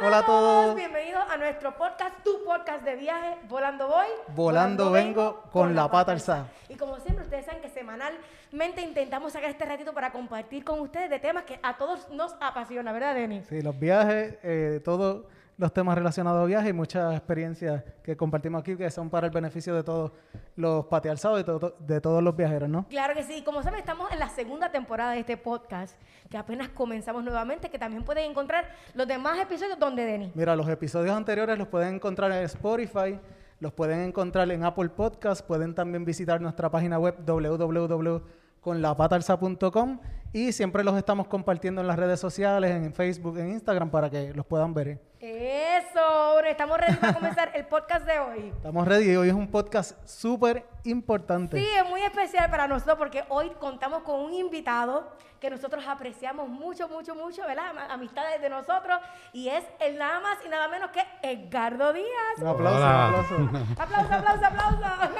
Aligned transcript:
Hola 0.00 0.18
a 0.18 0.26
todos, 0.26 0.76
bienvenidos 0.76 1.24
a 1.28 1.36
nuestro 1.36 1.76
podcast, 1.76 2.22
tu 2.22 2.44
podcast 2.44 2.84
de 2.84 2.94
viaje, 2.94 3.36
Volando 3.48 3.88
Voy. 3.88 4.06
Volando, 4.28 4.92
vengo 4.92 5.42
con, 5.50 5.74
la 5.74 5.90
pata 5.90 6.12
alzada. 6.12 6.52
Y 6.68 6.76
como 6.76 7.00
siempre, 7.00 7.24
ustedes 7.24 7.46
saben 7.46 7.60
que 7.60 7.68
semanalmente 7.68 8.80
intentamos 8.80 9.32
sacar 9.32 9.50
este 9.50 9.64
ratito 9.64 9.92
para 9.92 10.12
compartir 10.12 10.62
con 10.64 10.78
ustedes 10.78 11.10
de 11.10 11.18
temas 11.18 11.42
que 11.44 11.58
a 11.64 11.76
todos 11.76 12.08
nos 12.10 12.36
apasiona, 12.40 12.92
¿verdad, 12.92 13.16
Denis? 13.16 13.46
Sí, 13.48 13.60
los 13.60 13.76
viajes, 13.76 14.38
eh, 14.44 14.80
todo 14.84 15.26
los 15.58 15.72
temas 15.72 15.96
relacionados 15.98 16.42
a 16.42 16.46
viajes 16.46 16.70
y 16.70 16.72
muchas 16.72 17.14
experiencias 17.16 17.82
que 18.02 18.16
compartimos 18.16 18.60
aquí 18.60 18.76
que 18.76 18.88
son 18.90 19.10
para 19.10 19.26
el 19.26 19.32
beneficio 19.32 19.74
de 19.74 19.82
todos 19.82 20.12
los 20.54 20.86
patealzados, 20.86 21.44
de, 21.44 21.72
de 21.80 22.00
todos 22.00 22.22
los 22.22 22.36
viajeros, 22.36 22.68
¿no? 22.68 22.86
Claro 22.88 23.14
que 23.14 23.24
sí. 23.24 23.42
Como 23.42 23.64
saben, 23.64 23.80
estamos 23.80 24.12
en 24.12 24.20
la 24.20 24.28
segunda 24.28 24.70
temporada 24.70 25.10
de 25.12 25.20
este 25.20 25.36
podcast, 25.36 26.00
que 26.30 26.38
apenas 26.38 26.68
comenzamos 26.68 27.24
nuevamente, 27.24 27.70
que 27.70 27.78
también 27.78 28.04
pueden 28.04 28.30
encontrar 28.30 28.66
los 28.94 29.08
demás 29.08 29.40
episodios 29.40 29.76
donde 29.80 30.04
Denis. 30.04 30.30
Mira, 30.36 30.54
los 30.54 30.68
episodios 30.68 31.16
anteriores 31.16 31.58
los 31.58 31.66
pueden 31.66 31.96
encontrar 31.96 32.30
en 32.30 32.44
Spotify, 32.44 33.18
los 33.58 33.72
pueden 33.72 33.98
encontrar 34.00 34.48
en 34.52 34.64
Apple 34.64 34.90
Podcast, 34.90 35.44
pueden 35.44 35.74
también 35.74 36.04
visitar 36.04 36.40
nuestra 36.40 36.70
página 36.70 37.00
web 37.00 37.16
www.conlapatalza.com 37.26 39.98
y 40.32 40.52
siempre 40.52 40.84
los 40.84 40.96
estamos 40.96 41.26
compartiendo 41.26 41.80
en 41.80 41.88
las 41.88 41.98
redes 41.98 42.20
sociales, 42.20 42.70
en 42.70 42.94
Facebook, 42.94 43.38
en 43.38 43.48
Instagram, 43.48 43.90
para 43.90 44.08
que 44.08 44.32
los 44.32 44.46
puedan 44.46 44.72
ver. 44.72 45.07
Eso, 45.20 46.44
estamos 46.44 46.78
ready 46.78 46.94
para 46.94 47.12
comenzar 47.12 47.50
el 47.52 47.66
podcast 47.66 48.06
de 48.06 48.20
hoy. 48.20 48.38
Estamos 48.56 48.86
ready, 48.86 49.16
hoy 49.16 49.28
es 49.28 49.34
un 49.34 49.48
podcast 49.50 49.96
súper 50.06 50.64
importante. 50.84 51.58
Sí, 51.58 51.66
es 51.76 51.88
muy 51.88 52.02
especial 52.02 52.48
para 52.48 52.68
nosotros 52.68 52.96
porque 52.98 53.24
hoy 53.28 53.50
contamos 53.58 54.02
con 54.04 54.20
un 54.20 54.32
invitado 54.32 55.10
que 55.40 55.50
nosotros 55.50 55.84
apreciamos 55.88 56.48
mucho, 56.48 56.88
mucho, 56.88 57.16
mucho, 57.16 57.42
¿verdad? 57.42 57.72
Amistades 57.90 58.40
de 58.40 58.48
nosotros 58.48 59.00
y 59.32 59.48
es 59.48 59.64
el 59.80 59.98
nada 59.98 60.20
más 60.20 60.38
y 60.46 60.48
nada 60.48 60.68
menos 60.68 60.90
que 60.92 61.04
Edgardo 61.22 61.92
Díaz. 61.92 62.06
Un 62.38 62.46
aplauso, 62.46 63.36
un 63.36 63.46
aplauso. 63.46 63.74
aplauso, 63.82 64.14
aplauso, 64.14 64.46
aplauso. 64.46 65.14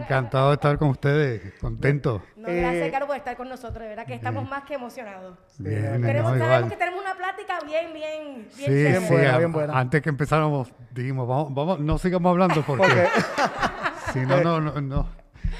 Encantado 0.00 0.48
de 0.48 0.54
estar 0.54 0.78
con 0.78 0.90
ustedes, 0.90 1.54
contento. 1.60 2.22
No, 2.38 2.46
gracias, 2.46 2.86
Edgardo, 2.86 3.08
por 3.08 3.16
estar 3.16 3.36
con 3.36 3.48
nosotros, 3.48 3.82
de 3.82 3.88
verdad 3.88 4.06
que 4.06 4.14
estamos 4.14 4.48
más 4.48 4.62
que 4.62 4.74
emocionados. 4.74 5.36
Bien, 5.58 6.00
Queremos, 6.00 6.38
sabemos 6.38 6.70
que 6.70 6.76
tenemos 6.76 7.00
una 7.00 7.14
plática 7.16 7.58
bien, 7.66 7.92
bien, 7.92 8.48
bien, 8.56 9.00
sí, 9.00 9.06
sí, 9.08 9.14
bien 9.38 9.52
buena. 9.52 9.76
Antes 9.76 10.00
que 10.02 10.08
empezáramos, 10.08 10.72
dijimos, 10.92 11.26
vamos, 11.26 11.52
vamos, 11.52 11.80
no 11.80 11.98
sigamos 11.98 12.30
hablando 12.30 12.62
porque 12.62 12.86
si 14.12 14.20
no, 14.20 14.40
no, 14.40 14.60
no, 14.60 14.80
no, 14.80 15.08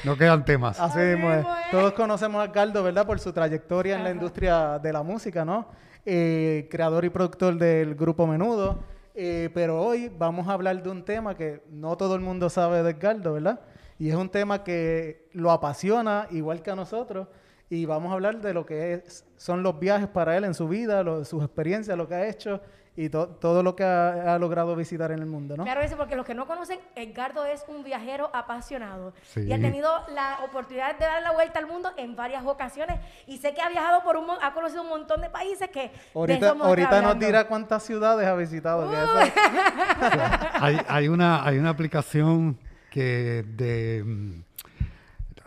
no 0.05 0.17
quedan 0.17 0.45
temas. 0.45 0.79
Así 0.79 1.01
mismo 1.01 1.33
es. 1.33 1.45
Todos 1.73 1.95
conocemos 1.95 2.41
a 2.41 2.45
Edgardo, 2.45 2.84
¿verdad? 2.84 3.05
Por 3.05 3.19
su 3.19 3.33
trayectoria 3.33 3.97
en 3.97 4.05
la 4.05 4.11
industria 4.12 4.79
de 4.79 4.93
la 4.93 5.03
música, 5.03 5.45
¿no? 5.45 5.67
Eh, 6.06 6.69
creador 6.71 7.05
y 7.05 7.11
productor 7.11 7.56
del 7.56 7.97
grupo 7.97 8.25
Menudo. 8.25 8.84
Eh, 9.17 9.51
pero 9.53 9.83
hoy 9.83 10.12
vamos 10.17 10.47
a 10.47 10.53
hablar 10.53 10.81
de 10.81 10.89
un 10.89 11.05
tema 11.05 11.34
que 11.34 11.61
no 11.71 11.97
todo 11.97 12.15
el 12.15 12.21
mundo 12.21 12.49
sabe 12.49 12.84
de 12.84 12.91
Edgardo, 12.91 13.33
¿verdad? 13.33 13.59
Y 13.99 14.09
es 14.11 14.15
un 14.15 14.29
tema 14.29 14.63
que 14.63 15.29
lo 15.33 15.51
apasiona 15.51 16.27
igual 16.31 16.63
que 16.63 16.71
a 16.71 16.77
nosotros. 16.77 17.29
Y 17.71 17.85
vamos 17.85 18.11
a 18.11 18.15
hablar 18.15 18.41
de 18.41 18.55
lo 18.55 18.65
que 18.65 19.03
son 19.37 19.63
los 19.63 19.79
viajes 19.79 20.09
para 20.09 20.37
él 20.37 20.45
en 20.45 20.55
su 20.55 20.69
vida, 20.69 21.05
sus 21.25 21.43
experiencias, 21.43 21.97
lo 21.99 22.09
que 22.09 22.15
ha 22.15 22.27
hecho 22.27 22.61
y 23.01 23.11
todo 23.11 23.63
lo 23.63 23.77
que 23.77 23.85
ha, 23.85 24.37
logrado 24.41 24.75
visitar 24.75 25.13
en 25.13 25.21
el 25.21 25.27
mundo, 25.27 25.57
¿no? 25.57 25.63
Claro, 25.63 25.83
eso 25.83 25.97
porque 25.97 26.17
los 26.17 26.27
que 26.27 26.35
no 26.35 26.49
conocen, 26.49 26.81
Edgardo 26.97 27.45
es 27.45 27.65
un 27.69 27.85
viajero 27.85 28.29
apasionado. 28.33 29.13
Y 29.37 29.53
ha 29.53 29.61
tenido 29.61 29.89
la 30.12 30.41
oportunidad 30.43 30.99
de 30.99 31.05
dar 31.05 31.23
la 31.23 31.31
vuelta 31.31 31.61
al 31.61 31.69
mundo 31.69 31.93
en 31.97 32.17
varias 32.17 32.45
ocasiones. 32.45 32.99
Y 33.29 33.39
sé 33.39 33.55
que 33.55 33.62
ha 33.62 33.69
viajado 33.69 34.03
por 34.03 34.17
un 34.17 34.29
ha 34.43 34.53
conocido 34.53 34.83
un 34.83 34.89
montón 34.89 35.21
de 35.21 35.31
países 35.31 35.69
que 35.69 35.93
ahorita, 36.12 36.57
ahorita 36.61 37.01
nos 37.01 37.21
dirá 37.21 37.47
cuántas 37.47 37.84
ciudades 37.84 38.27
ha 38.27 38.34
visitado. 38.34 38.91
hay, 40.55 40.81
hay, 40.89 41.06
una 41.06 41.47
hay 41.47 41.56
una 41.59 41.71
aplicación 41.71 42.59
que 42.91 43.44
de 43.56 44.03
mm, 44.04 44.41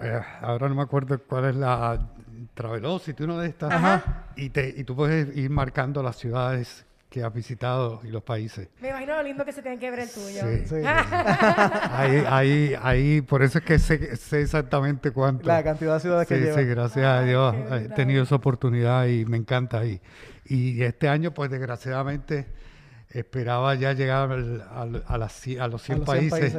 eh, 0.04 0.22
ahora 0.42 0.70
no 0.70 0.76
me 0.76 0.82
acuerdo 0.82 1.20
cuál 1.20 1.46
es 1.46 1.56
la 1.56 2.00
Travelocity, 2.54 3.24
uno 3.24 3.38
de 3.38 3.50
estas, 3.50 4.04
y, 4.36 4.50
te, 4.50 4.74
y 4.76 4.84
tú 4.84 4.96
puedes 4.96 5.36
ir 5.36 5.50
marcando 5.50 6.02
las 6.02 6.18
ciudades 6.18 6.86
que 7.10 7.24
has 7.24 7.34
visitado 7.34 8.02
y 8.04 8.08
los 8.08 8.24
países. 8.24 8.70
Me 8.82 8.90
imagino 8.90 9.16
lo 9.16 9.24
lindo 9.24 9.44
que 9.44 9.52
se 9.52 9.62
tiene 9.62 9.78
que 9.78 9.92
ver 9.92 10.00
el 10.00 10.10
tuyo. 10.10 10.42
Sí. 10.66 10.76
ahí, 10.86 12.24
ahí, 12.28 12.76
ahí, 12.82 13.22
por 13.22 13.44
eso 13.44 13.60
es 13.60 13.66
que 13.66 13.80
sé, 13.80 14.16
sé 14.16 14.42
exactamente 14.42 15.12
cuánto. 15.12 15.46
La 15.46 15.62
cantidad 15.62 15.96
de 15.96 16.00
ciudades 16.00 16.28
que 16.28 16.40
lleva. 16.40 16.58
Sí, 16.58 16.66
gracias 16.66 17.06
a 17.06 17.22
Dios 17.24 17.54
he 17.74 17.90
tenido 17.90 18.24
esa 18.24 18.36
oportunidad 18.36 19.08
y 19.08 19.26
me 19.26 19.38
encanta. 19.38 19.86
Y, 19.86 20.02
y 20.46 20.82
este 20.84 21.10
año, 21.10 21.34
pues 21.34 21.52
desgraciadamente, 21.52 22.48
esperaba 23.14 23.76
ya 23.76 23.94
llegar 23.94 24.32
al, 24.32 24.64
a, 24.70 24.86
las, 25.18 25.48
a, 25.60 25.68
los 25.68 25.82
100, 25.82 26.04
países, 26.04 26.58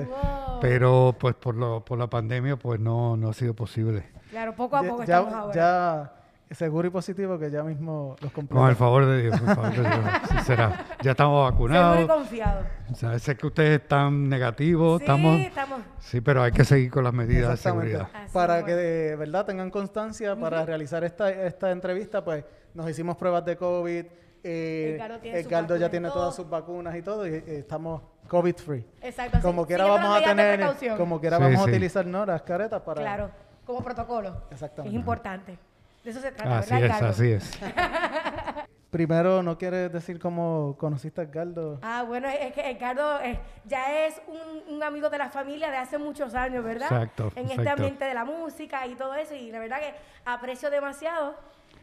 pero 0.61 1.17
pues 1.19 1.35
por, 1.35 1.55
lo, 1.55 1.85
por 1.85 1.99
la 1.99 2.09
pandemia 2.09 2.57
pues 2.57 2.81
no, 2.81 3.17
no 3.17 3.31
ha 3.31 3.33
sido 3.33 3.55
posible. 3.55 4.05
Claro, 4.31 4.55
poco 4.55 4.77
a 4.77 4.83
poco 4.83 5.03
estamos 5.03 5.33
ahora. 5.33 5.55
Ya 5.55 6.13
seguro 6.55 6.89
y 6.89 6.91
positivo 6.91 7.39
que 7.39 7.51
ya 7.51 7.63
mismo 7.63 8.17
los 8.21 8.33
compramos. 8.33 8.63
Con 8.63 8.71
el 8.71 8.77
favor 8.77 9.07
de 9.07 9.23
Dios, 9.23 9.41
por 9.41 9.55
favor 9.55 9.73
de 9.73 9.81
Dios. 9.81 10.45
será. 10.45 10.87
Ya 11.03 11.13
estamos 11.13 11.51
vacunados. 11.51 11.97
Seguro 11.97 12.15
y 12.15 12.19
confiado. 12.19 12.67
O 12.91 12.95
sea, 12.95 13.19
sé 13.19 13.37
que 13.37 13.47
ustedes 13.47 13.81
están 13.81 14.29
negativos. 14.29 14.99
Sí, 14.99 15.05
estamos, 15.05 15.41
estamos. 15.41 15.81
Sí, 15.99 16.21
pero 16.21 16.43
hay 16.43 16.53
que 16.53 16.65
seguir 16.65 16.91
con 16.91 17.05
las 17.05 17.15
medidas 17.15 17.51
de 17.51 17.57
seguridad. 17.57 18.09
para 18.33 18.65
que 18.65 18.75
de 18.75 19.17
verdad 19.17 19.47
tengan 19.47 19.71
constancia 19.71 20.37
para 20.37 20.65
realizar 20.65 21.05
esta, 21.05 21.31
esta 21.31 21.71
entrevista, 21.71 22.25
pues 22.25 22.45
nos 22.75 22.89
hicimos 22.89 23.17
pruebas 23.17 23.45
de 23.45 23.57
COVID 23.57 24.05
eh, 24.45 24.99
Edgardo, 25.25 25.77
ya 25.77 25.89
tiene 25.89 26.09
todas 26.11 26.35
sus 26.35 26.49
vacunas 26.49 26.95
y 26.97 27.03
todo, 27.03 27.27
y, 27.27 27.43
estamos 27.47 28.03
COVID 28.29 28.57
free. 28.57 28.85
Exacto. 29.01 29.39
Como 29.41 29.67
quiera 29.67 29.85
vamos 29.85 30.19
a 30.19 30.25
tener, 30.25 30.97
como 30.97 31.21
quiera 31.21 31.39
vamos 31.39 31.61
a 31.61 31.65
utilizar 31.65 32.07
¿no? 32.07 32.27
las 32.27 32.43
caretas 32.43 32.83
para. 32.83 33.01
Claro, 33.01 33.31
como 33.65 33.83
protocolo. 33.83 34.43
Exactamente. 34.51 34.97
Es 34.97 35.01
importante. 35.01 35.59
De 36.05 36.11
eso 36.11 36.21
se 36.21 36.33
trata, 36.33 36.59
así 36.59 36.75
es, 36.75 37.03
así 37.03 37.33
es. 37.33 37.61
Primero, 38.91 39.43
¿no 39.43 39.57
quieres 39.57 39.91
decir 39.91 40.19
cómo 40.19 40.77
conociste 40.79 41.23
a 41.23 41.25
Edgardo? 41.25 41.79
Ah, 41.81 42.05
bueno, 42.07 42.29
es 42.29 42.53
que 42.53 42.71
Edgardo 42.71 43.23
eh, 43.23 43.39
ya 43.65 44.05
es 44.07 44.21
un, 44.27 44.75
un, 44.75 44.83
amigo 44.83 45.09
de 45.09 45.17
la 45.17 45.31
familia 45.31 45.71
de 45.71 45.79
hace 45.79 45.97
muchos 45.97 46.35
años, 46.35 46.63
¿verdad? 46.63 46.93
Exacto. 46.93 47.33
En 47.35 47.51
este 47.51 47.67
ambiente 47.71 48.05
de 48.05 48.13
la 48.13 48.27
música 48.27 48.87
y 48.87 48.95
todo 48.95 49.15
eso, 49.15 49.35
y 49.35 49.51
la 49.51 49.61
verdad 49.61 49.79
que 49.81 49.95
aprecio 50.27 50.69
demasiado 50.69 51.37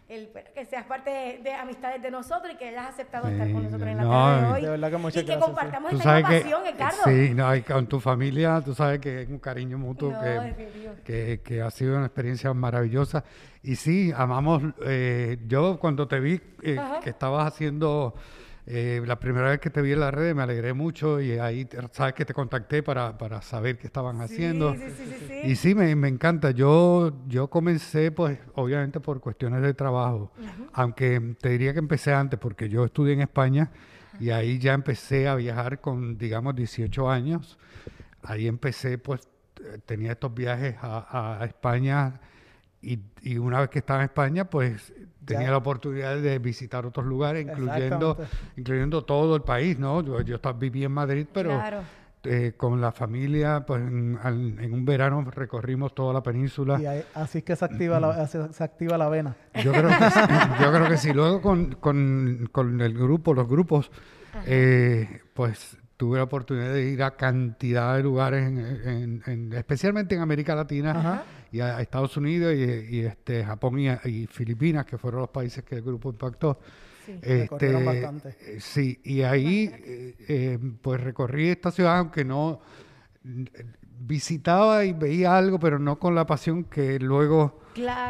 el, 0.10 0.30
que 0.56 0.66
seas 0.66 0.86
parte 0.86 1.40
de, 1.44 1.54
amistades 1.54 2.02
de 2.02 2.10
nosotros 2.10 2.54
y 2.54 2.58
que 2.58 2.70
hayas 2.70 2.90
aceptado 2.90 3.28
estar 3.28 3.52
con 3.52 3.64
nosotros 3.64 3.90
en 3.90 3.98
la 3.98 4.04
tarde 4.04 4.42
de 4.42 4.54
hoy. 4.54 4.62
De 4.64 4.70
verdad 4.70 4.92
que 4.92 4.98
muchas 4.98 5.24
y 5.24 5.26
que 5.26 5.40
compartamos 5.40 5.94
esta 5.94 6.20
innovación, 6.20 6.62
Ricardo. 6.66 6.98
Sí, 7.06 7.34
no, 7.36 7.56
y 7.56 7.62
con 7.62 7.88
tu 7.88 8.00
familia, 8.00 8.62
tú 8.66 8.74
sabes 8.74 9.00
que 9.00 9.22
es 9.22 9.30
un 9.30 9.40
cariño 9.40 9.78
mutuo 9.78 10.14
que, 11.06 11.42
que, 11.44 11.62
ha 11.62 11.70
sido 11.70 11.96
una 11.96 12.08
experiencia 12.08 12.54
maravillosa. 12.54 13.24
Y 13.62 13.76
sí, 13.76 14.12
amamos, 14.16 14.64
eh, 14.86 15.38
yo 15.48 15.80
cuando 15.80 16.08
te 16.08 16.20
vi 16.20 16.42
eh, 16.64 16.80
que 17.04 17.10
estabas 17.12 17.46
haciendo 17.46 18.16
eh, 18.66 19.02
la 19.06 19.20
primera 19.20 19.50
vez 19.50 19.60
que 19.60 19.70
te 19.70 19.82
vi 19.82 19.94
en 19.94 20.00
la 20.00 20.12
red 20.12 20.36
me 20.36 20.44
alegré 20.44 20.74
mucho 20.74 21.20
y 21.20 21.32
ahí 21.40 21.68
sabes 21.92 22.14
que 22.14 22.26
te 22.26 22.34
contacté 22.34 22.84
para, 22.84 23.18
para 23.18 23.42
saber 23.42 23.78
qué 23.78 23.88
estaban 23.88 24.22
haciendo. 24.22 24.74
Sí, 24.76 24.82
sí, 25.28 25.34
y 25.46 25.56
sí, 25.56 25.76
me, 25.76 25.96
me, 25.96 26.08
encanta. 26.08 26.52
Yo, 26.52 27.14
yo 27.28 27.50
comencé, 27.50 28.12
pues, 28.12 28.38
obviamente 28.56 29.00
por 29.00 29.20
cuestiones 29.22 29.62
de 29.62 29.74
trabajo, 29.74 30.32
aunque 30.74 31.36
te 31.42 31.50
diría 31.50 31.74
que 31.74 31.80
empecé 31.80 32.14
antes 32.14 32.40
porque 32.40 32.70
yo 32.70 32.86
estudié 32.86 33.14
en 33.14 33.22
España 33.22 33.72
y 34.20 34.30
ahí 34.30 34.60
ya 34.60 34.74
empecé 34.74 35.28
a 35.28 35.36
viajar 35.36 35.80
con, 35.80 36.18
digamos, 36.18 36.56
18 36.56 37.10
años. 37.10 37.58
Ahí 38.22 38.48
empecé, 38.48 38.98
pues, 38.98 39.22
tenía 39.86 40.12
estos 40.12 40.34
viajes 40.34 40.76
a, 40.82 41.42
a 41.42 41.46
España 41.46 42.20
y, 42.82 43.00
y, 43.22 43.38
una 43.38 43.60
vez 43.60 43.70
que 43.70 43.80
estaba 43.80 44.00
en 44.00 44.06
España, 44.06 44.46
pues 44.46 44.94
tenía 45.26 45.52
la 45.52 45.58
oportunidad 45.58 46.18
de 46.18 46.40
visitar 46.40 46.86
otros 46.86 47.06
lugares, 47.06 47.46
incluyendo, 47.46 48.18
incluyendo 48.56 49.04
todo 49.04 49.36
el 49.36 49.42
país, 49.42 49.78
¿no? 49.78 50.02
Yo, 50.02 50.22
yo 50.22 50.40
viví 50.56 50.84
en 50.86 50.92
Madrid, 50.92 51.28
pero 51.32 51.62
eh, 52.24 52.54
con 52.58 52.82
la 52.82 52.92
familia, 52.92 53.66
pues 53.66 53.82
en, 53.82 54.74
un 54.74 54.86
verano 54.86 55.24
recorrimos 55.30 55.94
toda 55.94 56.14
la 56.14 56.24
península. 56.24 56.80
Y 56.82 57.04
así 57.14 57.40
es 57.40 57.44
que 57.44 57.56
se 57.56 57.66
activa, 57.66 58.00
la, 58.00 58.28
se 58.28 58.64
activa 58.64 58.98
la 58.98 59.10
vena. 59.10 59.36
Yo 59.64 59.72
creo 59.72 59.90
que, 59.90 60.12
sí, 60.12 60.20
yo 60.62 60.72
creo 60.72 60.88
que 60.88 60.98
sí. 60.98 61.14
Luego 61.14 61.42
con, 61.42 61.76
con, 61.76 62.50
con 62.52 62.82
el 62.82 62.94
grupo, 62.94 63.34
los 63.34 63.48
grupos, 63.48 63.92
eh, 64.46 65.22
pues 65.34 65.78
tuve 65.98 66.18
la 66.18 66.24
oportunidad 66.24 66.74
de 66.74 66.90
ir 66.90 67.04
a 67.04 67.12
cantidad 67.12 67.96
de 67.98 68.04
lugares, 68.04 68.46
en, 68.48 69.52
especialmente 69.54 70.16
en 70.16 70.22
América 70.22 70.56
Latina 70.56 71.24
y 71.52 71.60
a, 71.60 71.82
Estados 71.82 72.16
Unidos 72.18 72.54
y, 72.56 73.02
este 73.02 73.44
Japón 73.44 73.80
y, 73.80 74.28
Filipinas, 74.28 74.86
que 74.86 74.98
fueron 74.98 75.22
los 75.22 75.30
países 75.30 75.64
que 75.64 75.76
el 75.76 75.82
grupo 75.82 76.10
impactó. 76.10 76.60
Sí, 77.06 77.20
este, 77.22 77.74
bastante. 77.84 78.36
Eh, 78.42 78.58
sí, 78.60 79.00
y 79.04 79.22
ahí 79.22 79.72
eh, 79.74 80.16
eh, 80.28 80.60
pues 80.82 81.02
recorrí 81.02 81.50
esta 81.50 81.72
ciudad, 81.72 81.98
aunque 81.98 82.24
no 82.24 82.60
visitaba 84.00 84.86
y 84.86 84.94
veía 84.94 85.38
algo, 85.38 85.60
pero 85.60 85.80
no 85.80 85.98
con 85.98 86.16
la 86.16 86.26
pasión 86.26 86.66
que 86.66 87.00
luego 87.00 87.62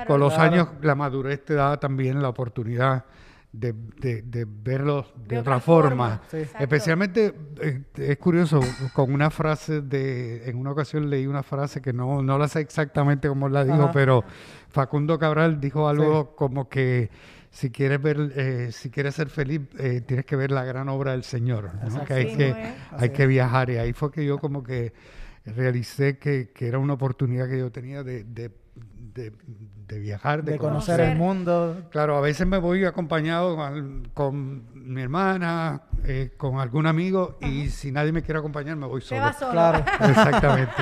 con 0.07 0.19
los 0.19 0.37
años 0.37 0.69
la 0.81 0.95
madurez 0.95 1.43
te 1.45 1.53
da 1.53 1.79
también 1.79 2.21
la 2.21 2.29
oportunidad 2.29 3.05
de, 3.51 3.73
de- 3.99 4.21
de 4.21 4.45
verlo 4.47 5.07
de, 5.15 5.35
De 5.35 5.39
otra, 5.39 5.57
otra 5.57 5.59
forma. 5.59 6.19
forma, 6.19 6.21
Sí. 6.29 6.37
Especialmente 6.59 7.33
eh, 7.61 7.81
es 7.95 8.17
curioso, 8.17 8.59
con 8.93 9.11
una 9.11 9.29
frase 9.31 9.81
de, 9.81 10.47
en 10.49 10.55
una 10.57 10.71
ocasión 10.71 11.09
leí 11.09 11.25
una 11.25 11.41
frase 11.43 11.81
que 11.81 11.91
no, 11.91 12.21
no 12.21 12.37
la 12.37 12.47
sé 12.47 12.59
exactamente 12.61 13.27
cómo 13.27 13.49
la 13.49 13.63
dijo, 13.63 13.83
Ajá. 13.83 13.91
pero 13.91 14.23
Facundo 14.69 15.17
Cabral 15.17 15.59
dijo 15.59 15.87
algo 15.89 16.23
Sí. 16.29 16.35
como 16.37 16.69
que 16.69 17.09
si 17.49 17.71
quieres 17.71 17.99
ver, 17.99 18.31
eh, 18.35 18.69
si 18.71 18.91
quieres 18.91 19.15
ser 19.15 19.29
feliz, 19.29 19.61
eh, 19.79 20.01
tienes 20.01 20.27
que 20.27 20.35
ver 20.35 20.51
la 20.51 20.63
gran 20.63 20.87
obra 20.87 21.13
del 21.13 21.23
Señor, 21.23 21.71
¿no? 21.89 22.05
Que 22.05 22.13
hay 22.13 22.37
que, 22.37 22.55
hay 22.91 23.09
que 23.09 23.25
viajar 23.25 23.71
y 23.71 23.77
ahí 23.77 23.93
fue 23.93 24.11
que 24.11 24.23
yo 24.23 24.37
como 24.37 24.61
que 24.61 24.93
realicé 25.45 26.19
que, 26.19 26.51
que 26.53 26.67
era 26.67 26.77
una 26.77 26.93
oportunidad 26.93 27.49
que 27.49 27.57
yo 27.57 27.71
tenía 27.71 28.03
de, 28.03 28.23
de, 28.23 28.51
de- 29.13 29.31
de 29.87 29.99
viajar, 29.99 30.43
de, 30.43 30.53
De 30.53 30.57
conocer 30.59 30.97
conocer. 30.97 31.11
el 31.13 31.17
mundo. 31.17 31.77
Claro, 31.89 32.17
a 32.17 32.21
veces 32.21 32.45
me 32.45 32.57
voy 32.59 32.85
acompañado 32.85 33.55
con, 33.55 34.07
con 34.13 34.63
mi 34.93 35.01
hermana, 35.01 35.81
eh, 36.05 36.33
con 36.37 36.59
algún 36.59 36.85
amigo, 36.85 37.37
y 37.41 37.69
si 37.69 37.91
nadie 37.91 38.11
me 38.11 38.21
quiere 38.21 38.39
acompañar, 38.39 38.75
me 38.75 38.85
voy 38.85 39.01
Te 39.01 39.07
solo. 39.07 39.21
vas 39.21 39.39
solo. 39.39 39.51
Claro. 39.51 39.79
Exactamente. 39.99 40.73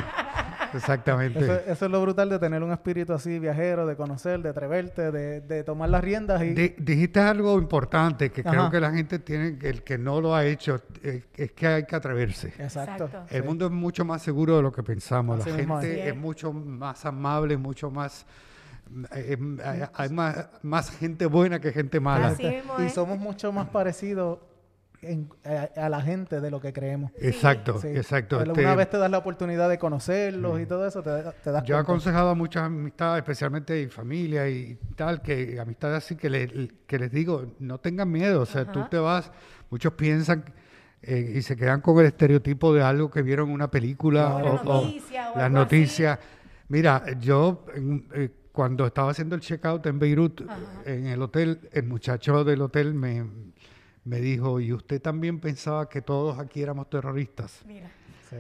Exactamente. 0.78 1.40
Eso, 1.40 1.54
eso 1.68 1.86
es 1.86 1.92
lo 1.92 2.02
brutal 2.02 2.30
de 2.30 2.40
tener 2.40 2.64
un 2.64 2.72
espíritu 2.72 3.14
así 3.14 3.40
viajero, 3.40 3.86
de 3.86 3.96
conocer, 3.96 4.42
de 4.42 4.50
atreverte, 4.50 5.12
de, 5.12 5.42
de 5.42 5.64
tomar 5.64 5.90
las 5.90 6.04
riendas 6.04 6.42
y 6.44 6.50
Di- 6.54 6.76
dijiste 6.78 7.20
algo 7.20 7.58
importante 7.60 8.32
que 8.32 8.44
creo 8.44 8.70
que 8.72 8.80
la 8.80 8.92
gente 8.92 9.20
tiene, 9.20 9.58
que 9.58 9.70
el 9.70 9.84
que 9.84 9.98
no 9.98 10.22
lo 10.22 10.36
ha 10.36 10.46
hecho, 10.46 10.82
eh, 11.04 11.24
es 11.36 11.52
que 11.52 11.68
hay 11.68 11.84
que 11.86 11.96
atreverse. 11.96 12.48
exacto. 12.60 13.06
Exacto. 13.06 13.36
El 13.36 13.42
sí. 13.42 13.48
mundo 13.48 13.66
es 13.66 13.72
mucho 13.72 14.06
más 14.06 14.22
seguro 14.22 14.58
de 14.58 14.62
lo 14.62 14.72
que 14.72 14.84
pensamos. 14.84 15.42
Así 15.42 15.50
la 15.52 15.58
gente 15.58 16.02
es. 16.02 16.08
es. 16.14 16.16
mucho 16.16 16.54
más 16.54 17.06
amable, 17.06 17.58
mucho 17.58 17.90
más... 17.92 18.26
eh, 19.14 19.38
eh, 19.38 19.58
hay, 19.66 19.82
hay 19.94 20.10
más, 20.10 20.48
más 20.64 20.90
gente 20.92 21.26
buena 21.26 21.60
que 21.60 21.72
gente 21.72 22.00
mala. 22.00 22.36
Y 22.86 22.90
somos 22.90 23.18
mucho 23.20 23.52
más 23.52 23.68
parecidos 23.70 24.40
en- 25.02 25.30
a, 25.46 25.86
a 25.86 25.90
la 25.90 26.02
gente 26.02 26.42
de 26.42 26.50
lo 26.52 26.60
que 26.60 26.74
creemos. 26.74 27.12
Exacto, 27.20 27.80
Sí. 27.80 27.88
exacto. 27.90 28.40
Pero 28.40 28.52
Este, 28.52 28.64
Una 28.66 28.76
vez 28.76 28.90
te 28.90 28.98
das 28.98 29.12
la 29.12 29.18
oportunidad 29.20 29.70
de 29.70 29.78
conocerlos 29.78 30.60
y 30.60 30.66
todo 30.66 30.88
eso, 30.88 31.02
te, 31.04 31.10
te 31.44 31.52
das 31.52 31.64
Yo 31.64 31.76
he 31.76 31.80
aconsejado 31.80 32.30
a 32.32 32.36
muchas 32.36 32.64
amistades, 32.64 33.22
especialmente 33.22 33.82
en 33.82 33.90
familia 33.92 34.50
y 34.50 34.78
tal, 34.96 35.22
que 35.22 35.60
amistades 35.60 35.98
así 36.04 36.16
que, 36.16 36.30
le- 36.30 36.72
que 36.88 36.98
les 37.00 37.12
digo, 37.12 37.54
no 37.60 37.80
tengan 37.80 38.12
miedo, 38.12 38.42
o 38.42 38.46
sea, 38.46 38.66
tú 38.72 38.86
te 38.90 38.98
vas, 38.98 39.32
muchos 39.70 39.94
piensan 39.94 40.44
eh, 41.04 41.34
y 41.36 41.42
se 41.44 41.56
quedan 41.56 41.82
con 41.82 42.00
el 42.00 42.08
estereotipo 42.08 42.74
de 42.74 42.82
algo 42.82 43.12
que 43.12 43.22
vieron 43.22 43.50
en 43.50 43.54
una 43.54 43.70
película 43.70 44.36
O 44.38 44.56
o, 44.56 44.84
noticia 44.84 45.32
o 45.32 45.38
las 45.38 45.46
así. 45.46 45.54
noticias. 45.54 46.20
Mira, 46.70 47.04
yo 47.20 47.66
en- 47.76 48.08
eh, 48.16 48.30
cuando 48.52 48.88
estaba 48.88 49.12
haciendo 49.12 49.36
el 49.36 49.42
checkout 49.42 49.86
en 49.86 50.00
Beirut, 50.00 50.42
Ajá. 50.50 50.58
en 50.86 51.06
el 51.06 51.22
hotel, 51.22 51.70
el 51.72 51.84
muchacho 51.84 52.44
del 52.44 52.64
hotel 52.64 52.96
me, 52.96 53.24
me 54.08 54.20
dijo, 54.20 54.60
¿y 54.60 54.74
usted 54.74 55.02
también 55.02 55.40
pensaba 55.40 55.90
que 55.90 56.02
todos 56.02 56.40
aquí 56.40 56.62
éramos 56.62 56.90
terroristas? 56.90 57.62
Mira. 57.66 57.90
Sí. 58.30 58.36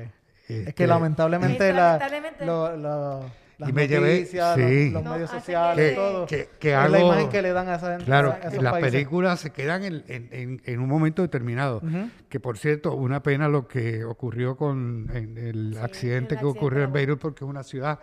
Es 0.47 0.59
Este, 0.59 0.73
que 0.73 0.87
lamentablemente, 0.87 1.69
Es 1.69 1.75
la- 1.75 1.93
lamentablemente- 1.97 2.45
lo- 2.45 2.77
lo- 2.77 3.47
las 3.57 3.69
Y 3.69 3.73
me 3.73 3.87
llevé- 3.87 4.19
noticias, 4.19 4.55
sí. 4.55 4.85
los, 4.85 4.93
los 4.93 5.03
No, 5.03 5.11
medios 5.13 5.29
sociales, 5.31 5.89
que- 5.89 5.95
todo, 5.95 6.25
que, 6.27 6.49
que 6.59 6.69
es 6.69 6.75
hago, 6.75 6.89
la 6.89 6.99
imagen 7.01 7.29
que 7.29 7.41
le 7.41 7.51
dan 7.53 7.67
a 7.69 7.75
esa 7.75 7.89
gente. 7.89 8.05
Claro, 8.05 8.31
a 8.31 8.47
esos 8.47 8.61
las 8.63 8.71
países. 8.73 8.91
películas 8.91 9.39
se 9.39 9.49
quedan 9.49 9.83
en, 9.83 10.03
en- 10.07 10.29
en- 10.31 10.61
en 10.63 10.79
un 10.79 10.87
momento 10.87 11.21
determinado. 11.23 11.81
Que 12.29 12.39
por 12.39 12.57
cierto, 12.59 12.93
una 12.93 13.23
pena 13.23 13.47
lo 13.49 13.67
que 13.67 14.05
ocurrió 14.05 14.55
con 14.55 15.09
en 15.13 15.37
el 15.39 15.73
Sí, 15.73 15.79
accidente 15.81 16.35
el 16.35 16.39
que 16.41 16.45
ocurrió 16.45 16.83
en 16.83 16.93
Beirut, 16.93 17.19
porque 17.19 17.43
es 17.43 17.49
una 17.49 17.63
ciudad 17.63 17.99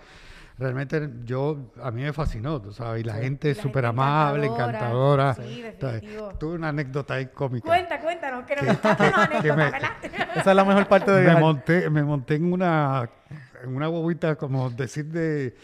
realmente 0.59 1.11
yo 1.25 1.73
a 1.83 1.91
mí 1.91 2.03
me 2.03 2.13
fascinó, 2.13 2.61
tú 2.63 2.73
sabes, 2.73 3.03
y 3.03 3.05
la 3.05 3.15
Sí. 3.17 3.23
gente 3.23 3.51
es 3.51 3.59
súper 3.59 3.87
amable, 3.87 4.47
encantadora. 4.47 5.31
encantadora. 5.31 6.01
Sí. 6.01 6.09
Tuve 6.39 6.55
una 6.55 6.69
anécdota 6.69 7.15
ahí 7.15 7.27
cómica. 7.27 7.67
Cuenta, 7.67 8.01
cuéntanos, 8.01 8.45
que 8.45 8.55
Que-. 8.55 8.69
Esa 10.37 10.51
es 10.51 10.57
la 10.57 10.65
mejor 10.65 10.87
parte 10.87 11.11
de 11.11 11.17
me 11.19 11.23
viajar. 11.25 11.43
monté, 11.43 11.91
me 11.91 12.03
monté 12.05 12.35
en 12.37 12.53
una 12.53 13.09
en 13.63 13.75
una 13.75 13.89
bobita 13.89 14.37
como 14.37 14.69
decir 14.71 15.07
de, 15.07 15.57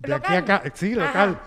de 0.00 0.14
aquí 0.14 0.32
a 0.32 0.38
acá, 0.38 0.62
sí, 0.74 0.92
Ajá. 0.98 1.06
local. 1.26 1.38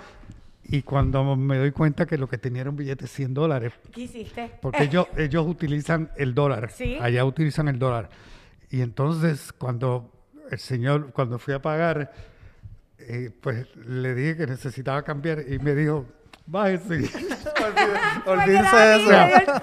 Y 0.70 0.82
cuando 0.84 1.36
me 1.38 1.58
doy 1.58 1.72
cuenta 1.72 2.06
que 2.06 2.18
lo 2.18 2.28
que 2.28 2.38
tenía 2.38 2.62
era 2.62 2.70
un 2.70 2.76
billete 2.76 3.04
de 3.04 3.08
100 3.08 3.34
dólares, 3.34 3.74
¿Qué 3.92 4.02
hiciste? 4.02 4.52
Porque 4.62 4.84
ellos, 4.84 5.08
ellos 5.18 5.48
utilizan 5.48 6.12
el 6.18 6.34
dólar. 6.36 6.70
Sí. 6.72 6.98
Allá 7.02 7.24
utilizan 7.26 7.68
el 7.70 7.80
dólar. 7.80 8.10
Y 8.70 8.82
entonces, 8.82 9.54
cuando 9.54 10.12
el 10.52 10.60
señor, 10.60 11.12
cuando 11.14 11.40
fui 11.40 11.54
a 11.54 11.62
pagar, 11.62 12.12
pues 13.42 13.68
le 13.76 14.14
dije 14.16 14.38
que 14.38 14.48
necesitaba 14.48 15.04
cambiar 15.04 15.44
y 15.48 15.60
me 15.60 15.74
dijo, 15.76 16.06
bájese. 16.46 17.10
Olvídense 18.26 18.70
Fue 18.70 18.80
de 18.80 18.96
eso. 18.98 19.54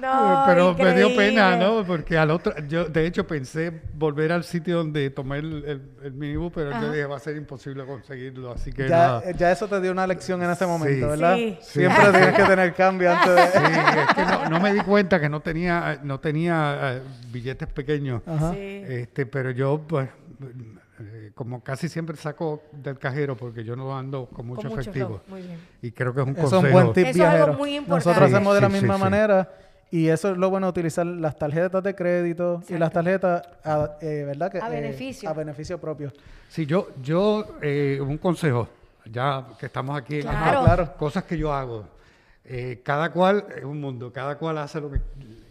No, 0.00 0.42
Pero 0.46 0.74
me 0.74 0.94
dio 0.94 1.16
pena. 1.16 1.56
¿no? 1.56 1.82
Porque 1.86 2.18
al 2.18 2.30
otro, 2.30 2.52
yo 2.68 2.84
de 2.84 3.06
hecho 3.06 3.26
pensé 3.26 3.72
volver 3.94 4.32
al 4.32 4.44
sitio 4.44 4.76
donde 4.76 5.08
tomé 5.08 5.38
el, 5.38 5.64
el, 5.64 5.82
el 6.02 6.12
minibús, 6.12 6.52
pero 6.54 6.72
yo 6.72 6.76
Ajá. 6.76 6.90
dije, 6.90 7.06
va 7.06 7.16
a 7.16 7.20
ser 7.20 7.36
imposible 7.38 7.86
conseguirlo. 7.86 8.52
Así 8.52 8.70
que 8.70 8.82
Ya, 8.86 8.96
nada. 8.98 9.30
ya 9.30 9.50
eso 9.50 9.66
te 9.66 9.80
dio 9.80 9.92
una 9.92 10.06
lección 10.06 10.42
en 10.42 10.50
ese 10.50 10.66
momento, 10.66 11.06
Sí. 11.06 11.10
¿verdad? 11.10 11.36
Sí. 11.36 11.58
Siempre 11.62 12.10
tienes 12.10 12.34
que 12.34 12.42
tener 12.42 12.74
cambio 12.74 13.12
antes 13.14 13.34
de... 13.34 13.42
Sí, 13.46 13.64
es 14.08 14.14
que 14.14 14.22
no, 14.26 14.48
no 14.50 14.60
me 14.60 14.74
di 14.74 14.80
cuenta 14.80 15.18
que 15.18 15.30
no 15.30 15.40
tenía, 15.40 15.98
no 16.02 16.20
tenía 16.20 16.96
eh, 16.96 17.02
billetes 17.32 17.68
pequeños. 17.68 18.20
Ajá. 18.26 18.52
Sí. 18.52 18.58
Este, 18.86 19.24
pero 19.24 19.52
yo, 19.52 19.80
pues, 19.88 20.10
eh, 21.00 21.32
como 21.34 21.62
casi 21.62 21.88
siempre 21.88 22.16
saco 22.16 22.62
del 22.72 22.98
cajero 22.98 23.36
porque 23.36 23.64
yo 23.64 23.74
no 23.76 23.96
ando 23.96 24.26
con 24.26 24.46
mucho 24.46 24.62
Con 24.68 24.70
mucho 24.70 24.80
efectivo. 24.82 25.20
flow, 25.26 25.36
Muy 25.38 25.42
bien. 25.46 25.58
Y 25.82 25.90
creo 25.92 26.14
que 26.14 26.20
es 26.20 26.26
un 26.26 26.32
Eso 26.36 26.44
es 26.46 26.50
consejo. 26.52 26.66
un 26.78 26.82
buen 26.84 26.92
tip 26.94 27.06
Eso 27.06 27.22
es 27.24 27.28
algo 27.28 27.54
muy 27.54 27.76
importante. 27.76 28.08
Nosotros 28.10 28.28
Sí, 28.30 28.34
hacemos 28.34 28.54
de 28.54 28.60
la 28.60 28.68
misma 28.68 28.94
sí, 28.94 28.98
sí. 28.98 29.02
manera 29.04 29.52
y 29.90 30.08
eso 30.08 30.30
es 30.32 30.38
lo 30.38 30.50
bueno 30.50 30.68
utilizar 30.68 31.04
las 31.06 31.36
tarjetas 31.38 31.82
de 31.82 31.94
crédito 31.94 32.62
y 32.68 32.74
las 32.78 32.92
tarjetas, 32.92 33.42
a, 33.64 33.90
eh, 34.00 34.24
¿verdad? 34.26 34.50
Que, 34.50 34.58
A 34.58 34.68
eh, 34.68 34.80
beneficio. 34.80 35.28
a 35.28 35.32
beneficio 35.32 35.80
propio. 35.80 36.12
Sí, 36.48 36.66
yo, 36.66 36.88
yo 37.02 37.58
eh, 37.62 37.98
un 38.00 38.18
consejo, 38.18 38.68
ya 39.04 39.46
que 39.58 39.66
estamos 39.66 39.96
aquí, 39.96 40.16
en- 40.16 40.22
Claro. 40.22 40.60
Ah, 40.60 40.64
claro. 40.64 40.96
cosas 40.96 41.24
que 41.24 41.36
yo 41.38 41.52
hago. 41.52 41.86
Eh, 42.44 42.82
cada 42.84 43.10
cual 43.10 43.46
es 43.56 43.64
un 43.64 43.80
mundo, 43.80 44.12
cada 44.12 44.36
cual 44.36 44.58
hace 44.58 44.80
lo 44.80 44.90
que... 44.90 45.00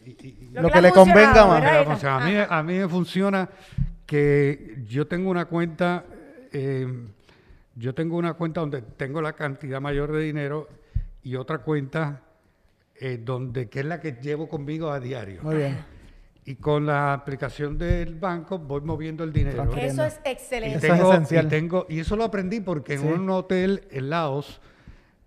y- 0.05 0.11
y- 0.27 0.49
Lo 0.53 0.67
ha 0.67 0.71
que 0.71 0.81
le 0.81 0.91
convenga 0.91 1.45
más. 1.45 2.03
a, 2.03 2.19
mí, 2.19 2.33
a 2.49 2.63
mí 2.63 2.77
me 2.79 2.87
funciona 2.87 3.49
que 4.05 4.83
yo 4.85 5.07
tengo 5.07 5.29
una 5.29 5.45
cuenta, 5.45 6.05
eh, 6.51 6.87
yo 7.75 7.93
tengo 7.95 8.17
una 8.17 8.33
cuenta 8.33 8.61
donde 8.61 8.81
tengo 8.81 9.21
la 9.21 9.33
cantidad 9.33 9.79
mayor 9.81 10.11
de 10.11 10.21
dinero 10.23 10.67
y 11.23 11.35
otra 11.35 11.59
cuenta 11.59 12.21
eh, 12.99 13.19
donde 13.23 13.69
que 13.69 13.79
es 13.79 13.85
la 13.85 13.99
que 13.99 14.13
llevo 14.21 14.47
conmigo 14.47 14.91
a 14.91 14.99
diario. 14.99 15.41
Muy 15.43 15.55
bien. 15.57 15.77
Y 16.45 16.55
con 16.55 16.85
la 16.85 17.13
aplicación 17.13 17.77
del 17.77 18.15
banco 18.15 18.59
voy 18.59 18.81
moviendo 18.81 19.23
el 19.23 19.31
dinero. 19.31 19.63
Eso 19.77 20.03
es 20.03 20.19
Y 20.25 20.29
excelente. 20.29 20.77
Eso 20.77 20.87
es 20.87 20.93
tengo, 20.99 21.11
esencial. 21.13 21.45
y 21.45 21.49
tengo- 21.49 21.85
y 21.89 21.99
eso 22.01 22.15
lo 22.17 22.25
aprendí 22.25 22.59
porque 22.59 22.95
en 22.95 23.07
un 23.07 23.29
hotel 23.29 23.87
en 23.91 24.09
Laos, 24.09 24.59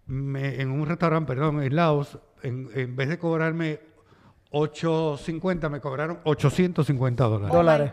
me- 0.07 0.61
en 0.61 0.71
un 0.71 0.87
restaurante, 0.87 1.27
perdón, 1.33 1.63
en 1.63 1.75
Laos, 1.75 2.19
en, 2.43 2.69
en 2.75 2.95
vez 2.95 3.09
de 3.09 3.19
cobrarme 3.19 3.81
8.50, 4.53 5.69
me 5.71 5.81
cobraron 5.81 6.19
850 6.25 7.25
dólares. 7.25 7.49
Oh 7.51 7.53
my 7.55 7.57
dólares. 7.57 7.93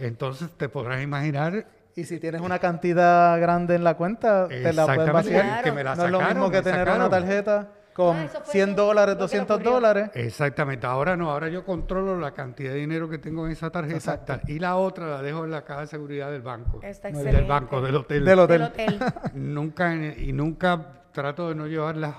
Entonces 0.00 0.50
te 0.56 0.68
podrás 0.68 1.02
imaginar 1.02 1.66
Y 1.96 2.04
si 2.04 2.18
tienes 2.20 2.40
una 2.40 2.58
cantidad 2.58 3.38
grande 3.40 3.74
en 3.74 3.84
la 3.84 3.94
cuenta, 3.96 4.48
te 4.48 4.72
la 4.72 4.86
puedes 4.86 5.00
exactamente 5.08 5.12
vaciar. 5.12 5.64
que 5.64 5.72
me 5.72 5.84
la 5.84 5.94
no 5.96 6.04
es 6.06 6.10
lo 6.10 6.18
sacaron, 6.18 6.38
mismo 6.42 6.50
que 6.50 6.62
tener 6.62 6.80
sacaron. 6.86 7.00
una 7.02 7.10
tarjeta 7.10 7.68
con 7.92 8.16
Ah, 8.16 8.24
eso 8.24 8.40
fue 8.42 8.52
100 8.52 8.70
lo- 8.70 8.76
dólares, 8.76 9.14
lo 9.14 9.18
que 9.18 9.18
le 9.18 9.24
200 9.24 9.56
ocurrió. 9.56 9.72
dólares. 9.72 10.10
Exactamente, 10.14 10.86
ahora 10.86 11.16
no, 11.16 11.30
ahora 11.30 11.48
yo 11.48 11.64
controlo 11.64 12.18
la 12.18 12.30
cantidad 12.32 12.70
de 12.72 12.76
dinero 12.78 13.08
que 13.10 13.18
tengo 13.18 13.44
en 13.44 13.52
esa 13.52 13.70
tarjeta 13.70 13.96
Exacto. 13.96 14.40
y 14.46 14.58
la 14.60 14.76
otra 14.76 15.08
la 15.08 15.20
dejo 15.22 15.44
en 15.44 15.50
la 15.50 15.64
caja 15.64 15.80
de 15.80 15.86
seguridad 15.88 16.30
del 16.30 16.42
banco. 16.42 16.80
Está 16.82 17.08
excelente. 17.08 17.36
Del 17.38 17.46
banco, 17.48 17.82
del 17.82 17.96
hotel. 17.96 18.18
Del 18.24 18.26
Del 18.26 18.38
hotel. 18.38 18.62
hotel. 18.62 18.98
Nunca, 19.34 19.92
y 19.94 20.32
nunca 20.32 21.02
trato 21.12 21.48
de 21.48 21.56
no 21.56 21.66
llevarlas 21.66 22.14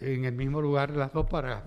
en 0.00 0.24
el 0.24 0.32
mismo 0.32 0.62
lugar 0.62 0.90
las 0.92 1.12
dos 1.12 1.26
para, 1.26 1.62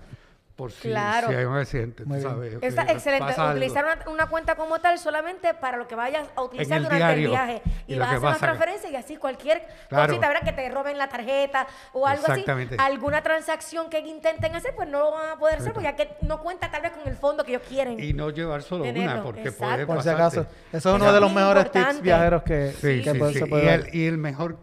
por 0.56 0.70
si, 0.70 0.88
Claro. 0.88 1.28
si 1.28 1.34
hay 1.34 1.44
un 1.46 1.56
accidente, 1.56 2.04
tú 2.04 2.08
Muy 2.08 2.18
bien. 2.18 2.30
sabes. 2.30 2.58
Está 2.62 2.82
eh, 2.82 2.92
excelente. 2.92 3.34
Utilizar 3.40 3.84
una, 3.84 4.10
una 4.12 4.26
cuenta 4.28 4.54
como 4.54 4.78
tal 4.78 4.98
solamente 5.00 5.52
para 5.54 5.76
lo 5.76 5.88
que 5.88 5.96
vayas 5.96 6.28
a 6.36 6.42
utilizar 6.42 6.78
el 6.78 6.84
durante 6.84 7.04
diario. 7.04 7.24
el 7.24 7.30
viaje. 7.30 7.62
Y 7.88 7.98
vas 7.98 8.08
a 8.08 8.12
hacer 8.12 8.28
una 8.28 8.38
transferencia 8.38 8.90
y 8.90 8.94
así 8.96 9.16
cualquier 9.16 9.66
Claro. 9.88 10.06
cosita, 10.12 10.28
¿verdad? 10.28 10.44
Que 10.44 10.52
te 10.52 10.68
roben 10.70 10.96
la 10.96 11.08
tarjeta 11.08 11.66
o 11.92 12.06
algo 12.06 12.22
así. 12.22 12.32
Exactamente. 12.40 12.76
Alguna 12.78 13.20
transacción 13.22 13.90
que 13.90 13.98
intenten 13.98 14.54
hacer, 14.54 14.74
pues 14.76 14.88
no 14.88 15.00
lo 15.00 15.10
van 15.10 15.30
a 15.30 15.36
poder 15.38 15.58
hacer 15.58 15.72
porque 15.72 15.88
ya 15.88 15.96
que 15.96 16.08
no 16.22 16.40
cuenta 16.40 16.70
tal 16.70 16.82
vez 16.82 16.92
con 16.92 17.08
el 17.08 17.16
fondo 17.16 17.42
que 17.44 17.56
ellos 17.56 17.66
quieren. 17.68 17.98
Y 17.98 18.12
no 18.12 18.30
llevar 18.30 18.62
solo 18.62 18.84
Tenerlo, 18.84 19.12
una, 19.12 19.22
porque 19.24 19.40
exacto. 19.48 19.64
puede 19.66 19.86
Por 19.86 20.02
si 20.04 20.08
acaso. 20.08 20.46
Eso 20.72 20.88
es 20.90 21.02
uno 21.02 21.12
de 21.12 21.20
los 21.20 21.32
mejores 21.32 21.68
tips 21.72 22.00
viajeros 22.00 22.44
que, 22.44 22.70
Sí, 22.80 23.02
que 23.02 23.10
sí, 23.12 23.18
puede- 23.18 23.32
sí. 23.32 23.38
se 23.40 23.46
puede 23.46 23.64
Y 23.64 23.68
el, 23.68 23.88
y 23.94 24.06
el 24.06 24.18
mejor, 24.18 24.56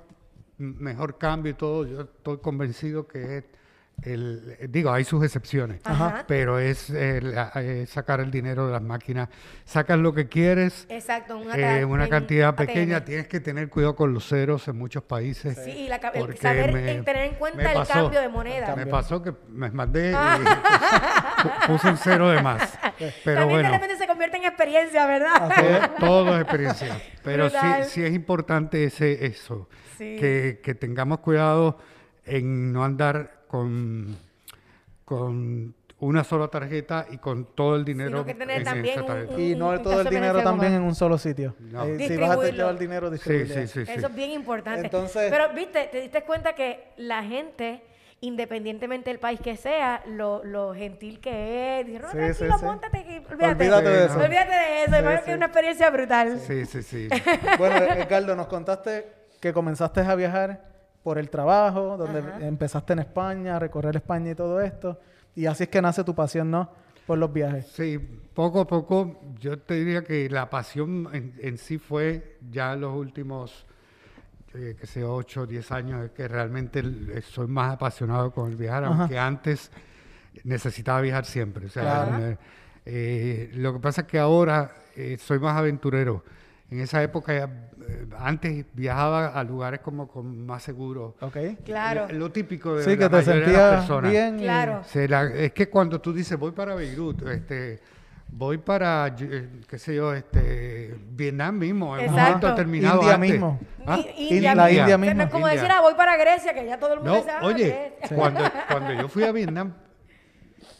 mejor 0.57 1.17
cambio 1.17 1.51
y 1.51 1.55
todo, 1.55 1.85
yo 1.85 2.01
estoy 2.01 2.37
convencido 2.37 3.07
que 3.07 3.37
es 3.39 3.43
el- 4.03 4.57
digo, 4.69 4.91
hay 4.91 5.03
sus 5.03 5.23
excepciones, 5.23 5.81
Ajá. 5.83 6.25
pero 6.27 6.57
es, 6.59 6.89
el- 6.89 7.37
a- 7.37 7.51
es 7.61 7.89
sacar 7.89 8.19
el 8.19 8.31
dinero 8.31 8.65
de 8.67 8.73
las 8.73 8.81
máquinas. 8.81 9.29
Sacas 9.65 9.99
lo 9.99 10.13
que 10.13 10.27
quieres, 10.27 10.85
Exacto, 10.89 11.37
una, 11.37 11.55
eh, 11.79 11.85
una 11.85 12.07
cantidad 12.09 12.49
ATM. 12.49 12.65
pequeña. 12.67 13.05
Tienes 13.05 13.27
que 13.27 13.39
tener 13.39 13.69
cuidado 13.69 13.95
con 13.95 14.13
los 14.13 14.27
ceros 14.27 14.67
en 14.67 14.77
muchos 14.77 15.03
países. 15.03 15.57
Sí, 15.63 15.71
y 15.71 15.87
la 15.87 15.97
el 15.97 16.37
saber 16.37 16.71
me- 16.73 17.01
tener 17.03 17.25
en 17.25 17.35
cuenta 17.35 17.71
el 17.71 17.77
pasó. 17.77 17.93
cambio 17.93 18.21
de 18.21 18.29
moneda. 18.29 18.75
Me 18.75 18.85
pasó 18.87 19.21
que 19.21 19.33
me 19.49 19.69
mandé 19.71 20.11
y 20.11 20.13
pu- 20.15 21.67
puse 21.67 21.89
un 21.89 21.97
cero 21.97 22.29
de 22.29 22.41
más. 22.41 22.77
Pero 23.23 23.41
También 23.41 23.49
bueno. 23.49 23.69
de 23.69 23.73
repente 23.77 23.97
se 23.97 24.07
convierte 24.07 24.37
en 24.37 24.45
experiencia, 24.45 25.05
¿verdad? 25.05 25.49
Todo, 25.99 26.07
todo 26.07 26.35
es 26.35 26.41
experiencia. 26.41 27.01
Pero 27.23 27.49
sí, 27.49 27.57
sí 27.87 28.03
es 28.03 28.13
importante 28.13 28.83
ese, 28.85 29.25
eso. 29.25 29.69
Sí. 29.97 30.17
Que, 30.19 30.59
que 30.63 30.73
tengamos 30.75 31.19
cuidado 31.19 31.77
en 32.25 32.71
no 32.71 32.83
andar 32.83 33.40
con, 33.51 34.15
con 35.05 35.75
una 35.99 36.23
sola 36.23 36.47
tarjeta 36.47 37.05
y 37.11 37.17
con 37.17 37.45
todo 37.53 37.75
el 37.75 37.85
dinero 37.85 38.25
que 38.25 38.33
tener 38.33 38.59
en 38.59 38.63
también 38.63 38.93
esa 38.93 39.01
un- 39.01 39.07
tarjeta. 39.07 39.33
un- 39.35 39.39
Y 39.41 39.55
no 39.55 39.69
un 39.69 39.83
todo 39.83 40.01
el 40.01 40.09
dinero 40.09 40.41
también 40.41 40.73
en 40.73 40.81
un 40.81 40.95
solo 40.95 41.17
sitio. 41.17 41.53
No. 41.59 41.83
Eh, 41.83 41.97
si 42.07 42.17
vas 42.17 42.31
a 42.31 42.33
Distribuirlo. 42.33 42.51
llevar 42.57 42.79
dinero, 42.79 43.07
Sí, 43.07 43.13
distribuirlo. 43.13 43.53
sí, 43.55 43.67
sí, 43.67 43.85
sí. 43.85 43.91
Eso 43.91 44.07
es 44.07 44.15
bien 44.15 44.31
importante. 44.31 44.85
Entonces- 44.85 45.29
Pero, 45.29 45.53
viste, 45.53 45.89
te 45.91 46.01
diste 46.01 46.23
cuenta 46.23 46.53
que 46.53 46.93
la 46.97 47.23
gente, 47.23 47.83
independientemente 48.21 49.09
del 49.11 49.19
país 49.19 49.39
que 49.41 49.55
sea, 49.57 50.01
lo, 50.07 50.43
lo 50.43 50.73
gentil 50.73 51.19
que 51.19 51.81
es, 51.81 51.85
dice, 51.87 51.99
no, 51.99 52.07
Sí, 52.09 52.17
tranquilo, 52.17 52.53
sí, 52.53 52.59
sí. 52.59 52.65
móntate 52.65 52.97
aquí, 52.97 53.17
olvídate. 53.29 53.45
Olvídate 53.51 53.89
de 53.89 54.05
eso. 54.05 54.19
Olvídate 54.19 54.51
de 54.51 54.83
eso, 54.83 54.91
Sí, 54.95 54.97
sí. 55.17 55.23
que 55.25 55.31
es 55.31 55.37
una 55.37 55.45
experiencia 55.45 55.89
brutal. 55.91 56.39
Sí, 56.39 56.65
sí, 56.65 56.81
sí. 56.83 57.09
Bueno, 57.59 57.75
Edgardo, 57.77 58.35
nos 58.35 58.47
contaste 58.47 59.05
que 59.39 59.53
comenzaste 59.53 60.01
a 60.01 60.15
viajar 60.15 60.70
por 61.03 61.17
el 61.17 61.29
trabajo, 61.29 61.97
donde 61.97 62.19
Ajá. 62.19 62.45
empezaste 62.47 62.93
en 62.93 62.99
España, 62.99 63.55
a 63.55 63.59
recorrer 63.59 63.95
España 63.95 64.31
y 64.31 64.35
todo 64.35 64.61
esto. 64.61 64.99
Y 65.35 65.45
así 65.45 65.63
es 65.63 65.69
que 65.69 65.81
nace 65.81 66.03
tu 66.03 66.13
pasión, 66.13 66.51
¿no? 66.51 66.69
Por 67.07 67.17
los 67.17 67.31
viajes. 67.33 67.67
Sí, 67.67 67.97
poco 68.33 68.61
a 68.61 68.67
poco, 68.67 69.19
yo 69.39 69.57
te 69.59 69.73
diría 69.75 70.03
que 70.03 70.29
la 70.29 70.49
pasión 70.49 71.07
en, 71.13 71.33
en 71.41 71.57
sí 71.57 71.77
fue 71.79 72.37
ya 72.51 72.75
los 72.75 72.95
últimos, 72.95 73.65
eh, 74.53 74.75
que 74.79 74.85
sé, 74.85 75.03
8 75.03 75.41
o 75.41 75.45
10 75.47 75.71
años, 75.71 76.05
es 76.05 76.11
que 76.11 76.27
realmente 76.27 76.79
el- 76.79 77.23
soy 77.23 77.47
más 77.47 77.73
apasionado 77.73 78.31
con 78.31 78.49
el 78.51 78.55
viajar, 78.55 78.83
Ajá. 78.85 79.01
aunque 79.01 79.17
antes 79.17 79.71
necesitaba 80.43 81.01
viajar 81.01 81.25
siempre. 81.25 81.65
O 81.65 81.69
sea, 81.69 81.83
Claro. 81.83 82.11
me- 82.17 82.37
eh, 82.85 83.49
lo 83.55 83.73
que 83.73 83.79
pasa 83.79 84.01
es 84.01 84.07
que 84.07 84.19
ahora 84.19 84.71
eh, 84.95 85.17
soy 85.17 85.39
más 85.39 85.55
aventurero. 85.57 86.23
En 86.69 86.79
esa 86.81 87.01
época, 87.01 87.33
eh, 87.35 87.47
antes 88.17 88.65
viajaba 88.73 89.27
a 89.27 89.43
lugares 89.43 89.79
como 89.81 90.07
con 90.07 90.45
más 90.45 90.63
seguro. 90.63 91.15
¿Ok? 91.21 91.37
Claro. 91.65 92.07
Lo, 92.09 92.19
lo 92.19 92.31
típico 92.31 92.75
de 92.75 92.83
Sí, 92.83 92.91
la 92.91 93.09
que 93.09 93.23
te 93.23 93.31
de 93.33 93.47
las 93.51 93.75
personas. 93.79 94.11
bien. 94.11 94.37
Claro. 94.39 94.83
Se 94.85 95.07
la- 95.07 95.23
es 95.33 95.51
que 95.53 95.69
cuando 95.69 95.99
tú 96.01 96.13
dices 96.13 96.37
voy 96.37 96.51
para 96.51 96.75
Beirut, 96.75 97.21
este, 97.27 97.79
voy 98.33 98.57
para, 98.57 99.07
eh, 99.19 99.49
qué 99.67 99.77
sé 99.77 99.95
yo, 99.95 100.13
este, 100.13 100.95
Vietnam 101.11 101.57
mismo, 101.57 101.97
en 101.97 102.09
un 102.09 102.15
momento 102.15 102.47
determinado 102.47 103.01
India 103.01 103.15
antes. 103.15 103.31
mismo. 103.31 103.59
¿Ah? 103.85 103.97
Y- 103.97 104.35
India- 104.35 104.35
India 104.35 104.55
la 104.55 104.65
mismo. 104.97 105.11
India 105.11 105.29
como 105.29 105.47
India. 105.47 105.61
decir, 105.61 105.71
ah, 105.77 105.81
voy 105.81 105.93
para 105.95 106.15
Grecia, 106.17 106.53
que 106.53 106.65
ya 106.65 106.79
todo 106.79 106.93
el 106.93 106.99
mundo 107.01 107.23
No, 107.25 107.31
ah, 107.31 107.39
oye, 107.45 107.93
Grecia. 107.99 108.15
cuando, 108.17 108.41
cuando 108.69 108.93
yo 108.93 109.07
fui 109.09 109.23
a 109.23 109.31
Vietnam, 109.31 109.73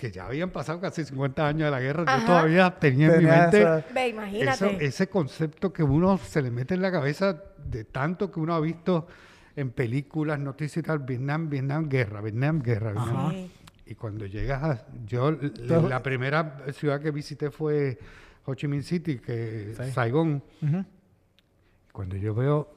que 0.01 0.11
ya 0.11 0.25
habían 0.25 0.49
pasado 0.49 0.81
casi 0.81 1.05
50 1.05 1.47
años 1.47 1.65
de 1.65 1.71
la 1.71 1.79
guerra, 1.79 2.03
Ajá. 2.07 2.19
yo 2.21 2.25
todavía 2.25 2.71
tenía 2.79 3.05
en 3.07 3.11
mi 3.13 3.17
Tenía 3.19 3.41
mente 3.43 3.61
esa- 3.61 3.75
Ve, 3.93 4.01
eso- 4.07 4.09
imagínate. 4.09 4.85
ese 4.85 5.07
concepto 5.09 5.71
que 5.71 5.83
uno 5.83 6.17
se 6.17 6.41
le 6.41 6.49
mete 6.49 6.73
en 6.73 6.81
la 6.81 6.91
cabeza 6.91 7.39
de 7.63 7.83
tanto 7.83 8.31
que 8.31 8.39
uno 8.39 8.55
ha 8.55 8.59
visto 8.59 9.05
en 9.55 9.69
películas, 9.69 10.39
noticias 10.39 10.83
y 10.83 10.87
tal, 10.87 10.99
Vietnam, 10.99 11.49
Vietnam, 11.49 11.87
guerra, 11.87 12.19
Vietnam, 12.21 12.63
guerra, 12.63 12.93
Vietnam. 12.93 13.29
Sí. 13.31 13.51
Y 13.85 13.93
cuando 13.95 14.25
llegas 14.25 14.63
a... 14.63 14.85
Yo, 15.05 15.29
l- 15.29 15.37
Entonces- 15.43 15.89
la 15.89 16.01
primera 16.01 16.63
ciudad 16.73 16.99
que 16.99 17.11
visité 17.11 17.51
fue 17.51 17.99
Ho 18.45 18.55
Chi 18.55 18.67
Minh 18.67 18.81
City, 18.81 19.19
que 19.19 19.75
Sí. 19.77 19.91
Saigón. 19.91 20.41
Ujú. 20.63 20.83
Cuando 21.91 22.15
yo 22.15 22.33
veo, 22.33 22.73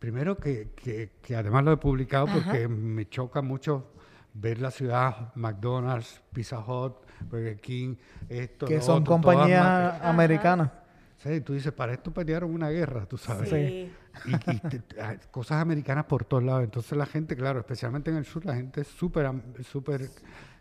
primero 0.00 0.36
que, 0.36 0.70
que, 0.74 1.10
que 1.22 1.36
además 1.36 1.62
lo 1.64 1.72
he 1.72 1.76
publicado 1.76 2.26
porque 2.26 2.66
me 2.66 3.08
choca 3.08 3.40
mucho 3.40 3.92
ver 4.34 4.60
la 4.60 4.70
ciudad, 4.70 5.34
McDonald's, 5.34 6.20
Pizza 6.32 6.58
Hut, 6.60 6.94
Burger 7.30 7.60
King, 7.60 7.96
esto, 8.28 8.66
Que 8.66 8.76
lo 8.76 8.82
son 8.82 9.02
otro, 9.02 9.12
compañías 9.14 10.00
americanas. 10.02 10.70
Sí, 11.18 11.40
tú 11.42 11.52
dices, 11.52 11.72
para 11.72 11.92
esto 11.92 12.10
pelearon 12.12 12.54
una 12.54 12.70
guerra, 12.70 13.04
tú 13.04 13.18
sabes. 13.18 13.50
Sí. 13.50 13.92
Y, 14.26 14.34
y 14.50 14.58
te- 14.60 15.00
hay 15.02 15.18
cosas 15.30 15.60
americanas 15.60 16.06
por 16.06 16.24
todos 16.24 16.42
lados. 16.42 16.64
Entonces 16.64 16.96
la 16.96 17.04
gente, 17.06 17.36
claro, 17.36 17.60
especialmente 17.60 18.10
en 18.10 18.16
el 18.16 18.24
sur, 18.24 18.44
la 18.46 18.54
gente 18.54 18.80
es 18.80 18.86
súper 18.88 19.30
súper 19.70 20.08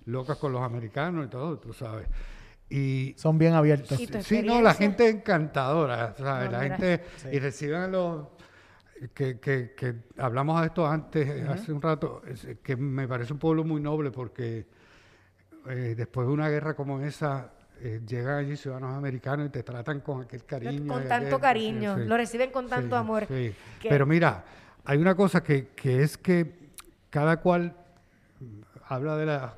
loca 0.06 0.36
con 0.36 0.52
los 0.52 0.62
americanos 0.62 1.26
y 1.28 1.30
todo, 1.30 1.58
tú 1.60 1.72
sabes. 1.72 2.08
Y 2.70 3.14
Son 3.18 3.38
bien 3.38 3.54
abiertos. 3.54 3.98
Y 4.00 4.08
sí, 4.22 4.42
no, 4.44 4.62
la 4.62 4.74
gente 4.74 5.08
es 5.08 5.16
encantadora, 5.16 6.14
¿sabes? 6.18 6.46
No, 6.48 6.52
la 6.58 6.60
mira. 6.64 6.78
gente, 6.78 7.04
Sí. 7.18 7.28
y 7.32 7.40
reciben 7.40 7.80
a 7.82 7.88
los, 7.88 8.28
que, 9.14 9.40
que, 9.40 9.74
que 9.76 9.96
hablamos 10.18 10.60
de 10.62 10.68
esto 10.68 10.86
antes, 10.86 11.28
eh, 11.28 11.46
hace 11.48 11.72
un 11.72 11.82
rato, 11.82 12.22
eh, 12.26 12.58
que 12.62 12.76
me 12.76 13.08
parece 13.08 13.34
un 13.34 13.40
pueblo 13.40 13.64
muy 13.64 13.82
noble 13.82 14.12
porque 14.12 14.66
eh, 15.68 15.94
después 15.96 16.28
de 16.28 16.34
una 16.34 16.50
guerra 16.50 16.74
como 16.76 17.00
esa, 17.02 17.52
eh, 17.82 18.02
llegan 18.06 18.40
allí 18.40 18.58
ciudadanos 18.58 18.96
americanos 18.98 19.48
y 19.48 19.50
te 19.50 19.64
tratan 19.64 20.02
con 20.02 20.22
aquel 20.24 20.44
cariño. 20.44 20.92
con 20.94 21.08
tanto 21.08 21.36
aquel- 21.38 21.40
cariño, 21.42 21.96
sí, 21.96 22.02
sí. 22.04 22.08
lo 22.10 22.18
reciben 22.18 22.52
con 22.52 22.68
tanto 22.68 22.96
Sí, 22.96 23.00
amor. 23.00 23.28
que- 23.28 23.54
Pero 23.88 24.06
mira, 24.06 24.44
hay 24.86 24.98
una 24.98 25.16
cosa 25.16 25.42
que, 25.42 25.68
que 25.70 26.04
es 26.04 26.18
que 26.18 26.70
cada 27.10 27.38
cual 27.38 27.76
habla 28.92 29.16
de 29.16 29.26
la... 29.26 29.54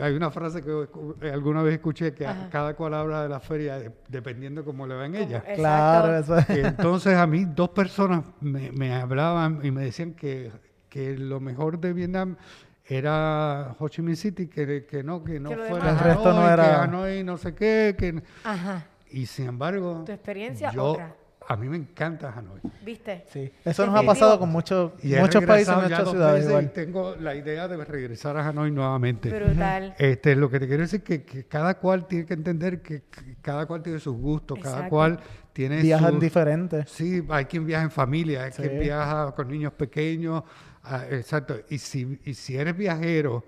Hay 0.00 0.14
una 0.14 0.30
frase 0.30 0.62
que 0.62 0.88
alguna 1.32 1.62
vez 1.62 1.74
escuché 1.74 2.14
que 2.14 2.26
Ajá. 2.26 2.48
cada 2.50 2.74
cual 2.74 2.94
habla 2.94 3.24
de 3.24 3.28
la 3.28 3.40
feria 3.40 3.78
de- 3.78 3.92
dependiendo 4.08 4.64
cómo 4.64 4.86
le 4.86 4.94
va 4.94 5.06
en 5.06 5.16
ella. 5.16 5.38
Exacto. 5.38 5.54
Claro, 5.56 6.16
eso 6.16 6.38
es. 6.38 6.48
Entonces 6.50 7.16
a 7.16 7.26
mí 7.26 7.44
dos 7.44 7.70
personas 7.70 8.24
me, 8.40 8.70
me 8.72 8.94
hablaban 8.94 9.60
y 9.64 9.70
me 9.72 9.82
decían 9.84 10.14
que, 10.14 10.52
que 10.88 11.16
lo 11.18 11.40
mejor 11.40 11.78
de 11.80 11.92
Vietnam 11.92 12.36
era 12.84 13.74
Ho 13.80 13.88
Chi 13.88 14.02
Minh 14.02 14.14
City, 14.16 14.46
que, 14.46 14.86
que 14.86 15.02
no, 15.02 15.24
que 15.24 15.40
no 15.40 15.50
Que 15.50 15.56
fuera 15.56 15.90
El 15.90 15.98
resto 15.98 16.32
no 16.32 16.38
Hanoi, 16.38 16.52
era- 16.52 16.62
que 16.64 16.70
Hanoi 16.70 17.24
no 17.24 17.36
sé 17.36 17.54
qué, 17.54 17.96
que... 17.98 18.22
Ajá, 18.44 18.86
Y 19.10 19.26
sin 19.26 19.48
embargo, 19.48 20.04
Tu 20.06 20.12
experiencia, 20.12 20.70
yo, 20.70 20.84
otra. 20.92 21.14
A 21.48 21.56
mí 21.56 21.68
me 21.68 21.76
encanta 21.76 22.32
Hanoi. 22.36 22.60
¿viste? 22.84 23.24
Sí. 23.28 23.52
Eso 23.64 23.86
nos 23.86 23.94
ha 23.94 24.02
pasado 24.02 24.38
con 24.38 24.48
muchos, 24.50 24.92
muchos 25.02 25.44
países, 25.44 25.74
muchas 25.76 26.08
ciudades 26.10 26.46
igual. 26.46 26.64
Y 26.64 26.68
tengo 26.68 27.14
la 27.16 27.34
idea 27.34 27.68
de 27.68 27.84
regresar 27.84 28.36
a 28.36 28.48
Hanoi 28.48 28.70
nuevamente. 28.70 29.28
Brutal. 29.30 29.94
Este, 29.98 30.34
lo 30.36 30.50
que 30.50 30.58
te 30.60 30.66
quiero 30.66 30.82
decir 30.82 31.00
es 31.00 31.04
que, 31.04 31.22
que 31.24 31.44
cada 31.44 31.78
cual 31.78 32.06
tiene 32.06 32.26
que 32.26 32.34
entender 32.34 32.82
que, 32.82 33.02
que 33.02 33.36
cada 33.42 33.66
cual 33.66 33.82
tiene 33.82 33.98
sus 34.00 34.16
gustos, 34.16 34.58
cada 34.60 34.88
cual 34.88 35.18
tiene 35.52 35.80
Viajan 35.82 36.12
sus- 36.12 36.20
diferentes. 36.20 36.90
Sí, 36.90 37.24
hay 37.28 37.44
quien 37.46 37.64
viaja 37.66 37.84
en 37.84 37.90
familia, 37.90 38.44
hay 38.44 38.52
Sí. 38.52 38.62
quien 38.62 38.80
viaja 38.80 39.32
con 39.34 39.48
niños 39.48 39.72
pequeños, 39.72 40.42
ah, 40.84 41.04
exacto. 41.10 41.56
Y 41.70 41.78
si, 41.78 42.18
y 42.24 42.34
si 42.34 42.56
eres 42.56 42.76
viajero, 42.76 43.44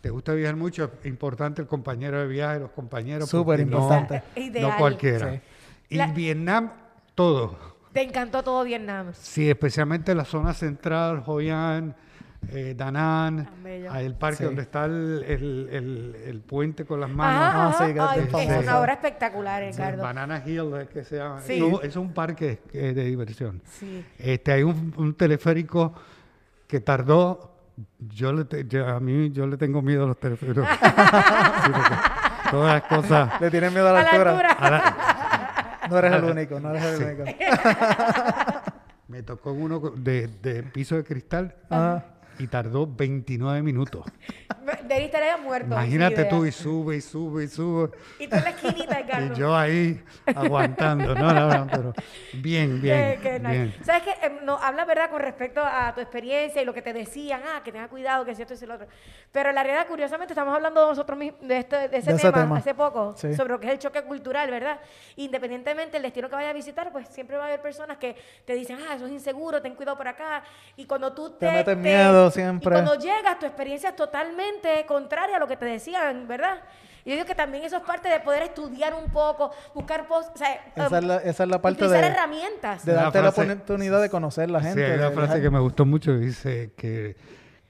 te 0.00 0.10
gusta 0.10 0.32
viajar 0.32 0.56
mucho, 0.56 0.90
es 1.02 1.06
importante 1.06 1.60
el 1.60 1.68
compañero 1.68 2.20
de 2.20 2.26
viaje, 2.26 2.60
los 2.60 2.70
compañeros. 2.70 3.28
Súper 3.28 3.58
no- 3.66 3.78
importante. 3.78 4.22
No 4.60 4.76
cualquiera. 4.78 5.32
Sí. 5.32 5.40
Y 5.90 5.96
La- 5.96 6.06
Vietnam, 6.12 6.70
todo. 7.14 7.56
Te 7.92 8.02
encantó 8.02 8.42
todo 8.42 8.62
Vietnam. 8.64 9.08
Sí, 9.12 9.48
especialmente 9.50 10.14
la 10.14 10.24
zona 10.24 10.54
central, 10.54 11.22
Hoi 11.26 11.50
An, 11.50 11.94
eh, 12.48 12.74
Da 12.76 12.90
Nang, 12.92 13.44
Tan 13.44 13.62
bello. 13.64 13.90
ahí 13.92 14.06
el 14.06 14.14
parque 14.14 14.38
Sí. 14.38 14.44
donde 14.44 14.62
está 14.62 14.84
el, 14.86 15.24
el- 15.26 15.68
el- 15.72 16.16
el 16.26 16.40
puente 16.40 16.84
con 16.84 17.00
las 17.00 17.10
manos. 17.10 17.42
Ajá, 17.42 17.62
Ah, 17.64 17.68
ajá. 17.68 17.86
sí, 17.86 17.92
que 17.94 18.00
Ay, 18.38 18.48
es 18.48 18.62
una 18.62 18.80
obra 18.80 18.92
espectacular, 18.94 19.62
Ricardo. 19.62 20.02
Banana 20.02 20.42
Hill, 20.46 20.72
es 20.80 20.88
que 20.88 21.04
se 21.04 21.16
llama. 21.16 21.40
Sí. 21.40 21.58
No, 21.60 21.80
es 21.82 21.96
un 21.96 22.12
parque 22.14 22.60
eh, 22.72 22.92
de 22.94 23.04
diversión. 23.04 23.60
Sí. 23.66 24.04
Este, 24.18 24.52
hay 24.52 24.62
un, 24.62 24.94
un 24.96 25.14
teleférico 25.14 25.92
que 26.68 26.80
tardó. 26.80 27.48
Yo 27.98 28.32
le, 28.32 28.44
te- 28.44 28.66
yo- 28.66 28.86
a 28.86 29.00
mí 29.00 29.30
yo 29.32 29.46
le 29.46 29.56
tengo 29.56 29.82
miedo 29.82 30.04
a 30.04 30.08
los 30.08 30.20
teleféricos. 30.20 30.66
Sí, 31.64 31.70
todas 32.56 32.74
las 32.74 32.82
cosas. 32.82 33.40
Le 33.40 33.50
tienen 33.50 33.72
miedo 33.72 33.88
a 33.88 33.92
la 33.92 34.00
A 34.00 34.02
la 34.02 34.10
altura. 34.10 34.30
altura. 34.30 34.52
a 34.52 34.70
la- 34.70 35.09
No 35.90 35.98
eres 35.98 36.12
el 36.14 36.24
único, 36.24 36.60
no 36.60 36.70
eres 36.70 36.84
el 36.84 36.96
Sí. 36.98 37.04
único. 37.04 37.24
me 39.08 39.22
tocó 39.22 39.52
uno 39.52 39.80
de, 39.96 40.28
de 40.28 40.62
piso 40.62 40.96
de 40.96 41.04
cristal 41.04 41.54
y 42.40 42.46
tardó 42.46 42.86
29 42.86 43.62
minutos. 43.62 44.04
Debiste 44.84 45.16
haber 45.16 45.38
muerto. 45.40 45.66
Imagínate 45.66 46.24
tú 46.24 46.44
y 46.44 46.52
sube 46.52 46.96
y 46.96 47.00
sube 47.00 47.44
y 47.44 47.48
sube. 47.48 47.90
Y 48.18 48.26
tú 48.28 48.36
en 48.36 48.44
la 48.44 48.50
esquinita, 48.50 48.98
Ricardo. 48.98 49.34
Y 49.34 49.38
yo 49.38 49.54
ahí 49.56 50.02
aguantando. 50.34 51.14
No, 51.14 51.32
no, 51.32 51.48
no, 51.48 51.66
pero 51.70 51.92
bien, 52.34 52.80
bien. 52.80 53.20
Qué 53.20 53.38
nice. 53.38 53.50
bien. 53.52 53.74
¿Sabes 53.82 54.02
qué? 54.02 54.26
Em, 54.26 54.44
no, 54.44 54.56
habla 54.58 54.84
verdad 54.84 55.10
con 55.10 55.20
respecto 55.20 55.60
a 55.62 55.92
tu 55.94 56.00
experiencia 56.00 56.62
y 56.62 56.64
lo 56.64 56.72
que 56.72 56.82
te 56.82 56.92
decían, 56.92 57.42
ah, 57.46 57.62
que 57.62 57.72
tenga 57.72 57.88
cuidado, 57.88 58.24
que 58.24 58.34
si 58.34 58.42
esto 58.42 58.54
y 58.54 58.56
si 58.56 58.66
lo 58.66 58.74
otro. 58.74 58.86
Pero 59.32 59.52
la 59.52 59.62
realidad, 59.62 59.86
curiosamente, 59.86 60.32
estamos 60.32 60.54
hablando 60.54 60.86
nosotros 60.88 61.18
mismos 61.18 61.40
de, 61.46 61.58
este, 61.58 61.88
de 61.88 61.98
ese, 61.98 62.10
De 62.10 62.16
ese 62.16 62.30
tema, 62.30 62.42
tema. 62.42 62.56
hace 62.58 62.74
poco, 62.74 63.14
Sí. 63.16 63.34
sobre 63.34 63.50
lo 63.52 63.60
que 63.60 63.66
es 63.66 63.72
el 63.72 63.78
choque 63.78 64.02
cultural, 64.02 64.50
¿verdad? 64.50 64.80
Independientemente 65.16 65.92
del 65.92 66.02
destino 66.02 66.28
que 66.28 66.36
vayas 66.36 66.50
a 66.50 66.54
visitar, 66.54 66.90
pues 66.92 67.08
siempre 67.08 67.36
va 67.36 67.44
a 67.44 67.46
haber 67.48 67.60
personas 67.60 67.98
que 67.98 68.16
te 68.44 68.54
dicen, 68.54 68.78
ah, 68.88 68.94
eso 68.94 69.06
es 69.06 69.12
inseguro, 69.12 69.60
ten 69.60 69.74
cuidado 69.74 69.96
por 69.96 70.08
acá. 70.08 70.42
Y 70.76 70.86
cuando 70.86 71.12
tú 71.12 71.30
te... 71.30 71.46
Te 71.46 71.52
meten 71.52 71.80
miedo, 71.80 72.29
Y 72.30 72.40
siempre. 72.40 72.72
cuando 72.72 72.94
llegas, 72.96 73.38
tu 73.38 73.46
experiencia 73.46 73.90
es 73.90 73.96
totalmente 73.96 74.84
contraria 74.86 75.36
a 75.36 75.38
lo 75.38 75.46
que 75.46 75.56
te 75.56 75.64
decían, 75.66 76.26
¿verdad? 76.26 76.58
Y 77.04 77.10
yo 77.10 77.14
digo 77.16 77.26
que 77.26 77.34
también 77.34 77.64
eso 77.64 77.78
es 77.78 77.82
parte 77.82 78.08
de 78.10 78.20
poder 78.20 78.42
estudiar 78.42 78.92
un 78.94 79.10
poco, 79.10 79.50
buscar 79.74 80.06
post, 80.06 80.34
o 80.34 80.38
sea, 80.38 80.60
Esa 80.76 80.98
es 80.98 81.04
la, 81.04 81.16
esa 81.16 81.42
es 81.44 81.48
la 81.48 81.62
parte 81.62 81.84
utilizar 81.84 82.02
de, 82.04 82.10
herramientas. 82.10 82.84
de 82.84 82.92
darte 82.92 83.22
la 83.22 83.32
frase- 83.32 83.52
oportunidad 83.54 84.02
de 84.02 84.10
conocer 84.10 84.50
la 84.50 84.60
gente. 84.60 84.84
Sí, 84.86 84.92
hay 84.92 84.98
una 84.98 85.10
frase 85.10 85.40
que 85.40 85.48
me 85.50 85.60
gustó 85.60 85.86
mucho, 85.86 86.16
dice 86.18 86.72
que, 86.76 87.16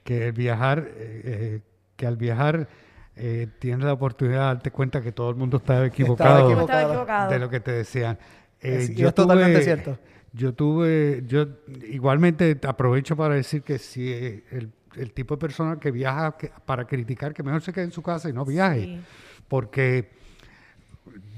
que 0.03 0.27
el 0.27 0.31
viajar, 0.33 0.79
eh, 0.79 1.21
eh, 1.25 1.61
que 1.95 2.07
al 2.07 2.17
viajar 2.17 2.67
eh, 3.15 3.47
tienes 3.59 3.85
la 3.85 3.93
oportunidad 3.93 4.39
de 4.39 4.45
darte 4.47 4.71
cuenta 4.71 5.01
que 5.01 5.11
todo 5.13 5.29
el 5.29 5.35
mundo 5.37 5.57
está 5.57 5.85
equivocado, 5.85 6.49
Yo 6.49 6.59
estaba 6.61 6.81
equivocado. 6.83 7.31
de 7.31 7.39
lo 7.39 7.49
que 7.49 7.59
te 7.61 7.71
decían. 7.71 8.17
Eh, 8.59 8.79
Es- 8.81 8.89
y 8.89 9.05
es 9.05 9.13
totalmente 9.15 9.61
cierto. 9.61 9.97
Yo 10.33 10.53
tuve, 10.53 11.23
yo 11.27 11.45
igualmente 11.89 12.57
aprovecho 12.65 13.15
para 13.17 13.35
decir 13.35 13.63
que 13.63 13.77
si 13.79 14.11
el, 14.11 14.71
el 14.95 15.11
tipo 15.11 15.35
de 15.35 15.39
persona 15.41 15.77
que 15.79 15.91
viaja 15.91 16.37
que- 16.37 16.51
para 16.65 16.85
criticar, 16.85 17.33
que 17.33 17.43
mejor 17.43 17.61
se 17.61 17.73
quede 17.73 17.83
en 17.85 17.91
su 17.91 18.01
casa 18.01 18.29
y 18.29 18.33
no 18.33 18.45
viaje, 18.45 18.81
Sí. 18.81 18.99
porque 19.49 20.09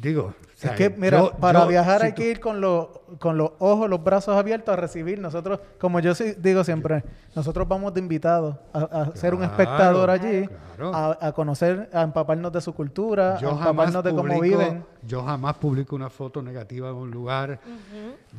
digo, 0.01 0.35
Es 0.63 0.72
que, 0.72 0.89
mira, 0.89 1.20
yo- 1.20 1.32
para 1.39 1.62
yo- 1.62 1.67
viajar 1.67 2.00
si 2.01 2.05
hay 2.08 2.12
tú- 2.13 2.22
que 2.22 2.29
ir 2.32 2.39
con, 2.39 2.62
los 2.62 2.88
con 3.20 3.38
los 3.38 3.51
ojos, 3.60 3.89
los 3.89 4.03
brazos 4.03 4.36
abiertos 4.38 4.74
a 4.74 4.75
recibir. 4.75 5.20
Nosotros, 5.20 5.60
como 5.79 6.00
yo 6.00 6.15
sí 6.15 6.34
digo 6.38 6.63
siempre, 6.63 7.03
nosotros 7.36 7.67
vamos 7.67 7.93
de 7.93 8.00
invitados 8.00 8.55
a, 8.74 8.79
a 8.79 9.15
ser 9.15 9.36
un 9.36 9.43
espectador 9.43 10.10
allí, 10.10 10.48
claro. 10.75 10.96
a, 10.96 11.17
a 11.27 11.32
conocer, 11.34 11.89
a 11.93 12.01
empaparnos 12.01 12.51
de 12.51 12.62
su 12.62 12.74
cultura, 12.74 13.38
Yo 13.39 13.50
a 13.50 13.51
jamás, 13.51 13.67
empaparnos 13.70 14.03
de 14.03 14.10
cómo 14.12 14.34
publico, 14.34 14.58
viven. 14.58 14.86
yo 15.05 15.24
jamás 15.24 15.55
publico 15.58 15.96
una 15.96 16.10
foto 16.10 16.41
negativa 16.41 16.88
de 16.88 16.93
un 16.93 17.12
lugar. 17.12 17.60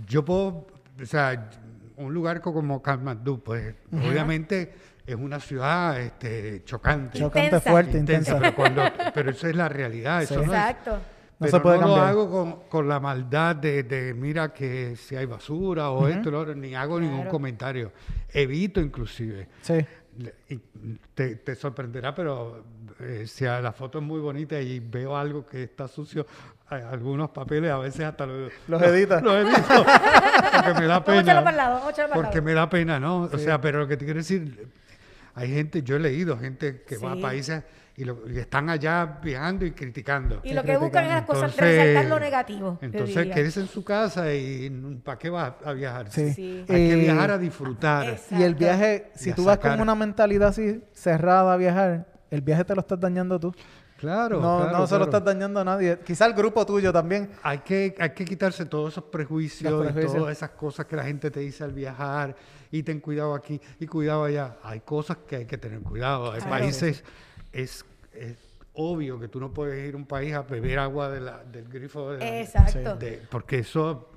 Yo 0.09 0.25
puedo, 0.25 0.67
o 1.01 1.07
sea, 1.07 1.51
un 1.97 2.13
lugar 2.13 2.41
co- 2.41 2.53
como 2.53 2.83
Kathmandu, 2.83 3.41
pues 3.41 3.75
obviamente 3.93 4.73
es 5.07 5.15
una 5.17 5.39
ciudad 5.39 6.01
este, 6.01 6.65
chocante, 6.65 7.19
Chocante 7.19 7.47
Intensa. 7.47 7.71
fuerte, 7.71 7.99
intensa, 7.99 8.33
intensa. 8.37 8.39
pero, 8.41 8.57
cuando, 8.57 8.83
pero 9.15 9.31
eso 9.31 9.47
es 9.47 9.55
la 9.55 9.69
realidad. 9.69 10.23
Eso 10.23 10.37
no 10.37 10.43
es, 10.43 10.49
Exacto. 10.49 10.91
No 10.93 11.14
pero 11.45 11.57
se 11.57 11.61
puede 11.61 11.79
no 11.79 11.87
lo 11.89 11.97
hago 11.97 12.31
con, 12.31 12.53
con 12.69 12.89
la 12.89 13.01
maldad 13.01 13.57
de, 13.57 13.83
de, 13.85 14.15
mira 14.15 14.53
que 14.53 14.97
si 14.97 15.17
hay 15.17 15.27
basura 15.27 15.91
o 15.91 16.09
esto, 16.09 16.31
lo 16.31 16.41
otro, 16.41 16.55
ni 16.55 16.75
hago 16.75 16.99
ningún 17.01 17.27
comentario. 17.27 17.93
Evito 18.33 18.81
inclusive. 18.81 19.49
Sí. 19.63 19.75
Y 20.49 20.61
Te, 21.15 21.37
te 21.37 21.55
sorprenderá, 21.57 22.15
pero 22.15 22.65
eh, 23.01 23.25
si 23.27 23.47
a 23.47 23.61
la 23.61 23.73
foto 23.73 23.99
es 23.99 24.05
muy 24.05 24.21
bonita 24.21 24.61
y 24.61 24.79
veo 24.79 25.17
algo 25.17 25.45
que 25.45 25.65
está 25.65 25.89
sucio, 25.89 26.25
a- 26.69 26.77
algunos 26.91 27.31
papeles 27.31 27.71
a 27.73 27.79
veces 27.79 28.03
hasta 28.07 28.25
lo- 28.25 28.49
Los 28.69 28.81
editas. 28.83 29.21
Los 29.23 29.35
edito, 29.35 29.61
porque 29.65 30.81
me 30.81 30.87
da 30.87 31.03
para 31.05 31.19
pena. 31.21 31.51
lado, 31.51 31.81
para 31.81 32.09
Porque 32.15 32.37
lado. 32.37 32.43
me 32.43 32.55
da 32.55 32.71
pena, 32.71 33.01
¿no? 33.01 33.23
O 33.23 33.39
sea, 33.39 33.61
pero 33.61 33.81
lo 33.81 33.89
que 33.89 33.97
te 33.97 34.05
quiero 34.05 34.19
decir, 34.21 34.69
hay 35.35 35.49
gente, 35.53 35.83
yo 35.83 35.97
he 35.97 36.01
leído 36.01 36.39
gente 36.39 36.83
que 36.87 36.97
va 36.99 37.13
a 37.13 37.17
países 37.17 37.63
y, 37.97 38.05
lo- 38.05 38.19
y 38.29 38.39
están 38.39 38.69
allá 38.71 39.21
viajando 39.23 39.65
y 39.65 39.71
criticando. 39.73 40.41
Y 40.43 40.53
lo 40.53 40.63
que 40.65 40.77
buscan 40.77 41.05
es 41.05 41.11
las 41.13 41.23
cosas, 41.23 41.53
Entonces- 41.53 41.77
resaltar 41.79 42.05
lo 42.07 42.19
negativo. 42.21 42.79
Entonces, 42.83 43.27
quédese 43.33 43.61
en 43.61 43.69
su 43.69 43.85
casa 43.85 44.33
y 44.35 44.69
¿para 45.05 45.19
qué 45.19 45.31
vas 45.31 45.53
a 45.65 45.73
viajar? 45.73 46.11
Sí. 46.11 46.33
Sí. 46.33 46.59
Hay 46.61 46.89
que 46.89 46.93
Eh, 46.93 46.97
viajar 46.97 47.31
a 47.31 47.39
disfrutar. 47.39 48.09
Exacto. 48.11 48.35
Y 48.37 48.43
el 48.43 48.55
viaje, 48.55 49.11
si 49.15 49.33
tú 49.33 49.45
vas 49.45 49.59
con 49.59 49.81
una 49.81 49.95
mentalidad 49.95 50.49
así 50.49 50.83
cerrada 50.93 51.53
a 51.53 51.57
viajar, 51.57 52.07
el 52.31 52.41
viaje 52.41 52.65
te 52.65 52.75
lo 52.75 52.81
estás 52.81 52.99
dañando 52.99 53.39
tú. 53.39 53.55
Claro, 53.97 54.41
no 54.41 54.59
claro, 54.59 54.79
no 54.79 54.87
se 54.89 54.95
lo 54.95 54.99
claro. 54.99 55.05
estás 55.05 55.25
dañando 55.25 55.61
a 55.61 55.65
nadie. 55.65 55.99
Quizá 56.05 56.27
el 56.27 56.35
grupo 56.35 56.67
tuyo 56.67 56.93
también. 56.93 57.31
Hay 57.43 57.59
que, 57.59 57.95
hay 57.99 58.11
que 58.11 58.25
quitarse 58.25 58.67
todos 58.67 58.93
esos 58.93 59.05
prejuicios, 59.05 59.73
y 59.73 60.07
todas 60.17 60.33
esas 60.37 60.51
cosas 60.51 60.85
que 60.87 60.97
la 60.97 61.05
gente 61.05 61.31
te 61.31 61.41
dice 61.41 61.63
al 61.65 61.73
viajar 61.73 62.35
y 62.73 62.83
ten 62.83 63.01
cuidado 63.01 63.35
aquí 63.35 63.59
y 63.79 63.87
cuidado 63.87 64.25
allá. 64.25 64.57
Hay 64.65 64.81
cosas 64.81 65.19
que 65.27 65.37
hay 65.37 65.47
que 65.47 65.57
tener 65.57 65.79
cuidado. 65.81 66.33
Hay 66.33 66.41
Claro. 66.41 66.51
países, 66.51 67.03
es, 67.55 67.85
es 68.13 68.37
obvio 68.75 69.19
que 69.21 69.29
tú 69.29 69.39
no 69.41 69.53
puedes 69.53 69.87
ir 69.89 69.95
a 69.95 69.97
un 69.97 70.07
país 70.07 70.35
a 70.35 70.43
beber 70.43 70.79
agua 70.81 71.09
de 71.09 71.21
la- 71.21 71.45
del 71.45 71.69
grifo 71.69 72.11
de 72.13 72.19
la- 72.19 72.41
Exacto. 72.41 72.97
de- 72.97 73.23
porque 73.31 73.61
eso... 73.61 74.11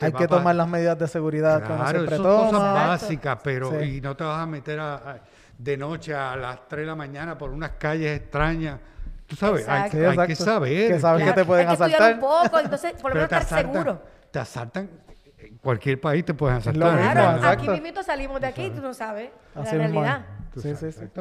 Hay 0.00 0.12
que 0.12 0.28
tomar 0.28 0.54
las 0.54 0.68
medidas 0.68 0.98
de 0.98 1.08
seguridad 1.08 1.64
Claro, 1.64 2.06
son 2.08 2.22
cosas 2.22 2.74
básicas, 2.74 3.38
pero 3.42 3.70
Sí. 3.80 3.96
y 3.96 4.00
no 4.00 4.16
te 4.16 4.22
vas 4.24 4.40
a 4.40 4.46
meter 4.46 4.78
a- 4.78 4.94
a- 4.94 5.20
de 5.58 5.76
noche 5.76 6.14
a 6.14 6.36
las 6.36 6.68
3 6.68 6.82
de 6.82 6.86
la 6.86 6.94
mañana 6.94 7.36
por 7.36 7.50
unas 7.50 7.72
calles 7.72 8.16
extrañas. 8.20 8.78
Tú 9.26 9.34
sabes, 9.36 9.68
hay. 9.68 9.90
Sí, 9.90 9.98
hay 9.98 10.26
que 10.26 10.36
saber. 10.36 10.92
Que 10.92 11.00
sabes 11.00 11.22
Claro, 11.22 11.34
que 11.34 11.40
te 11.40 11.46
pueden 11.46 11.68
hay 11.68 11.76
que 11.76 11.84
asaltar. 11.84 12.14
un 12.14 12.20
poco, 12.20 12.58
entonces 12.60 12.92
por 13.00 13.10
lo 13.10 13.14
menos 13.16 13.24
estar 13.32 13.42
asaltan, 13.42 13.72
seguro. 13.72 14.02
te 14.30 14.38
asaltan, 14.38 14.90
en 15.38 15.58
cualquier 15.58 16.00
país 16.00 16.24
te 16.24 16.34
pueden 16.34 16.56
asaltar. 16.58 16.98
Claro, 17.12 17.46
aquí 17.48 17.68
mismo 17.80 18.02
salimos 18.02 18.40
de 18.40 18.46
aquí 18.48 18.64
y 18.66 18.70
tú 18.70 18.80
no 18.82 18.92
sabes 18.94 19.30
Así 19.54 19.76
la 19.76 19.86
realidad. 19.88 20.26
Tú 20.52 20.60
Sí, 20.60 20.74
sabes, 20.74 20.94
sí, 20.94 21.00
sí. 21.00 21.20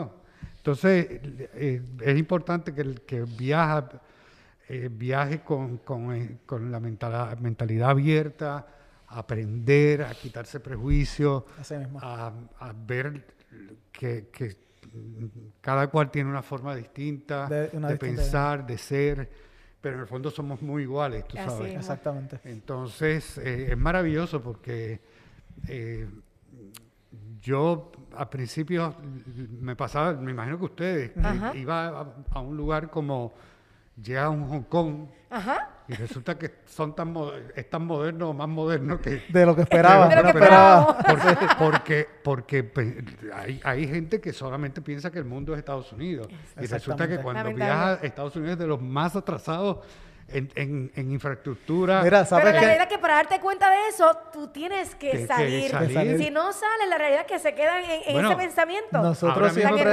Entonces, 0.64 1.08
eh, 1.56 1.82
es 2.02 2.18
importante 2.18 2.74
que 2.74 2.80
el 2.80 3.02
que 3.02 3.24
viaja, 3.24 3.90
eh, 4.70 4.90
viaje 4.90 5.42
con, 5.42 5.80
con, 5.80 6.16
eh, 6.16 6.38
con 6.46 6.72
la 6.72 6.80
mentalidad, 6.80 7.38
mentalidad 7.40 7.90
abierta, 7.90 8.66
a 9.10 9.20
aprender, 9.20 10.04
a 10.04 10.14
quitarse 10.14 10.62
prejuicios, 10.62 11.44
a, 12.02 12.32
a 12.60 12.74
ver 12.88 13.26
que, 13.92 14.30
que, 14.32 14.56
cada 15.60 15.88
cual 15.88 16.10
tiene 16.10 16.30
una 16.30 16.42
forma 16.42 16.74
distinta 16.78 17.48
De- 17.50 17.68
de, 17.68 17.78
una 17.78 17.90
distinta- 17.90 18.22
pensar, 18.22 18.66
de 18.66 18.78
ser, 18.78 19.30
pero 19.82 19.96
en 19.96 20.02
el 20.04 20.08
fondo 20.08 20.32
somos 20.32 20.62
muy 20.62 20.84
iguales, 20.84 21.28
tú 21.28 21.38
Así 21.38 21.50
sabes. 21.50 21.72
es. 21.72 21.76
Exactamente. 21.80 22.40
Entonces, 22.46 23.38
eh, 23.40 23.68
es 23.74 23.78
maravilloso 23.78 24.42
porque 24.42 25.02
eh, 25.68 26.08
yo 27.42 27.92
al 28.18 28.30
principio 28.30 28.96
me 29.62 29.76
pasaba, 29.76 30.14
me 30.14 30.32
imagino 30.32 30.58
que 30.58 30.66
ustedes, 30.66 31.12
que 31.52 31.60
iba 31.60 31.88
a, 31.88 32.06
a 32.32 32.40
un 32.40 32.56
lugar 32.58 32.90
como, 32.90 33.34
llega 34.02 34.26
a 34.26 34.30
un 34.30 34.48
Hong 34.48 34.64
Kong 34.64 35.06
Ajá. 35.30 35.70
y 35.88 35.94
resulta 35.94 36.38
que 36.38 36.52
son 36.66 36.96
tan 36.96 37.14
es 37.56 37.70
tan 37.70 37.86
moderno 37.86 38.30
o 38.30 38.34
más 38.34 38.48
moderno 38.48 39.00
que... 39.00 39.24
De 39.30 39.46
lo 39.46 39.56
que 39.56 39.62
esperaba. 39.64 40.08
De 40.08 40.16
lo 40.16 40.22
que 40.24 40.28
esperaba. 40.30 40.98
Porque, 40.98 41.48
porque, 41.58 42.08
porque 42.24 42.64
pe- 42.64 43.04
hay, 43.34 43.62
hay 43.64 43.88
gente 43.88 44.20
que 44.22 44.34
solamente 44.34 44.82
piensa 44.82 45.12
que 45.12 45.20
el 45.20 45.26
mundo 45.26 45.54
es 45.54 45.60
Estados 45.60 45.92
Unidos. 45.94 46.28
Y 46.60 46.66
resulta 46.66 47.08
que 47.08 47.18
cuando 47.20 47.54
viaja 47.54 47.94
a 47.94 47.94
Estados 47.96 48.36
Unidos 48.36 48.54
es 48.54 48.60
de 48.60 48.68
los 48.68 48.82
más 48.82 49.16
atrasados 49.16 49.80
en, 50.30 50.50
en- 50.56 50.92
en 50.96 51.12
infraestructura. 51.12 52.02
Mira, 52.04 52.20
Pero 52.20 52.26
¿sabes 52.30 52.46
la 52.46 52.52
qué? 52.54 52.60
realidad 52.66 52.88
es 52.90 52.94
que 52.94 53.00
para 53.00 53.16
darte 53.16 53.40
cuenta 53.40 53.70
de 53.70 53.88
eso, 53.90 54.18
tú 54.32 54.48
tienes 54.48 54.96
que, 54.96 55.12
Que- 55.12 55.18
que 55.20 55.28
salir. 55.28 56.18
Si 56.18 56.30
no 56.32 56.52
sales, 56.54 56.90
la 56.90 56.98
realidad 56.98 57.22
es 57.22 57.28
que 57.28 57.40
se 57.40 57.54
quedan 57.54 57.84
en, 57.84 58.02
en 58.08 58.14
Bueno, 58.14 58.30
ese 58.30 58.38
pensamiento. 58.38 59.02
Nosotros 59.02 59.54
siempre, 59.54 59.84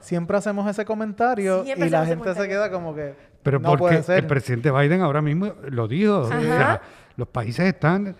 siempre 0.00 0.36
hacemos 0.36 0.68
ese 0.70 0.84
comentario 0.84 1.64
Siempre 1.64 1.86
y 1.88 1.90
la 1.90 2.06
gente 2.06 2.34
se 2.34 2.48
queda 2.48 2.70
como 2.70 2.94
que 2.94 3.14
Pero 3.42 3.58
no 3.58 3.68
porque 3.70 3.80
puede 3.82 4.02
ser. 4.02 4.18
el 4.18 4.26
presidente 4.26 4.70
Biden 4.70 5.02
ahora 5.02 5.20
mismo 5.22 5.52
lo 5.68 5.86
dijo. 5.88 6.20
o 6.22 6.26
Ajá. 6.26 6.40
sea, 6.40 6.80
los 7.16 7.28
países 7.28 7.66
están... 7.66 8.16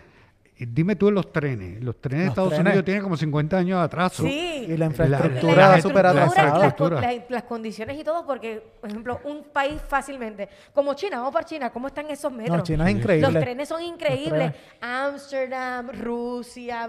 y 0.57 0.67
Dime 0.67 0.95
tú 0.95 1.11
los 1.11 1.33
trenes. 1.33 1.83
Los 1.83 2.01
trenes 2.01 2.27
de 2.27 2.29
Estados 2.29 2.51
trenes. 2.51 2.67
Unidos 2.67 2.85
tienen 2.85 3.03
como 3.03 3.17
50 3.17 3.57
años 3.57 3.79
de 3.81 3.85
atraso. 3.85 4.23
Sí. 4.23 4.67
Y 4.69 4.77
la 4.77 4.87
infraestructura 4.87 5.69
la- 5.71 5.83
súper 5.83 6.05
la 6.05 6.11
atrasada. 6.11 7.25
las, 7.29 7.43
condiciones 7.43 7.99
y 7.99 8.05
todo, 8.05 8.25
porque, 8.25 8.63
por 8.81 8.89
ejemplo, 8.89 9.21
un 9.25 9.43
país 9.45 9.81
fácilmente, 9.89 10.49
como 10.73 10.95
China, 10.95 11.19
vamos 11.19 11.33
para 11.33 11.45
China, 11.45 11.71
¿cómo 11.71 11.89
están 11.89 12.09
esos 12.09 12.33
metros? 12.33 12.57
No, 12.57 12.63
China 12.63 12.89
es 12.89 12.97
increíble. 12.97 13.33
Los 13.33 13.43
trenes 13.43 13.69
son 13.69 13.83
increíbles. 13.83 14.53
Ámsterdam, 14.81 15.91
Rusia. 16.01 16.89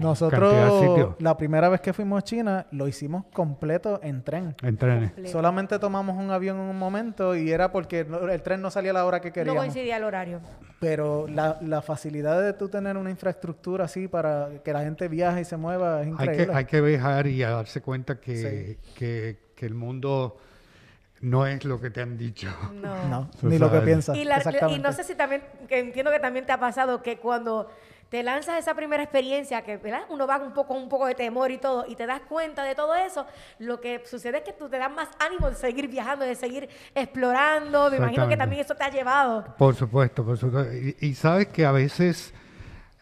Nosotros, 0.00 1.14
la 1.20 1.36
primera 1.36 1.68
vez 1.68 1.80
que 1.80 1.92
fuimos 1.92 2.18
a 2.18 2.22
China, 2.22 2.66
lo 2.72 2.88
hicimos 2.88 3.24
completo 3.32 4.00
en 4.02 4.22
tren. 4.22 4.54
En 4.62 4.76
trenes. 4.76 5.10
completo. 5.12 5.30
Solamente 5.32 5.78
tomamos 5.78 6.16
un 6.16 6.30
avión 6.30 6.56
en 6.56 6.62
un 6.64 6.78
momento 6.78 7.36
y 7.36 7.50
era 7.52 7.70
porque 7.70 8.04
no- 8.04 8.28
el 8.28 8.42
tren 8.42 8.60
no 8.60 8.70
salía 8.70 8.90
a 8.90 8.94
la 8.94 9.04
hora 9.04 9.20
que 9.20 9.28
no 9.28 9.34
queríamos. 9.34 9.62
coincidía 9.62 9.96
el 9.98 10.04
horario. 10.04 10.40
Pero 10.80 11.26
la, 11.28 11.58
la 11.62 11.82
facilidad 11.82 12.42
de 12.42 12.52
tú 12.52 12.68
tener 12.68 12.96
una 12.96 13.10
infraestructura 13.10 13.84
así 13.84 14.08
para 14.08 14.48
que 14.64 14.72
la 14.72 14.82
gente 14.82 15.08
viaje 15.08 15.40
y 15.42 15.44
se 15.44 15.56
mueva 15.56 16.00
es 16.02 16.06
Hay 16.06 16.12
increíble. 16.12 16.46
que, 16.46 16.52
hay 16.52 16.64
que 16.64 16.80
viajar 16.80 17.26
y 17.28 17.42
a 17.42 17.50
darse 17.50 17.80
cuenta 17.80 18.20
que, 18.20 18.78
que, 18.96 19.38
que 19.54 19.66
el 19.66 19.74
mundo 19.74 20.36
no 21.22 21.46
es 21.46 21.64
lo 21.64 21.80
que 21.80 21.90
te 21.90 22.02
han 22.02 22.18
dicho. 22.18 22.48
No. 22.82 23.08
No, 23.08 23.30
ni 23.42 23.58
lo 23.58 23.70
que 23.72 23.78
piensas. 23.80 24.16
Y, 24.16 24.24
la- 24.24 24.34
y 24.34 24.38
Exactamente. 24.38 24.82
no 24.82 24.92
sé 24.92 25.04
si 25.04 25.14
también, 25.14 25.42
que 25.68 25.78
entiendo 25.78 26.10
que 26.10 26.20
también 26.20 26.44
te 26.44 26.52
ha 26.52 26.60
pasado 26.60 27.02
que 27.02 27.16
cuando 27.18 27.70
te 28.08 28.22
lanzas 28.22 28.58
esa 28.58 28.74
primera 28.74 29.02
experiencia, 29.02 29.62
que 29.62 29.76
¿verdad? 29.78 30.02
uno 30.10 30.26
va 30.26 30.38
un 30.38 30.52
poco, 30.54 30.74
un 30.74 30.88
poco 30.88 31.06
de 31.06 31.14
temor 31.14 31.50
y 31.50 31.58
todo, 31.58 31.84
y 31.88 31.96
te 31.96 32.06
das 32.06 32.20
cuenta 32.28 32.62
de 32.62 32.74
todo 32.74 32.94
eso, 32.94 33.26
lo 33.58 33.80
que 33.80 34.02
sucede 34.06 34.38
es 34.38 34.44
que 34.44 34.52
tú 34.52 34.68
te 34.68 34.78
das 34.78 34.92
más 34.92 35.08
ánimo 35.18 35.48
de 35.50 35.56
seguir 35.56 35.88
viajando, 35.88 36.24
de 36.24 36.34
seguir 36.36 36.68
explorando. 36.94 37.90
Me 37.90 37.96
imagino 37.96 38.28
que 38.28 38.36
también 38.36 38.62
eso 38.62 38.74
te 38.74 38.84
ha 38.84 38.90
llevado. 38.90 39.54
Por 39.58 39.74
supuesto, 39.74 40.24
por 40.24 40.38
supuesto. 40.38 40.72
Y, 40.74 40.96
y 41.00 41.14
sabes 41.14 41.48
que 41.48 41.64
a 41.66 41.72
veces, 41.72 42.32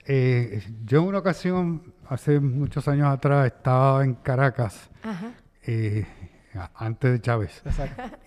eh, 0.07 0.63
yo 0.85 1.01
en 1.01 1.09
una 1.09 1.19
ocasión, 1.19 1.93
hace 2.09 2.41
muchos 2.41 2.89
años 2.89 3.09
atrás, 3.09 3.47
estaba 3.47 4.05
en 4.05 4.15
Caracas, 4.15 4.91
Ajá. 5.03 5.33
eh, 5.67 6.07
antes 6.77 7.13
de 7.13 7.21
Chávez. 7.21 7.63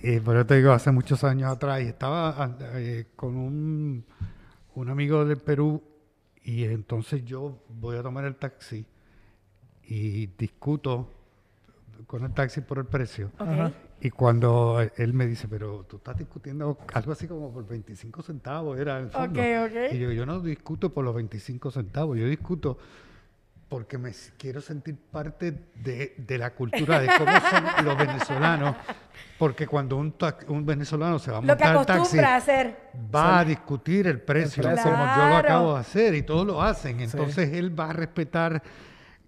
Eh, 0.04 0.22
pero 0.24 0.46
te 0.46 0.56
digo, 0.56 0.72
hace 0.72 0.92
muchos 0.92 1.24
años 1.24 1.52
atrás, 1.52 1.82
y 1.82 1.88
estaba 1.88 2.56
eh, 2.76 3.08
con 3.16 3.36
un, 3.36 4.06
un 4.76 4.90
amigo 4.90 5.26
del 5.26 5.38
Perú, 5.38 5.82
y 6.47 6.63
entonces 6.63 7.25
yo 7.25 7.62
voy 7.67 7.97
a 7.97 8.01
tomar 8.01 8.23
el 8.23 8.38
taxi 8.38 8.86
y 9.83 10.27
discuto 10.27 11.12
con 12.07 12.23
el 12.23 12.33
taxi 12.33 12.62
por 12.62 12.77
el 12.77 12.86
precio. 12.86 13.31
Y 13.99 14.12
cuando 14.12 14.79
él 14.95 15.13
me 15.13 15.27
dice, 15.27 15.49
pero 15.49 15.83
tú 15.89 15.97
estás 15.97 16.17
discutiendo 16.17 16.77
algo 16.93 17.12
así 17.12 17.27
como 17.27 17.51
por 17.51 17.67
25 17.67 18.21
centavos, 18.21 18.79
era 18.79 18.97
el 18.97 19.10
fondo. 19.10 19.41
Ok, 19.41 19.45
ok. 19.65 19.93
Y 19.93 19.99
yo, 19.99 20.13
yo 20.13 20.25
no 20.25 20.39
discuto 20.39 20.93
por 20.93 21.03
los 21.03 21.13
25 21.15 21.69
centavos, 21.69 22.17
yo 22.17 22.25
discuto 22.25 22.77
porque 23.69 23.97
me 23.97 24.13
quiero 24.38 24.62
sentir 24.62 24.95
parte 25.12 25.51
de, 25.75 26.15
de 26.17 26.38
la 26.38 26.51
cultura, 26.53 26.99
de 27.01 27.08
cómo 27.17 27.32
son 27.49 27.65
los 27.86 27.97
venezolanos. 27.97 28.75
Porque 29.38 29.67
cuando 29.67 29.97
un, 29.97 30.15
un 30.47 30.65
venezolano 30.65 31.19
se 31.19 31.32
va 31.32 31.38
a 31.39 31.41
Lo 31.41 31.47
que 31.58 31.65
montar 31.65 31.77
al 31.77 31.86
taxi, 31.86 32.17
a 32.19 32.36
hacer. 32.38 32.77
va 33.13 33.39
a 33.39 33.45
discutir 33.45 34.08
el 34.08 34.21
precio, 34.21 34.63
como 34.63 34.75
yo 34.75 35.27
lo 35.27 35.36
acabo 35.36 35.73
de 35.75 35.80
hacer, 35.82 36.15
y 36.15 36.23
todos 36.23 36.47
lo 36.47 36.62
hacen. 36.62 36.99
Entonces 37.01 37.51
él 37.53 37.77
va 37.77 37.89
a 37.89 37.93
respetar 37.93 38.63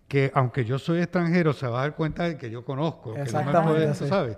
que 0.08 0.32
aunque 0.34 0.65
yo 0.65 0.80
soy 0.80 1.02
extranjero, 1.02 1.54
se 1.54 1.67
va 1.67 1.80
a 1.80 1.82
dar 1.84 1.95
cuenta 1.95 2.23
de 2.23 2.38
que 2.38 2.49
yo 2.49 2.63
conozco, 2.65 3.12
que 3.13 3.19
no 3.19 3.23
me 3.25 3.30
Exactamente, 3.30 3.71
puede, 3.71 3.93
sí. 3.95 4.08
sabes. 4.08 4.38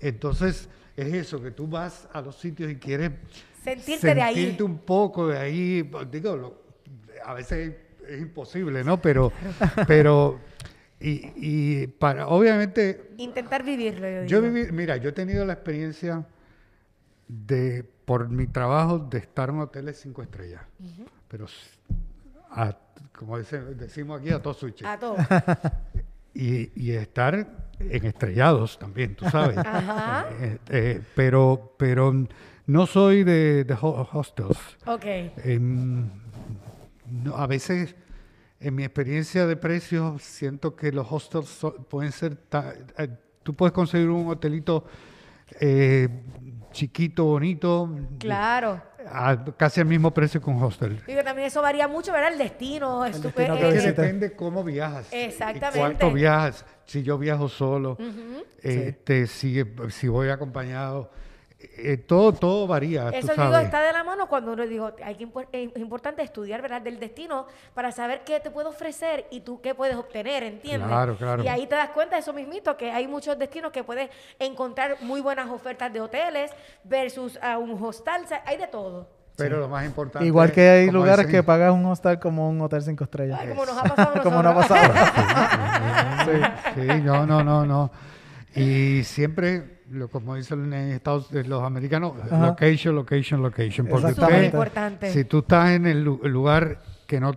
Entonces, 0.00 0.68
es 0.96 1.12
eso, 1.12 1.42
que 1.42 1.50
tú 1.50 1.66
vas 1.66 2.08
a 2.12 2.20
los 2.20 2.36
sitios 2.36 2.70
y 2.70 2.76
quieres 2.76 3.10
Sentirte 3.62 4.14
de 4.14 4.22
ahí. 4.22 4.34
sentirte 4.34 4.62
un 4.62 4.78
poco 4.78 5.28
de 5.28 5.38
ahí. 5.38 5.90
Digo, 6.10 6.36
lo- 6.36 6.62
a 7.24 7.32
veces 7.34 7.74
es 8.08 8.20
imposible, 8.20 8.84
¿no? 8.84 9.00
Pero, 9.00 9.32
pero 9.86 10.40
y, 11.00 11.32
y 11.36 11.86
para, 11.86 12.28
obviamente, 12.28 13.10
Intentar 13.18 13.62
vivirlo, 13.62 14.06
yo 14.08 14.24
yo 14.24 14.42
viví, 14.42 14.72
mira, 14.72 14.96
yo 14.96 15.10
he 15.10 15.12
tenido 15.12 15.44
la 15.44 15.52
experiencia 15.54 16.24
de, 17.28 17.84
por 18.04 18.28
mi 18.28 18.46
trabajo, 18.46 18.98
de 18.98 19.18
estar 19.18 19.48
en 19.50 19.60
hoteles 19.60 19.98
cinco 20.00 20.22
estrellas. 20.22 20.62
Pero, 21.28 21.46
a- 22.50 22.76
como 23.16 23.38
dice- 23.38 23.60
decimos 23.74 24.20
aquí, 24.20 24.30
a 24.30 24.40
todos 24.42 24.58
switches. 24.58 24.86
A 24.86 24.98
todo. 24.98 25.16
Y, 26.36 26.72
y 26.74 26.90
estar 26.90 27.46
en 27.78 28.06
estrellados 28.06 28.76
también, 28.76 29.14
tú 29.14 29.24
sabes. 29.30 29.56
Ajá. 29.64 30.26
Eh, 30.40 30.58
eh, 30.68 31.00
pero, 31.14 31.76
pero 31.78 32.12
no 32.66 32.86
soy 32.88 33.22
de, 33.22 33.62
de 33.62 33.74
ho- 33.80 34.08
hostels. 34.12 34.58
Ok. 34.84 35.04
Em, 35.44 36.10
no, 37.10 37.36
a 37.36 37.46
veces, 37.46 37.94
en 38.60 38.74
mi 38.74 38.84
experiencia 38.84 39.46
de 39.46 39.56
precios, 39.56 40.22
siento 40.22 40.74
que 40.76 40.92
los 40.92 41.06
hostels 41.10 41.48
so- 41.48 41.74
pueden 41.74 42.12
ser... 42.12 42.36
ta- 42.36 42.74
eh, 42.98 43.08
tú 43.42 43.54
puedes 43.54 43.72
conseguir 43.72 44.08
un 44.08 44.28
hotelito 44.28 44.84
eh, 45.60 46.08
chiquito, 46.72 47.24
bonito, 47.24 47.88
Claro. 48.18 48.80
a 49.06 49.44
casi 49.56 49.80
al 49.80 49.86
mismo 49.86 50.12
precio 50.12 50.40
que 50.40 50.48
un 50.50 50.62
hostel. 50.62 51.00
Digo, 51.06 51.22
también 51.22 51.48
eso 51.48 51.60
varía 51.62 51.86
mucho, 51.86 52.10
¿verdad? 52.12 52.32
El 52.32 52.38
destino. 52.38 53.06
estu- 53.06 53.20
destino 53.34 53.56
eh, 53.56 53.60
que 53.60 53.68
Es 53.76 53.84
depende 53.84 54.32
cómo 54.34 54.64
viajas. 54.64 55.12
y 55.12 55.16
Exactamente. 55.16 55.78
cuánto 55.78 56.10
viajas. 56.10 56.64
Si 56.86 57.02
yo 57.02 57.18
viajo 57.18 57.48
solo, 57.48 57.98
este, 58.62 59.26
si, 59.26 59.62
si 59.90 60.08
voy 60.08 60.30
acompañado. 60.30 61.10
Eh, 61.76 61.96
todo, 61.96 62.32
todo 62.32 62.66
varía, 62.66 63.08
Eso 63.10 63.34
tú 63.34 63.40
digo, 63.40 63.56
está 63.56 63.82
de 63.82 63.92
la 63.92 64.04
mano 64.04 64.28
cuando 64.28 64.52
uno 64.52 64.66
digo, 64.66 64.92
hay 65.02 65.14
que 65.14 65.28
es 65.52 65.76
importante 65.76 66.22
estudiar, 66.22 66.62
¿verdad? 66.62 66.82
Del 66.82 66.98
destino 66.98 67.46
para 67.74 67.92
saber 67.92 68.22
qué 68.24 68.40
te 68.40 68.50
puedo 68.50 68.70
ofrecer 68.70 69.26
y 69.30 69.40
tú 69.40 69.60
qué 69.60 69.74
puedes 69.74 69.96
obtener, 69.96 70.42
¿entiendes? 70.42 70.88
Claro, 70.88 71.16
claro. 71.16 71.42
Y 71.44 71.48
ahí 71.48 71.66
te 71.66 71.74
das 71.74 71.90
cuenta 71.90 72.16
de 72.16 72.20
eso 72.20 72.32
mismito, 72.32 72.76
que 72.76 72.90
hay 72.90 73.06
muchos 73.06 73.38
destinos 73.38 73.72
que 73.72 73.84
puedes 73.84 74.10
encontrar 74.38 74.96
muy 75.00 75.20
buenas 75.20 75.50
ofertas 75.50 75.92
de 75.92 76.00
hoteles 76.00 76.50
versus 76.84 77.38
a 77.42 77.58
un 77.58 77.82
hostal, 77.82 78.24
o 78.24 78.28
sea, 78.28 78.42
hay 78.46 78.56
de 78.56 78.66
todo. 78.66 79.08
Pero 79.36 79.58
lo 79.58 79.68
más 79.68 79.84
importante. 79.84 80.26
Igual 80.26 80.52
que 80.52 80.68
hay 80.68 80.90
lugares 80.90 81.26
dicen- 81.26 81.40
que 81.40 81.42
pagas 81.42 81.72
un 81.72 81.84
hostal 81.86 82.20
como 82.20 82.48
un 82.48 82.60
hotel 82.60 82.82
cinco 82.82 83.04
estrellas. 83.04 83.40
Ay, 83.40 83.48
como 83.48 83.66
nos 83.66 83.76
ha 83.76 83.82
pasado 83.82 84.22
como 84.22 84.42
no 84.42 84.48
ha 84.50 84.54
pasado. 84.54 84.94
Sí, 86.74 87.00
no, 87.02 87.26
no, 87.26 87.44
no, 87.44 87.66
no. 87.66 87.90
Y 88.54 89.02
siempre, 89.04 89.82
lo, 89.90 90.08
como 90.08 90.34
dicen 90.34 90.72
en 90.72 90.90
Estados 90.92 91.30
Unidos 91.30 91.48
los 91.48 91.62
americanos, 91.62 92.14
Ajá. 92.30 92.46
location, 92.46 92.94
location, 92.94 93.42
location. 93.42 93.86
Porque 93.86 94.06
usted, 94.08 94.44
importante. 94.44 95.10
si 95.12 95.24
tú 95.24 95.40
estás 95.40 95.70
en 95.70 95.86
el 95.86 96.02
lu- 96.04 96.20
lugar 96.24 96.80
que 97.06 97.20
no 97.20 97.32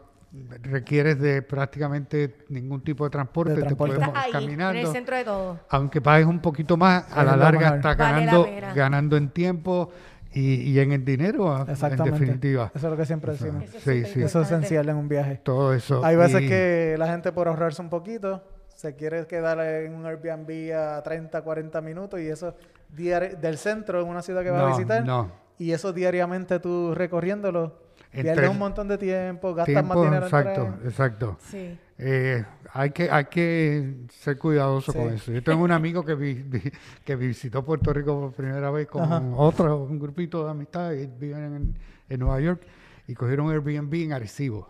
requieres 0.63 1.19
de 1.19 1.41
prácticamente 1.41 2.35
ningún 2.49 2.81
tipo 2.81 3.03
de 3.03 3.09
transporte, 3.09 3.51
De 3.51 3.57
te 3.57 3.61
transporte. 3.63 3.95
puedes 3.95 4.09
ahí, 4.15 4.29
en 4.31 4.35
el 4.35 4.41
caminando. 4.45 4.91
centro 4.91 5.15
de 5.15 5.23
todo. 5.23 5.59
Aunque 5.69 6.01
pagues 6.01 6.27
un 6.27 6.39
poquito 6.39 6.77
más, 6.77 7.05
a 7.11 7.23
la 7.23 7.35
larga 7.35 7.75
estás 7.75 7.97
Vale 7.97 8.25
la 8.25 8.31
ganando, 8.31 8.47
ganando 8.75 9.17
en 9.17 9.29
tiempo 9.29 9.89
y, 10.33 10.55
y 10.71 10.79
en 10.79 10.91
el 10.91 11.03
dinero, 11.05 11.53
a- 11.55 11.61
en 11.67 12.03
definitiva. 12.03 12.71
Eso 12.75 12.87
es 12.87 12.91
lo 12.91 12.97
que 12.97 13.05
siempre 13.05 13.31
decimos. 13.31 13.63
Eso 13.63 13.77
es 13.77 13.83
sí, 13.83 13.89
súper 13.89 13.95
sí. 13.95 14.01
Eso 14.01 14.11
es 14.11 14.21
importante. 14.35 14.55
esencial 14.55 14.89
en 14.89 14.95
un 14.97 15.07
viaje. 15.09 15.39
Todo 15.43 15.73
eso. 15.73 16.03
Hay 16.05 16.15
veces 16.15 16.41
Y- 16.43 16.47
que 16.47 16.95
la 16.99 17.07
gente 17.07 17.31
por 17.31 17.47
ahorrarse 17.47 17.81
un 17.81 17.89
poquito 17.89 18.43
se 18.77 18.95
quiere 18.95 19.25
quedar 19.25 19.59
en 19.59 19.95
un 19.95 20.05
Airbnb 20.05 20.71
a 20.71 21.01
30, 21.01 21.41
40 21.41 21.81
minutos 21.81 22.19
y 22.19 22.27
eso 22.27 22.55
diari- 22.95 23.35
del 23.37 23.57
centro 23.57 23.99
en 24.01 24.07
una 24.07 24.21
ciudad 24.21 24.43
que 24.43 24.51
va 24.51 24.59
a 24.67 24.69
No, 24.69 24.75
visitar. 24.77 25.03
no. 25.03 25.31
Y 25.57 25.71
eso 25.71 25.91
diariamente 25.91 26.59
tú 26.59 26.93
recorriéndolo, 26.93 27.79
pierdes 28.11 28.47
un 28.51 28.59
montón 28.59 28.87
de 28.87 28.99
tiempo, 28.99 29.55
gastas 29.55 29.73
más 29.83 29.83
Tiempo, 29.95 30.03
dinero 30.03 30.25
exacto, 30.27 30.75
exacto. 30.85 31.37
Sí. 31.41 31.79
Eh, 31.97 32.45
hay 32.73 32.91
que 32.91 33.09
hay 33.09 33.25
que 33.25 33.95
ser 34.11 34.37
cuidadoso 34.37 34.91
Sí. 34.91 34.97
con 34.99 35.09
eso. 35.11 35.31
Yo 35.31 35.41
tengo 35.43 35.63
un 35.63 35.71
amigo 35.71 36.05
que 36.05 36.13
vi- 36.13 36.35
vi- 36.43 36.71
que 37.03 37.15
visitó 37.15 37.65
Puerto 37.65 37.91
Rico 37.91 38.19
por 38.19 38.33
primera 38.33 38.69
vez 38.69 38.85
con 38.87 39.01
Ajá. 39.01 39.19
otro 39.35 39.77
un 39.85 39.97
grupito 39.97 40.45
de 40.45 40.51
amistad 40.51 40.91
y 40.93 41.07
viven 41.07 41.55
en, 41.55 41.77
en 42.09 42.19
Nueva 42.19 42.39
York 42.39 42.61
y 43.07 43.15
cogieron 43.15 43.49
Airbnb 43.49 43.91
en 44.03 44.13
Arecibo 44.13 44.69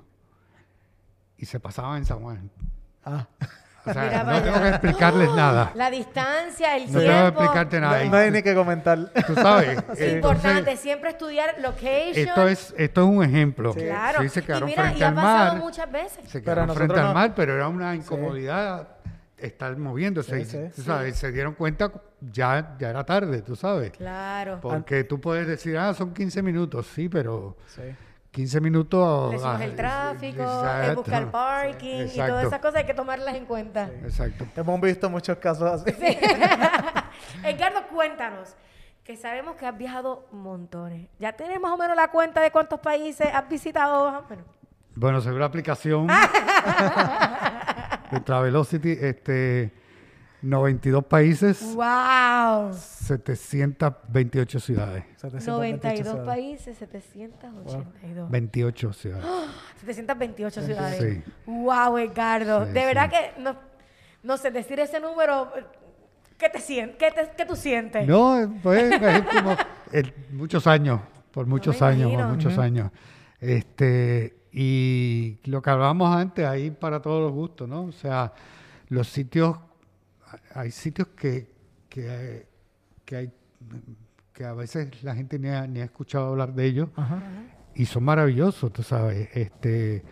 y 1.37 1.45
se 1.45 1.59
pasaban 1.59 1.97
en 1.97 2.05
San 2.05 2.21
Juan. 2.21 2.49
Ah, 3.03 3.27
O 3.87 3.93
sea, 3.93 4.03
Mira 4.03 4.23
no 4.23 4.41
tengo 4.43 4.61
que 4.61 4.69
explicarles 4.69 5.29
nada. 5.33 5.71
La 5.75 5.89
distancia, 5.89 6.75
el 6.75 6.91
No 6.91 6.99
tiempo. 6.99 7.07
tengo 7.07 7.21
que 7.21 7.27
explicarte 7.27 7.79
nada. 7.79 8.03
no, 8.03 8.11
no 8.11 8.17
hay 8.17 8.31
ni 8.31 8.41
que 8.43 8.53
comentar. 8.55 9.11
Tú 9.25 9.33
sabes. 9.35 9.69
Es 9.69 9.77
entonces, 9.77 10.13
importante 10.13 10.77
siempre 10.77 11.09
estudiar 11.11 11.55
location. 11.59 12.27
esto 12.27 12.47
es 12.47 12.73
esto 12.77 13.01
es 13.01 13.07
un 13.07 13.23
ejemplo. 13.23 13.73
Sí. 13.73 13.79
Claro. 13.81 14.21
Sí, 14.21 14.29
se 14.29 14.39
y 14.39 14.43
quedaron 14.43 14.69
mira, 14.69 14.83
frente 14.83 14.99
y 14.99 15.03
ha 15.03 15.07
al 15.09 15.15
pasado 15.15 15.53
mar. 15.53 15.61
muchas 15.63 15.91
veces. 15.91 16.29
Se 16.29 16.41
quedaron 16.41 16.69
frente 16.75 16.99
al 16.99 17.07
no. 17.07 17.13
mar, 17.13 17.33
pero 17.35 17.55
era 17.55 17.67
una 17.67 17.95
incomodidad 17.95 18.87
estar 19.37 19.77
moviéndose. 19.77 20.43
Sí, 20.45 20.51
sí. 20.51 20.57
tú 20.75 20.81
sabes, 20.81 21.15
se 21.15 21.31
dieron 21.31 21.53
cuenta, 21.53 21.91
ya, 22.21 22.75
ya 22.79 22.89
era 22.89 23.03
tarde, 23.05 23.41
tú 23.43 23.55
sabes. 23.55 23.91
Claro. 23.91 24.59
Porque 24.61 25.03
tú 25.03 25.21
puedes 25.21 25.45
decir, 25.47 25.77
ah, 25.77 25.93
son 25.93 26.13
15 26.13 26.41
minutos, 26.41 26.87
sí, 26.93 27.07
pero 27.07 27.55
Sí. 27.67 27.83
15 28.37 28.61
minutos... 28.61 29.31
Le 29.31 29.39
sumas 29.39 29.59
ah, 29.59 29.65
el 29.65 29.75
tráfico, 29.75 30.43
es 30.43 30.47
exacto. 30.47 31.01
buscar 31.01 31.31
parking 31.31 32.05
y 32.05 32.17
todas 32.17 32.45
esas 32.45 32.59
cosas 32.59 32.75
hay 32.75 32.85
que 32.85 32.93
tomarlas 32.93 33.33
en 33.33 33.47
cuenta. 33.47 33.89
Exacto. 34.03 34.45
Hemos 34.55 34.79
visto 34.79 35.09
muchos 35.09 35.39
casos 35.39 35.81
así. 35.81 35.91
Edgardo, 37.43 37.87
cuéntanos, 37.91 38.55
que 39.03 39.17
sabemos 39.17 39.55
que 39.55 39.65
has 39.65 39.75
viajado 39.75 40.27
montones. 40.31 41.07
¿Ya 41.17 41.33
tienes 41.33 41.59
más 41.59 41.71
o 41.71 41.77
menos 41.77 41.95
la 41.95 42.11
cuenta 42.11 42.39
de 42.39 42.51
cuántos 42.51 42.79
países 42.79 43.27
has 43.33 43.49
visitado? 43.49 44.11
más 44.11 44.21
o 44.21 44.29
menos? 44.29 44.45
Bueno, 44.93 45.19
según 45.19 45.39
la 45.39 45.47
aplicación 45.47 46.05
de 48.11 48.19
Travelocity, 48.19 48.99
este, 49.01 49.73
92 50.41 51.03
países, 51.05 51.73
¡Wow! 51.75 52.71
728 52.73 54.59
ciudades. 54.59 55.03
92 55.23 56.07
ciudades. 56.07 56.25
países, 56.25 56.77
782. 56.77 58.29
28 58.29 58.93
ciudades. 58.93 59.25
728 59.85 60.61
ciudades. 60.61 60.99
Sí. 61.25 61.31
¡Wow, 61.47 61.97
Edgardo! 61.97 62.65
Sí, 62.67 62.71
de 62.73 62.85
verdad 62.85 63.09
sí. 63.11 63.17
que, 63.35 63.41
no, 63.41 63.55
no 64.23 64.37
sé, 64.37 64.51
decir 64.51 64.79
ese 64.79 64.99
número, 64.99 65.51
¿qué 66.37 66.49
te 66.49 66.59
sientes? 66.59 66.97
¿Qué, 66.97 67.11
te- 67.11 67.31
qué 67.35 67.45
tú 67.45 67.55
sientes? 67.55 68.07
No, 68.07 68.53
pues 68.61 68.91
es 69.01 69.23
como 69.23 69.55
el- 69.91 70.13
muchos 70.31 70.67
años, 70.67 71.01
por 71.31 71.47
muchos 71.47 71.81
me 71.81 71.87
años, 71.87 72.11
por 72.13 72.25
muchos 72.27 72.57
años. 72.57 72.91
Este, 73.39 74.37
y 74.51 75.39
lo 75.45 75.61
que 75.61 75.69
hablábamos 75.69 76.15
antes, 76.15 76.45
ahí 76.45 76.71
para 76.71 77.01
todos 77.01 77.21
los 77.23 77.31
gustos, 77.31 77.67
¿no? 77.67 77.83
O 77.85 77.91
sea, 77.91 78.33
los 78.89 79.07
sitios, 79.07 79.57
hay 80.53 80.71
sitios 80.71 81.07
que, 81.09 81.47
que, 81.89 82.45
que 83.05 83.15
hay 83.15 83.31
que 84.33 84.45
a 84.45 84.53
veces 84.53 85.03
la 85.03 85.15
gente 85.15 85.39
ni 85.39 85.49
ha, 85.49 85.65
ni 85.65 85.79
ha 85.81 85.85
escuchado 85.85 86.27
hablar 86.27 86.53
de 86.53 86.65
ellos 86.65 86.89
Ajá. 86.95 87.21
y 87.73 87.85
son 87.85 88.03
maravillosos, 88.03 88.71
tú 88.71 88.83
sabes. 88.83 89.29
Este, 89.35 90.03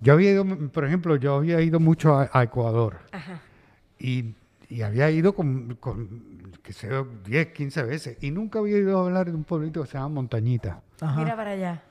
yo 0.00 0.12
había 0.12 0.32
ido, 0.32 0.44
por 0.70 0.84
ejemplo, 0.84 1.16
yo 1.16 1.36
había 1.36 1.58
ido 1.62 1.80
mucho 1.80 2.14
a- 2.18 2.28
a 2.32 2.42
Ecuador. 2.42 2.98
Ajá. 3.12 3.40
Y, 3.98 4.34
y 4.68 4.82
había 4.82 5.10
ido 5.10 5.34
con, 5.34 5.76
con, 5.76 6.52
qué 6.62 6.74
sé 6.74 6.88
yo, 6.90 7.06
10, 7.24 7.46
15 7.48 7.82
veces. 7.84 8.18
Y 8.20 8.30
nunca 8.30 8.58
había 8.58 8.76
ido 8.76 8.98
a 8.98 9.06
hablar 9.06 9.30
de 9.30 9.34
un 9.36 9.44
pueblito 9.44 9.80
que 9.82 9.86
se 9.88 9.94
llama 9.94 10.08
Montañita. 10.16 10.82
Ajá. 11.00 11.20
Mira 11.22 11.34
para 11.34 11.52
allá. 11.52 11.82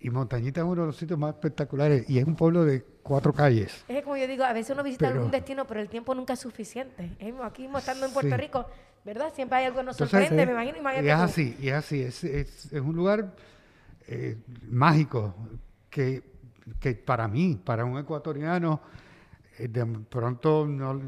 Y 0.00 0.10
Montañita 0.10 0.60
es 0.60 0.66
uno 0.66 0.82
de 0.82 0.86
los 0.88 0.96
sitios 0.98 1.18
más 1.18 1.32
espectaculares. 1.34 2.08
Y 2.10 2.18
es 2.18 2.26
un 2.26 2.36
pueblo 2.36 2.64
de 2.66 2.84
cuatro 3.02 3.32
calles. 3.32 3.84
Es 3.88 3.96
que 3.96 4.02
como 4.02 4.16
yo 4.16 4.26
digo, 4.26 4.44
a 4.44 4.52
veces 4.52 4.70
uno 4.74 4.82
visita 4.82 5.06
Pero- 5.06 5.16
algún 5.18 5.30
destino, 5.30 5.66
pero 5.66 5.80
el 5.80 5.88
tiempo 5.88 6.14
nunca 6.14 6.34
es 6.34 6.40
suficiente. 6.40 7.10
Aquí 7.42 7.62
mismo 7.62 7.78
estando 7.78 8.06
en 8.06 8.12
Puerto 8.12 8.30
Sí. 8.34 8.36
Rico, 8.40 8.66
¿verdad? 9.04 9.32
Siempre 9.34 9.58
hay 9.58 9.66
algo 9.66 9.78
que 9.78 9.84
nos 9.84 9.96
Entonces, 9.96 10.20
sorprende, 10.28 10.42
sí. 10.42 10.46
me 10.46 10.52
imagino. 10.52 10.78
imagínate 10.78 11.06
Y 11.06 11.10
es 11.10 11.16
tú. 11.16 11.22
así, 11.22 11.56
y 11.60 11.68
es 11.68 11.74
así. 11.74 12.02
Es, 12.02 12.24
es, 12.24 12.72
es 12.72 12.80
un 12.80 12.94
lugar 12.96 13.32
eh, 14.06 14.36
mágico 14.68 15.34
que, 15.88 16.22
que 16.78 16.94
para 16.94 17.28
mí, 17.28 17.60
para 17.64 17.84
un 17.84 17.98
ecuatoriano, 17.98 18.80
eh, 19.58 19.68
de 19.68 19.86
pronto 19.86 20.66
no, 20.66 21.00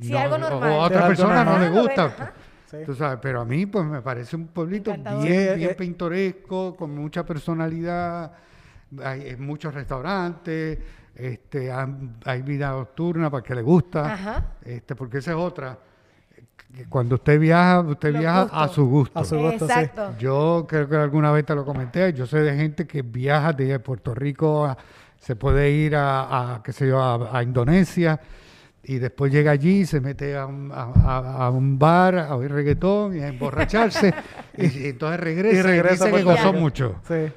Sí, 0.00 0.14
algo 0.16 0.38
normal. 0.38 0.70
O 0.70 0.82
a 0.82 0.86
otra 0.86 1.06
persona 1.08 1.44
no 1.44 1.58
le 1.58 1.68
gusta. 1.68 2.06
ven. 2.06 2.28
Sí. 2.70 2.76
Tú 2.86 2.94
sabes, 2.94 3.18
pero 3.20 3.40
a 3.40 3.44
mí 3.44 3.66
pues 3.66 3.84
me 3.84 4.00
parece 4.00 4.36
un 4.36 4.46
pueblito 4.46 4.90
Encantador. 4.90 5.24
bien, 5.26 5.56
bien 5.56 5.70
eh, 5.70 5.74
pintoresco, 5.74 6.76
con 6.76 6.94
mucha 6.94 7.26
personalidad, 7.26 8.32
hay, 9.04 9.20
hay 9.22 9.36
muchos 9.36 9.72
restaurantes, 9.74 10.78
este, 11.14 11.70
hay 12.24 12.42
vida 12.42 12.70
nocturna 12.70 13.30
para 13.30 13.40
el 13.42 13.46
que 13.46 13.54
le 13.54 13.62
gusta, 13.62 14.12
Ajá. 14.14 14.44
este, 14.64 14.94
porque 14.96 15.18
esa 15.18 15.32
es 15.32 15.36
otra. 15.36 15.78
que 16.74 16.84
Cuando 16.86 17.16
usted 17.16 17.38
viaja, 17.38 17.80
usted 17.80 18.12
Los 18.12 18.20
viaja 18.20 18.42
a 18.50 18.68
su 18.68 18.86
gusto. 18.86 19.18
A 19.18 19.24
su 19.24 19.36
gusto, 19.38 19.66
sí. 19.66 19.72
Exacto. 19.72 20.14
Yo 20.18 20.66
creo 20.68 20.88
que 20.88 20.96
alguna 20.96 21.30
vez 21.32 21.44
te 21.44 21.54
lo 21.54 21.64
comenté. 21.64 22.12
Yo 22.12 22.26
sé 22.26 22.38
de 22.40 22.56
gente 22.56 22.86
que 22.86 23.02
viaja 23.02 23.52
de 23.52 23.78
Puerto 23.80 24.14
Rico, 24.14 24.64
a- 24.66 24.76
se 25.18 25.36
puede 25.36 25.70
ir 25.70 25.94
a, 25.96 26.54
a, 26.54 26.62
qué 26.62 26.72
sé 26.72 26.88
yo, 26.88 26.98
a, 27.02 27.36
a 27.36 27.42
Indonesia 27.42 28.18
y 28.82 28.98
después 28.98 29.30
llega 29.30 29.50
allí, 29.50 29.84
se 29.84 30.00
mete 30.00 30.34
a 30.34 30.46
un, 30.46 30.72
a, 30.72 31.50
un 31.50 31.78
bar 31.78 32.16
a 32.16 32.34
oír 32.34 32.50
reggaetón 32.50 33.14
y 33.14 33.20
a 33.20 33.28
emborracharse 33.28 34.14
y, 34.56 34.66
y 34.78 34.86
entonces 34.86 35.20
regresa 35.20 35.58
y, 35.58 35.62
regresa 35.62 36.04
dice 36.06 36.16
a 36.16 36.18
que 36.18 36.24
gozó 36.24 36.52
mucho. 36.54 36.96
Sí. 37.06 37.30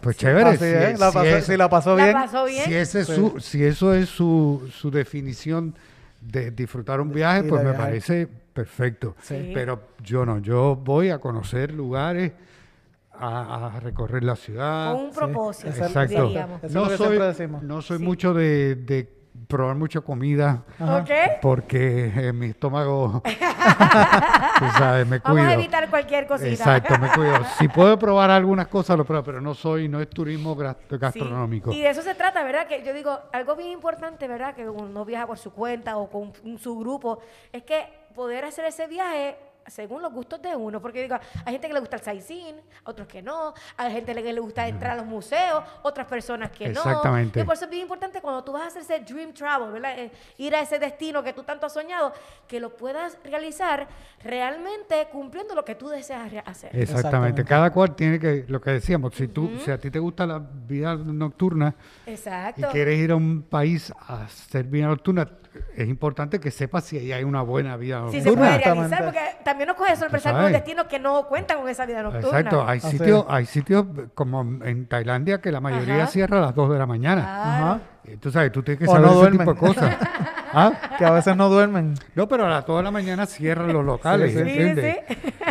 Pues 0.00 0.16
chévere. 0.16 0.50
Así 0.50 0.58
si, 0.58 0.98
la 0.98 1.08
si 1.10 1.14
pasó- 1.16 1.24
es- 1.24 1.44
si 1.46 1.56
la 1.56 1.68
pasó 1.68 1.96
¿La 1.96 2.04
bien. 2.04 2.12
pasó 2.16 2.44
bien? 2.44 2.64
si 2.64 2.74
ese 2.74 3.00
es 3.00 3.06
Sí. 3.06 3.14
su, 3.14 3.40
si 3.40 3.64
eso 3.64 3.94
es 3.94 4.08
su, 4.08 4.68
su 4.72 4.90
definición 4.90 5.74
de 6.20 6.50
disfrutar 6.50 7.00
un 7.00 7.10
viaje, 7.12 7.42
pues 7.44 7.62
me 7.62 7.70
viajar. 7.70 7.86
parece 7.86 8.26
perfecto. 8.26 9.16
Sí. 9.22 9.50
Pero 9.54 9.80
yo 10.02 10.24
no, 10.26 10.38
yo 10.38 10.76
voy 10.76 11.10
a 11.10 11.18
conocer 11.18 11.72
lugares, 11.72 12.32
a, 13.16 13.66
a 13.76 13.80
recorrer 13.80 14.24
la 14.24 14.34
ciudad. 14.36 14.92
Con 14.92 15.04
un 15.04 15.10
propósito, 15.12 15.68
Esa- 15.68 15.86
Exacto. 15.86 16.26
diríamos. 16.26 16.58
Eso 16.58 16.66
es 16.66 16.74
No 17.62 17.80
soy, 17.82 17.98
Sí. 17.98 18.04
mucho 18.04 18.34
de, 18.34 18.74
de 18.74 19.08
probar 19.48 19.76
mucha 19.76 20.00
comida 20.00 20.62
Ajá. 20.78 20.98
¿Ok? 20.98 21.10
porque 21.42 22.12
eh, 22.14 22.32
mi 22.32 22.46
estómago, 22.46 23.22
tú 24.58 24.64
sabes, 24.78 25.06
me 25.06 25.20
cuido. 25.20 25.36
Vamos 25.36 25.50
a 25.50 25.54
evitar 25.54 25.90
cualquier 25.90 26.26
cosita. 26.26 26.50
Exacto, 26.50 26.98
me 26.98 27.08
cuido. 27.10 27.34
Si 27.58 27.68
puedo 27.68 27.98
probar 27.98 28.30
algunas 28.30 28.68
cosas, 28.68 28.96
lo 28.96 29.04
pruebo, 29.04 29.24
pero 29.24 29.40
no 29.40 29.54
soy, 29.54 29.88
no 29.88 30.00
es 30.00 30.08
turismo 30.08 30.56
Sí, 30.56 30.96
gastronómico. 30.98 31.72
Y 31.72 31.80
de 31.80 31.90
eso 31.90 32.02
se 32.02 32.14
trata, 32.14 32.42
¿verdad? 32.42 32.66
Que 32.66 32.82
yo 32.84 32.92
digo, 32.92 33.18
algo 33.32 33.56
bien 33.56 33.70
importante, 33.70 34.28
¿verdad? 34.28 34.54
Que 34.54 34.68
uno 34.68 35.04
viaja 35.04 35.26
por 35.26 35.38
su 35.38 35.52
cuenta 35.52 35.96
o 35.96 36.08
con 36.08 36.32
su 36.58 36.78
grupo, 36.78 37.20
es 37.52 37.62
que 37.62 37.84
poder 38.14 38.44
hacer 38.44 38.64
ese 38.66 38.86
viaje 38.86 39.36
según 39.66 40.02
los 40.02 40.12
gustos 40.12 40.40
de 40.42 40.54
uno, 40.54 40.80
porque 40.80 41.02
digo, 41.02 41.16
hay 41.44 41.52
gente 41.52 41.68
que 41.68 41.74
le 41.74 41.80
gusta 41.80 41.96
el 41.96 42.02
sightseeing, 42.02 42.56
otros 42.84 43.08
que 43.08 43.22
no, 43.22 43.54
hay 43.76 43.92
gente 43.92 44.14
que 44.14 44.32
le 44.32 44.40
gusta 44.40 44.66
entrar 44.68 44.92
a 44.92 44.96
los 44.96 45.06
museos, 45.06 45.64
otras 45.82 46.06
personas 46.06 46.50
que 46.50 46.68
no. 46.68 46.80
Exactamente. 46.80 47.40
Y 47.40 47.44
por 47.44 47.54
eso 47.54 47.64
es 47.64 47.70
bien 47.70 47.82
importante 47.82 48.20
cuando 48.20 48.42
tú 48.44 48.52
vas 48.52 48.62
a 48.62 48.66
hacer 48.66 48.82
ese 48.82 49.00
dream 49.00 49.32
travel, 49.32 49.70
¿verdad? 49.72 49.98
Eh, 49.98 50.10
ir 50.38 50.54
a 50.54 50.60
ese 50.60 50.78
destino 50.78 51.22
que 51.22 51.32
tú 51.32 51.42
tanto 51.42 51.66
has 51.66 51.72
soñado, 51.72 52.12
que 52.46 52.60
lo 52.60 52.76
puedas 52.76 53.18
realizar 53.24 53.88
realmente 54.22 55.08
cumpliendo 55.12 55.54
lo 55.54 55.64
que 55.64 55.74
tú 55.74 55.88
deseas 55.88 56.30
re- 56.30 56.38
hacer. 56.40 56.70
Exactamente. 56.74 56.82
Exactamente. 56.94 57.44
Cada 57.44 57.70
cual 57.72 57.94
tiene 57.94 58.18
que, 58.18 58.44
lo 58.48 58.60
que 58.60 58.70
decíamos, 58.72 59.14
si 59.14 59.28
tú, 59.28 59.50
si 59.64 59.70
a 59.70 59.78
ti 59.78 59.90
te 59.90 59.98
gusta 59.98 60.26
la 60.26 60.38
vida 60.38 60.94
nocturna 60.96 61.74
y 62.06 62.10
Exacto. 62.10 62.68
quieres 62.72 62.98
ir 62.98 63.10
a 63.10 63.16
un 63.16 63.42
país 63.42 63.92
a 64.06 64.24
hacer 64.24 64.64
vida 64.64 64.86
nocturna, 64.86 65.28
es 65.76 65.88
importante 65.88 66.40
que 66.40 66.50
sepas 66.50 66.84
si 66.84 66.98
ahí 66.98 67.12
hay 67.12 67.24
una 67.24 67.42
buena 67.42 67.76
vida 67.76 68.00
nocturna. 68.00 68.22
se 68.24 68.32
puede 68.36 68.58
realizar, 68.58 69.04
porque 69.04 69.20
también 69.44 69.68
nos 69.68 69.76
coge 69.76 69.96
sorpresa 69.96 70.32
sabes. 70.32 70.52
destinos 70.52 70.86
que 70.86 70.98
no 70.98 71.26
cuentan 71.28 71.58
con 71.60 71.68
esa 71.68 71.86
vida 71.86 72.02
nocturna. 72.02 72.28
Exacto, 72.40 72.64
hay 72.66 72.80
sitios, 72.80 73.24
hay 73.28 73.46
sitios 73.46 73.86
como 74.14 74.40
en 74.64 74.86
Tailandia 74.86 75.40
que 75.40 75.52
la 75.52 75.60
mayoría 75.60 76.02
Ajá. 76.04 76.06
cierra 76.08 76.38
a 76.38 76.40
las 76.42 76.54
2 76.54 76.70
de 76.72 76.78
la 76.78 76.86
mañana. 76.86 77.22
Ajá. 77.22 77.80
Tú 78.20 78.30
sabes, 78.30 78.52
tú 78.52 78.62
tienes 78.62 78.80
que 78.80 78.84
O 78.90 78.92
saber 78.92 79.06
no 79.10 79.22
ese 79.22 79.30
tipo 79.30 79.38
de 79.38 79.44
duermen. 79.60 79.74
cosas. 79.74 79.96
¿Ah? 80.56 80.72
Que 80.98 81.04
a 81.04 81.10
veces 81.10 81.36
no 81.36 81.48
duermen. 81.48 81.94
No, 82.14 82.28
pero 82.28 82.46
a 82.46 82.50
las 82.50 82.66
2 82.66 82.76
de 82.78 82.82
la 82.84 82.90
mañana 82.90 83.26
cierran 83.26 83.72
los 83.72 83.84
locales, 83.84 84.32
Sí, 84.32 84.36
sí. 84.36 84.40
¿entiendes? 84.42 84.96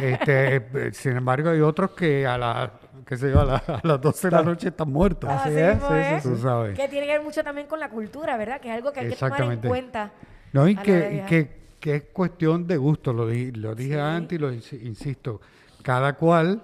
Este, 0.01 0.55
eh, 0.57 0.89
sin 0.93 1.17
embargo, 1.17 1.49
hay 1.49 1.61
otros 1.61 1.91
que 1.91 2.25
a, 2.27 2.37
la, 2.37 2.71
qué 3.05 3.17
sé 3.17 3.31
yo, 3.31 3.41
a, 3.41 3.45
la- 3.45 3.55
a 3.57 3.81
las 3.87 4.01
12 4.01 4.27
de 4.29 4.31
la 4.35 4.43
noche 4.43 4.67
están 4.69 4.91
muertos. 4.91 5.29
Así 5.29 5.57
Así 5.59 6.17
es, 6.17 6.23
Tú 6.23 6.37
sabes. 6.37 6.77
Que 6.77 6.87
tiene 6.87 7.05
que 7.07 7.13
ver 7.13 7.23
mucho 7.23 7.43
también 7.43 7.67
con 7.67 7.79
la 7.79 7.89
cultura, 7.89 8.37
¿verdad? 8.37 8.59
Que 8.61 8.69
es 8.69 8.75
algo 8.75 8.91
que 8.93 9.01
hay 9.01 9.09
que 9.09 9.15
tomar 9.15 9.41
en 9.53 9.59
cuenta. 9.61 10.11
No, 10.53 10.67
y 10.67 10.75
que, 10.75 11.23
que, 11.27 11.49
que 11.79 11.95
es 11.95 12.03
cuestión 12.13 12.67
de 12.67 12.77
gusto, 12.77 13.11
lo, 13.13 13.27
di- 13.27 13.51
lo 13.51 13.73
dije 13.75 13.95
Sí. 13.95 13.99
antes 13.99 14.37
y 14.37 14.41
lo 14.41 14.51
insi- 14.53 14.81
insisto. 14.83 15.41
Cada 15.81 16.13
cual 16.13 16.61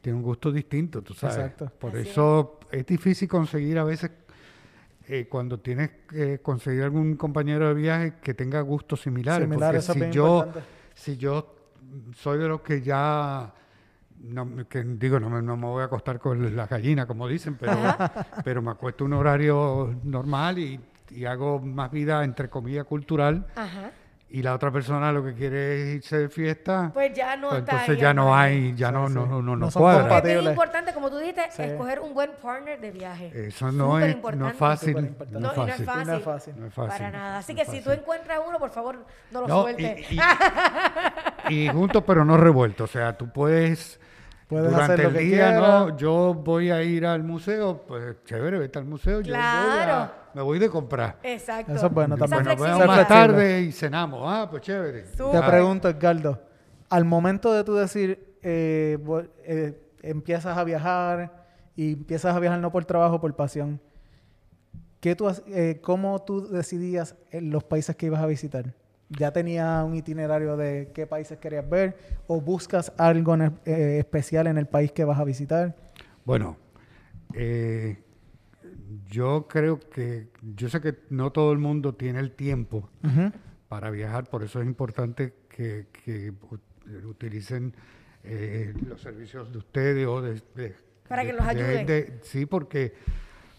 tiene 0.00 0.16
un 0.18 0.22
gusto 0.24 0.50
distinto, 0.52 1.02
tú 1.02 1.14
sabes. 1.14 1.36
Exacto. 1.36 1.70
Por 1.78 1.90
Así 1.96 2.08
eso 2.10 2.58
es. 2.70 2.84
difícil 2.86 3.28
conseguir 3.28 3.78
a 3.78 3.84
veces, 3.84 4.10
eh, 5.08 5.26
cuando 5.28 5.58
tienes 5.58 5.90
que 6.08 6.40
conseguir 6.40 6.82
algún 6.82 7.16
compañero 7.16 7.68
de 7.68 7.74
viaje 7.74 8.14
que 8.22 8.34
tenga 8.34 8.60
gustos 8.60 9.00
similares. 9.02 9.48
Similar, 9.48 9.74
porque 9.80 9.92
si 10.08 10.10
yo, 10.14 10.36
importante. 10.38 10.68
si 10.94 11.16
yo 11.16 11.54
soy 12.16 12.38
de 12.38 12.48
los 12.48 12.60
que 12.60 12.82
ya 12.82 13.52
no, 14.22 14.44
me- 14.44 14.66
que 14.66 14.82
digo, 14.82 15.18
no 15.20 15.28
me, 15.30 15.40
no 15.42 15.56
me 15.56 15.66
voy 15.66 15.82
a 15.82 15.86
acostar 15.86 16.18
con 16.18 16.54
la 16.56 16.66
gallina, 16.66 17.06
como 17.06 17.26
dicen, 17.28 17.56
pero, 17.58 17.76
pero 18.44 18.62
me 18.62 18.70
acuesto 18.70 19.04
un 19.04 19.12
horario 19.14 19.94
normal 20.04 20.58
y, 20.58 20.80
y 21.10 21.24
hago 21.24 21.58
más 21.60 21.90
vida, 21.90 22.22
entre 22.24 22.48
comillas, 22.50 22.84
cultural. 22.84 23.46
Ajá. 23.56 23.90
Y 24.30 24.42
la 24.42 24.54
otra 24.54 24.70
persona 24.70 25.10
lo 25.10 25.24
que 25.24 25.32
quiere 25.32 25.80
es 25.92 25.96
irse 25.96 26.18
de 26.18 26.28
fiesta, 26.28 26.90
Pues 26.92 27.14
ya 27.14 27.34
no 27.34 27.48
pues 27.48 27.60
está 27.60 27.72
entonces 27.72 27.98
ya 27.98 28.12
no 28.12 28.36
hay, 28.36 28.74
ya 28.76 28.88
Sí, 28.88 28.92
no, 28.92 29.08
sí. 29.08 29.14
no, 29.14 29.24
no, 29.26 29.40
no, 29.40 29.56
No 29.56 29.70
cuadra. 29.70 30.18
Es 30.18 30.44
importante, 30.44 30.92
como 30.92 31.08
tú 31.08 31.16
dijiste, 31.16 31.44
Sí. 31.50 31.62
escoger 31.62 31.98
un 32.00 32.12
buen 32.12 32.32
partner 32.42 32.78
de 32.78 32.90
viaje. 32.90 33.32
Eso 33.34 33.72
no 33.72 33.98
es, 33.98 34.14
no 34.36 34.48
es 34.50 34.54
fácil. 34.54 34.92
No 34.92 35.00
es 35.00 35.32
No, 35.32 35.38
y 35.38 35.56
no 35.56 35.66
es 35.66 35.82
fácil. 35.82 36.06
no 36.06 36.14
es 36.18 36.22
fácil. 36.22 36.54
No 36.60 36.66
es 36.66 36.74
fácil. 36.74 36.90
Para 36.98 37.10
nada. 37.10 37.38
Así 37.38 37.54
no 37.54 37.58
que 37.60 37.64
si 37.64 37.80
tú 37.80 37.90
encuentras 37.90 38.38
uno, 38.46 38.58
por 38.58 38.68
favor, 38.68 38.98
no 39.30 39.40
lo 39.40 39.48
No, 39.48 39.62
sueltes. 39.62 40.10
y, 40.12 40.16
y- 40.16 40.18
y 41.48 41.68
juntos 41.68 42.02
pero 42.06 42.24
no 42.24 42.36
revueltos. 42.36 42.90
O 42.90 42.92
sea, 42.92 43.16
tú 43.16 43.28
puedes, 43.30 44.00
Puedes 44.48 44.70
durante 44.70 44.92
hacer 44.94 45.04
lo 45.04 45.10
el 45.10 45.14
que 45.16 45.20
día, 45.24 45.52
no, 45.60 45.96
yo 45.96 46.32
voy 46.34 46.70
a 46.70 46.82
ir 46.82 47.04
al 47.04 47.22
museo, 47.22 47.84
pues 47.86 48.16
chévere, 48.24 48.58
vete 48.58 48.78
al 48.78 48.86
museo. 48.86 49.20
Yo 49.20 49.32
voy 49.34 49.40
Claro. 49.42 49.92
a, 49.92 50.12
me 50.34 50.42
voy 50.42 50.58
de 50.58 50.70
comprar. 50.70 51.18
Exacto. 51.22 51.72
Eso 51.74 51.86
es 51.86 51.92
bueno 51.92 52.14
Esa 52.14 52.26
también. 52.26 52.56
Bueno, 52.56 52.78
vemos 52.78 52.86
más 52.96 53.08
tarde 53.08 53.62
y 53.62 53.72
cenamos. 53.72 54.22
Ah, 54.24 54.46
pues 54.50 54.62
chévere. 54.62 55.06
Súper. 55.14 55.40
Te 55.40 55.46
pregunto, 55.46 55.88
Edgardo, 55.88 56.40
al 56.88 57.04
momento 57.04 57.52
de 57.52 57.62
tú 57.64 57.74
decir, 57.74 58.36
eh, 58.42 58.98
eh, 59.44 59.80
empiezas 60.02 60.56
a 60.56 60.64
viajar 60.64 61.44
y 61.76 61.92
empiezas 61.92 62.34
a 62.34 62.40
viajar 62.40 62.58
no 62.58 62.72
por 62.72 62.84
trabajo, 62.86 63.20
por 63.20 63.34
pasión, 63.36 63.80
¿qué 65.00 65.14
tú, 65.14 65.30
eh, 65.48 65.78
¿cómo 65.82 66.18
tú 66.22 66.48
decidías 66.48 67.14
en 67.30 67.50
los 67.50 67.64
países 67.64 67.94
que 67.96 68.06
ibas 68.06 68.22
a 68.22 68.26
visitar? 68.26 68.74
¿Ya 69.10 69.32
tenías 69.32 69.84
un 69.84 69.94
itinerario 69.94 70.56
de 70.56 70.90
qué 70.94 71.06
países 71.06 71.38
querías 71.38 71.68
ver? 71.68 71.96
¿O 72.26 72.40
buscas 72.40 72.92
algo 72.98 73.34
en 73.34 73.42
el- 73.42 73.52
eh, 73.64 73.98
especial 73.98 74.46
en 74.48 74.58
el 74.58 74.66
país 74.66 74.92
que 74.92 75.04
vas 75.04 75.18
a 75.18 75.24
visitar? 75.24 75.74
Bueno, 76.26 76.56
eh, 77.34 78.02
yo 79.08 79.46
creo 79.48 79.80
que, 79.80 80.28
yo 80.54 80.68
sé 80.68 80.80
que 80.82 80.94
no 81.10 81.32
todo 81.32 81.52
el 81.52 81.58
mundo 81.58 81.94
tiene 81.94 82.20
el 82.20 82.32
tiempo 82.32 82.90
Ujú. 83.02 83.32
para 83.68 83.90
viajar, 83.90 84.28
por 84.28 84.42
eso 84.44 84.60
es 84.60 84.66
importante 84.66 85.32
que, 85.48 85.86
que 86.04 86.32
utilicen 87.06 87.74
eh, 88.24 88.74
los 88.86 89.00
servicios 89.00 89.50
de 89.52 89.58
ustedes 89.58 90.06
o 90.06 90.20
de... 90.20 90.42
de- 90.54 90.74
Para 91.08 91.22
que 91.22 91.28
de- 91.28 91.32
los 91.32 91.44
de 91.46 91.50
ayuden. 91.50 91.76
gente- 91.86 92.18
sí, 92.24 92.44
porque, 92.44 92.92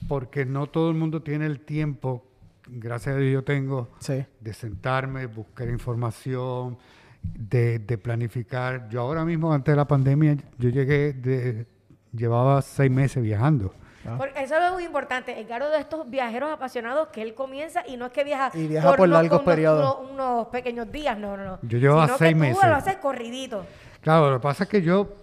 porque 0.07 0.45
no 0.45 0.67
todo 0.67 0.91
el 0.91 0.95
mundo 0.97 1.23
tiene 1.23 1.47
el 1.47 1.61
tiempo, 1.61 2.23
gracias 2.71 3.15
a 3.15 3.19
Dios 3.19 3.33
yo 3.33 3.43
tengo, 3.43 3.89
Sí. 3.99 4.23
de 4.39 4.53
sentarme, 4.53 5.25
buscar 5.25 5.67
información, 5.69 6.77
de, 7.21 7.79
de 7.79 7.97
planificar. 7.97 8.87
Yo 8.89 9.01
ahora 9.01 9.25
mismo, 9.25 9.51
antes 9.53 9.71
de 9.73 9.75
la 9.75 9.85
pandemia, 9.87 10.37
yo 10.57 10.69
llegué, 10.69 11.13
de, 11.13 11.65
llevaba 12.13 12.61
seis 12.61 12.89
meses 12.91 13.21
viajando. 13.23 13.73
Porque 14.17 14.41
eso 14.41 14.55
es 14.55 14.71
muy 14.71 14.85
importante. 14.85 15.39
El 15.39 15.45
caro 15.45 15.69
de 15.69 15.77
estos 15.79 16.09
viajeros 16.09 16.49
apasionados 16.51 17.09
que 17.09 17.21
él 17.21 17.35
comienza 17.35 17.83
y 17.85 17.97
no 17.97 18.07
es 18.07 18.11
que 18.11 18.23
viaja, 18.23 18.49
Y 18.57 18.65
viaja 18.67 18.95
por 18.95 19.07
largos 19.09 19.41
unos- 19.41 19.43
periodos. 19.45 19.97
Unos, 19.99 20.11
unos 20.13 20.47
pequeños 20.47 20.91
días, 20.91 21.19
no, 21.19 21.35
no, 21.37 21.43
no. 21.45 21.59
Yo 21.63 21.77
llevaba 21.77 22.05
Sino 22.05 22.17
seis 22.17 22.33
que 22.33 22.39
meses. 22.39 22.59
Tú 22.61 22.67
lo 22.67 22.75
haces 22.75 22.95
corridito. 22.95 23.65
Claro, 24.01 24.31
lo 24.31 24.39
que 24.39 24.43
pasa 24.43 24.63
es 24.63 24.69
que 24.69 24.81
yo, 24.81 25.13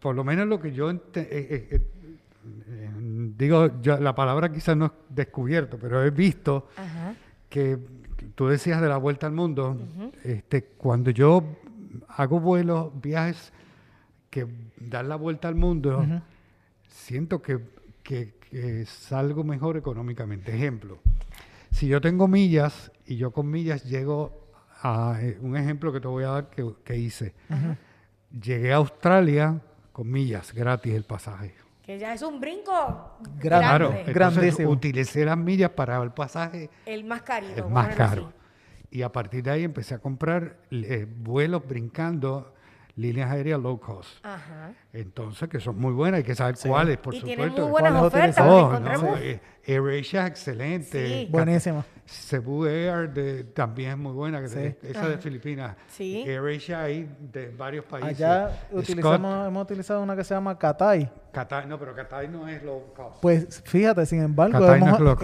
por 0.00 0.14
lo 0.14 0.24
menos 0.24 0.46
lo 0.46 0.58
que 0.60 0.72
yo 0.72 0.90
eh, 0.90 1.00
eh, 1.16 1.68
eh, 1.72 1.80
digo, 3.38 3.80
yo- 3.80 3.98
la 3.98 4.14
palabra 4.14 4.50
quizás 4.52 4.76
no 4.76 4.86
es 4.86 4.92
descubierto, 5.08 5.78
pero 5.78 6.02
he 6.04 6.10
visto 6.10 6.68
Ajá. 6.76 7.14
que 7.48 7.78
tú 8.34 8.48
decías 8.48 8.80
de 8.82 8.88
la 8.88 8.96
vuelta 8.98 9.26
al 9.26 9.32
mundo, 9.32 9.78
este, 10.24 10.64
cuando 10.64 11.10
yo 11.10 11.42
hago 12.08 12.40
vuelos, 12.40 12.90
viajes 13.00 13.52
que 14.28 14.46
dan 14.80 15.08
la 15.08 15.16
vuelta 15.16 15.48
al 15.48 15.54
mundo, 15.54 16.04
siento 16.88 17.40
que, 17.40 17.60
que- 18.02 18.34
que 18.50 18.84
salgo 18.86 19.44
mejor 19.44 19.76
económicamente. 19.76 20.54
Ejemplo, 20.54 20.98
si 21.70 21.86
yo 21.86 22.00
tengo 22.00 22.26
millas 22.28 22.90
y 23.06 23.16
yo 23.16 23.30
con 23.30 23.50
millas 23.50 23.84
llego 23.84 24.48
a 24.82 25.18
eh, 25.20 25.38
un 25.42 25.56
ejemplo 25.56 25.92
que 25.92 26.00
te 26.00 26.08
voy 26.08 26.24
a 26.24 26.28
dar 26.28 26.50
que, 26.50 26.66
que 26.84 26.96
hice. 26.96 27.34
Llegué 28.42 28.72
a 28.72 28.76
Australia 28.76 29.60
con 29.92 30.10
millas, 30.10 30.52
gratis 30.54 30.94
el 30.94 31.04
pasaje. 31.04 31.54
Que 31.88 31.98
ya 31.98 32.12
es 32.12 32.20
un 32.20 32.38
brinco 32.38 33.16
Grande. 33.38 33.48
Claro, 33.48 33.94
grande. 34.08 34.66
utilicé 34.66 35.24
las 35.24 35.38
millas 35.38 35.70
para 35.70 35.96
el 36.02 36.10
pasaje 36.10 36.68
El 36.84 37.04
más 37.04 37.22
carito. 37.22 37.64
el 37.64 37.72
más 37.72 37.94
caro. 37.96 38.26
así. 38.26 38.88
Y 38.90 39.00
a 39.00 39.10
partir 39.10 39.42
de 39.42 39.52
ahí 39.52 39.64
empecé 39.64 39.94
a 39.94 39.98
comprar 39.98 40.58
eh, 40.70 41.06
vuelos 41.08 41.66
brincando 41.66 42.52
líneas 42.98 43.30
aéreas 43.30 43.60
low 43.60 43.78
cost. 43.80 44.24
Ajá. 44.24 44.72
Entonces, 44.92 45.48
que 45.48 45.60
son 45.60 45.78
muy 45.78 45.92
buenas, 45.92 46.18
hay 46.18 46.24
que 46.24 46.34
saber 46.34 46.56
cuáles, 46.66 46.98
por 46.98 47.14
y 47.14 47.20
supuesto. 47.20 47.42
tienen 47.44 47.62
muy 47.62 47.70
buenas 47.70 47.92
¿Cuáles 47.92 48.06
ofertas. 48.14 48.46
Oh, 48.46 48.50
no, 48.60 48.66
encontramos- 48.76 49.18
eh, 49.20 49.40
AirAsia 49.66 50.22
es 50.24 50.30
excelente. 50.30 51.06
Sí. 51.06 51.28
Buenísimo. 51.30 51.84
Cebu 52.06 52.64
Air 52.64 53.10
de- 53.12 53.44
también 53.44 53.90
es 53.90 53.98
muy 53.98 54.12
buena, 54.12 54.40
que 54.40 54.48
Sí. 54.48 54.56
de- 54.58 54.78
esa 54.82 55.08
de 55.08 55.18
Filipinas. 55.18 55.76
Sí. 55.88 56.24
AirAsia 56.26 56.82
hay 56.82 57.08
de 57.20 57.50
varios 57.50 57.84
países. 57.84 58.16
Allá 58.20 58.50
Scott- 58.70 58.78
utilizamos, 58.80 59.46
hemos 59.48 59.62
utilizado 59.62 60.02
una 60.02 60.16
que 60.16 60.24
se 60.24 60.34
llama 60.34 60.58
Catay. 60.58 61.10
Qatar- 61.32 61.66
no, 61.66 61.78
pero 61.78 61.94
Qatar 61.94 62.28
no 62.30 62.48
es 62.48 62.62
low 62.62 62.92
cost. 62.96 63.18
Pues 63.20 63.62
fíjate, 63.64 64.06
sin 64.06 64.22
embargo, 64.22 64.58
no 64.58 64.74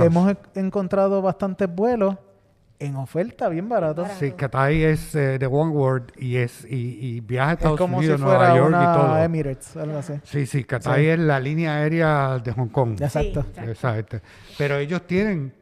hemos, 0.04 0.37
encontrado 0.54 1.20
bastantes 1.22 1.68
vuelos 1.74 2.16
en 2.78 2.96
oferta 2.96 3.48
bien. 3.48 3.68
Barato. 3.68 4.06
Sí, 4.18 4.32
Qatar 4.32 4.72
es 4.72 5.14
eh, 5.14 5.38
de 5.38 5.46
One 5.46 5.70
World 5.70 6.12
y 6.18 6.37
es 6.37 6.64
y, 6.68 6.98
y 7.16 7.20
viaja 7.20 7.50
a 7.50 7.52
Es 7.52 7.58
Estados 7.58 7.78
como 7.78 7.98
Unidos, 7.98 8.16
si 8.18 8.22
Nueva 8.24 8.38
fuera 8.38 8.56
York 8.56 8.68
una 8.68 8.82
y 8.82 8.87
todo. 8.87 9.18
Emirates, 9.18 9.76
algo 9.76 9.98
así. 9.98 10.12
Sí, 10.24 10.46
sí, 10.46 10.64
Qatar 10.64 10.98
Sí. 10.98 11.06
es 11.06 11.18
la 11.18 11.40
línea 11.40 11.76
aérea 11.76 12.38
de 12.38 12.52
Hong 12.52 12.68
Kong. 12.68 13.00
Exacto. 13.00 13.42
Sí, 13.42 13.48
exacto. 13.48 13.70
Exacto. 13.70 14.20
Pero 14.58 14.76
ellos 14.78 15.06
tienen 15.06 15.52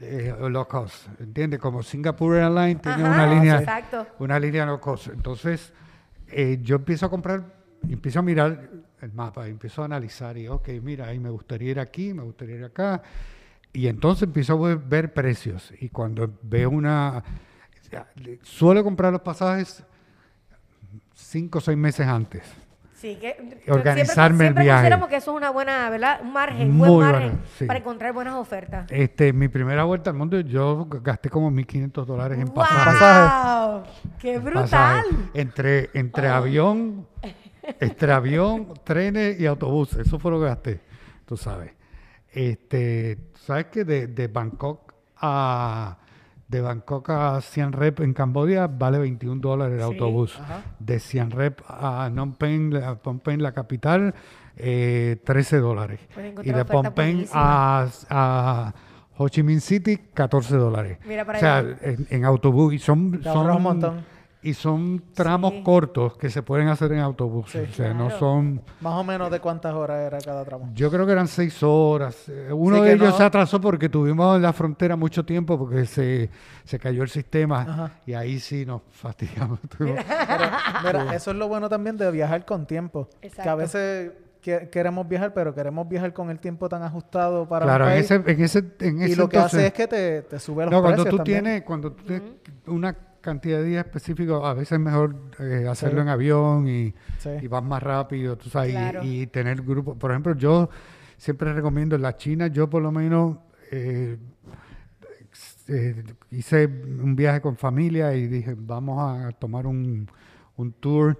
eh, 0.00 0.32
low 0.48 0.68
cost, 0.68 1.08
¿entiendes? 1.20 1.58
Como 1.58 1.82
Singapore 1.82 2.40
Airlines 2.40 2.80
tiene 2.82 3.02
Ajá, 3.02 3.14
una 3.14 3.26
línea, 3.34 3.58
Exacto. 3.58 4.06
una 4.20 4.38
línea 4.38 4.64
low 4.66 4.78
cost. 4.78 5.08
Entonces, 5.08 5.72
eh, 6.28 6.58
yo 6.62 6.76
empiezo 6.76 7.06
a 7.06 7.10
comprar, 7.10 7.42
empiezo 7.88 8.20
a 8.20 8.22
mirar 8.22 8.70
el 9.00 9.12
mapa, 9.12 9.48
empiezo 9.48 9.82
a 9.82 9.86
analizar 9.86 10.36
y, 10.36 10.46
ok, 10.48 10.68
mira, 10.82 11.06
ahí 11.08 11.18
me 11.18 11.30
gustaría 11.30 11.70
ir 11.72 11.80
aquí, 11.80 12.12
me 12.14 12.22
gustaría 12.22 12.56
ir 12.56 12.64
acá. 12.64 13.02
Y 13.78 13.86
entonces 13.86 14.24
empiezo 14.24 14.66
a 14.66 14.74
ver, 14.74 15.12
precios. 15.12 15.72
Y 15.78 15.88
cuando 15.88 16.36
veo 16.42 16.68
una... 16.68 17.22
Suelo 18.42 18.82
comprar 18.82 19.12
los 19.12 19.20
pasajes 19.20 19.84
cinco 21.14 21.58
o 21.58 21.60
seis 21.60 21.78
meses 21.78 22.04
antes. 22.04 22.42
Sí, 22.94 23.16
que 23.20 23.62
Organizarme 23.68 24.46
siempre, 24.46 24.62
el 24.62 24.66
viaje. 24.66 25.08
que 25.08 25.14
eso 25.14 25.30
es 25.30 25.36
una 25.36 25.50
buena, 25.50 25.88
¿verdad? 25.90 26.18
Un 26.24 26.32
margen, 26.32 26.70
un 26.70 26.76
Muy 26.76 26.88
buen 26.88 27.12
margen 27.12 27.40
sí. 27.56 27.66
para 27.66 27.78
encontrar 27.78 28.12
buenas 28.12 28.34
ofertas. 28.34 28.90
Este, 28.90 29.32
mi 29.32 29.46
primera 29.46 29.84
vuelta 29.84 30.10
al 30.10 30.16
mundo, 30.16 30.40
yo 30.40 30.88
gasté 31.00 31.30
como 31.30 31.48
1.500 31.48 32.04
dólares 32.04 32.36
en 32.40 32.46
¡Wow! 32.46 32.54
pasajes. 32.54 33.92
¡Qué 34.18 34.40
pasajes. 34.40 34.42
brutal! 34.42 35.30
Entre, 35.34 35.90
entre 35.94 36.26
avión, 36.26 37.06
entre 37.78 38.12
avión, 38.12 38.74
trenes 38.82 39.38
y 39.38 39.46
autobuses. 39.46 40.04
Eso 40.04 40.18
fue 40.18 40.32
lo 40.32 40.40
que 40.40 40.46
gasté, 40.46 40.80
tú 41.24 41.36
sabes. 41.36 41.77
Este, 42.38 43.18
¿Sabes 43.34 43.66
que 43.66 43.84
de, 43.84 44.06
de 44.06 44.28
Bangkok 44.28 44.94
a 45.16 45.98
de 46.46 46.60
Bangkok 46.62 47.10
a 47.10 47.40
Siem 47.42 47.72
Reap 47.72 48.00
en 48.00 48.14
Camboya 48.14 48.68
vale 48.68 48.98
21 49.00 49.40
dólares 49.40 49.74
el 49.74 49.80
Sí. 49.80 49.84
autobús. 49.84 50.38
Ajá. 50.40 50.62
De 50.78 50.98
Siem 51.00 51.30
Reap 51.30 51.60
a 51.68 52.08
Phnom 52.08 52.34
Penh, 52.34 52.72
la- 52.72 52.94
Phnom 52.96 53.18
Penh, 53.18 53.42
la 53.42 53.52
capital, 53.52 54.14
eh, 54.56 55.20
13 55.24 55.58
dólares. 55.58 56.00
Y 56.44 56.50
de 56.52 56.64
Phnom 56.64 56.94
Penh 56.94 57.26
a, 57.34 57.86
a 58.08 58.74
Ho 59.18 59.28
Chi 59.28 59.42
Minh 59.42 59.60
City, 59.60 59.98
14 60.14 60.56
dólares. 60.56 60.98
Mira 61.06 61.24
para 61.26 61.38
o 61.38 61.40
sea, 61.40 61.58
en, 61.82 62.06
en 62.08 62.24
autobús. 62.24 62.72
Y 62.72 62.78
son, 62.78 63.20
Te 63.20 63.28
ahorras 63.28 63.56
un 63.56 63.62
son, 63.62 63.62
montón. 63.62 64.04
Y 64.40 64.54
son 64.54 65.02
tramos 65.14 65.52
Sí. 65.52 65.62
cortos 65.64 66.16
que 66.16 66.30
se 66.30 66.42
pueden 66.42 66.68
hacer 66.68 66.92
en 66.92 67.00
autobús. 67.00 67.50
Sí. 67.50 67.58
o 67.58 67.72
sea, 67.72 67.92
no 67.92 68.08
son... 68.10 68.62
Más 68.80 68.94
o 68.94 69.02
menos 69.02 69.30
de 69.32 69.40
cuántas 69.40 69.74
horas 69.74 69.98
era 70.06 70.18
cada 70.18 70.44
tramo. 70.44 70.70
Yo 70.74 70.90
creo 70.90 71.04
que 71.06 71.12
eran 71.12 71.26
seis 71.26 71.60
horas. 71.62 72.28
Eh, 72.28 72.52
Uno 72.52 72.76
Sí 72.76 72.82
de 72.82 72.92
ellos 72.92 73.10
no- 73.10 73.16
se 73.16 73.24
atrasó 73.24 73.60
porque 73.60 73.88
tuvimos 73.88 74.36
en 74.36 74.42
la 74.42 74.52
frontera 74.52 74.94
mucho 74.96 75.24
tiempo 75.24 75.58
porque 75.58 75.86
se, 75.86 76.30
se 76.64 76.78
cayó 76.78 77.02
el 77.02 77.08
sistema 77.08 77.62
Ajá. 77.62 77.90
y 78.06 78.14
ahí 78.14 78.38
sí 78.38 78.64
nos 78.64 78.82
fastidiamos. 78.90 79.58
Mira, 80.84 81.14
eso 81.14 81.30
es 81.30 81.36
lo 81.36 81.48
bueno 81.48 81.68
también 81.68 81.96
de 81.96 82.10
viajar 82.10 82.44
con 82.44 82.66
tiempo. 82.66 83.08
Que 83.20 83.26
a 83.26 83.28
Exacto. 83.28 83.56
veces 83.56 84.12
que- 84.40 84.68
queremos 84.70 85.08
viajar, 85.08 85.34
pero 85.34 85.54
queremos 85.54 85.88
viajar 85.88 86.12
con 86.12 86.30
el 86.30 86.38
tiempo 86.38 86.68
tan 86.68 86.82
ajustado 86.82 87.48
para 87.48 87.64
claro, 87.66 87.84
un 87.86 87.90
en 87.90 87.96
país. 87.96 88.10
ese, 88.10 88.30
en 88.32 88.40
ese, 88.44 88.64
en 88.80 89.00
y 89.00 89.04
ese 89.06 89.16
lo 89.16 89.28
que 89.28 89.38
hace 89.38 89.66
es 89.66 89.72
que 89.72 89.88
te, 89.88 90.22
te 90.22 90.38
sube 90.38 90.64
los 90.64 90.72
no, 90.72 90.80
cuando 90.80 91.02
precios 91.02 91.10
tú 91.10 91.16
también. 91.18 91.44
tienes, 91.44 91.62
cuando 91.64 91.92
tú 91.92 92.04
tienes 92.04 92.22
una 92.66 92.96
cantidad 93.20 93.58
de 93.58 93.64
días 93.64 93.84
específicos, 93.86 94.44
a 94.44 94.54
veces 94.54 94.72
es 94.72 94.80
mejor 94.80 95.16
eh, 95.40 95.66
hacerlo 95.68 95.98
Sí. 96.00 96.02
en 96.02 96.08
avión 96.08 96.68
y, 96.68 96.94
Sí. 97.18 97.30
y 97.42 97.46
vas 97.48 97.62
más 97.62 97.82
rápido, 97.82 98.36
tú 98.36 98.48
sabes, 98.50 98.70
y- 98.70 98.72
Claro. 98.72 99.00
y, 99.04 99.26
tener 99.26 99.62
grupos. 99.62 99.96
Por 99.96 100.10
ejemplo, 100.10 100.34
yo 100.34 100.68
siempre 101.16 101.52
recomiendo 101.52 101.96
en 101.96 102.02
la 102.02 102.16
China, 102.16 102.46
yo 102.48 102.68
por 102.70 102.82
lo 102.82 102.92
menos 102.92 103.38
eh, 103.70 104.16
eh, 105.68 106.02
hice 106.30 106.66
un 106.66 107.14
viaje 107.14 107.40
con 107.40 107.56
familia 107.56 108.14
y 108.14 108.26
dije, 108.26 108.54
vamos 108.56 108.98
a 109.26 109.30
tomar 109.32 109.66
un, 109.66 110.08
un 110.56 110.72
tour 110.72 111.16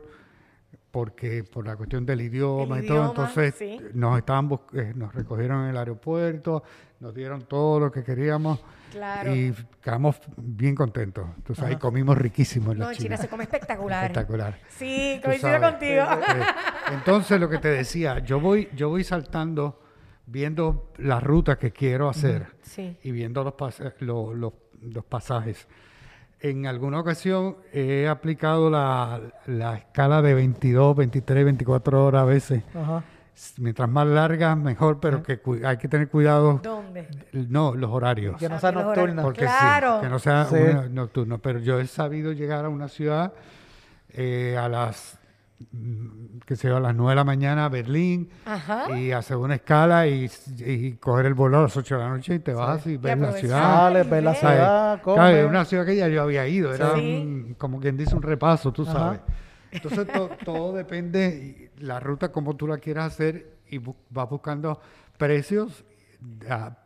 porque 0.91 1.45
por 1.45 1.67
la 1.67 1.77
cuestión 1.77 2.07
del 2.07 2.23
idioma 2.23 2.79
El 2.79 2.85
y 2.85 2.89
todo, 2.89 3.09
entonces 3.11 3.55
sí. 3.59 3.79
nos 3.93 4.17
estaban 4.19 4.49
bus- 4.49 4.61
eh, 4.73 4.93
nos 4.97 5.15
recogieron 5.15 5.65
en 5.65 5.71
el 5.71 5.77
aeropuerto, 5.77 6.63
nos 7.01 7.15
dieron 7.15 7.43
todo 7.43 7.79
lo 7.79 7.93
que 7.93 8.03
queríamos 8.03 8.59
Claro. 8.91 9.35
y 9.35 9.55
quedamos 9.83 10.21
bien 10.37 10.75
contentos. 10.75 11.27
Entonces 11.37 11.65
ahí 11.65 11.73
Ajá. 11.73 11.81
comimos 11.81 12.17
riquísimo 12.19 12.73
en 12.73 12.79
la 12.79 12.85
No, 12.87 12.91
en 12.91 12.97
China. 12.97 13.05
China 13.09 13.17
se 13.19 13.29
come 13.29 13.45
espectacular. 13.45 14.05
Espectacular. 14.05 14.59
Sí, 14.69 15.21
coincido 15.25 15.61
contigo. 15.61 16.05
Eh, 16.05 16.43
entonces 16.95 17.39
lo 17.41 17.49
que 17.49 17.59
te 17.59 17.69
decía, 17.69 18.19
yo 18.21 18.41
voy, 18.41 18.69
yo 18.75 18.89
voy 18.89 19.05
saltando, 19.05 19.83
viendo 20.27 20.93
la 20.99 21.21
ruta 21.21 21.59
que 21.59 21.71
quiero 21.73 22.09
hacer 22.09 22.47
Sí. 22.63 22.97
y 23.03 23.11
viendo 23.13 23.43
los, 23.45 23.55
pas- 23.55 23.95
lo- 24.01 24.35
lo- 24.35 24.55
los 24.83 25.05
pasajes. 25.05 25.67
En 26.41 26.67
alguna 26.67 27.01
ocasión 27.01 27.57
he 27.73 28.07
aplicado 28.07 28.71
la, 28.71 29.21
la 29.47 29.75
escala 29.77 30.23
de 30.23 30.35
22, 30.35 30.95
23, 30.97 31.45
24 31.45 32.05
horas 32.05 32.23
a 32.23 32.25
veces. 32.25 32.63
Ajá. 32.75 33.03
Mientras 33.59 33.89
más 33.89 34.07
larga, 34.07 34.57
mejor, 34.57 34.99
pero 35.01 35.23
que 35.23 35.39
cu- 35.39 35.59
hay 35.65 35.77
que 35.77 35.87
tener 35.89 36.09
cuidado. 36.09 36.61
¿Dónde? 36.63 37.09
No, 37.33 37.75
los 37.75 37.91
horarios. 37.91 38.37
Que 38.37 38.49
no 38.49 38.59
sea 38.59 38.73
nocturna. 38.73 39.23
Porque 39.23 39.43
Claro. 39.43 39.97
sí, 39.99 40.03
que 40.05 40.09
no 40.11 40.19
sea 40.19 40.45
Sí. 40.47 40.55
una 40.57 40.89
nocturno. 40.89 41.39
Pero 41.39 41.61
yo 41.61 41.79
he 41.79 41.87
sabido 41.87 42.33
llegar 42.33 42.65
a 42.65 42.69
una 42.69 42.89
ciudad 42.89 43.33
eh, 44.11 44.57
a 44.59 44.69
las, 44.69 45.19
mm, 45.71 46.39
que 46.47 46.57
yo, 46.57 46.77
a 46.79 46.81
las 46.81 46.95
9 46.95 47.11
de 47.13 47.17
la 47.17 47.25
mañana 47.25 47.67
a 47.67 47.69
Berlín 47.69 48.31
Ajá. 48.47 48.91
y 48.99 49.13
hacer 49.13 49.37
una 49.37 49.57
escala 49.57 50.07
y, 50.09 50.29
y 50.59 50.93
coger 50.95 51.27
el 51.27 51.35
vuelo 51.35 51.59
a 51.59 51.63
las 51.63 51.77
8 51.77 51.97
de 51.97 52.01
la 52.03 52.09
noche 52.09 52.35
y 52.37 52.39
te 52.39 52.55
vas 52.55 52.87
y 52.87 52.97
ves 52.97 53.19
la 53.19 53.33
ciudad. 53.33 53.61
Sales, 53.63 54.09
ves 54.11 54.25
la 54.25 54.35
ciudad, 54.35 55.01
es 55.31 55.47
una 55.47 55.65
ciudad 55.67 55.85
que 55.87 55.95
ya 55.95 56.09
yo 56.09 56.23
había 56.23 56.47
ido, 56.49 56.75
era 56.75 56.95
Sí. 56.95 57.19
un- 57.23 57.55
como 57.59 57.79
quien 57.79 57.97
dice 57.97 58.17
un 58.17 58.23
repaso, 58.23 58.73
tú 58.73 58.83
Ajá. 58.83 58.93
sabes. 58.93 59.21
Entonces 59.71 60.07
to- 60.11 60.31
todo 60.45 60.73
depende, 60.75 61.68
la 61.81 62.01
ruta 62.01 62.31
como 62.33 62.57
tú 62.57 62.67
la 62.67 62.79
quieras 62.79 63.13
hacer 63.15 63.59
y 63.69 63.79
bu- 63.79 63.97
vas 64.11 64.29
buscando 64.29 64.81
precios, 65.17 65.85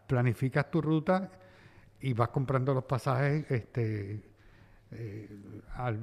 planificas 0.07 0.71
tu 0.71 0.81
ruta 0.83 1.31
y 2.01 2.13
vas 2.15 2.29
comprando 2.29 2.75
los 2.75 2.85
pasajes 2.85 3.51
este, 3.51 4.23
eh, 4.91 5.29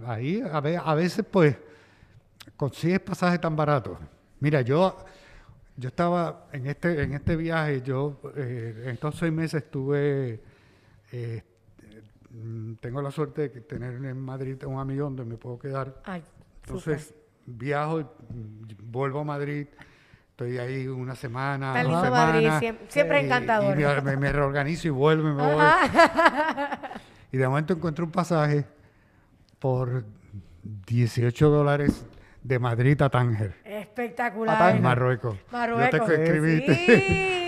ahí. 0.06 0.42
A, 0.52 0.60
ve- 0.62 0.78
a 0.84 0.94
veces 0.96 1.26
pues 1.30 1.56
consigues 2.56 3.00
pasajes 3.02 3.40
tan 3.42 3.56
baratos. 3.56 3.98
Mira, 4.40 4.62
yo, 4.62 4.98
yo 5.76 5.90
estaba 5.90 6.48
en 6.54 6.68
este, 6.68 7.02
en 7.04 7.14
este 7.14 7.36
viaje, 7.36 7.82
yo 7.82 8.20
eh, 8.36 8.84
en 8.86 8.90
estos 8.92 9.16
seis 9.16 9.32
meses 9.34 9.64
estuve, 9.64 10.42
eh, 11.12 11.44
mm, 12.32 12.74
tengo 12.76 13.02
la 13.02 13.12
suerte 13.12 13.50
de 13.50 13.62
tener 13.62 13.94
en 13.94 14.20
Madrid 14.20 14.64
un 14.66 14.80
amigo 14.80 15.04
donde 15.06 15.26
me 15.26 15.36
puedo 15.38 15.60
quedar. 15.60 16.02
Ay, 16.06 16.24
Entonces 16.64 17.14
viajo, 17.50 18.16
vuelvo 18.84 19.20
a 19.20 19.24
Madrid, 19.24 19.68
estoy 20.32 20.58
ahí 20.58 20.88
una 20.88 21.16
semana, 21.16 21.68
Está 21.70 21.84
lindo 21.84 22.12
Madrid, 22.12 22.42
semanas, 22.42 22.62
siem- 22.64 22.78
siempre 22.88 23.22
y- 23.22 23.26
encantador. 23.26 23.80
Y 23.80 24.18
me, 24.18 24.32
reorganizo 24.32 24.88
y 24.88 24.92
vuelvo 24.92 25.30
y 25.30 25.34
me 25.34 25.44
voy. 25.54 25.64
Y 27.32 27.38
de 27.38 27.48
momento 27.48 27.74
encuentro 27.74 28.06
un 28.06 28.12
pasaje 28.12 28.66
por 29.60 30.04
18 30.88 31.50
dólares 31.50 32.06
de 32.44 32.58
Madrid 32.60 33.00
a 33.02 33.10
Tánger, 33.10 33.56
Espectacular. 33.66 34.56
A 34.56 34.60
en 34.60 34.66
Tánger. 34.68 34.82
Marruecos. 34.82 35.38
Marruecos. 35.52 36.00
Yo 36.00 36.06
te 36.08 36.24
escribiste. 36.24 36.76
Sí. 36.76 37.39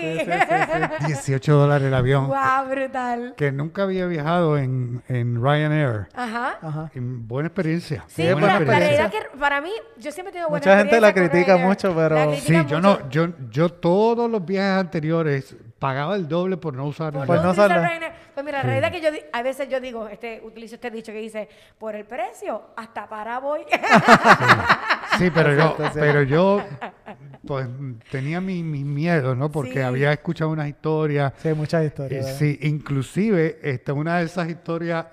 18 1.06 1.54
dólares 1.54 1.86
el 1.88 1.94
avión. 1.94 2.26
Guau, 2.26 2.68
brutal. 2.68 3.34
Que 3.36 3.52
nunca 3.52 3.82
había 3.84 4.06
viajado 4.06 4.58
en, 4.58 5.02
en 5.08 5.42
Ryanair. 5.42 6.08
Ajá. 6.14 6.58
Ajá. 6.60 6.90
Y 6.94 7.00
buena 7.00 7.48
experiencia. 7.48 8.04
Sí, 8.08 8.22
buena 8.32 8.58
la 8.58 8.58
realidad 8.58 9.10
que 9.10 9.38
para 9.38 9.60
mí, 9.60 9.70
yo 9.98 10.10
siempre 10.12 10.32
tengo 10.32 10.48
buena 10.48 10.64
Mucha 10.64 10.78
gente 10.78 11.00
la 11.00 11.12
critica 11.12 11.54
Ryanair. 11.54 11.66
mucho, 11.66 11.94
pero- 11.94 12.34
Sí, 12.36 12.56
yo 12.66 12.80
no, 12.80 13.08
yo, 13.08 13.28
yo 13.50 13.68
todos 13.70 14.30
los 14.30 14.44
viajes 14.44 14.80
anteriores 14.80 15.56
pagaba 15.78 16.14
el 16.14 16.28
doble 16.28 16.56
por 16.56 16.74
no 16.74 16.86
usar 16.86 17.12
Por 17.12 17.26
Pues 17.26 17.42
no. 17.42 17.52
Ryanair. 17.52 18.12
Pues 18.34 18.46
mira, 18.46 18.58
la 18.58 18.64
realidad 18.64 18.90
que 18.90 19.00
yo, 19.02 19.08
a 19.32 19.42
veces 19.42 19.68
yo 19.68 19.78
digo, 19.78 20.08
este, 20.08 20.40
utilizo 20.42 20.76
este 20.76 20.90
dicho 20.90 21.12
que 21.12 21.18
dice, 21.18 21.48
por 21.78 21.94
el 21.94 22.06
precio, 22.06 22.62
hasta 22.76 23.06
para 23.06 23.38
voy. 23.40 23.60
Sí, 25.18 25.30
pero 25.34 25.54
yo, 25.58 25.76
sí. 25.78 25.84
pero 25.94 26.22
yo 26.22 26.62
pues 27.46 27.66
tenía 28.10 28.40
mis 28.40 28.64
mi 28.64 28.84
miedos, 28.84 29.36
¿no? 29.36 29.50
Porque 29.50 29.72
Sí. 29.74 29.80
Había 29.92 30.12
escuchado 30.12 30.50
unas 30.50 30.68
historias. 30.68 31.32
Sí, 31.38 31.52
muchas 31.54 31.82
eh, 31.82 31.86
historias. 31.86 32.24
¿verdad? 32.24 32.38
sí, 32.38 32.58
inclusive 32.62 33.58
este, 33.62 33.92
una 33.92 34.18
de 34.18 34.24
esas 34.24 34.48
historias 34.48 35.06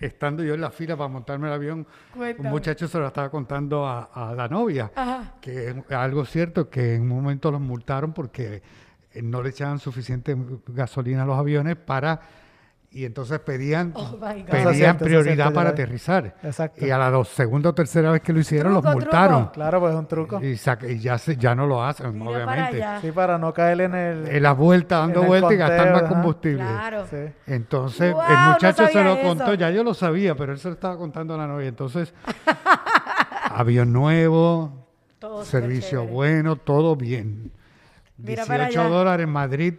estando 0.00 0.42
yo 0.42 0.54
en 0.54 0.60
la 0.60 0.70
fila 0.70 0.96
para 0.96 1.08
montarme 1.08 1.46
el 1.46 1.54
avión, 1.54 1.86
Cuéntame. 2.14 2.48
un 2.48 2.52
muchacho 2.52 2.88
se 2.88 2.98
lo 2.98 3.06
estaba 3.06 3.30
contando 3.30 3.86
a, 3.86 4.10
a 4.12 4.34
la 4.34 4.48
novia, 4.48 4.90
Ajá. 4.94 5.34
que 5.40 5.68
es 5.68 5.76
algo 5.92 6.24
cierto, 6.24 6.68
que 6.68 6.96
en 6.96 7.02
un 7.02 7.08
momento 7.08 7.52
los 7.52 7.60
multaron 7.60 8.12
porque 8.12 8.62
eh, 9.12 9.22
no 9.22 9.42
le 9.42 9.50
echaban 9.50 9.78
suficiente 9.78 10.36
gasolina 10.66 11.22
a 11.22 11.26
los 11.26 11.38
aviones 11.38 11.76
para... 11.76 12.20
Y 12.94 13.06
entonces 13.06 13.38
pedían, 13.40 13.92
Oh, 13.96 14.18
pedían 14.50 14.98
prioridad 14.98 15.34
cierto, 15.46 15.54
para 15.54 15.70
aterrizar. 15.70 16.36
Exacto. 16.42 16.84
Y 16.84 16.90
a 16.90 16.98
la 16.98 17.10
dos, 17.10 17.28
segunda 17.28 17.70
o 17.70 17.74
tercera 17.74 18.10
vez 18.10 18.20
que 18.20 18.34
lo 18.34 18.40
hicieron, 18.40 18.74
los 18.74 18.82
Truco, 18.82 18.98
multaron. 18.98 19.38
truco. 19.44 19.52
Claro, 19.52 19.80
pues 19.80 19.92
es 19.94 19.98
un 19.98 20.06
truco. 20.08 20.40
Y, 20.42 20.58
y 20.92 20.98
ya, 20.98 21.16
se- 21.16 21.36
ya 21.38 21.54
no 21.54 21.66
lo 21.66 21.82
hacen, 21.82 22.12
Mira 22.12 22.24
para 22.26 22.36
obviamente. 22.52 22.84
allá. 22.84 23.00
Sí, 23.00 23.10
para 23.10 23.38
no 23.38 23.54
caer 23.54 23.80
en 23.80 23.94
el... 23.94 24.28
En 24.28 24.42
la 24.42 24.52
vuelta, 24.52 24.98
dando 24.98 25.22
vueltas 25.22 25.52
y 25.52 25.56
gastar 25.56 25.90
más 25.90 26.02
ajá. 26.02 26.08
combustible. 26.12 26.64
Claro. 26.64 27.06
Sí. 27.08 27.16
Entonces, 27.46 28.12
Wow, 28.12 28.22
el 28.28 28.34
no 28.34 28.52
muchacho 28.52 28.86
se 28.88 29.02
lo 29.04 29.12
eso. 29.14 29.26
contó, 29.26 29.54
ya 29.54 29.70
yo 29.70 29.82
lo 29.84 29.94
sabía, 29.94 30.34
pero 30.34 30.52
él 30.52 30.58
se 30.58 30.68
lo 30.68 30.74
estaba 30.74 30.98
contando 30.98 31.32
a 31.34 31.38
la 31.38 31.46
novia. 31.46 31.68
Entonces, 31.68 32.12
avión 33.50 33.92
nuevo, 33.92 34.86
Todo 35.18 35.44
servicio 35.44 36.04
bueno, 36.04 36.56
todo 36.56 36.94
bien. 36.96 37.52
Mira 38.18 38.44
para 38.44 38.64
18 38.66 38.80
allá. 38.80 38.88
dólares 38.90 39.24
en 39.24 39.30
Madrid 39.32 39.74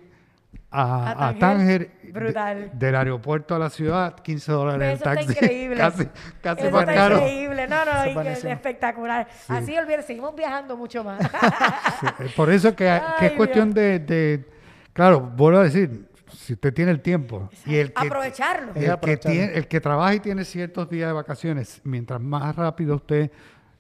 a, 0.76 1.28
A 1.30 1.38
Tánger, 1.38 1.92
de- 2.02 2.70
del 2.74 2.96
aeropuerto 2.96 3.54
a 3.56 3.60
la 3.60 3.70
ciudad, 3.70 4.16
15 4.20 4.52
dólares 4.52 4.82
en 4.82 4.96
Eso 4.96 4.96
está 5.10 5.14
taxi. 5.16 5.32
increíble. 5.34 5.78
casi 5.78 6.08
casi 6.42 6.62
Eso 6.64 6.72
más 6.72 6.82
está 6.82 6.94
caro. 6.96 7.16
increíble. 7.18 7.68
No, 7.68 7.86
no, 7.86 8.04
es 8.04 8.12
y 8.40 8.42
que- 8.42 8.52
espectacular. 8.52 9.28
Así 9.48 9.78
olvídate, 9.78 10.04
seguimos 10.04 10.36
viajando 10.36 10.76
mucho 10.76 11.04
más. 11.04 11.20
Sí, 12.02 12.08
Por 12.36 12.50
eso 12.52 12.72
que, 12.76 12.86
que 12.86 12.90
Ay, 12.90 13.28
es 13.28 13.32
cuestión 13.34 13.74
de, 13.74 14.00
de- 14.00 14.46
Claro, 14.94 15.22
vuelvo 15.22 15.60
a 15.60 15.64
decir, 15.64 16.08
si 16.36 16.54
usted 16.54 16.74
tiene 16.74 16.92
el 16.92 17.02
tiempo 17.02 17.50
y 17.66 17.76
el 17.78 17.94
que, 17.94 18.08
Aprovecharlo. 18.08 18.72
Es 18.72 18.78
el 18.78 18.84
que, 18.84 18.90
aprovecharlo. 18.92 19.32
tiene, 19.38 19.54
el 19.58 19.68
que 19.68 19.80
trabaja 19.82 20.16
y 20.16 20.20
tiene 20.20 20.44
ciertos 20.46 20.90
días 20.90 21.08
de 21.10 21.14
vacaciones, 21.14 21.82
mientras 21.84 22.20
más 22.20 22.56
rápido 22.56 22.96
usted 22.96 23.32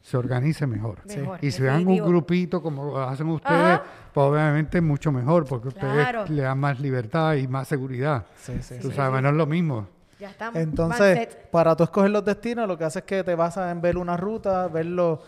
se 0.03 0.17
organice, 0.17 0.67
mejor. 0.67 0.97
Mejor, 1.05 1.39
Y 1.41 1.49
si 1.51 1.61
vean 1.63 1.87
un 1.87 1.97
grupito 1.97 2.61
como 2.61 2.99
hacen 2.99 3.27
ustedes, 3.29 3.75
Ajá. 3.75 3.83
pues 4.13 4.27
obviamente 4.27 4.81
mucho 4.81 5.11
mejor, 5.13 5.45
porque 5.45 5.69
ustedes 5.69 6.29
le 6.29 6.41
dan 6.43 6.59
más 6.59 6.77
libertad 6.79 7.35
y 7.35 7.47
más 7.47 7.67
seguridad. 7.69 8.25
Sí, 8.35 8.61
sí, 8.61 8.75
Tú 8.81 8.89
sí. 8.91 8.95
sabes, 8.97 9.21
no 9.21 9.29
es 9.29 9.35
lo 9.35 9.45
mismo. 9.47 9.87
Ya 10.19 10.29
estamos. 10.29 10.59
Entonces, 10.61 11.29
para 11.51 11.73
tú 11.75 11.83
escoger 11.85 12.11
los 12.11 12.23
destinos, 12.25 12.67
lo 12.67 12.77
que 12.77 12.83
haces 12.83 12.97
es 12.97 13.03
que 13.03 13.23
te 13.23 13.33
basas 13.33 13.71
en 13.71 13.81
ver 13.81 13.97
una 13.97 14.17
ruta, 14.17 14.67
ver 14.67 14.85
lo, 14.87 15.21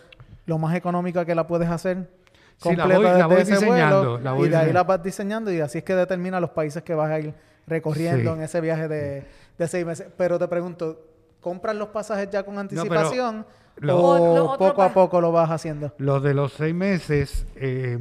lo 0.46 0.58
más 0.58 0.76
económica 0.76 1.24
que 1.26 1.34
la 1.36 1.48
puedes 1.48 1.70
hacer. 1.70 2.10
Sí, 2.58 2.76
la 2.76 2.84
completa 2.84 3.10
voy- 3.12 3.20
la 3.20 3.26
voy 3.28 3.38
ese 3.38 3.52
diseñando, 3.54 3.98
vuelo, 4.00 4.20
la 4.20 4.32
voy 4.34 4.48
y 4.48 4.52
de 4.52 4.58
ahí 4.58 4.74
la 4.74 4.84
vas 4.84 5.02
diseñando 5.02 5.52
y 5.54 5.60
así 5.62 5.78
es 5.80 5.84
que 5.86 5.96
determina 5.96 6.40
los 6.42 6.50
países 6.52 6.84
que 6.84 6.94
vas 6.94 7.10
a 7.12 7.20
ir 7.20 7.34
recorriendo 7.66 8.34
Sí. 8.34 8.38
en 8.40 8.44
ese 8.44 8.60
viaje 8.62 8.88
de, 8.90 9.26
de 9.58 9.68
seis 9.70 9.86
meses. 9.86 10.08
Pero 10.18 10.38
te 10.38 10.48
pregunto, 10.50 11.02
¿compras 11.42 11.76
los 11.78 11.90
pasajes 11.90 12.30
ya 12.30 12.44
con 12.44 12.58
anticipación 12.58 13.46
lo- 13.78 14.46
o 14.54 14.58
poco 14.58 14.82
a 14.82 14.94
poco 14.94 15.22
lo 15.22 15.32
vas 15.32 15.50
haciendo? 15.52 15.94
Los 15.98 16.24
de 16.24 16.34
los 16.34 16.54
seis 16.54 16.74
meses, 16.76 17.46
eh, 17.56 18.00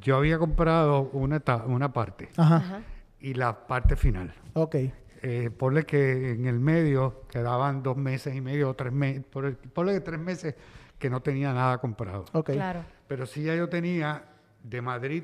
yo 0.00 0.16
había 0.16 0.38
comprado 0.38 1.10
una, 1.12 1.42
una 1.66 1.92
parte 1.92 2.28
Ajá, 2.36 2.80
y 3.20 3.34
la 3.34 3.66
parte 3.66 3.96
final. 3.96 4.32
ok. 4.54 4.76
Eh, 5.22 5.50
ponle 5.50 5.84
que 5.84 6.32
en 6.32 6.46
el 6.46 6.60
medio 6.60 7.22
quedaban 7.28 7.82
dos 7.82 7.96
meses 7.96 8.34
y 8.36 8.40
medio 8.40 8.68
o 8.70 8.74
tres 8.74 8.92
meses, 8.92 9.24
ponle 9.72 9.94
que 9.94 10.00
tres 10.00 10.20
meses 10.20 10.54
que 10.98 11.10
no 11.10 11.20
tenía 11.20 11.52
nada 11.52 11.78
comprado. 11.78 12.26
Ok. 12.32 12.50
Claro. 12.52 12.80
Pero 13.08 13.26
sí 13.26 13.42
ya 13.42 13.56
yo 13.56 13.68
tenía 13.68 14.22
de 14.62 14.80
Madrid 14.82 15.22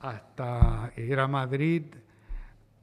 hasta, 0.00 0.92
era 0.96 1.26
Madrid, 1.26 1.84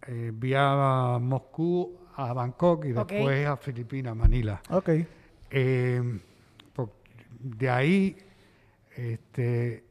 eh, 0.07 0.31
vía 0.34 1.17
Moscú 1.21 1.97
a 2.15 2.34
Bangkok 2.34 2.86
y 2.86 2.91
después 2.91 3.47
a 3.47 3.55
Filipinas, 3.57 4.15
Manila. 4.15 4.61
Ok. 4.69 4.89
Eh, 5.56 6.01
de 7.39 7.70
ahí 7.70 8.18
este, 8.95 9.84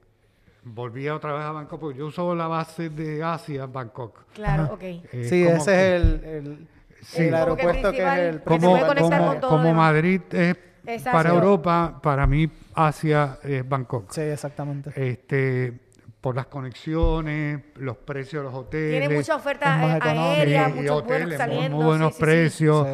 volví 0.64 1.08
otra 1.08 1.34
vez 1.34 1.42
a 1.42 1.52
Bangkok, 1.52 1.80
porque 1.80 1.98
yo 1.98 2.06
uso 2.06 2.34
la 2.34 2.48
base 2.48 2.88
de 2.90 3.22
Asia, 3.22 3.66
Bangkok. 3.66 4.24
Claro, 4.34 4.70
ok. 4.72 4.82
Eh, 4.82 5.26
sí, 5.28 5.42
ese 5.44 5.44
que- 5.44 5.54
es 5.54 5.68
el, 5.68 6.24
el, 6.24 6.68
Sí. 7.02 7.22
el 7.24 7.30
Como 7.30 7.56
que 7.56 7.62
aeropuerto 7.62 7.90
que, 7.92 7.98
es 7.98 8.18
el 8.18 8.30
que 8.30 8.38
se 8.38 8.44
como, 8.44 8.78
como- 8.78 9.26
con 9.26 9.40
todo 9.40 9.50
como. 9.50 9.74
Madrid 9.74 10.20
es 10.30 10.56
Exacto. 10.86 11.18
para 11.18 11.30
Europa, 11.30 12.00
para 12.02 12.26
mí 12.26 12.48
Asia 12.74 13.38
es 13.42 13.68
Bangkok. 13.68 14.10
Sí, 14.12 14.20
exactamente. 14.22 14.92
Este, 14.96 15.78
por 16.20 16.36
las 16.36 16.46
conexiones, 16.46 17.60
los 17.76 17.96
precios 17.98 18.42
de 18.44 18.50
los 18.50 18.54
hoteles. 18.58 19.00
Tiene 19.00 19.14
mucha 19.16 19.34
oferta 19.36 19.96
eh, 19.96 19.98
aérea, 20.00 20.68
y 20.68 20.72
muchos 20.74 20.84
vuelos 20.84 21.02
hoteles, 21.02 21.26
muy- 21.28 21.36
saliendo. 21.36 21.76
muy 21.76 21.86
buenos 21.86 22.08
sí, 22.08 22.12
sí, 22.14 22.18
sí. 22.18 22.24
precios. 22.24 22.88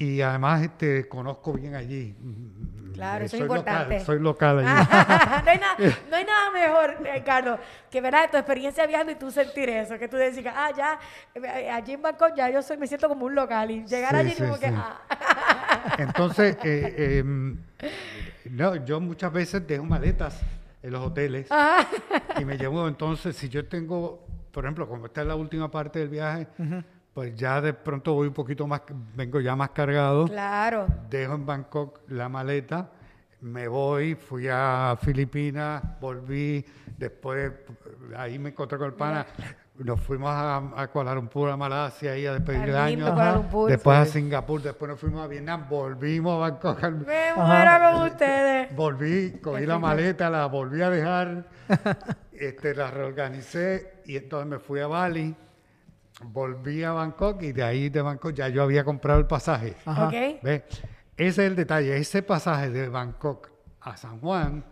Y 0.00 0.22
además 0.22 0.62
este, 0.62 1.06
conozco 1.06 1.52
bien 1.52 1.74
allí. 1.74 2.16
Claro, 2.94 3.22
Eh, 3.22 3.26
eso 3.26 3.36
es 3.36 3.42
importante. 3.42 3.94
Local, 3.98 4.06
soy 4.06 4.18
local 4.18 4.58
allí. 4.60 4.88
no, 5.44 5.50
hay 5.50 5.58
nada, 5.58 5.76
no 6.10 6.16
hay 6.16 6.24
nada 6.24 6.50
mejor, 6.52 6.96
Ricardo, 7.02 7.58
que 7.90 8.00
ver 8.00 8.14
tu 8.30 8.38
experiencia 8.38 8.86
viajando 8.86 9.12
y 9.12 9.16
tú 9.16 9.30
sentir 9.30 9.68
eso, 9.68 9.98
que 9.98 10.08
tú 10.08 10.16
decís, 10.16 10.42
ah, 10.46 10.70
ya, 10.74 10.98
eh, 11.34 11.70
allí 11.70 11.92
en 11.92 12.00
Bangkok 12.00 12.32
ya 12.34 12.48
yo 12.48 12.62
soy, 12.62 12.78
me 12.78 12.86
siento 12.86 13.08
como 13.10 13.26
un 13.26 13.34
local 13.34 13.70
y 13.70 13.84
llegar 13.84 14.12
Sí, 14.12 14.16
allí 14.16 14.30
sí, 14.30 14.42
como 14.42 14.58
que, 14.58 14.68
sí. 14.68 14.74
ah, 14.74 15.94
Entonces, 15.98 16.56
eh, 16.64 17.18
em, 17.18 17.58
no, 18.52 18.76
yo 18.76 19.00
muchas 19.00 19.30
veces 19.30 19.66
dejo 19.66 19.84
maletas 19.84 20.40
en 20.82 20.92
los 20.92 21.06
hoteles 21.06 21.46
ah, 21.50 21.86
y 22.40 22.46
me 22.46 22.56
llevo 22.56 22.88
entonces, 22.88 23.36
si 23.36 23.50
yo 23.50 23.68
tengo, 23.68 24.26
por 24.50 24.64
ejemplo, 24.64 24.88
como 24.88 25.04
esta 25.04 25.20
es 25.20 25.26
la 25.26 25.34
última 25.36 25.70
parte 25.70 25.98
del 25.98 26.08
viaje, 26.08 26.46
pues 27.14 27.34
ya 27.34 27.60
de 27.60 27.72
pronto 27.74 28.14
voy 28.14 28.28
un 28.28 28.34
poquito 28.34 28.66
más, 28.66 28.82
vengo 29.14 29.40
ya 29.40 29.56
más 29.56 29.70
cargado, 29.70 30.26
claro, 30.26 30.86
dejo 31.08 31.34
en 31.34 31.46
Bangkok 31.46 32.00
la 32.08 32.28
maleta, 32.28 32.90
me 33.40 33.68
voy, 33.68 34.14
fui 34.14 34.48
a 34.50 34.96
Filipinas, 35.02 35.82
volví, 36.00 36.64
después 36.96 37.52
ahí 38.16 38.38
me 38.38 38.50
encontré 38.50 38.78
con 38.78 38.86
el 38.88 38.94
pana, 38.94 39.26
nos 39.78 39.98
fuimos 40.00 40.30
a, 40.30 40.56
a 40.76 40.88
Kuala 40.88 41.14
Lumpur, 41.14 41.48
a 41.48 41.56
Malasia, 41.56 42.12
ahí 42.12 42.26
a 42.26 42.34
despedir 42.34 42.68
el 42.68 42.76
año, 42.76 43.34
Lumpur, 43.34 43.70
después 43.70 43.98
a. 43.98 44.04
Singapur, 44.04 44.60
después 44.62 44.90
nos 44.90 45.00
fuimos 45.00 45.22
a 45.22 45.26
Vietnam, 45.26 45.66
volvimos 45.70 46.34
a 46.36 46.50
Bangkok, 46.50 46.84
al- 46.84 46.96
me 46.98 47.34
muero 47.34 47.92
con 47.92 48.02
ustedes. 48.08 48.76
volví, 48.76 49.38
cogí 49.42 49.64
la 49.66 49.78
maleta, 49.78 50.28
la 50.30 50.46
volví 50.46 50.82
a 50.82 50.90
dejar, 50.90 51.48
este, 52.32 52.74
la 52.74 52.90
reorganicé 52.90 54.02
y 54.04 54.16
entonces 54.16 54.48
me 54.48 54.58
fui 54.58 54.80
a 54.80 54.86
Bali, 54.86 55.34
volví 56.22 56.82
a 56.84 56.92
Bangkok 56.92 57.42
y 57.42 57.52
de 57.52 57.62
ahí 57.62 57.88
de 57.88 58.02
Bangkok 58.02 58.32
ya 58.32 58.48
yo 58.48 58.62
había 58.62 58.84
comprado 58.84 59.18
el 59.18 59.26
pasaje. 59.26 59.74
Ajá. 59.84 60.06
Ok, 60.06 60.12
¿Ve? 60.42 60.64
Ese 61.16 61.28
es 61.44 61.50
el 61.50 61.56
detalle. 61.56 61.96
Ese 61.96 62.22
pasaje 62.22 62.70
de 62.70 62.88
Bangkok 62.88 63.50
a 63.80 63.96
San 63.96 64.20
Juan, 64.20 64.64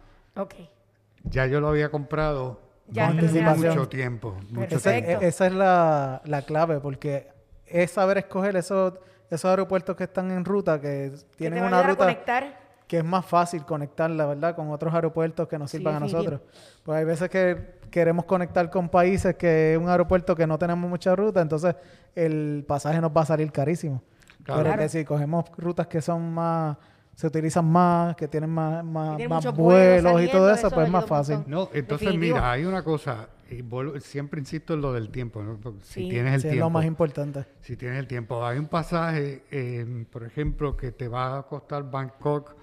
ya 1.24 1.46
yo 1.46 1.60
lo 1.60 1.68
había 1.68 1.90
comprado 1.90 2.60
Ya 2.86 3.10
mucho 3.10 3.88
tiempo. 3.88 4.36
Mucho 4.50 4.76
e- 4.90 5.18
esa 5.22 5.46
es 5.46 5.52
la, 5.52 6.22
la 6.24 6.42
clave, 6.42 6.80
porque 6.80 7.28
es 7.66 7.90
saber 7.90 8.18
escoger 8.18 8.56
esos, 8.56 8.94
esos 9.30 9.44
aeropuertos 9.50 9.96
que 9.96 10.04
están 10.04 10.30
en 10.30 10.44
ruta, 10.44 10.80
que 10.80 11.12
tienen 11.36 11.64
una 11.64 11.82
ruta 11.82 12.04
conectar. 12.04 12.58
que 12.86 12.98
es 12.98 13.04
más 13.04 13.26
fácil 13.26 13.64
conectarla, 13.66 14.26
¿verdad? 14.26 14.54
Con 14.56 14.70
otros 14.70 14.94
aeropuertos 14.94 15.48
que 15.48 15.58
nos 15.58 15.70
Sí, 15.70 15.78
sirvan 15.78 15.96
a 15.96 16.00
nosotros. 16.00 16.40
Pues 16.82 16.98
hay 16.98 17.04
veces 17.04 17.28
que 17.28 17.77
queremos 17.90 18.24
conectar 18.24 18.70
con 18.70 18.88
países 18.88 19.34
que 19.36 19.72
es 19.74 19.78
un 19.78 19.88
aeropuerto 19.88 20.34
que 20.36 20.46
no 20.46 20.58
tenemos 20.58 20.88
mucha 20.88 21.14
ruta, 21.16 21.40
entonces 21.40 21.74
el 22.14 22.64
pasaje 22.66 23.00
nos 23.00 23.10
va 23.16 23.22
a 23.22 23.26
salir 23.26 23.50
carísimo. 23.52 24.02
Claro. 24.42 24.62
Pero 24.62 24.76
que 24.78 24.88
si 24.88 25.04
cogemos 25.04 25.44
rutas 25.56 25.86
que 25.88 26.00
son 26.00 26.32
más, 26.32 26.76
se 27.14 27.26
utilizan 27.26 27.64
más, 27.70 28.14
que 28.16 28.28
tienen 28.28 28.50
más, 28.50 28.84
más, 28.84 29.18
más 29.28 29.52
vuelos 29.54 30.22
y 30.22 30.28
todo 30.28 30.48
eso, 30.50 30.68
eso 30.68 30.74
pues 30.74 30.86
es 30.86 30.92
más 30.92 31.04
fácil. 31.04 31.38
No, 31.46 31.68
entonces 31.72 32.06
Definitivo. 32.06 32.36
mira, 32.36 32.52
hay 32.52 32.64
una 32.64 32.82
cosa, 32.84 33.28
y 33.50 33.60
vuelvo- 33.62 33.98
siempre 34.00 34.38
insisto 34.40 34.74
en 34.74 34.80
lo 34.82 34.92
del 34.92 35.10
tiempo, 35.10 35.42
¿no? 35.42 35.56
Porque 35.60 35.80
si 35.82 36.04
Sí. 36.04 36.08
tienes 36.10 36.34
el 36.34 36.40
Sí, 36.42 36.46
es 36.46 36.52
tiempo. 36.52 36.66
lo 36.66 36.70
más 36.70 36.84
importante. 36.84 37.44
Si 37.60 37.76
tienes 37.76 37.98
el 37.98 38.06
tiempo. 38.06 38.46
Hay 38.46 38.58
un 38.58 38.68
pasaje, 38.68 39.42
eh, 39.50 40.06
por 40.12 40.22
ejemplo, 40.22 40.76
que 40.76 40.92
te 40.92 41.08
va 41.08 41.38
a 41.38 41.42
costar 41.42 41.90
Bangkok 41.90 42.54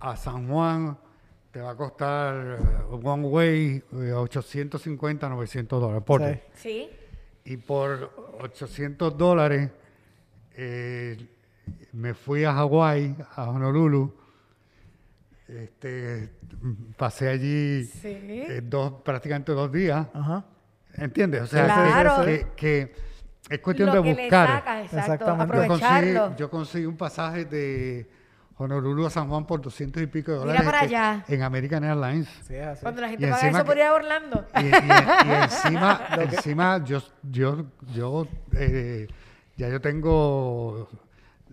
a 0.00 0.16
San 0.16 0.48
Juan, 0.48 0.96
te 1.52 1.60
va 1.60 1.70
a 1.70 1.76
costar 1.76 2.58
eh, 2.58 2.98
one 3.02 3.26
way 3.26 3.82
eh, 3.92 4.12
850, 4.12 5.28
900 5.28 5.80
dólares. 5.80 6.02
Por 6.04 6.22
Sí. 6.22 6.38
Sí, 6.54 6.90
Y 7.44 7.56
por 7.58 8.36
800 8.40 9.16
dólares 9.18 9.70
eh, 10.56 11.16
me 11.92 12.14
fui 12.14 12.44
a 12.44 12.52
Hawái, 12.54 13.16
a 13.36 13.50
Honolulu. 13.50 14.14
Este, 15.48 16.30
pasé 16.96 17.28
allí 17.28 17.84
sí. 17.84 18.08
eh, 18.08 18.60
dos, 18.64 18.94
prácticamente 19.02 19.52
dos 19.52 19.70
días. 19.70 20.06
Ajá. 20.14 20.44
¿Entiendes? 20.94 21.42
O 21.42 21.46
sea, 21.46 21.64
Claro. 21.64 22.24
que, 22.24 22.46
que- 22.56 22.92
que 23.48 23.54
es 23.56 23.60
cuestión 23.60 23.88
Lo 23.88 23.96
de 23.96 24.02
que 24.02 24.14
le 24.14 24.22
buscar. 24.22 24.48
sacas, 24.48 24.84
exacto, 24.84 24.98
Exactamente. 25.12 25.56
Yo 25.56 25.66
conseguí, 25.68 25.84
aprovecharlo. 25.94 26.36
yo 26.36 26.50
conseguí 26.50 26.86
un 26.86 26.96
pasaje 26.96 27.44
de 27.44 28.08
Honolulu 28.56 29.06
a 29.06 29.10
San 29.10 29.28
Juan 29.28 29.46
por 29.46 29.60
200 29.62 30.02
y 30.02 30.06
pico 30.06 30.32
de 30.32 30.38
Mira 30.38 30.62
dólares 30.62 30.66
para 30.66 30.82
este, 30.84 30.96
allá. 30.96 31.24
en 31.28 31.42
American 31.42 31.84
Airlines. 31.84 32.28
Sí, 32.46 32.54
es 32.54 32.66
así. 32.66 32.82
Cuando 32.82 33.00
la 33.00 33.08
gente 33.08 33.26
Y 33.26 33.30
paga 33.30 33.42
encima 33.42 33.58
eso 33.58 33.66
por 33.66 33.76
ir 33.76 33.82
a 33.82 33.94
Orlando. 33.94 34.46
Y, 34.56 34.60
y- 34.64 34.68
y 34.68 35.32
encima, 35.42 36.00
encima 36.20 36.84
yo, 36.84 37.02
yo, 37.22 37.64
yo 37.94 38.28
eh, 38.52 39.08
ya 39.56 39.68
yo 39.68 39.80
tengo 39.80 40.88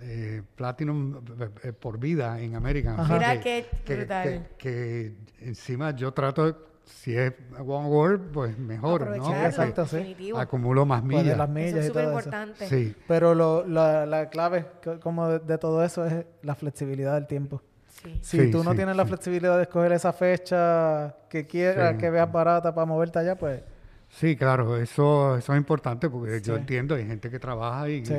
eh, 0.02 0.41
Platinum 0.56 1.22
eh, 1.64 1.74
por 1.74 2.00
vida 2.00 2.39
en 2.39 2.56
América. 2.56 2.95
Ajá. 2.97 3.14
Mira 3.14 3.39
qué 3.39 3.66
brutal. 3.88 4.47
que- 4.58 5.16
que 5.39 5.47
encima 5.47 5.91
yo 5.91 6.12
trato, 6.14 6.45
de- 6.45 6.56
si 6.89 7.15
es 7.15 7.33
One 7.57 7.87
World, 7.87 8.31
pues 8.33 8.57
mejor, 8.57 9.15
¿no? 9.17 9.45
Exacto, 9.45 9.85
sí. 9.85 10.15
Acumulo 10.35 10.85
más 10.85 11.03
millas. 11.03 11.37
Eso 11.57 11.77
es 11.79 11.87
súper 11.87 12.05
importante. 12.05 12.67
Sí, 12.67 12.95
Pero 13.07 13.33
lo- 13.35 13.65
la, 13.65 14.05
la 14.05 14.29
clave 14.29 14.65
co- 14.83 14.99
como 14.99 15.27
de, 15.29 15.39
de 15.39 15.57
todo 15.57 15.83
eso 15.83 16.05
es 16.05 16.25
la 16.41 16.55
flexibilidad 16.55 17.13
del 17.13 17.27
tiempo. 17.27 17.61
Sí. 17.87 18.19
Si 18.21 18.39
Sí, 18.45 18.51
tú 18.51 18.63
no 18.63 18.71
sí, 18.71 18.77
tienes 18.77 18.95
la 18.95 19.05
flexibilidad 19.05 19.55
de 19.57 19.63
escoger 19.63 19.91
esa 19.91 20.13
fecha 20.13 21.15
que 21.29 21.45
quieras, 21.47 21.93
Sí. 21.93 21.97
que 21.97 22.09
veas 22.09 22.31
barata 22.31 22.73
para 22.73 22.85
moverte 22.85 23.19
allá, 23.19 23.35
pues 23.37 23.61
sí, 24.09 24.35
claro, 24.35 24.77
eso, 24.77 25.37
eso 25.37 25.53
es 25.53 25.57
importante 25.57 26.09
porque 26.09 26.41
yo 26.41 26.55
entiendo, 26.55 26.95
hay 26.95 27.05
gente 27.05 27.29
que 27.29 27.39
trabaja 27.39 27.89
y 27.89 28.05
Sí. 28.05 28.13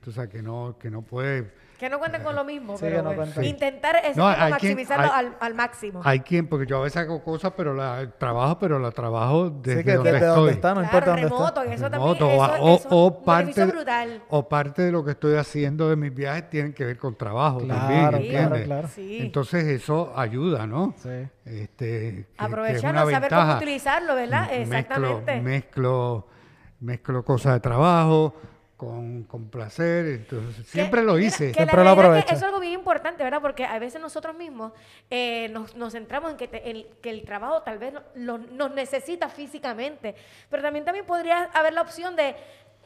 Tú 0.00 0.12
sabes 0.12 0.30
que 0.30 0.42
no, 0.42 0.76
que 0.78 0.90
no 0.90 1.02
puede 1.02 1.52
Que 1.78 1.88
no 1.88 1.98
cuenten 2.00 2.22
con 2.24 2.34
lo 2.34 2.44
mismo, 2.44 2.76
Sí, 2.76 2.86
pero 2.88 3.02
no 3.02 3.12
pues, 3.12 3.36
intentar 3.42 3.96
No, 4.16 4.34
quien- 4.34 4.50
maximizarlo 4.50 5.04
hay- 5.12 5.26
al, 5.26 5.36
al 5.38 5.54
máximo. 5.54 6.00
Hay 6.04 6.20
quien, 6.20 6.48
porque 6.48 6.66
yo 6.66 6.78
a 6.78 6.82
veces 6.82 6.96
hago 7.02 7.22
cosas, 7.22 7.52
pero 7.56 7.72
la 7.72 8.10
trabajo, 8.18 8.58
pero 8.58 8.78
la 8.80 8.90
trabajo 8.90 9.48
desde 9.50 9.78
sí 9.80 9.84
que 9.84 9.94
donde 9.94 10.12
desde 10.12 10.26
estoy. 10.26 10.36
donde 10.40 10.52
está, 10.54 10.74
no 10.74 10.82
importa 10.82 11.04
claro, 11.04 11.12
dónde 11.22 11.28
remoto, 11.36 11.62
está. 11.62 11.74
eso 11.74 11.88
Remoto, 11.88 12.14
también, 12.18 12.40
o- 12.40 12.44
eso, 12.44 12.62
o, 12.64 12.76
eso 12.76 12.88
o 12.90 13.08
es 13.08 13.16
un 13.18 13.24
parte, 13.24 13.64
brutal. 13.66 14.22
o 14.28 14.48
parte 14.48 14.82
de 14.82 14.92
lo 14.92 15.04
que 15.04 15.10
estoy 15.12 15.36
haciendo 15.36 15.88
de 15.88 15.96
mis 15.96 16.12
viajes 16.14 16.50
tienen 16.50 16.72
que 16.72 16.84
ver 16.84 16.98
con 16.98 17.16
trabajo 17.16 17.58
Claro, 17.60 17.80
también, 18.10 18.14
¿entiendes? 18.24 18.64
claro. 18.64 18.88
Sí. 18.88 19.18
Entonces 19.20 19.64
eso 19.64 20.12
ayuda, 20.16 20.66
¿no? 20.66 20.94
Sí. 20.98 21.08
Este, 21.44 22.26
Aprovecharlo, 22.38 23.08
saber 23.10 23.30
cómo 23.30 23.54
utilizarlo, 23.56 24.14
¿verdad? 24.16 24.48
Mezclo- 24.50 24.62
Exactamente. 24.62 25.40
Mezclo, 25.42 26.26
mezclo 26.80 27.24
cosas 27.24 27.54
de 27.54 27.60
trabajo 27.60 28.34
con, 28.78 29.24
con 29.24 29.50
placer, 29.50 30.06
entonces 30.06 30.64
siempre 30.68 31.02
lo 31.02 31.18
hice. 31.18 31.48
que 31.48 31.54
Siempre 31.54 31.82
lo 31.84 31.90
aprovecha. 31.90 32.26
eso 32.26 32.36
es 32.36 32.42
algo 32.44 32.60
bien 32.60 32.74
importante, 32.74 33.24
¿verdad? 33.24 33.42
Porque 33.42 33.66
a 33.66 33.78
veces 33.80 34.00
nosotros 34.00 34.34
mismos 34.36 34.72
eh, 35.10 35.48
nos, 35.50 35.74
nos 35.74 35.92
centramos 35.92 36.30
en 36.30 36.36
que, 36.36 36.46
te- 36.48 36.70
el, 36.70 36.86
que 37.02 37.10
el 37.10 37.24
trabajo 37.24 37.60
tal 37.62 37.78
vez 37.78 37.92
lo- 38.14 38.38
nos 38.38 38.70
necesita 38.70 39.28
físicamente, 39.28 40.14
pero 40.48 40.62
también, 40.62 40.84
también 40.84 41.04
podría 41.04 41.50
haber 41.52 41.72
la 41.74 41.82
opción 41.82 42.14
de 42.14 42.36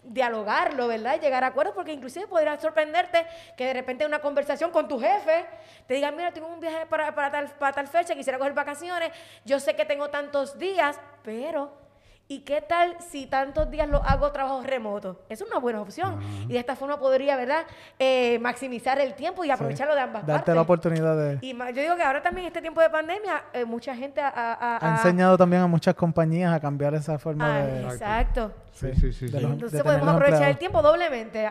dialogarlo, 0.05 0.89
¿verdad? 0.89 1.17
Y 1.17 1.21
llegar 1.21 1.45
a 1.45 1.49
acuerdos, 1.49 1.75
porque 1.75 1.93
inclusive 1.93 2.27
podría 2.27 2.59
sorprenderte 2.59 3.25
que 3.57 3.67
de 3.67 3.75
repente 3.75 4.03
en 4.05 4.09
una 4.09 4.21
conversación 4.21 4.71
con 4.71 4.89
tu 4.89 4.99
jefe 4.99 5.45
te 5.87 5.95
digan, 5.95 6.17
mira, 6.17 6.33
tengo 6.33 6.49
un 6.49 6.59
viaje 6.59 6.87
para, 6.87 7.15
para, 7.15 7.31
tal, 7.31 7.49
para 7.59 7.73
tal 7.75 7.87
fecha, 7.87 8.15
quisiera 8.15 8.39
coger 8.39 8.55
vacaciones, 8.55 9.13
yo 9.45 9.61
sé 9.61 9.77
que 9.77 9.85
tengo 9.85 10.09
tantos 10.11 10.59
días, 10.59 10.99
pero 11.23 11.82
¿Y 12.29 12.41
qué 12.41 12.63
tal 12.63 12.97
si 13.11 13.27
tantos 13.27 13.71
días 13.71 13.87
lo 13.89 14.03
hago 14.05 14.33
trabajo 14.33 14.63
remoto? 14.63 15.21
Es 15.29 15.43
una 15.43 15.59
buena 15.59 15.83
opción. 15.83 16.19
Y 16.49 16.53
de 16.55 16.59
esta 16.61 16.77
forma 16.77 16.99
podría, 16.99 17.37
¿verdad? 17.37 17.67
Eh, 17.99 18.39
maximizar 18.39 18.99
el 19.01 19.13
tiempo 19.15 19.45
y 19.45 19.51
aprovecharlo 19.51 19.95
de 19.95 20.01
ambas 20.01 20.25
Darte 20.25 20.39
partes. 20.39 20.55
la 20.55 20.61
oportunidad 20.63 21.15
de... 21.17 21.39
Y 21.43 21.53
yo 21.55 21.83
digo 21.83 21.95
que 21.97 22.03
ahora 22.03 22.23
también 22.23 22.47
este 22.47 22.63
tiempo 22.63 22.81
de 22.81 22.89
pandemia, 22.89 23.43
eh, 23.53 23.67
mucha 23.67 23.95
gente 23.95 24.23
ha, 24.23 24.29
ha- 24.29 24.77
Ha 24.77 24.79
ha- 24.81 24.97
enseñado 24.97 25.37
también 25.37 25.61
a 25.63 25.67
muchas 25.67 25.95
compañías 25.95 26.55
a 26.55 26.59
cambiar 26.61 26.95
esa 26.95 27.19
forma 27.19 27.55
Ah, 27.59 27.63
de... 27.67 27.83
exacto. 27.83 28.53
Sí, 28.73 28.89
sí, 28.95 29.13
sí, 29.13 29.27
de 29.27 29.33
sí. 29.39 29.41
los- 29.41 29.53
Entonces 29.53 29.83
podemos 29.83 30.09
aprovechar 30.09 30.49
el 30.49 30.57
tiempo 30.57 30.81
doblemente. 30.81 31.51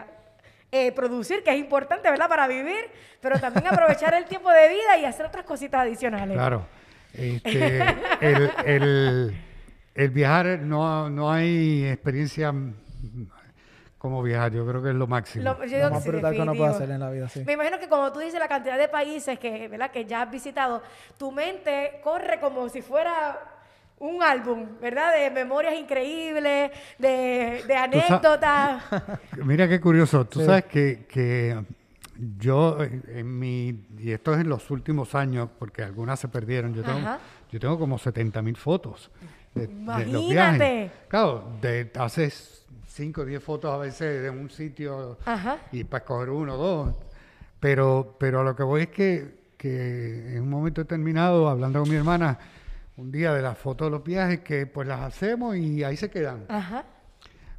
Eh, 0.71 0.91
producir, 0.93 1.43
que 1.43 1.51
es 1.51 1.57
importante, 1.57 2.09
¿verdad? 2.09 2.27
Para 2.29 2.47
vivir, 2.47 2.89
pero 3.19 3.37
también 3.39 3.67
aprovechar 3.67 4.13
el 4.15 4.23
tiempo 4.25 4.49
de 4.49 4.69
vida 4.69 4.97
y 4.99 5.05
hacer 5.05 5.25
otras 5.27 5.43
cositas 5.45 5.81
adicionales. 5.81 6.35
Claro. 6.35 6.65
Este, 7.13 7.83
el, 8.21 8.51
el- 8.65 9.41
el 9.95 10.09
viajar, 10.09 10.59
no, 10.59 11.09
no 11.09 11.31
hay 11.31 11.85
experiencia 11.85 12.53
como 13.97 14.23
viajar, 14.23 14.51
yo 14.51 14.65
creo 14.65 14.81
que 14.81 14.89
es 14.89 14.95
lo 14.95 15.05
máximo. 15.05 15.43
Lo- 15.45 15.59
yo 15.65 15.75
digo 15.77 15.81
Lo 15.81 15.87
que 15.89 15.93
más 15.93 16.03
sí, 16.03 16.09
brutal 16.09 16.33
que 16.33 16.41
uno 16.41 16.51
puede 16.53 16.69
definitivo. 16.71 16.75
hacer 16.85 16.89
en 16.91 16.99
la 16.99 17.09
vida, 17.11 17.29
sí. 17.29 17.43
Me 17.45 17.53
imagino 17.53 17.79
que 17.79 17.87
como 17.87 18.11
tú 18.11 18.19
dices, 18.19 18.39
la 18.39 18.47
cantidad 18.47 18.77
de 18.77 18.87
países 18.87 19.37
que, 19.37 19.67
¿verdad? 19.67 19.91
que 19.91 20.05
ya 20.05 20.23
has 20.23 20.31
visitado, 20.31 20.81
tu 21.17 21.31
mente 21.31 21.99
corre 22.03 22.39
como 22.39 22.67
si 22.69 22.81
fuera 22.81 23.39
un 23.99 24.23
álbum, 24.23 24.65
¿verdad? 24.81 25.13
De 25.15 25.29
memorias 25.29 25.75
increíbles, 25.75 26.71
de, 26.97 27.63
de 27.67 27.75
anécdotas. 27.75 28.81
Mira 29.45 29.67
qué 29.67 29.79
curioso. 29.79 30.25
Tú 30.25 30.39
Sí. 30.39 30.45
sabes 30.47 30.65
que, 30.65 31.05
que 31.07 31.63
yo 32.39 32.81
en, 32.81 33.03
en 33.07 33.37
mi, 33.39 33.85
y 33.99 34.11
esto 34.11 34.33
es 34.33 34.39
en 34.41 34.49
los 34.49 34.71
últimos 34.71 35.13
años, 35.13 35.49
porque 35.59 35.83
algunas 35.83 36.19
se 36.19 36.27
perdieron, 36.27 36.73
yo 36.73 36.81
tengo, 36.83 36.97
Ajá. 36.97 37.19
yo 37.51 37.59
tengo 37.59 37.77
como 37.77 37.99
70 37.99 38.41
mil 38.41 38.55
fotos 38.57 39.11
de, 39.53 39.67
de 39.67 39.73
los 39.73 39.81
Imagínate. 39.81 40.29
viajes. 40.57 40.91
Claro, 41.07 41.57
de, 41.61 41.91
haces 41.99 42.65
5 42.87 43.21
o 43.21 43.25
10 43.25 43.43
fotos 43.43 43.73
a 43.73 43.77
veces 43.77 44.21
de 44.21 44.29
un 44.29 44.49
sitio 44.49 45.17
Ajá. 45.25 45.57
y 45.71 45.83
para 45.83 46.03
escoger 46.03 46.29
uno 46.29 46.55
o 46.55 46.57
dos. 46.57 46.95
Pero, 47.59 48.15
pero 48.19 48.41
a 48.41 48.43
lo 48.43 48.55
que 48.55 48.63
voy 48.63 48.81
es 48.83 48.87
que, 48.89 49.39
que 49.57 50.35
en 50.35 50.43
un 50.43 50.49
momento 50.49 50.81
determinado, 50.81 51.47
hablando 51.47 51.79
con 51.81 51.89
mi 51.89 51.95
hermana, 51.95 52.39
un 52.97 53.11
día 53.11 53.33
de 53.33 53.41
las 53.41 53.57
fotos 53.57 53.87
de 53.87 53.91
los 53.91 54.03
viajes, 54.03 54.39
que 54.41 54.65
pues 54.65 54.87
las 54.87 55.01
hacemos 55.01 55.55
y 55.55 55.83
ahí 55.83 55.95
se 55.95 56.09
quedan. 56.09 56.45
Ajá. 56.49 56.85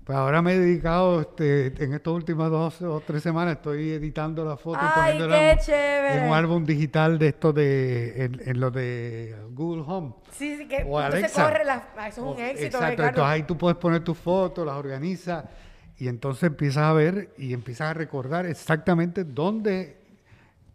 Pues 0.04 0.18
ahora 0.18 0.42
me 0.42 0.54
he 0.54 0.58
dedicado, 0.58 1.20
este, 1.20 1.66
en 1.84 1.94
estas 1.94 2.12
últimas 2.12 2.50
dos 2.50 2.82
o 2.82 3.00
tres 3.06 3.22
semanas, 3.22 3.56
estoy 3.56 3.90
editando 3.92 4.44
las 4.44 4.60
fotos 4.60 4.82
y 4.82 4.98
poniéndolas 4.98 5.38
qué 5.38 5.50
en- 5.52 5.58
chévere. 5.60 6.16
en 6.18 6.28
un 6.28 6.34
álbum 6.34 6.64
digital 6.64 7.18
de 7.20 7.28
esto 7.28 7.52
de, 7.52 8.24
en, 8.24 8.40
en 8.44 8.58
lo 8.58 8.72
de 8.72 9.36
Google 9.50 9.84
Home. 9.86 10.14
Sí, 10.32 10.56
sí, 10.56 10.66
que 10.66 10.84
O 10.88 10.98
Alexa. 10.98 11.44
corre 11.44 11.64
la... 11.64 11.86
ah, 11.96 12.08
Eso 12.08 12.32
es 12.32 12.36
un 12.36 12.42
éxito, 12.44 12.66
Exacto, 12.78 12.86
Ricardo. 12.90 13.08
entonces 13.10 13.30
ahí 13.32 13.42
tú 13.44 13.56
puedes 13.56 13.78
poner 13.78 14.02
tus 14.02 14.18
fotos, 14.18 14.66
las 14.66 14.74
organizas 14.74 15.44
y 15.98 16.08
entonces 16.08 16.42
empiezas 16.44 16.82
a 16.82 16.92
ver 16.94 17.32
y 17.38 17.52
empiezas 17.52 17.90
a 17.90 17.94
recordar 17.94 18.44
exactamente 18.46 19.22
dónde 19.22 19.98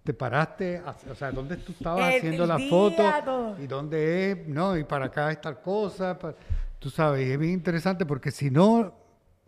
te 0.06 0.14
paraste, 0.14 0.82
o 1.12 1.16
sea, 1.16 1.32
dónde 1.34 1.58
tú 1.58 1.74
estabas 1.74 2.12
El- 2.14 2.18
haciendo 2.20 2.44
el 2.44 2.50
la 2.50 2.56
día, 2.56 2.70
foto 2.70 3.04
todo. 3.26 3.58
y 3.62 3.68
dónde 3.68 4.32
es, 4.32 4.48
no, 4.48 4.78
y 4.78 4.86
para 4.86 5.08
acá 5.08 5.30
es 5.34 5.42
tal 5.42 5.60
cosa, 5.62 6.18
tú 6.80 6.90
sabes, 6.90 7.28
y 7.28 7.32
es 7.34 7.38
bien 7.38 7.52
interesante 7.52 8.06
porque 8.06 8.32
si 8.32 8.50
no, 8.50 8.94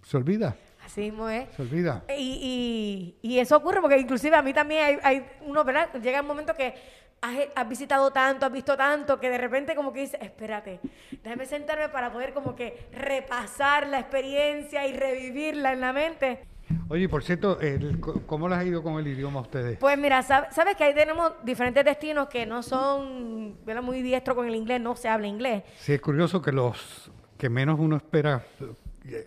se 0.04 0.18
olvida, 0.18 0.56
Así 0.86 1.02
mismo 1.02 1.30
es. 1.30 1.47
se 1.56 1.62
olvida. 1.62 2.04
Y, 2.18 3.16
y, 3.22 3.28
y 3.36 3.39
eso 3.39 3.58
ocurre 3.58 3.80
porque 3.82 3.97
inclusive 4.00 4.36
a 4.36 4.41
mí 4.41 4.54
también 4.54 4.84
hay, 4.84 4.97
hay 5.04 5.26
uno, 5.45 5.64
¿verdad? 5.64 5.89
Llega 6.02 6.22
un 6.22 6.28
momento 6.28 6.56
que 6.56 6.74
has, 7.22 7.36
has 7.56 7.70
visitado 7.70 8.12
tanto, 8.12 8.45
has 8.45 8.52
visto 8.52 8.76
tanto, 8.76 9.20
que 9.20 9.30
de 9.30 9.38
repente 9.38 9.76
como 9.76 9.93
que 9.93 10.00
dices, 10.02 10.20
espérate, 10.22 10.80
déjame 11.24 11.45
sentarme 11.45 11.89
para 11.89 12.12
poder 12.12 12.34
como 12.34 12.56
que 12.56 12.88
repasar 12.91 13.88
la 13.88 14.00
experiencia 14.00 14.88
y 14.88 14.93
revivirla 14.93 15.74
en 15.74 15.82
la 15.82 15.93
mente. 15.93 16.39
Oye, 16.88 17.10
por 17.10 17.24
cierto, 17.24 17.60
el- 17.60 18.00
¿cómo 18.00 18.47
les 18.47 18.58
ha 18.58 18.64
ido 18.64 18.82
con 18.84 19.00
el 19.00 19.08
idioma 19.08 19.39
a 19.39 19.41
ustedes? 19.43 19.78
Pues 19.80 19.97
mira, 19.97 20.22
sab- 20.22 20.52
sabes 20.52 20.76
que 20.76 20.84
ahí 20.84 20.93
tenemos 20.95 21.34
diferentes 21.43 21.84
destinos 21.84 22.30
que 22.30 22.45
no 22.45 22.62
son 22.64 23.58
¿verdad? 23.66 23.82
muy 23.84 24.02
diestros 24.02 24.36
con 24.36 24.47
el 24.47 24.56
inglés, 24.56 24.80
no 24.82 24.95
se 24.95 25.08
habla 25.10 25.28
inglés. 25.28 25.64
Sí, 25.78 25.93
es 25.93 26.02
curioso 26.02 26.41
que 26.41 26.52
los 26.52 27.12
que 27.38 27.50
menos 27.50 27.80
uno 27.80 27.95
espera 27.97 28.43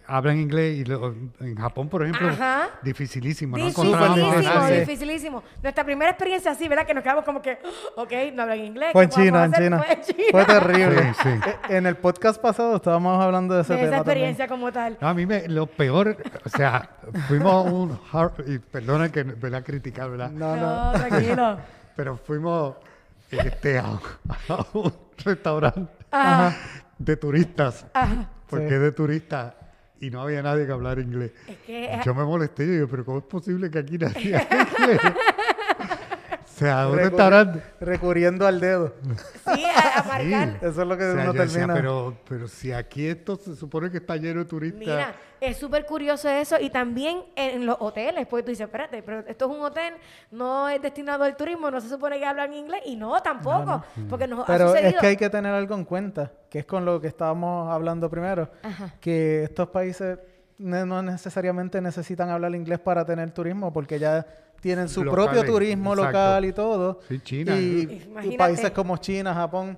hablan 0.07 0.39
inglés 0.39 0.79
y 0.79 0.85
lo- 0.85 1.15
en 1.41 1.57
Japón, 1.57 1.89
por 1.89 2.03
ejemplo, 2.03 2.29
Ajá. 2.29 2.69
dificilísimo. 2.83 3.57
No 3.59 3.65
Dificilísimo, 3.67 4.67
dificilísimo. 4.69 5.43
Nuestra 5.63 5.85
primera 5.85 6.11
experiencia 6.11 6.51
así, 6.53 6.69
¿verdad? 6.69 6.87
Que 6.87 6.95
nos 6.95 7.03
quedamos 7.03 7.25
como 7.25 7.41
que, 7.43 7.59
ok, 7.97 8.13
no 8.35 8.43
hablan 8.43 8.59
inglés. 8.59 8.91
Fue 8.93 9.05
en 9.05 9.11
¿qué 9.11 9.31
vamos 9.31 9.55
a 9.55 9.57
China, 9.59 9.79
en? 9.79 9.79
China. 9.79 9.79
Fue 9.79 9.93
en 9.93 10.03
China. 10.03 10.29
Fue 10.31 10.45
terrible. 10.45 11.15
Sí, 11.15 11.15
sí. 11.23 11.51
Eh, 11.51 11.77
En 11.77 11.87
el 11.87 11.97
podcast 11.97 12.41
pasado 12.41 12.77
estábamos 12.77 13.23
hablando 13.23 13.55
de 13.55 13.63
ese 13.63 13.73
de 13.75 13.79
tema 13.81 13.89
esa 13.89 13.97
también. 14.05 14.17
experiencia 14.29 14.49
como 14.49 14.73
tal. 14.73 14.99
No, 15.01 15.09
a 15.09 15.15
mí 15.15 15.27
me, 15.27 15.49
lo 15.49 15.67
peor, 15.67 16.17
o 16.45 16.49
sea, 16.49 16.89
fuimos 17.29 17.53
a 17.53 17.61
un, 17.71 17.99
har- 18.13 18.33
y 18.47 18.59
perdona 18.59 19.11
que 19.11 19.25
me 19.25 19.35
voy 19.35 19.55
a 19.55 19.63
criticar, 19.63 20.11
¿verdad? 20.11 20.31
No, 20.31 20.57
no. 20.57 20.93
No, 20.93 20.99
tranquilo. 20.99 21.59
Pero 21.97 22.17
fuimos 22.17 22.77
este, 23.31 23.79
a, 23.79 23.85
a 24.49 24.67
un 24.75 24.93
restaurante 25.25 25.91
Ajá. 26.11 26.57
de 26.99 27.17
turistas, 27.17 27.87
Ajá. 27.95 28.29
porque 28.49 28.69
Sí. 28.69 28.75
es 28.75 28.81
de 28.81 28.93
turistas, 28.93 29.55
y 30.03 30.11
no 30.11 30.21
había 30.23 30.43
nadie 30.43 30.67
que 30.67 30.73
hablara 30.73 31.01
inglés. 31.01 31.31
Es 31.47 31.57
que 31.59 32.01
Yo 32.05 32.13
me 32.13 32.25
molesté 32.25 32.65
y 32.65 32.67
digo, 32.67 32.89
pero 32.91 33.05
¿cómo 33.05 33.19
es 33.19 33.25
posible 33.25 33.71
que 33.71 33.79
aquí 33.79 33.99
nadie 33.99 34.35
hable 34.37 34.67
inglés? 34.79 35.01
O 36.63 36.67
sea, 36.67 36.89
un 36.89 36.95
Recurri- 36.95 37.03
restaurante... 37.03 37.63
Recurriendo 37.81 38.47
al 38.47 38.61
dedo. 38.61 38.95
sí, 39.55 39.65
a, 39.65 39.99
a 40.01 40.03
marcar. 40.05 40.57
Eso 40.63 40.83
es 40.83 40.89
lo 40.89 40.97
que 40.97 41.05
O 41.05 41.15
sea, 41.15 41.23
uno 41.25 41.33
decía, 41.33 41.47
termina. 41.61 41.75
pero, 41.75 42.17
pero 42.29 42.49
si 42.49 42.73
aquí 42.73 43.07
esto 43.07 43.37
se 43.37 43.57
supone 43.57 43.91
que 43.91 43.99
está 43.99 44.17
lleno 44.17 44.41
de 44.41 44.47
turistas... 44.47 44.79
Mira, 44.81 45.15
es 45.41 45.57
súper 45.57 45.85
curioso 45.87 46.29
eso 46.29 46.57
y 46.61 46.71
también 46.71 47.25
en 47.35 47.67
los 47.67 47.77
hoteles, 47.81 48.27
porque 48.29 48.45
tú 48.45 48.51
dices, 48.51 48.65
espérate, 48.67 49.03
pero 49.03 49.21
esto 49.27 49.47
es 49.51 49.51
un 49.59 49.65
hotel, 49.65 49.95
no 50.31 50.69
es 50.69 50.81
destinado 50.81 51.25
al 51.25 51.37
turismo, 51.37 51.69
no 51.69 51.81
se 51.81 51.89
supone 51.89 52.19
que 52.21 52.25
hablan 52.25 52.55
inglés 52.55 52.83
y 52.87 52.95
no, 52.95 53.21
tampoco, 53.23 53.83
porque 54.09 54.29
nos 54.29 54.41
ha 54.41 54.47
Pero 54.47 54.67
es 54.67 54.71
sucedido. 54.71 55.01
que 55.01 55.07
hay 55.09 55.17
que 55.17 55.29
tener 55.31 55.53
algo 55.53 55.75
en 55.75 55.85
cuenta, 55.85 56.31
que 56.49 56.61
es 56.61 56.65
con 56.65 56.85
lo 56.85 57.01
que 57.01 57.09
estábamos 57.09 57.73
hablando 57.73 58.09
primero, 58.09 58.51
Ajá. 58.63 58.95
que 59.01 59.43
estos 59.43 59.69
países 59.71 60.17
no 60.59 61.03
necesariamente 61.03 61.81
necesitan 61.81 62.31
hablar 62.31 62.55
inglés 62.55 62.79
para 62.79 63.05
tener 63.05 63.33
turismo, 63.33 63.73
porque 63.73 63.99
ya 63.99 64.25
tienen 64.63 64.89
su 64.89 65.05
Locales, 65.05 65.29
propio 65.31 65.53
turismo 65.53 65.93
exacto. 65.93 66.13
local 66.19 66.45
y 66.47 66.53
todo. 66.53 67.01
Sí, 67.09 67.21
China. 67.21 67.59
Y, 67.59 67.83
Imagínate. 68.07 68.29
y 68.29 68.39
países 68.39 68.71
como 68.71 68.97
China, 68.97 69.35
Japón, 69.35 69.77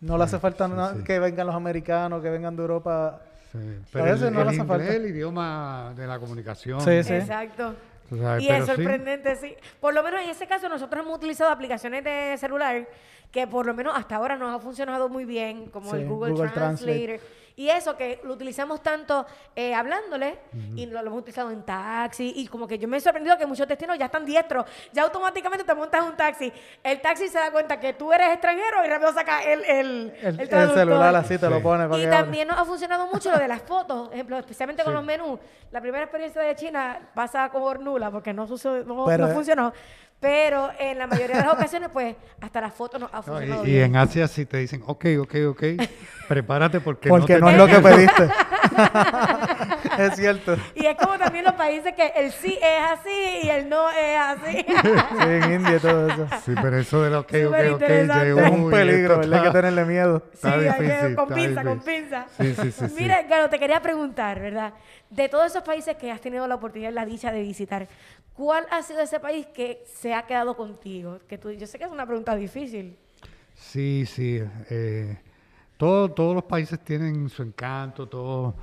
no 0.00 0.18
le 0.18 0.24
hace 0.24 0.38
falta 0.38 0.66
sí, 0.66 0.72
na- 0.74 0.94
sí. 0.96 1.04
que 1.04 1.18
vengan 1.18 1.46
los 1.46 1.56
americanos, 1.56 2.20
que 2.22 2.28
vengan 2.30 2.54
de 2.56 2.62
Europa. 2.62 3.22
Sí, 3.52 3.58
A 3.58 3.86
Pero 3.92 4.04
veces 4.04 4.22
el, 4.22 4.34
no 4.34 4.40
el 4.40 4.46
le 4.46 4.50
hace 4.50 4.56
inglés 4.60 4.66
falta. 4.68 4.84
es 4.88 4.94
el 4.96 5.06
idioma 5.06 5.92
de 5.96 6.06
la 6.06 6.18
comunicación. 6.18 6.80
Sí, 6.80 7.02
sí. 7.04 7.14
Exacto. 7.14 7.74
Sabes, 8.10 8.42
Y 8.44 8.48
es 8.48 8.64
sí. 8.64 8.70
sorprendente, 8.72 9.36
sí. 9.36 9.54
Por 9.80 9.94
lo 9.94 10.02
menos 10.02 10.20
en 10.22 10.30
ese 10.30 10.46
caso 10.46 10.68
nosotros 10.68 11.02
hemos 11.04 11.16
utilizado 11.16 11.50
aplicaciones 11.50 12.04
de 12.04 12.36
celular 12.38 12.86
que 13.32 13.46
por 13.46 13.64
lo 13.66 13.74
menos 13.74 13.94
hasta 13.96 14.16
ahora 14.16 14.36
nos 14.36 14.54
ha 14.54 14.58
funcionado 14.60 15.08
muy 15.08 15.24
bien, 15.24 15.66
como 15.70 15.90
Sí, 15.92 15.96
el 15.98 16.06
Google, 16.08 16.32
Google 16.32 16.50
Translator. 16.50 16.86
Translate. 16.86 17.20
Y 17.58 17.70
eso 17.70 17.96
que 17.96 18.20
lo 18.22 18.34
utilizamos 18.34 18.82
tanto 18.82 19.24
eh, 19.54 19.74
hablándole 19.74 20.38
y 20.74 20.84
lo, 20.84 21.00
lo 21.00 21.06
hemos 21.08 21.20
utilizado 21.20 21.50
en 21.50 21.62
taxi 21.64 22.34
y 22.36 22.46
como 22.48 22.68
que 22.68 22.78
yo 22.78 22.86
me 22.86 22.98
he 22.98 23.00
sorprendido 23.00 23.38
que 23.38 23.46
muchos 23.46 23.66
destinos 23.66 23.98
ya 23.98 24.04
están 24.06 24.26
diestros. 24.26 24.66
Ya 24.92 25.02
automáticamente 25.04 25.64
te 25.64 25.74
montas 25.74 26.02
en 26.02 26.10
un 26.10 26.16
taxi. 26.16 26.52
El 26.82 27.00
taxi 27.00 27.28
se 27.28 27.38
da 27.38 27.50
cuenta 27.50 27.80
que 27.80 27.94
tú 27.94 28.12
eres 28.12 28.28
extranjero 28.28 28.84
y 28.84 28.88
rápido 28.88 29.10
saca 29.14 29.42
el, 29.42 29.64
el, 29.64 30.12
El, 30.22 30.48
celular 30.48 31.16
así 31.16 31.38
te 31.38 31.48
lo 31.48 31.62
pone 31.62 31.88
para 31.88 31.98
Y 31.98 32.04
que 32.04 32.10
también 32.10 32.46
nos 32.46 32.58
ha 32.58 32.64
funcionado 32.66 33.06
mucho 33.10 33.30
lo 33.30 33.38
de 33.38 33.48
las 33.48 33.62
fotos, 33.62 34.12
ejemplo, 34.12 34.36
especialmente 34.36 34.82
con 34.84 34.92
Sí. 34.92 34.96
los 34.96 35.04
menús. 35.04 35.40
La 35.72 35.80
primera 35.80 36.04
experiencia 36.04 36.42
de 36.42 36.54
China 36.56 37.08
pasa 37.14 37.48
como 37.48 37.72
nula 37.74 38.10
porque 38.10 38.34
no, 38.34 38.46
sucedió- 38.46 38.84
no, 38.84 39.06
Pero- 39.06 39.28
no 39.28 39.32
funcionó. 39.34 39.72
Pero 40.18 40.70
en 40.78 40.98
la 40.98 41.06
mayoría 41.06 41.36
de 41.36 41.44
las 41.44 41.52
ocasiones, 41.54 41.90
pues, 41.92 42.16
hasta 42.40 42.60
las 42.60 42.72
fotos 42.74 43.00
nos 43.00 43.12
ha 43.12 43.18
No, 43.18 43.22
funcionado 43.22 43.64
y, 43.66 43.68
y 43.68 43.72
bien. 43.72 43.84
en 43.84 43.96
Asia 43.96 44.26
sí 44.28 44.46
te 44.46 44.56
dicen, 44.56 44.82
ok, 44.86 45.04
ok, 45.20 45.34
ok, 45.50 45.62
prepárate 46.28 46.80
porque, 46.80 47.08
Porque 47.10 47.38
no, 47.38 47.40
no 47.40 47.46
te 47.48 47.52
es 47.52 47.58
lo 47.58 47.66
que 47.66 47.88
pediste. 47.88 48.28
es 49.98 50.16
cierto. 50.16 50.56
Y 50.74 50.86
es 50.86 50.96
como 50.96 51.18
también 51.18 51.44
los 51.44 51.54
países 51.54 51.94
que 51.94 52.06
el 52.16 52.32
sí 52.32 52.58
es 52.60 52.82
así 52.90 53.40
y 53.44 53.48
el 53.48 53.68
no 53.68 53.88
es 53.90 54.18
así. 54.18 54.64
Sí, 54.66 55.24
en 55.24 55.52
India 55.52 55.76
y 55.76 55.80
todo 55.80 56.08
eso. 56.08 56.28
Sí, 56.44 56.52
pero 56.60 56.78
eso 56.78 57.00
ok, 57.00 57.10
ok, 57.16 57.32
interesante. 57.72 58.24
llegó 58.24 58.40
Es 58.40 58.50
un 58.50 58.70
peligro, 58.70 59.18
¿verdad? 59.18 59.40
Hay 59.40 59.46
que 59.46 59.52
tenerle 59.52 59.84
miedo. 59.84 60.22
Está 60.32 60.58
Sí, 60.60 60.66
hay 60.68 60.78
que- 60.86 61.14
con 61.14 61.24
está 61.24 61.34
pinza, 61.34 61.64
con 61.64 61.80
pinza. 61.80 62.26
Sí, 62.38 62.54
sí, 62.54 62.72
sí, 62.72 62.88
sí. 62.88 62.94
Mira, 62.98 63.26
claro, 63.26 63.48
te 63.48 63.58
quería 63.58 63.80
preguntar, 63.80 64.40
¿verdad? 64.40 64.74
De 65.10 65.28
todos 65.28 65.46
esos 65.46 65.62
países 65.62 65.96
que 65.96 66.10
has 66.10 66.20
tenido 66.20 66.46
la 66.46 66.56
oportunidad 66.56 66.90
y 66.90 66.94
la 66.94 67.06
dicha 67.06 67.30
de 67.32 67.40
visitar, 67.42 67.86
¿cuál 68.34 68.66
ha 68.70 68.82
sido 68.82 69.00
ese 69.00 69.20
país 69.20 69.46
que 69.46 69.84
se 70.00 70.14
ha 70.14 70.22
quedado 70.26 70.56
contigo? 70.56 71.20
Que 71.28 71.38
tú, 71.38 71.50
yo 71.52 71.66
sé 71.66 71.78
que 71.78 71.84
es 71.84 71.90
una 71.90 72.06
pregunta 72.06 72.34
difícil. 72.34 72.96
Sí, 73.54 74.04
sí. 74.06 74.42
eh, 74.70 75.16
todo- 75.76 76.10
todos 76.10 76.34
los 76.34 76.44
países 76.44 76.82
tienen 76.82 77.28
su 77.28 77.42
encanto, 77.42 78.08
todo- 78.08 78.54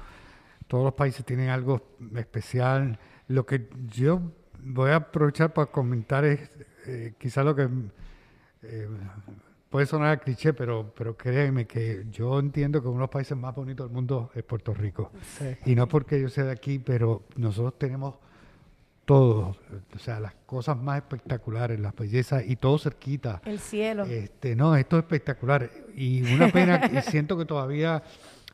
todos 0.68 0.84
los 0.86 0.94
países 0.94 1.24
tienen 1.26 1.50
algo 1.50 1.82
especial. 2.16 2.98
Lo 3.28 3.46
que 3.46 3.70
yo 3.90 4.22
voy 4.64 4.92
a 4.92 4.96
aprovechar 4.98 5.54
para 5.54 5.68
comentar 5.72 6.24
es 6.26 6.50
eh, 6.88 7.14
quizás 7.18 7.46
lo 7.46 7.56
que 7.56 7.70
eh, 8.64 8.88
puede 9.70 9.86
sonar 9.86 10.10
a 10.10 10.18
cliché, 10.18 10.54
pero, 10.54 10.94
pero 10.96 11.16
créeme 11.18 11.66
que 11.66 12.06
yo 12.12 12.40
entiendo 12.40 12.82
que 12.82 12.88
uno 12.88 12.98
de 12.98 13.02
los 13.02 13.10
países 13.10 13.38
más 13.38 13.56
bonitos 13.56 13.88
del 13.88 13.94
mundo 13.94 14.32
es 14.36 14.44
Puerto 14.44 14.74
Rico. 14.74 15.12
Sí. 15.38 15.56
Y 15.66 15.76
no 15.76 15.88
porque 15.88 16.22
yo 16.22 16.30
sea 16.30 16.46
de 16.46 16.52
aquí, 16.52 16.80
pero 16.80 17.24
nosotros 17.36 17.78
tenemos 17.80 18.16
todo, 19.06 19.58
o 19.94 20.00
sea, 20.00 20.20
las 20.20 20.34
cosas 20.46 20.78
más 20.78 20.98
espectaculares, 20.98 21.80
las 21.80 21.96
bellezas 21.96 22.44
y 22.48 22.56
todo 22.56 22.78
cerquita. 22.78 23.42
El 23.46 23.60
cielo. 23.60 24.06
Este, 24.06 24.56
no, 24.56 24.76
esto 24.76 24.98
es 24.98 25.04
espectacular. 25.04 25.70
Y 25.96 26.22
una 26.34 26.48
pena, 26.50 26.90
y 26.92 27.02
siento 27.02 27.38
que 27.38 27.46
todavía, 27.46 28.02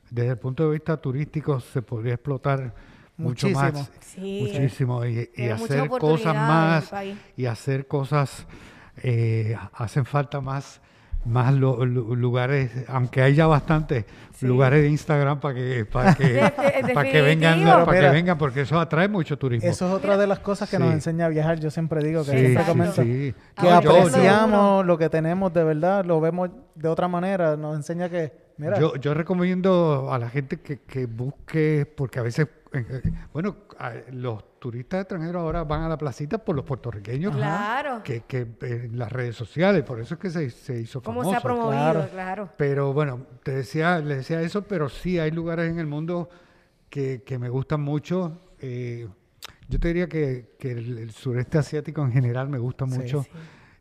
desde 0.09 0.31
el 0.31 0.37
punto 0.37 0.65
de 0.65 0.71
vista 0.71 0.97
turístico, 0.97 1.59
se 1.59 1.81
podría 1.81 2.15
explotar 2.15 2.73
mucho 3.17 3.47
Muchísimo. 3.47 3.79
más. 3.79 3.91
Sí. 3.99 4.47
Muchísimo. 4.51 5.05
Y, 5.05 5.29
hacer 5.49 5.87
cosas 5.89 6.35
más, 6.35 6.91
y 7.37 7.45
hacer 7.45 7.87
cosas, 7.87 8.47
eh, 9.03 9.55
hacen 9.73 10.05
falta 10.05 10.41
más 10.41 10.81
más 11.25 11.53
lu- 11.53 11.83
lugares, 12.15 12.71
aunque 12.87 13.21
hay 13.21 13.35
ya 13.35 13.45
bastantes 13.45 14.05
Sí. 14.33 14.47
lugares 14.47 14.81
de 14.81 14.87
Instagram 14.89 15.39
para 15.41 15.53
que 15.55 15.85
para 15.85 16.15
que, 16.15 16.23
De- 16.33 16.83
de- 16.87 16.93
para 16.93 17.11
que 17.11 17.21
vengan, 17.21 17.61
para 17.85 17.99
que 17.99 18.09
vengan, 18.09 18.37
porque 18.37 18.61
eso 18.61 18.79
atrae 18.79 19.07
mucho 19.09 19.37
turismo. 19.37 19.69
Eso 19.69 19.87
es 19.87 19.93
otra 19.93 20.15
de 20.17 20.25
las 20.27 20.39
cosas 20.39 20.69
que 20.69 20.77
Sí. 20.77 20.83
nos 20.83 20.93
enseña 20.93 21.25
a 21.25 21.29
viajar. 21.29 21.59
Yo 21.59 21.69
siempre 21.71 22.01
digo 22.03 22.23
que 22.23 22.31
Sí, 22.31 22.37
siempre 22.37 22.63
comento. 22.65 23.01
sí. 23.03 23.33
Que 23.55 23.63
yo- 23.63 23.73
apreciamos 23.75 24.85
lo 24.85 24.97
que 24.97 25.09
tenemos 25.09 25.53
de 25.53 25.63
verdad, 25.63 26.05
lo 26.05 26.21
vemos 26.21 26.49
de 26.75 26.87
otra 26.87 27.07
manera. 27.09 27.57
Nos 27.57 27.75
enseña 27.75 28.07
que, 28.09 28.31
mira, 28.57 28.79
Yo, 28.79 28.95
yo 28.95 29.13
recomiendo 29.13 30.09
a 30.11 30.19
la 30.19 30.29
gente 30.29 30.57
que, 30.61 30.79
que 30.79 31.05
busque, 31.05 31.85
porque 31.97 32.19
a 32.19 32.23
veces, 32.23 32.47
bueno, 33.33 33.55
a- 33.77 33.93
los 34.11 34.59
turistas 34.59 35.01
extranjeros 35.01 35.41
ahora 35.41 35.63
van 35.63 35.83
a 35.83 35.89
la 35.89 35.97
placita 35.97 36.37
por 36.37 36.55
los 36.55 36.65
puertorriqueños. 36.65 37.35
Claro. 37.35 38.01
Que, 38.03 38.21
que 38.21 38.47
en 38.61 38.97
las 38.97 39.11
redes 39.11 39.35
sociales, 39.35 39.83
por 39.83 39.99
eso 39.99 40.15
es 40.15 40.19
que 40.19 40.29
se, 40.29 40.49
se 40.49 40.79
hizo 40.79 41.01
¿Cómo 41.01 41.21
famoso. 41.21 41.31
se 41.31 41.37
ha 41.37 41.41
promovido? 41.41 41.71
claro. 41.81 42.09
Claro. 42.11 42.49
Pero 42.57 42.93
bueno, 42.93 43.25
te 43.43 43.51
decía, 43.51 43.99
le 43.99 44.17
decía 44.17 44.41
eso, 44.41 44.63
pero 44.63 44.89
sí 44.89 45.17
hay 45.19 45.31
lugares 45.31 45.71
en 45.71 45.79
el 45.79 45.87
mundo 45.87 46.29
que, 46.89 47.23
que 47.23 47.39
me 47.39 47.49
gustan 47.49 47.81
mucho. 47.81 48.39
Eh, 48.59 49.07
yo 49.67 49.79
te 49.79 49.87
diría 49.89 50.07
que, 50.07 50.55
que 50.59 50.71
el, 50.71 50.97
el 50.97 51.11
sureste 51.11 51.57
asiático 51.57 52.01
en 52.03 52.11
general 52.11 52.49
me 52.49 52.57
gusta 52.59 52.85
Sí, 52.87 52.99
mucho. 52.99 53.23
sí. 53.23 53.29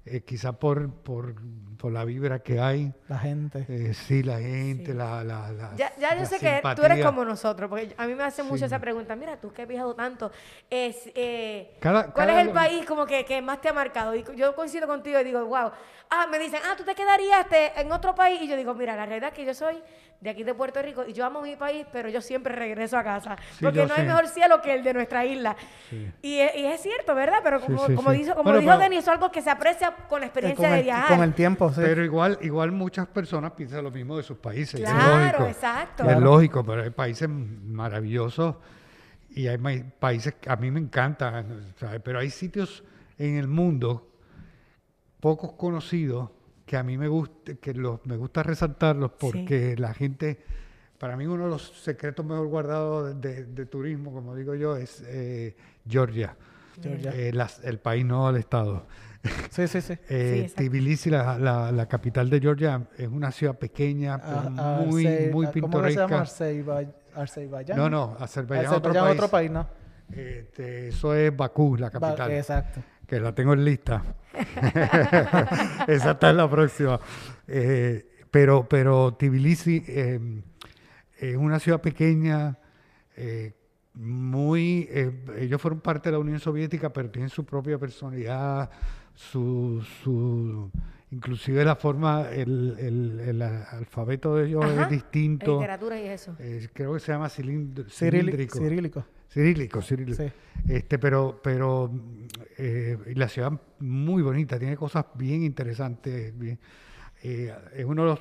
Eh, 0.07 0.21
quizá 0.23 0.53
por, 0.53 0.91
por, 0.91 1.35
por 1.79 1.93
la 1.93 2.05
vibra 2.05 2.41
que 2.41 2.61
hay. 2.61 2.93
la 3.09 3.19
gente. 3.19 3.65
Eh, 3.69 3.95
sí, 3.95 4.23
la 4.23 4.39
gente, 4.39 4.93
Sí. 4.93 4.93
la, 4.99 5.23
la, 5.25 5.51
la 5.53 5.75
Ya, 5.77 5.93
ya 5.97 6.15
yo 6.17 6.27
sé 6.27 6.39
que 6.39 6.61
tú 6.77 6.83
eres 6.83 7.05
como 7.05 7.25
nosotros, 7.25 7.71
porque 7.71 7.95
a 7.97 8.07
mí 8.07 8.15
me 8.15 8.25
hace 8.25 8.43
mucho 8.43 8.59
Sí. 8.59 8.65
esa 8.65 8.79
pregunta. 8.81 9.15
Mira, 9.17 9.37
tú 9.41 9.53
que 9.53 9.63
has 9.63 9.69
viajado 9.69 9.95
tanto, 9.95 10.31
es, 10.69 11.11
eh, 11.15 11.77
Cada- 11.81 12.13
¿cuál 12.13 12.27
cada 12.27 12.41
es 12.43 12.47
el 12.49 12.53
país 12.53 12.85
como 12.85 13.07
que, 13.07 13.25
que 13.25 13.41
más 13.41 13.61
te 13.61 13.69
ha 13.69 13.73
marcado? 13.73 14.15
Y 14.15 14.25
yo 14.37 14.55
coincido 14.55 14.87
contigo 14.87 15.19
y 15.21 15.25
digo, 15.25 15.45
wow. 15.47 15.71
Ah, 16.11 16.27
me 16.31 16.39
dicen, 16.39 16.61
ah, 16.65 16.75
tú 16.77 16.85
te 16.85 16.95
quedarías 16.95 17.41
este, 17.41 17.81
en 17.81 17.93
otro 17.93 18.15
país. 18.15 18.41
Y 18.43 18.49
yo 18.49 18.57
digo, 18.57 18.75
mira, 18.75 18.97
la 18.97 19.05
realidad 19.07 19.29
es 19.31 19.35
que 19.35 19.45
yo 19.45 19.53
soy 19.55 19.83
de 20.21 20.31
aquí 20.31 20.43
de 20.43 20.53
Puerto 20.53 20.83
Rico 20.83 21.05
y 21.07 21.13
yo 21.13 21.25
amo 21.25 21.41
mi 21.43 21.55
país, 21.55 21.87
pero 21.93 22.09
yo 22.09 22.21
siempre 22.21 22.53
regreso 22.55 22.99
a 22.99 23.05
casa. 23.05 23.37
Sí, 23.53 23.65
porque 23.65 23.87
no 23.87 23.95
hay 23.95 24.05
mejor 24.05 24.27
cielo 24.27 24.61
que 24.61 24.75
el 24.75 24.83
de 24.83 24.93
nuestra 24.95 25.25
isla. 25.25 25.55
Sí. 25.91 26.11
Y, 26.23 26.39
es- 26.41 26.57
y 26.57 26.65
es 26.67 26.81
cierto, 26.83 27.15
¿verdad? 27.15 27.39
Pero 27.45 27.61
como, 27.61 27.87
sí, 27.87 27.95
como 27.95 28.11
sí. 28.11 28.19
dijo, 28.19 28.31
como 28.33 28.43
Bueno, 28.43 28.59
dijo 28.59 28.73
pero- 28.73 28.81
Denis, 28.83 28.99
eso 28.99 29.11
es 29.13 29.15
algo 29.17 29.31
que 29.31 29.43
se 29.43 29.51
aprecia 29.51 29.95
con 30.09 30.21
la 30.21 30.27
Eh, 30.27 30.29
experiencia 30.29 30.65
con, 30.67 30.73
de 30.73 30.79
el, 30.81 30.85
viajar. 30.85 31.09
con 31.17 31.23
el 31.25 31.35
tiempo, 31.35 31.73
sí. 31.73 31.81
Pero 31.85 32.05
igual, 32.05 32.37
igual 32.43 32.73
muchas 32.73 33.07
personas 33.07 33.53
piensan 33.53 33.85
lo 33.85 33.93
mismo 33.93 34.17
de 34.17 34.25
sus 34.25 34.39
países. 34.39 34.81
es 34.81 34.91
Claro, 34.91 35.25
lógico. 35.39 35.47
exacto. 35.47 36.03
Es 36.03 36.09
Claro. 36.09 36.21
lógico, 36.21 36.65
pero 36.65 36.83
hay 36.83 36.91
países 36.91 37.29
maravillosos 37.29 38.57
y 39.31 39.47
hay 39.47 39.59
países 40.01 40.35
que 40.41 40.51
a 40.51 40.57
mí 40.57 40.71
me 40.73 40.81
encantan, 40.81 41.73
¿sabes? 41.77 42.01
pero 42.03 42.19
hay 42.19 42.31
sitios 42.31 42.83
en 43.19 43.37
el 43.37 43.47
mundo 43.47 44.11
pocos 45.21 45.53
conocidos 45.53 46.31
que 46.69 46.77
a 46.77 46.83
mí 46.83 46.99
me 46.99 47.09
gusta, 47.09 47.55
que 47.55 47.73
los, 47.73 48.05
me 48.05 48.17
gusta 48.19 48.43
resaltarlos 48.43 49.13
porque 49.19 49.75
la 49.79 49.95
gente, 49.95 50.39
para 50.99 51.17
mí 51.17 51.27
uno 51.27 51.45
de 51.45 51.51
los 51.51 51.63
secretos 51.83 52.25
mejor 52.27 52.47
guardados 52.49 53.19
de, 53.21 53.47
de 53.47 53.67
turismo, 53.67 54.13
como 54.13 54.37
digo 54.37 54.55
yo, 54.55 54.77
es 54.77 55.03
eh, 55.07 55.57
Georgia, 55.89 56.37
Georgia. 56.83 57.11
Eh, 57.15 57.33
las- 57.33 57.65
el 57.65 57.79
país 57.79 58.05
no 58.05 58.29
el 58.29 58.37
estado. 58.37 58.85
Sí, 59.51 59.67
sí, 59.67 59.81
sí. 59.81 59.95
Eh, 60.11 60.43
exacto. 60.43 60.71
Tbilisi, 60.71 61.09
la, 61.11 61.39
la- 61.39 61.73
la 61.73 61.87
capital 61.89 62.29
de 62.29 62.39
Georgia, 62.39 62.87
es 62.99 63.09
una 63.09 63.31
ciudad 63.33 63.59
pequeña, 63.59 64.19
pero 64.21 64.39
A- 64.63 64.83
muy, 64.87 65.05
Arce- 65.07 65.33
muy 65.33 65.47
a- 65.47 65.53
¿Cómo 65.53 65.83
que 65.83 65.91
se 65.91 65.97
llama? 65.97 66.25
pintoresca. 66.25 66.93
Azerbaiyán. 67.15 67.79
No, 67.79 67.89
no, 67.91 68.17
Azerbaiyán, 68.21 68.67
es 68.67 68.73
otro 68.79 68.93
país. 68.93 69.15
otro 69.15 69.29
país, 69.29 69.51
¿no? 69.51 69.67
Este, 70.15 70.89
eso 70.89 71.15
es 71.15 71.35
Bakú, 71.37 71.77
la 71.77 71.91
capital, 71.91 72.31
exacto. 72.33 72.81
que 73.07 73.19
la 73.21 73.35
tengo 73.35 73.55
en 73.55 73.65
lista. 73.65 74.03
Esa 75.89 76.11
está 76.13 76.31
en 76.31 76.37
la 76.37 76.51
próxima. 76.51 77.01
Eh, 77.47 78.07
pero, 78.31 78.67
pero 78.69 79.15
Tbilisi 79.15 79.83
eh, 79.87 80.21
es 81.19 81.37
una 81.37 81.59
ciudad 81.59 81.81
pequeña, 81.81 82.59
eh, 83.17 83.53
muy... 83.95 84.87
eh, 84.91 85.25
ellos 85.39 85.61
fueron 85.61 85.81
parte 85.81 86.09
de 86.09 86.13
la 86.13 86.19
Unión 86.19 86.39
Soviética, 86.39 86.93
pero 86.93 87.11
tienen 87.11 87.31
su 87.31 87.45
propia 87.45 87.79
personalidad, 87.79 88.71
su... 89.15 89.83
su 90.03 90.71
inclusive 91.11 91.65
la 91.65 91.75
forma, 91.75 92.29
el, 92.31 92.77
el- 92.79 93.21
el 93.21 93.41
alfabeto 93.43 94.37
de 94.37 94.47
ellos 94.49 94.63
Ajá, 94.63 94.83
es 94.83 94.91
distinto. 94.91 95.55
Literatura 95.55 95.99
y 95.99 96.07
eso. 96.07 96.37
Eh, 96.39 96.69
creo 96.75 96.93
que 96.93 97.01
se 97.01 97.13
llama 97.13 97.29
cilindro- 97.31 97.89
cilíndrico. 97.89 98.59
cirílico. 98.59 99.05
Cirílico, 99.29 99.83
cirílico. 99.83 100.23
Sí. 100.23 100.31
Este, 100.69 100.99
pero, 100.99 101.41
pero 101.43 101.91
eh, 102.57 102.97
la 103.15 103.29
ciudad 103.29 103.53
muy 103.81 104.23
bonita, 104.23 104.59
tiene 104.59 104.77
cosas 104.77 105.05
bien 105.15 105.43
interesantes. 105.43 106.37
bien- 106.39 106.59
eh, 107.23 107.53
es 107.75 107.85
uno 107.85 108.03
de 108.05 108.09
los 108.11 108.21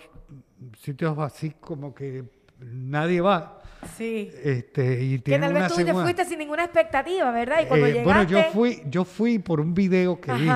sitios 0.79 1.17
así 1.19 1.51
como 1.59 1.93
que 1.93 2.23
nadie 2.59 3.21
va. 3.21 3.61
Sí. 3.95 4.29
Este, 4.43 5.03
y 5.03 5.19
Que 5.19 5.37
tal 5.39 5.53
vez 5.53 5.67
tú 5.67 5.75
te 5.75 5.85
segunda- 5.85 6.03
fuiste 6.03 6.25
sin 6.25 6.39
ninguna 6.39 6.63
expectativa, 6.65 7.31
¿verdad? 7.31 7.61
Y 7.63 7.67
cuando 7.67 7.85
Eh, 7.85 7.93
llegaste... 7.93 8.03
bueno, 8.03 8.23
yo 8.29 8.51
fui, 8.51 8.81
yo 8.89 9.05
fui 9.05 9.39
por 9.39 9.59
un 9.61 9.73
video 9.73 10.19
que 10.19 10.33
vi. 10.33 10.47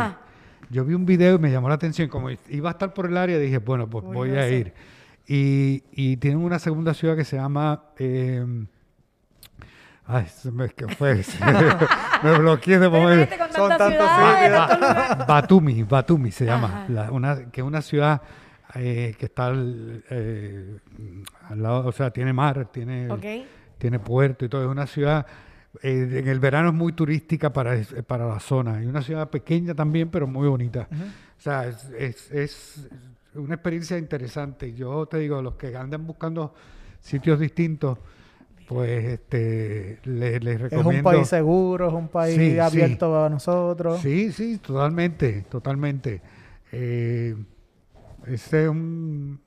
Yo 0.69 0.85
vi 0.85 0.93
un 0.93 1.05
video 1.05 1.35
y 1.35 1.39
me 1.39 1.51
llamó 1.51 1.67
la 1.69 1.75
atención. 1.75 2.07
Como 2.09 2.29
iba 2.49 2.69
a 2.69 2.73
estar 2.73 2.93
por 2.93 3.05
el 3.05 3.17
área, 3.17 3.37
dije, 3.37 3.57
bueno, 3.59 3.89
pues 3.89 4.05
voy 4.05 4.31
a 4.31 4.49
ir. 4.49 4.73
Y, 5.27 5.83
y 5.91 6.17
tienen 6.17 6.39
una 6.39 6.59
segunda 6.59 6.93
ciudad 6.93 7.15
que 7.15 7.25
se 7.25 7.35
llama. 7.37 7.85
eh, 7.99 8.45
ay, 10.11 10.27
se 10.27 10.51
me, 10.51 10.69
¿qué 10.69 10.87
fue? 10.95 11.15
me 12.23 12.37
bloqueé 12.39 12.79
de 12.79 12.89
momento. 12.89 13.35
Son 13.55 13.69
tantas 13.69 13.77
tantos 13.97 14.09
ciudades. 14.15 15.27
Batumi, 15.27 15.83
Batumi 15.83 16.31
se 16.31 16.45
llama, 16.45 16.67
Ajá. 16.67 16.85
la- 16.89 17.11
una, 17.11 17.49
que 17.51 17.61
es 17.61 17.67
una 17.67 17.81
ciudad 17.81 18.21
eh, 18.75 19.15
que 19.19 19.25
está 19.25 19.47
al, 19.47 20.03
eh, 20.09 20.77
al 21.49 21.61
lado, 21.61 21.87
o 21.87 21.91
sea, 21.91 22.11
tiene 22.11 22.31
mar, 22.33 22.69
tiene, 22.71 23.11
Ok. 23.11 23.25
tiene 23.77 23.99
puerto 23.99 24.45
y 24.45 24.49
todo, 24.49 24.63
es 24.63 24.69
una 24.69 24.87
ciudad 24.87 25.25
eh, 25.83 26.19
en 26.19 26.27
el 26.27 26.39
verano 26.39 26.69
es 26.69 26.75
muy 26.75 26.91
turística 26.93 27.51
para, 27.53 27.75
es- 27.75 27.93
para 28.05 28.27
la 28.27 28.39
zona. 28.41 28.81
Y 28.83 28.85
una 28.87 29.01
ciudad 29.01 29.29
pequeña 29.29 29.73
también, 29.73 30.09
pero 30.09 30.27
muy 30.27 30.47
bonita. 30.49 30.87
O 30.91 31.41
sea, 31.41 31.65
es, 31.67 31.89
es- 31.97 32.31
es 32.31 32.89
una 33.35 33.53
experiencia 33.55 33.97
interesante. 33.97 34.73
Yo 34.73 35.05
te 35.05 35.17
digo, 35.19 35.41
los 35.41 35.55
que 35.55 35.75
andan 35.77 36.05
buscando 36.05 36.53
sitios 36.99 37.39
distintos, 37.39 37.97
pues 38.73 39.03
este, 39.05 39.99
les, 40.05 40.41
les 40.41 40.55
Es 40.55 40.61
recomiendo. 40.61 41.09
un 41.09 41.15
país 41.15 41.27
seguro, 41.27 41.89
es 41.89 41.93
un 41.93 42.07
país 42.07 42.35
Sí, 42.37 42.51
sí. 42.53 42.59
abierto 42.59 43.25
a 43.25 43.29
nosotros. 43.29 43.99
Sí, 43.99 44.31
sí, 44.31 44.59
totalmente, 44.59 45.41
totalmente. 45.49 46.21
Eh, 46.71 47.35
ese 48.27 48.63
es 48.63 48.69
un 48.69 49.41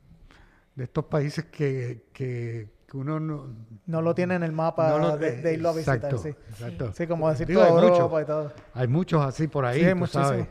de 0.75 0.85
estos 0.85 1.07
países 1.07 1.47
que, 1.47 2.05
que, 2.13 2.69
que 2.87 2.97
uno 2.99 3.19
no, 3.19 3.47
No 3.87 4.03
lo 4.03 4.15
tiene 4.15 4.35
en 4.35 4.43
el 4.43 4.53
mapa 4.53 4.91
no 4.91 4.99
lo- 4.99 5.17
de, 5.17 5.41
de 5.41 5.55
irlo 5.55 5.71
a 5.71 5.73
visitar, 5.73 5.97
exacto, 5.97 6.19
sí. 6.19 6.29
exacto. 6.51 6.93
Sí, 6.95 7.07
como 7.07 7.31
decir 7.31 7.47
Digo, 7.47 7.63
muchos. 7.63 7.83
Europa 8.01 8.21
y 8.23 8.25
todo. 8.27 8.53
Hay 8.75 8.89
muchos 8.89 9.25
así 9.25 9.49
por 9.49 9.65
ahí, 9.65 9.91
tú 9.99 10.07
sabes. 10.07 10.47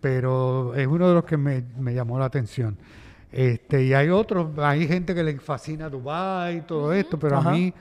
Pero 0.00 0.74
es 0.74 0.86
uno 0.88 1.06
de 1.08 1.14
los 1.14 1.24
que 1.24 1.36
me, 1.36 1.62
me 1.78 1.94
llamó 1.94 2.18
la 2.18 2.24
atención. 2.24 2.76
Este, 3.30 3.84
y 3.84 3.92
hay 3.94 4.08
otros, 4.08 4.58
hay 4.58 4.88
gente 4.88 5.14
que 5.14 5.22
le 5.22 5.38
fascina 5.38 5.88
Dubái 5.88 6.56
y 6.58 6.60
todo 6.62 6.92
esto, 6.92 7.16
pero 7.18 7.36
Ajá. 7.38 7.50
a 7.50 7.52
mí, 7.52 7.72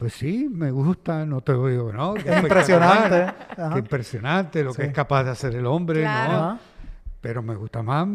pues 0.00 0.14
sí, 0.14 0.48
me 0.50 0.70
gusta, 0.70 1.24
no 1.26 1.42
te 1.42 1.52
digo, 1.52 1.92
¿no? 1.92 2.14
que 2.14 2.28
Es 2.34 2.42
impresionante. 2.42 3.32
Qué 3.54 3.78
impresionante 3.78 4.64
lo 4.64 4.72
que 4.74 4.86
es 4.86 4.92
capaz 4.92 5.24
de 5.24 5.30
hacer 5.30 5.54
el 5.54 5.66
hombre, 5.66 6.00
Claro. 6.00 6.32
¿no? 6.32 6.38
Ajá. 6.38 6.58
Pero 7.20 7.42
me 7.42 7.54
gusta 7.54 7.82
más 7.82 8.08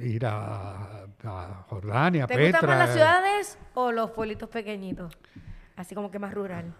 ir 0.00 0.24
a, 0.24 1.04
a 1.24 1.64
Jordania, 1.68 2.24
a 2.24 2.26
¿Te 2.26 2.36
Petra. 2.36 2.60
gustan 2.60 2.70
más 2.70 2.78
las 2.86 2.92
ciudades 2.94 3.58
o 3.74 3.92
los 3.92 4.10
pueblitos 4.12 4.48
pequeñitos? 4.48 5.16
Así 5.76 5.94
como 5.94 6.10
que 6.10 6.18
más 6.18 6.32
rural. 6.32 6.72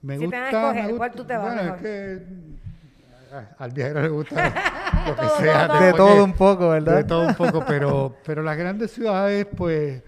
Me 0.00 0.14
Si 0.14 0.20
te 0.20 0.24
gusta, 0.26 0.38
dan 0.40 0.44
a 0.54 0.58
escoger, 0.70 0.84
me 0.92 0.96
¿cuál 0.96 1.10
gusta- 1.10 1.22
tú 1.22 1.26
te 1.28 1.36
vas 1.36 1.44
bueno, 1.54 1.62
mejor? 1.64 1.76
es 1.76 1.82
que 1.82 2.26
al 3.58 3.70
viajero 3.72 4.00
le 4.02 4.08
gusta 4.08 4.44
lo 5.06 5.14
que 5.16 5.20
Todo, 5.26 5.38
sea. 5.38 5.66
todo, 5.68 5.80
De 5.80 5.92
todo 5.92 6.24
un 6.24 6.32
poco, 6.32 6.68
¿verdad? 6.70 6.96
De 6.96 7.04
todo 7.04 7.26
un 7.28 7.34
poco, 7.34 7.62
pero, 7.66 8.16
pero 8.24 8.42
las 8.42 8.56
grandes 8.56 8.90
ciudades, 8.90 9.46
pues, 9.54 10.02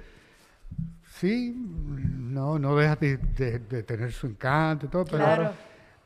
sí, 1.18 1.54
no, 2.36 2.58
no 2.58 2.76
deja 2.76 2.96
de, 2.96 3.16
de- 3.16 3.58
de 3.60 3.82
tener 3.82 4.12
su 4.12 4.26
encanto 4.26 4.86
y 4.86 4.88
todo, 4.88 5.04
pero, 5.04 5.24
Claro. 5.24 5.52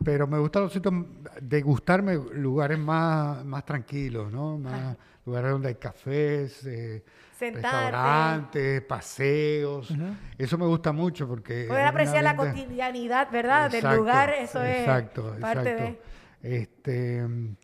pero 0.04 0.26
me 0.26 0.38
gustan 0.38 0.62
los 0.62 0.72
sitios, 0.72 0.94
de 1.40 1.60
gustarme 1.62 2.14
lugares 2.34 2.78
más, 2.78 3.44
más 3.44 3.64
tranquilos, 3.64 4.30
¿no? 4.32 4.56
Más, 4.58 4.96
lugares 5.26 5.50
donde 5.50 5.68
hay 5.68 5.74
cafés, 5.74 6.64
eh, 6.66 7.04
restaurantes, 7.40 8.82
paseos. 8.82 9.92
Eso 10.38 10.58
me 10.58 10.66
gusta 10.66 10.92
mucho 10.92 11.26
porque... 11.28 11.66
Poder 11.68 11.86
apreciar 11.86 12.22
la 12.24 12.36
cotidianidad, 12.36 13.28
¿verdad? 13.30 13.70
Del 13.70 13.96
lugar, 13.96 14.30
eso 14.30 14.62
exacto, 14.64 15.34
es 15.34 15.40
parte 15.40 15.70
exacto. 15.70 15.98
de... 16.42 16.60
Este, 16.62 17.22
mm, 17.26 17.56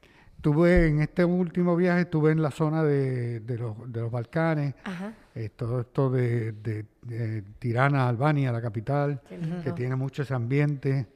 tuve 0.43 0.89
en 0.89 1.01
este 1.01 1.25
último 1.25 1.77
viaje, 1.77 2.03
estuve 2.03 2.33
en 2.33 2.43
la 2.43 2.51
zona 2.51 2.83
de, 2.83 3.41
de 3.41 3.59
los, 3.59 3.91
de 3.91 4.01
los 4.03 4.11
Balcanes, 4.11 4.75
Ajá. 4.85 5.13
eh, 5.35 5.49
todo 5.57 5.81
esto 5.81 6.11
de, 6.11 6.53
de- 6.53 6.85
de 7.07 7.43
Tirana, 7.59 8.09
Albania, 8.09 8.53
la 8.53 8.61
capital, 8.61 9.21
lindo. 9.31 9.63
que 9.63 9.73
tiene 9.73 9.97
mucho 9.97 10.23
ese 10.23 10.35
ambiente. 10.35 11.07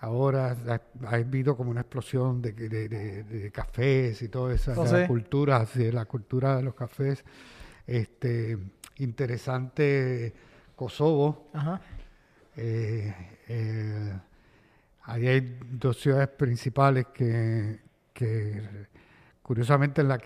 Ahora 0.00 0.56
ha, 0.68 0.80
ha 1.08 1.14
habido 1.16 1.56
como 1.56 1.70
una 1.70 1.80
explosión 1.80 2.40
de, 2.40 2.52
de- 2.52 2.88
de- 2.88 3.24
de 3.24 3.50
cafés 3.50 4.22
y 4.22 4.28
toda 4.28 4.54
esa 4.54 4.72
Oh, 4.80 4.86
sí. 4.86 5.06
cultura, 5.08 5.56
así, 5.56 5.90
la 5.90 6.04
cultura 6.04 6.56
de 6.56 6.62
los 6.62 6.74
cafés. 6.74 7.24
Este, 7.86 8.56
interesante 8.98 10.32
Kosovo. 10.76 11.50
Ajá. 11.52 11.80
Eh, 12.56 13.14
eh, 13.48 14.12
ahí 15.04 15.26
hay 15.26 15.58
dos 15.70 16.00
ciudades 16.00 16.28
principales 16.28 17.06
que, 17.12 17.80
que 18.12 18.62
curiosamente 19.48 20.02
la, 20.02 20.20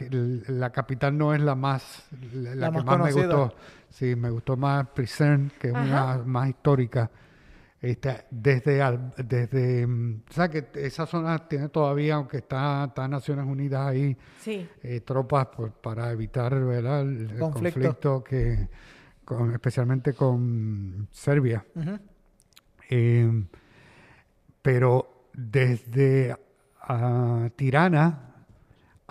la 0.48 0.70
capital 0.70 1.16
no 1.16 1.32
es 1.32 1.40
la 1.40 1.54
más 1.54 2.08
la, 2.34 2.56
la 2.56 2.66
que 2.72 2.76
más 2.78 2.84
más, 2.84 2.98
me 3.04 3.12
gustó. 3.12 3.54
Sí, 3.88 4.16
me 4.16 4.30
gustó 4.30 4.56
más 4.56 4.88
Prizren, 4.88 5.52
que 5.60 5.68
es 5.68 5.74
una 5.74 6.18
más 6.26 6.48
histórica. 6.48 7.08
Este, 7.80 8.24
desde, 8.32 8.80
desde, 9.18 9.86
mm, 9.86 10.22
o 10.28 10.32
sea 10.32 10.48
que 10.48 10.66
esa 10.74 11.06
zona 11.06 11.38
tiene 11.46 11.68
todavía, 11.68 12.14
aunque 12.16 12.38
está, 12.38 12.84
está 12.86 13.06
Naciones 13.06 13.46
Unidas 13.46 13.86
ahí, 13.86 14.16
Sí. 14.40 14.68
eh, 14.82 15.00
tropas 15.02 15.46
por- 15.46 15.70
para 15.72 16.10
evitar 16.10 16.52
¿verdad? 16.64 17.02
el, 17.02 17.38
Conflicto. 17.38 17.80
conflicto 17.80 18.24
que, 18.24 18.68
con- 19.24 19.52
especialmente 19.52 20.14
con 20.14 21.06
Serbia. 21.12 21.64
Eh, 22.90 23.44
pero 24.60 25.28
desde 25.32 26.36
ah, 26.82 27.48
Tirana 27.54 28.32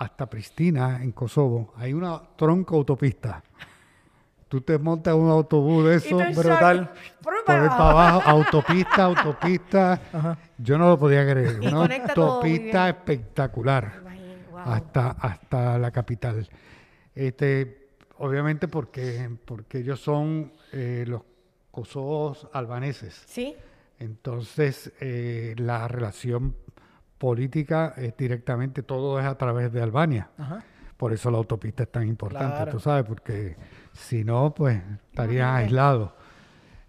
hasta 0.01 0.27
Pristina, 0.27 0.99
en 1.03 1.11
Kosovo, 1.11 1.75
hay 1.77 1.93
una 1.93 2.19
tronco 2.35 2.75
autopista. 2.75 3.43
Tú 4.47 4.59
te 4.61 4.79
montas 4.79 5.13
un 5.13 5.29
autobús 5.29 5.85
de 5.85 5.95
eso, 5.95 6.17
brutal. 6.17 6.91
para 7.45 7.65
abajo, 7.67 8.21
autopista, 8.25 9.03
autopista. 9.03 10.01
Ajá. 10.11 10.37
Yo 10.57 10.79
no 10.79 10.89
lo 10.89 10.97
podía 10.97 11.23
creer. 11.23 11.59
Y 11.61 11.67
Una 11.67 11.81
autopista 11.81 12.89
espectacular 12.89 14.01
wow. 14.49 14.59
hasta, 14.61 15.11
hasta 15.11 15.77
la 15.77 15.91
capital. 15.91 16.49
Este, 17.13 17.89
obviamente 18.17 18.67
porque, 18.67 19.29
porque 19.45 19.77
ellos 19.77 19.99
son 19.99 20.51
eh, 20.71 21.05
los 21.07 21.21
kosovos 21.69 22.47
albaneses. 22.53 23.21
Sí. 23.27 23.55
Entonces, 23.99 24.91
eh, 24.99 25.53
la 25.59 25.87
relación 25.87 26.55
política 27.21 27.93
es 27.97 28.17
directamente, 28.17 28.81
todo 28.81 29.19
es 29.19 29.25
a 29.27 29.37
través 29.37 29.71
de 29.71 29.79
Albania. 29.79 30.29
Ajá. 30.39 30.63
Por 30.97 31.13
eso 31.13 31.29
la 31.29 31.37
autopista 31.37 31.83
es 31.83 31.91
tan 31.91 32.07
importante, 32.07 32.55
Claro. 32.55 32.71
tú 32.71 32.79
sabes, 32.79 33.03
porque 33.05 33.55
si 33.93 34.23
no, 34.23 34.51
pues 34.55 34.81
estarían 35.11 35.47
Imagínate. 35.49 35.63
aislados. 35.63 36.11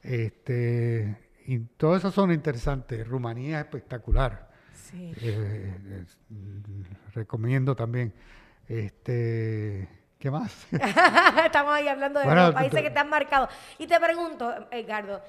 Este, 0.03 1.17
y 1.47 1.59
todas 1.59 2.01
esas 2.01 2.15
son 2.15 2.33
interesantes. 2.33 3.07
Rumanía 3.07 3.59
es 3.61 3.65
espectacular. 3.67 4.49
Sí. 4.73 5.13
Eh, 5.21 6.05
mm, 6.31 6.83
recomiendo 7.15 7.77
también. 7.77 8.13
Este, 8.69 9.89
¿Qué 10.19 10.31
más? 10.31 10.67
Estamos 11.45 11.73
ahí 11.75 11.89
hablando 11.89 12.21
de 12.21 12.27
Bueno, 12.27 12.47
los 12.47 12.55
países 12.55 12.75
te- 12.79 12.83
que 12.85 12.91
te 12.91 12.99
han 12.99 13.11
marcado. 13.11 13.49
Y 13.79 13.87
te 13.87 13.99
pregunto, 14.01 14.53
Edgardo, 14.71 15.21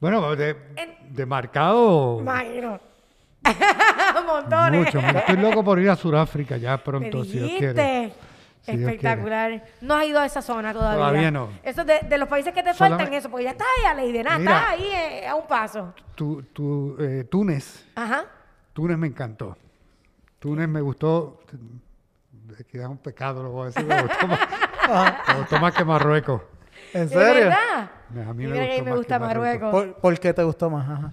bueno, 0.00 0.34
de, 0.36 0.50
En- 0.76 1.14
de 1.14 1.26
marcado. 1.26 2.20
imagino. 2.20 2.78
Montones. 4.26 4.84
Mucho. 4.86 4.98
Estoy 5.00 5.36
loco 5.36 5.64
por 5.64 5.78
ir 5.80 5.90
a 5.90 5.96
Sudáfrica 5.96 6.56
ya 6.56 6.72
Me 6.72 6.78
pronto, 6.78 7.24
si 7.24 7.38
Dios 7.38 7.50
quiere. 7.58 8.12
Dios 8.64 8.78
Espectacular. 8.92 9.64
No 9.80 9.94
has 9.96 10.06
ido 10.06 10.20
a 10.20 10.26
esa 10.26 10.40
zona 10.40 10.72
todavía. 10.72 10.98
Todavía 10.98 11.30
no. 11.30 11.48
Eso 11.64 11.80
es 11.80 11.86
de, 11.86 12.00
de 12.08 12.18
los 12.18 12.28
países 12.28 12.54
que 12.54 12.62
te 12.62 12.72
Solamente- 12.72 13.04
faltan, 13.04 13.18
eso, 13.18 13.28
porque 13.30 13.44
ya 13.44 13.50
estás 13.50 13.66
ahí 13.78 13.84
a 13.86 13.94
ley 13.94 14.12
de 14.12 14.22
nada, 14.22 14.38
Mira. 14.38 14.56
estás 14.56 14.70
ahí 14.70 14.84
eh, 14.92 15.26
a 15.26 15.34
un 15.34 15.46
paso. 15.46 15.92
Tu, 16.14 16.42
tu, 16.44 16.96
eh, 17.00 17.24
Túnez. 17.28 17.84
Ajá. 17.96 18.24
Túnez 18.72 18.96
me 18.98 19.08
encantó. 19.08 19.56
Túnez 20.38 20.68
me 20.68 20.80
gustó. 20.80 21.40
Da 22.72 22.88
un 22.88 22.98
pecado, 22.98 23.42
lo 23.42 23.50
voy 23.50 23.62
a 23.62 23.66
decir. 23.66 23.84
Me 23.84 24.02
gustó 24.02 24.26
más, 24.28 24.40
me 25.28 25.34
gustó 25.38 25.58
más 25.58 25.74
que 25.74 25.84
Marruecos. 25.84 26.42
¿En 26.92 27.08
¿De 27.08 27.14
serio? 27.14 27.44
verdad? 27.46 27.90
A 28.28 28.32
mí 28.34 28.44
me 28.46 28.52
mira 28.52 28.54
que 28.54 28.60
a 28.60 28.64
mí 28.64 28.68
gustó 28.70 28.84
me 28.84 28.90
más 28.90 28.96
gusta 28.98 29.18
Marruecos. 29.18 29.72
Marruecos. 29.72 29.94
¿Por, 29.94 30.00
por 30.00 30.20
qué 30.20 30.32
te 30.34 30.42
gustó 30.44 30.70
más? 30.70 30.88
Ajá. 30.88 31.12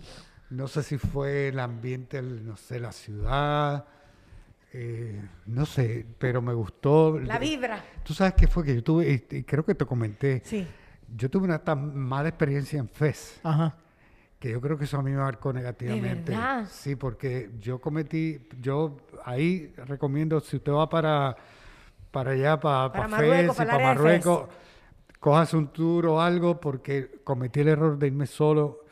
No 0.49 0.67
sé 0.67 0.81
si 0.83 0.97
fue 0.97 1.49
el 1.49 1.59
ambiente, 1.59 2.21
no 2.21 2.57
sé, 2.57 2.79
la 2.79 2.91
ciudad, 2.91 3.85
eh, 4.73 5.21
no 5.45 5.65
sé, 5.65 6.05
pero 6.17 6.41
me 6.41 6.53
gustó. 6.53 7.19
La 7.19 7.37
vibra. 7.37 7.83
Tú 8.03 8.13
sabes 8.13 8.33
qué 8.33 8.47
fue 8.47 8.63
que 8.63 8.75
yo 8.75 8.83
tuve, 8.83 9.09
y, 9.29 9.37
y 9.37 9.43
creo 9.43 9.63
que 9.63 9.75
te 9.75 9.85
comenté, 9.85 10.41
Sí. 10.43 10.67
yo 11.15 11.29
tuve 11.29 11.45
una 11.45 11.59
tan 11.59 11.95
mala 11.97 12.29
experiencia 12.29 12.79
en 12.79 12.89
FES, 12.89 13.41
Ajá. 13.43 13.75
que 14.39 14.49
yo 14.51 14.59
creo 14.59 14.75
que 14.77 14.85
eso 14.85 14.97
a 14.97 15.03
mí 15.03 15.11
me 15.11 15.17
marcó 15.17 15.53
negativamente. 15.53 16.31
verdad? 16.31 16.65
Sí, 16.69 16.95
porque 16.95 17.51
yo 17.59 17.79
cometí, 17.79 18.39
yo 18.59 18.97
ahí 19.25 19.71
recomiendo, 19.85 20.39
si 20.39 20.57
usted 20.57 20.71
va 20.71 20.89
para, 20.89 21.35
para 22.09 22.31
allá, 22.31 22.59
para, 22.59 22.91
Para 22.91 23.03
para, 23.03 23.07
Marruecos, 23.07 23.55
FES 23.55 23.65
y 23.65 23.69
para. 23.69 23.83
Marruecos, 23.83 24.49
cojas 25.19 25.53
un 25.53 25.67
tour 25.67 26.07
o 26.07 26.19
algo, 26.21 26.59
porque 26.59 27.19
cometí 27.23 27.59
el 27.59 27.67
error 27.67 27.99
de 27.99 28.07
irme 28.07 28.25
solo 28.25 28.85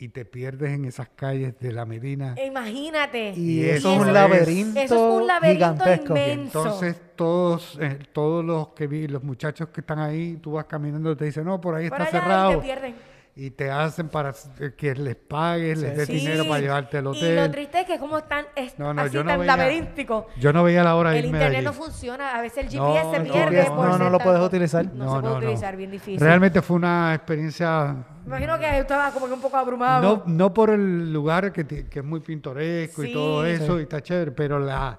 y 0.00 0.08
te 0.10 0.24
pierdes 0.24 0.70
en 0.70 0.84
esas 0.84 1.08
calles 1.10 1.58
de 1.58 1.72
la 1.72 1.84
Medina. 1.84 2.34
E 2.36 2.46
Imagínate. 2.46 3.32
Y, 3.36 3.60
Y 3.62 3.64
eso 3.70 3.92
es 3.94 4.00
un 4.00 4.12
laberinto 4.12 4.78
Eso 4.80 4.94
es 5.16 5.22
un 5.22 5.26
laberinto 5.26 5.64
gigantesco. 5.74 6.16
inmenso. 6.16 6.58
Entonces 6.64 6.96
todos, 7.16 7.78
eh, 7.80 7.98
todos 8.12 8.44
los 8.44 8.68
que 8.68 8.86
vi, 8.86 9.08
los 9.08 9.24
muchachos 9.24 9.68
que 9.70 9.80
están 9.80 9.98
ahí, 9.98 10.36
tú 10.40 10.52
vas 10.52 10.66
caminando 10.66 11.10
y 11.12 11.16
te 11.16 11.24
dicen, 11.24 11.44
no, 11.44 11.60
por 11.60 11.74
ahí 11.74 11.88
Por 11.88 12.00
está 12.00 12.10
allá 12.10 12.18
y 12.18 12.22
cerrado. 12.22 12.50
te 12.52 12.58
pierden. 12.58 12.94
y 13.40 13.50
te 13.50 13.70
hacen 13.70 14.08
para 14.08 14.34
que 14.76 14.96
les 14.96 15.14
pagues, 15.14 15.78
les 15.78 15.96
des 15.96 16.06
Sí. 16.08 16.14
dinero 16.14 16.44
para 16.48 16.58
llevarte 16.60 16.96
al 16.98 17.04
Y 17.04 17.04
lo 17.04 17.10
hotel. 17.12 17.50
triste 17.52 17.80
es 17.82 17.86
que 17.86 17.96
como 17.96 18.20
tan, 18.24 18.46
es 18.56 18.76
No, 18.80 18.92
no, 18.92 19.02
así 19.02 19.14
yo 19.14 19.22
no 19.22 19.30
tan 19.30 19.38
veía- 19.40 19.56
laberíntico. 19.56 20.26
Yo 20.40 20.52
no 20.52 20.64
veía 20.64 20.82
la 20.82 20.96
hora 20.96 21.10
de 21.12 21.20
El 21.20 21.26
irme 21.26 21.38
de 21.38 21.44
internet 21.44 21.64
no 21.64 21.70
allí. 21.70 21.78
funciona, 21.78 22.36
a 22.36 22.40
veces 22.42 22.66
el 22.66 22.76
No, 22.76 22.92
GPS 22.94 23.10
se 23.16 23.20
pierde. 23.22 23.38
GPS 23.50 23.70
por 23.70 23.88
no, 23.90 23.96
no 23.98 24.10
lo 24.10 24.18
puedes 24.18 24.40
utilizar. 24.40 24.86
No, 24.86 25.04
No, 25.04 25.14
se 25.14 25.20
puede 25.20 25.22
no, 25.22 25.30
no. 25.30 25.36
utilizar, 25.46 25.76
bien 25.76 25.90
difícil. 25.92 26.18
Realmente 26.18 26.62
fue 26.62 26.76
una 26.78 27.14
experiencia 27.14 27.94
Me 28.28 28.36
imagino 28.36 28.58
que 28.58 28.78
estaba 28.80 29.10
como 29.10 29.26
que 29.26 29.32
un 29.32 29.40
poco 29.40 29.56
abrumado. 29.56 30.02
No, 30.02 30.22
no 30.26 30.52
por 30.54 30.68
el 30.70 31.12
lugar 31.12 31.50
que, 31.52 31.64
que 31.66 31.98
es 32.00 32.04
muy 32.04 32.20
pintoresco 32.20 33.02
Sí. 33.02 33.08
y 33.10 33.12
todo 33.14 33.46
eso, 33.46 33.74
Sí. 33.74 33.80
y 33.80 33.82
está 33.84 34.02
chévere, 34.02 34.32
pero 34.32 34.58
la 34.58 34.98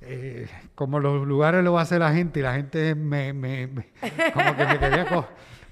eh, 0.00 0.48
como 0.74 0.98
los 1.00 1.26
lugares 1.26 1.62
lo 1.64 1.78
hace 1.78 1.98
la 1.98 2.12
gente 2.12 2.40
y 2.40 2.42
la 2.42 2.54
gente 2.54 2.94
me, 2.94 3.32
me- 3.32 3.66
me- 3.68 3.86
como 4.32 4.56
que 4.56 4.64
me 4.66 4.78
quería 4.78 5.06
co- 5.06 5.26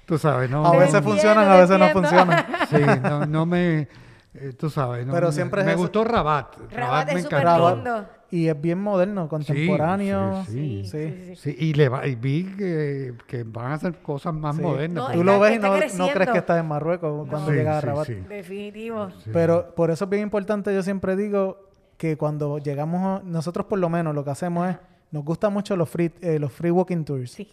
tú 0.05 0.17
sabes, 0.17 0.49
no, 0.49 0.65
A 0.65 0.71
veces 0.71 0.95
entiendo, 0.95 1.09
funcionan, 1.09 1.49
a 1.49 1.55
veces 1.57 1.79
no 1.79 1.89
funcionan. 1.89 2.45
sí, 2.69 2.77
no, 3.03 3.25
no 3.25 3.45
me 3.45 3.87
eh, 4.33 4.53
tú 4.57 4.69
sabes, 4.69 5.05
no, 5.05 5.13
Pero 5.13 5.27
me- 5.27 5.33
siempre 5.33 5.61
es 5.61 5.65
me 5.67 5.73
eso. 5.73 5.81
gustó 5.81 6.03
Rabat, 6.03 6.55
Rabat 6.71 7.09
es 7.09 7.15
me 7.15 7.21
súper 7.23 7.39
encantó. 7.41 7.75
lindo. 7.75 8.05
Y 8.33 8.47
es 8.47 8.61
bien 8.61 8.79
moderno, 8.79 9.27
contemporáneo. 9.27 10.43
sí, 10.45 10.83
Sí, 10.85 10.89
Sí. 10.89 11.09
sí, 11.25 11.35
sí. 11.35 11.51
Sí, 11.51 11.55
y, 11.59 11.73
le 11.73 11.89
va- 11.89 12.07
y 12.07 12.15
vi 12.15 12.45
que, 12.57 13.13
que 13.27 13.43
van 13.43 13.71
a 13.71 13.73
hacer 13.73 13.95
cosas 14.01 14.33
más 14.33 14.55
Sí. 14.55 14.61
modernas. 14.61 15.03
No, 15.03 15.07
pero- 15.07 15.19
Tú 15.19 15.23
lo 15.25 15.39
ves 15.39 15.55
y 15.55 15.59
no, 15.59 15.73
crees 16.13 16.29
que 16.31 16.37
estás 16.37 16.59
en 16.59 16.67
Marruecos 16.67 17.27
cuando 17.29 17.51
llegas 17.51 17.83
a 17.83 17.87
Rabat. 17.87 18.07
sí. 18.07 18.13
Definitivo. 18.29 19.09
Sí. 19.23 19.29
Pero 19.33 19.75
por 19.75 19.91
eso 19.91 20.05
es 20.05 20.09
bien 20.09 20.23
importante, 20.23 20.73
yo 20.73 20.81
siempre 20.81 21.15
digo 21.17 21.67
que 21.97 22.15
cuando 22.17 22.57
llegamos, 22.57 23.21
a- 23.21 23.23
nosotros 23.25 23.65
por 23.65 23.79
lo 23.79 23.89
menos 23.89 24.15
lo 24.15 24.23
que 24.23 24.31
hacemos 24.31 24.69
es, 24.69 24.77
nos 25.11 25.25
gustan 25.25 25.51
mucho 25.51 25.75
los 25.75 25.89
free, 25.89 26.11
eh, 26.21 26.39
los 26.39 26.53
free 26.53 26.71
walking 26.71 27.03
tours. 27.03 27.31
Sí. 27.31 27.49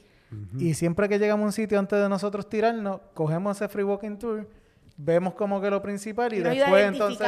Y 0.58 0.74
siempre 0.74 1.08
que 1.08 1.18
llegamos 1.18 1.42
a 1.42 1.46
un 1.46 1.52
sitio 1.52 1.78
antes 1.78 1.98
de 1.98 2.08
nosotros 2.08 2.48
tirarnos, 2.48 3.00
cogemos 3.14 3.56
ese 3.56 3.66
free 3.68 3.82
walking 3.82 4.16
tour, 4.16 4.46
vemos 5.00 5.34
como 5.34 5.60
que 5.60 5.70
lo 5.70 5.80
principal 5.80 6.32
y 6.34 6.40
después 6.40 6.84
entonces 6.86 7.26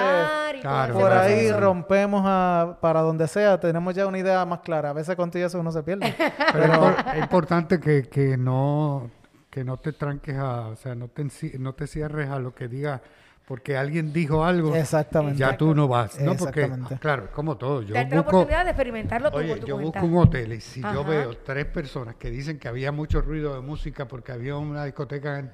y 0.56 0.60
Claro, 0.60 0.94
por 0.94 1.12
ahí 1.12 1.52
rompemos 1.52 2.22
a, 2.26 2.76
para 2.80 3.00
donde 3.00 3.28
sea, 3.28 3.58
tenemos 3.60 3.94
ya 3.94 4.06
una 4.08 4.18
idea 4.18 4.44
más 4.44 4.58
clara. 4.60 4.90
A 4.90 4.92
veces 4.92 5.14
contigo 5.14 5.46
eso 5.46 5.58
uno 5.60 5.70
se 5.70 5.82
pierde. 5.84 6.12
Pero 6.52 6.64
es 6.64 6.70
impor- 6.70 7.14
es 7.14 7.22
importante 7.22 7.78
que, 7.80 8.02
que 8.08 8.36
no 8.36 9.08
que 9.48 9.64
no 9.64 9.76
te 9.78 9.92
tranques 9.92 10.36
a, 10.36 10.66
o 10.68 10.76
sea, 10.76 10.94
no 10.94 11.08
te 11.08 11.26
no 11.58 11.72
te 11.74 11.86
cierres 11.86 12.28
a 12.28 12.38
lo 12.38 12.54
que 12.54 12.68
diga 12.68 13.00
porque 13.46 13.76
alguien 13.76 14.12
dijo 14.12 14.44
algo. 14.44 14.76
Exactamente. 14.76 15.38
Ya 15.38 15.56
tú 15.56 15.74
no 15.74 15.88
vas, 15.88 16.20
¿no? 16.20 16.36
Porque 16.36 16.62
Exactamente. 16.62 16.98
claro, 17.00 17.30
como 17.32 17.56
todo, 17.56 17.82
yo 17.82 17.94
Darte 17.94 18.14
la 18.14 18.22
busco 18.22 18.36
oportunidad 18.36 18.64
de 18.64 18.70
experimentarlo 18.70 19.30
tú 19.32 19.38
Oye, 19.38 19.48
por 19.48 19.58
tu 19.60 19.66
yo 19.66 19.74
cuenta. 19.76 20.00
busco 20.00 20.16
un 20.16 20.22
hotel 20.24 20.52
y 20.52 20.60
si 20.60 20.80
yo 20.82 21.04
veo 21.04 21.36
tres 21.38 21.66
personas 21.66 22.14
que 22.16 22.30
dicen 22.30 22.58
que 22.60 22.68
había 22.68 22.92
mucho 22.92 23.20
ruido 23.22 23.54
de 23.54 23.60
música 23.60 24.06
porque 24.06 24.30
había 24.32 24.56
una 24.56 24.84
discoteca, 24.84 25.38
en- 25.40 25.52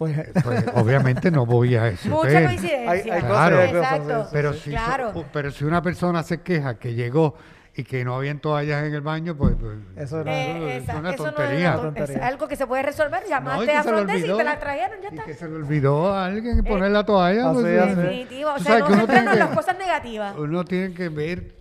Pues, 0.00 0.18
pues 0.42 0.64
obviamente 0.76 1.30
no 1.30 1.44
voy 1.44 1.76
a 1.76 1.88
ese 1.88 2.08
Mucha 2.08 2.42
coincidencia. 2.42 2.90
Hay- 2.90 3.00
hay 3.10 3.18
y 3.18 3.22
cosas, 3.22 3.52
Exacto. 3.70 4.22
sí, 4.24 4.28
Pero 4.32 4.52
si, 4.54 4.60
so- 4.60 4.70
claro. 4.70 5.24
pero 5.30 5.50
si 5.50 5.64
una 5.66 5.82
persona 5.82 6.22
se 6.22 6.40
queja 6.40 6.78
que 6.78 6.94
llegó 6.94 7.34
y 7.74 7.84
que 7.84 8.02
no 8.02 8.14
habían 8.16 8.38
toallas 8.40 8.82
en 8.84 8.94
el 8.94 9.02
baño, 9.02 9.36
pues, 9.36 9.56
pues 9.60 9.76
Eso 9.96 10.24
no- 10.24 10.30
Eh, 10.30 10.78
es 10.78 10.82
esa- 10.84 10.96
una 10.98 11.10
eso 11.12 11.22
no 11.24 11.28
es 11.28 11.34
tontería. 11.36 11.68
una 11.72 11.76
ton- 11.82 11.88
es 11.88 11.94
Tontería. 12.06 12.26
algo 12.28 12.48
que 12.48 12.56
se 12.56 12.66
puede 12.66 12.82
resolver. 12.82 13.22
No, 13.24 13.28
Llamaste 13.28 13.62
y 13.64 13.66
que 13.66 13.72
a 13.76 13.82
Frontex 13.82 14.18
y 14.18 14.22
te 14.38 14.44
la 14.44 14.58
trajeron, 14.58 14.98
ya 15.02 15.08
y 15.10 15.14
está. 15.14 15.24
que 15.26 15.34
se 15.34 15.48
le 15.50 15.54
olvidó 15.56 16.12
a 16.14 16.24
alguien 16.24 16.64
poner 16.64 16.90
la 16.92 17.04
toalla. 17.04 17.50
Así 17.50 17.60
pues, 17.60 17.96
Definitivo. 17.96 18.50
O 18.54 18.58
sea, 18.58 18.78
sabes 18.78 18.80
no 18.88 18.96
centrarnos 18.96 19.32
en 19.34 19.38
las 19.38 19.48
que- 19.50 19.54
cosas 19.54 19.78
negativas. 19.78 20.34
Uno 20.38 20.64
tiene 20.64 20.94
que 20.94 21.10
ver 21.10 21.56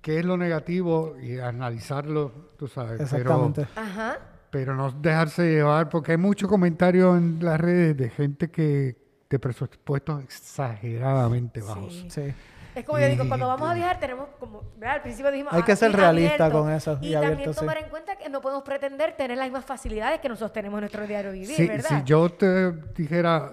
qué 0.00 0.18
es 0.20 0.24
lo 0.24 0.38
negativo 0.38 1.14
y 1.22 1.38
analizarlo, 1.40 2.32
tú 2.58 2.68
sabes. 2.68 2.92
Pero, 2.92 3.04
exactamente. 3.04 3.66
Ajá. 3.76 4.16
Pero 4.52 4.76
no 4.76 4.92
dejarse 4.92 5.50
llevar, 5.50 5.88
porque 5.88 6.12
hay 6.12 6.18
muchos 6.18 6.46
comentarios 6.46 7.16
en 7.16 7.42
las 7.42 7.58
redes 7.58 7.96
de 7.96 8.10
gente 8.10 8.50
que 8.50 8.94
de 9.30 9.38
presupuestos 9.38 10.22
exageradamente 10.22 11.62
bajos. 11.62 11.94
Sí. 11.94 12.10
Sí. 12.10 12.34
Es 12.74 12.84
como 12.84 12.98
yo 12.98 13.08
digo, 13.08 13.26
cuando 13.28 13.46
vamos 13.46 13.70
a 13.70 13.72
viajar 13.72 13.98
tenemos 13.98 14.28
como, 14.38 14.62
¿verdad? 14.76 14.96
Al 14.96 15.02
principio 15.02 15.30
dijimos... 15.30 15.54
Hay 15.54 15.62
que 15.62 15.72
ah, 15.72 15.76
ser 15.76 15.90
sí, 15.90 15.96
realista 15.96 16.44
abierto. 16.44 16.62
con 16.64 16.70
eso, 16.70 16.98
y 17.00 17.08
Y, 17.08 17.14
abierto, 17.14 17.36
también 17.36 17.54
sí. 17.54 17.60
tomar 17.60 17.78
en 17.78 17.88
cuenta 17.88 18.16
que 18.16 18.28
no 18.28 18.42
podemos 18.42 18.62
pretender 18.62 19.16
tener 19.16 19.38
las 19.38 19.46
mismas 19.46 19.64
facilidades 19.64 20.20
que 20.20 20.28
nosotros 20.28 20.52
tenemos 20.52 20.76
en 20.78 20.82
nuestro 20.82 21.06
diario 21.06 21.32
vivir, 21.32 21.68
¿verdad? 21.68 21.88
si 21.88 22.04
yo 22.04 22.28
te 22.28 22.72
dijera, 22.94 23.52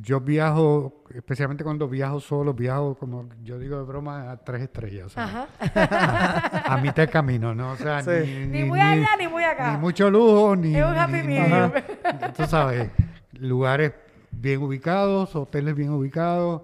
yo 0.00 0.20
viajo, 0.20 1.04
especialmente 1.14 1.62
cuando 1.62 1.88
viajo 1.88 2.18
solo, 2.20 2.54
viajo 2.54 2.94
como 2.96 3.28
yo 3.42 3.58
digo 3.58 3.76
de 3.76 3.82
broma 3.84 4.30
a 4.30 4.36
tres 4.38 4.62
estrellas, 4.62 5.12
Ajá. 5.16 5.46
a 6.66 6.78
mitad 6.78 7.02
de 7.04 7.08
camino, 7.08 7.54
¿no? 7.54 7.72
O 7.72 7.76
sea, 7.76 8.02
Sí. 8.02 8.10
ni, 8.10 8.46
Ni 8.62 8.64
muy 8.64 8.80
allá 8.80 9.08
ni 9.18 9.28
muy 9.28 9.44
acá. 9.44 9.72
Ni 9.72 9.78
mucho 9.78 10.10
lujo, 10.10 10.56
ni. 10.56 10.74
Es 10.76 10.84
un 10.84 10.96
happy 10.96 11.12
ni- 11.12 11.22
medium. 11.22 11.72
ni- 11.74 12.32
Tú 12.36 12.46
sabes, 12.46 12.90
lugares 13.32 13.92
bien 14.30 14.62
ubicados, 14.62 15.34
hoteles 15.36 15.74
bien 15.74 15.90
ubicados, 15.90 16.62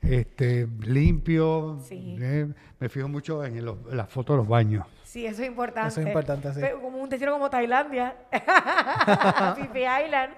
este, 0.00 0.66
limpios. 0.80 1.84
Sí. 1.86 2.16
eh, 2.20 2.48
me 2.80 2.88
fijo 2.88 3.08
mucho 3.08 3.44
en, 3.44 3.56
el- 3.58 3.68
en 3.68 3.96
las 3.96 4.08
fotos 4.08 4.34
de 4.34 4.38
los 4.38 4.48
baños. 4.48 4.86
Sí, 5.04 5.26
eso 5.26 5.42
es 5.42 5.48
importante. 5.48 5.88
Eso 5.88 6.00
es 6.00 6.06
importante, 6.06 6.52
sí. 6.54 6.60
Pero 6.60 6.80
Como 6.80 6.96
un 6.98 7.08
destino 7.10 7.32
como 7.32 7.50
Tailandia, 7.50 8.16
Phi 9.72 9.80
Island, 9.80 10.32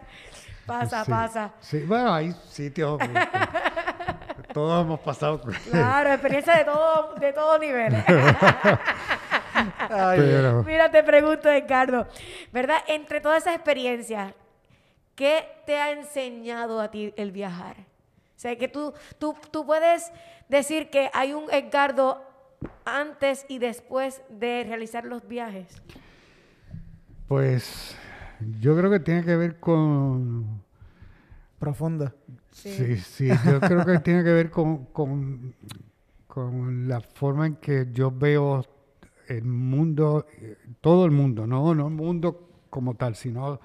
pasa, 0.66 1.04
Sí. 1.04 1.10
pasa. 1.10 1.52
Sí, 1.60 1.78
bueno, 1.84 2.12
hay 2.14 2.32
sitios. 2.50 2.98
todos 4.52 4.84
hemos 4.84 5.00
pasado. 5.00 5.40
Claro, 5.70 6.10
experiencia 6.12 6.56
de 6.56 6.64
todo, 6.64 7.14
de 7.14 7.32
todo 7.32 7.58
nivel. 7.58 7.94
Ay, 9.90 10.18
Pero, 10.20 10.62
Mira, 10.64 10.90
te 10.90 11.02
pregunto, 11.02 11.50
Ricardo, 11.50 12.06
¿verdad? 12.52 12.78
Entre 12.86 13.20
todas 13.20 13.42
esas 13.42 13.54
experiencias, 13.56 14.32
¿qué 15.14 15.46
te 15.66 15.78
ha 15.78 15.90
enseñado 15.92 16.80
a 16.80 16.90
ti 16.90 17.12
el 17.16 17.30
viajar? 17.32 17.76
O 17.78 18.38
sea, 18.44 18.56
que 18.56 18.68
tú, 18.68 18.92
tú, 19.18 19.34
tú 19.50 19.64
puedes 19.64 20.12
decir 20.48 20.90
que 20.90 21.10
hay 21.14 21.32
un 21.32 21.50
Edgardo 21.52 22.22
antes 22.84 23.46
y 23.48 23.58
después 23.58 24.22
de 24.28 24.64
realizar 24.66 25.04
los 25.04 25.26
viajes. 25.26 25.80
pues 27.28 27.96
yo 28.60 28.76
creo 28.76 28.90
que 28.90 29.00
tiene 29.00 29.24
que 29.24 29.36
ver 29.36 29.58
con. 29.60 30.62
Profunda. 31.58 32.14
Sí, 32.50 32.96
sí, 32.98 33.28
yo 33.44 33.60
creo 33.60 33.84
que 33.84 33.98
tiene 34.00 34.22
que 34.22 34.32
ver 34.32 34.50
con, 34.50 34.86
con, 34.86 35.54
con 36.26 36.86
la 36.88 37.00
forma 37.00 37.46
en 37.46 37.56
que 37.56 37.88
yo 37.92 38.10
veo 38.10 38.64
el 39.28 39.44
mundo, 39.44 40.26
todo 40.80 41.04
el 41.06 41.10
mundo, 41.10 41.46
no, 41.46 41.74
no 41.74 41.88
el 41.88 41.94
mundo 41.94 42.50
como 42.70 42.94
tal, 42.94 43.14
sino 43.14 43.60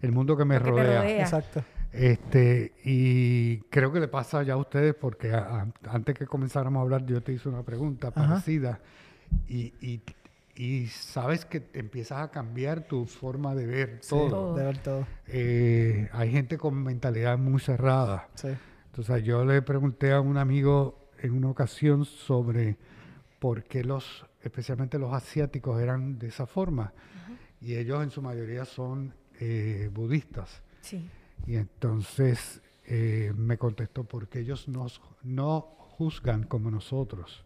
el 0.00 0.12
mundo 0.12 0.36
que 0.36 0.44
me 0.44 0.54
que 0.58 0.64
rodea. 0.70 1.02
rodea. 1.02 1.20
Exacto. 1.20 1.62
Este, 1.92 2.72
y 2.84 3.58
creo 3.68 3.92
que 3.92 4.00
le 4.00 4.08
pasa 4.08 4.42
ya 4.42 4.54
a 4.54 4.56
ustedes 4.56 4.94
porque 4.94 5.32
a- 5.32 5.60
a- 5.62 5.66
antes 5.94 6.16
que 6.16 6.26
comenzáramos 6.26 6.80
a 6.80 6.82
hablar 6.84 7.04
yo 7.04 7.22
te 7.22 7.32
hice 7.34 7.50
una 7.50 7.62
pregunta 7.62 8.08
Ajá. 8.08 8.28
parecida 8.28 8.80
y, 9.46 9.74
y, 9.80 10.00
y 10.54 10.86
sabes 10.88 11.44
que 11.44 11.60
te 11.60 11.80
empiezas 11.80 12.22
a 12.22 12.30
cambiar 12.30 12.86
tu 12.86 13.06
forma 13.06 13.54
de 13.54 13.66
ver 13.66 14.00
todo. 14.08 14.28
Todo. 14.28 14.54
De 14.54 14.64
ver 14.64 14.78
todo. 14.78 15.06
Eh, 15.26 16.08
hay 16.12 16.30
gente 16.30 16.58
con 16.58 16.82
mentalidad 16.82 17.38
muy 17.38 17.60
cerrada. 17.60 18.28
Sí. 18.34 18.48
Entonces 18.86 19.24
yo 19.24 19.44
le 19.44 19.62
pregunté 19.62 20.12
a 20.12 20.20
un 20.20 20.36
amigo 20.36 21.08
en 21.18 21.32
una 21.32 21.48
ocasión 21.48 22.04
sobre 22.04 22.76
por 23.38 23.64
qué 23.64 23.82
los, 23.82 24.26
especialmente 24.42 24.98
los 24.98 25.14
asiáticos, 25.14 25.80
eran 25.80 26.18
de 26.18 26.28
esa 26.28 26.46
forma. 26.46 26.92
Y 27.60 27.76
ellos 27.76 28.02
en 28.02 28.10
su 28.10 28.20
mayoría 28.20 28.64
son 28.64 29.14
eh, 29.40 29.88
budistas. 29.92 30.62
Sí. 30.82 31.08
Y 31.46 31.56
entonces 31.56 32.60
eh, 32.84 33.32
me 33.36 33.56
contestó, 33.56 34.04
porque 34.04 34.40
ellos 34.40 34.68
nos, 34.68 35.00
no 35.22 35.60
juzgan 35.78 36.44
como 36.44 36.70
nosotros. 36.70 37.44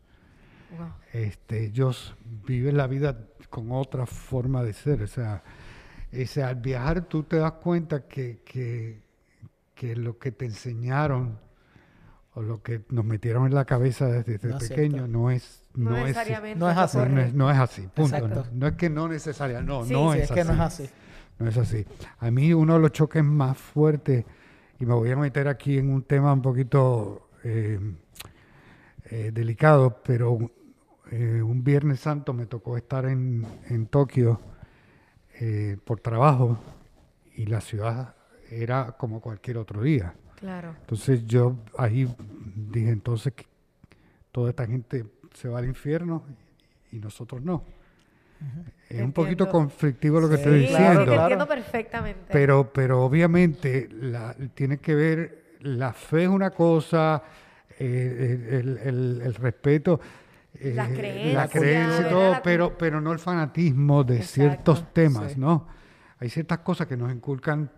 Wow. 0.71 0.89
Este, 1.13 1.65
ellos 1.67 2.15
viven 2.47 2.77
la 2.77 2.87
vida 2.87 3.17
con 3.51 3.71
otra 3.73 4.07
forma 4.07 4.63
de 4.63 4.73
ser. 4.73 5.03
O 5.03 5.07
sea, 5.07 5.43
ese, 6.13 6.43
al 6.43 6.57
viajar 6.57 7.03
tú 7.03 7.23
te 7.23 7.37
das 7.37 7.53
cuenta 7.53 8.07
que, 8.07 8.41
que, 8.45 9.03
que 9.75 9.97
lo 9.97 10.19
que 10.19 10.33
te 10.33 10.45
enseñaron 10.47 11.39
o 12.35 12.43
lo 12.43 12.63
que 12.63 12.83
nos 12.91 13.05
metieron 13.05 13.47
en 13.47 13.55
la 13.55 13.65
cabeza 13.65 14.07
desde 14.07 14.39
No 14.49 14.59
pequeño 14.59 14.91
cierto. 14.99 15.09
no 15.09 15.31
es 15.31 15.63
No, 15.75 15.91
no 15.91 15.97
es, 15.99 16.03
necesariamente. 16.09 16.59
no 16.59 16.71
es 16.71 16.77
así. 16.77 16.99
no 16.99 17.03
es, 17.05 17.09
correcto. 17.11 17.37
no 17.39 17.51
es 17.51 17.59
así, 17.59 17.89
punto. 17.95 18.29
No, 18.29 18.45
no 18.53 18.67
es 18.67 18.73
que 18.75 18.91
no 18.91 19.09
necesaria, 19.09 19.61
no, 19.63 19.85
Sí, 19.85 19.93
no 19.93 20.13
Sí, 20.13 20.19
es, 20.19 20.25
es 20.25 20.31
que 20.33 20.45
no 20.45 20.53
es 20.53 20.61
así. 20.61 20.83
así. 20.85 20.93
No 21.39 21.49
es 21.49 21.57
así. 21.57 21.87
A 22.19 22.31
mí 22.31 22.53
uno 22.53 22.75
de 22.75 22.81
los 22.81 22.93
choques 22.93 23.23
más 23.25 23.57
fuertes, 23.57 24.25
y 24.79 24.85
me 24.87 24.95
voy 24.95 25.11
a 25.11 25.17
meter 25.17 25.49
aquí 25.49 25.79
en 25.79 25.91
un 25.91 26.03
tema 26.03 26.33
un 26.33 26.43
poquito 26.43 27.29
eh, 27.45 27.79
eh, 29.11 29.31
delicado, 29.33 30.01
pero 30.05 30.39
eh, 31.11 31.43
un 31.43 31.63
Viernes 31.63 32.01
Santo 32.01 32.33
me 32.33 32.47
tocó 32.47 32.77
estar 32.77 33.07
en, 33.07 33.47
en 33.69 33.87
Tokio 33.87 34.41
eh, 35.41 35.77
por 35.85 36.01
trabajo 36.01 36.59
y 37.35 37.47
la 37.47 37.61
ciudad 37.61 38.15
era 38.51 38.93
como 38.99 39.21
cualquier 39.21 39.59
otro 39.59 39.83
día. 39.83 40.15
Claro. 40.37 40.75
Entonces 40.81 41.25
yo 41.27 41.57
ahí 41.79 42.09
dije, 42.55 42.91
entonces 42.91 43.33
que 43.35 43.47
toda 44.33 44.51
esta 44.51 44.67
gente 44.67 45.05
se 45.35 45.49
va 45.49 45.59
al 45.59 45.67
infierno 45.67 46.25
y 46.93 46.99
nosotros 46.99 47.43
no. 47.43 47.65
Es 48.91 49.01
un 49.01 49.13
poquito 49.13 49.49
conflictivo 49.49 50.21
lo 50.21 50.29
que 50.29 50.37
Sí, 50.37 50.43
estoy 50.43 50.59
diciendo. 50.61 51.05
claro. 51.05 51.23
entiendo 51.23 51.49
perfectamente. 51.49 52.21
Pero, 52.31 52.71
pero 52.73 53.03
obviamente 53.03 53.89
la, 53.93 54.35
tiene 54.55 54.79
que 54.79 54.95
ver, 54.95 55.57
la 55.61 55.93
fe 55.95 56.25
es 56.25 56.29
una 56.29 56.51
cosa, 56.51 57.23
eh, 57.79 58.49
el, 58.61 58.79
el- 58.79 59.21
el 59.23 59.35
respeto, 59.35 60.01
eh, 60.55 60.73
Las 60.75 60.89
la 60.91 60.97
creencias, 60.97 61.51
creencia 61.51 62.07
y 62.07 62.11
todo, 62.11 62.31
La- 62.33 62.43
pero, 62.43 62.77
pero 62.79 63.01
no 63.01 63.13
el 63.13 63.19
fanatismo 63.19 64.05
de 64.05 64.17
Exacto. 64.17 64.33
ciertos 64.75 64.93
temas, 64.95 65.33
Sí. 65.33 65.41
¿no? 65.41 65.67
Hay 66.19 66.31
ciertas 66.31 66.61
cosas 66.61 66.87
que 66.87 66.97
nos 66.97 67.13
inculcan 67.13 67.71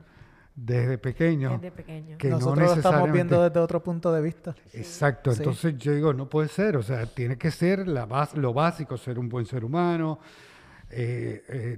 desde 0.54 0.98
pequeños. 0.98 1.60
Desde 1.60 1.70
pequeño. 1.76 2.18
que 2.18 2.28
no 2.28 2.38
Nosotros 2.38 2.68
lo 2.70 2.74
estamos 2.74 3.12
viendo 3.12 3.42
desde 3.42 3.60
otro 3.60 3.82
punto 3.82 4.12
de 4.12 4.20
vista. 4.22 4.54
Exacto, 4.72 5.32
Sí. 5.32 5.38
entonces 5.38 5.76
yo 5.78 5.92
digo, 5.92 6.12
no 6.12 6.28
puede 6.28 6.48
ser, 6.48 6.76
o 6.76 6.82
sea, 6.82 7.06
tiene 7.06 7.36
que 7.36 7.50
ser 7.50 7.86
la 7.88 8.06
bas- 8.08 8.34
lo 8.34 8.52
básico, 8.52 8.96
ser 8.96 9.18
un 9.18 9.28
buen 9.28 9.46
ser 9.46 9.64
humano. 9.64 10.18
Eh, 10.90 11.44
eh, 11.48 11.76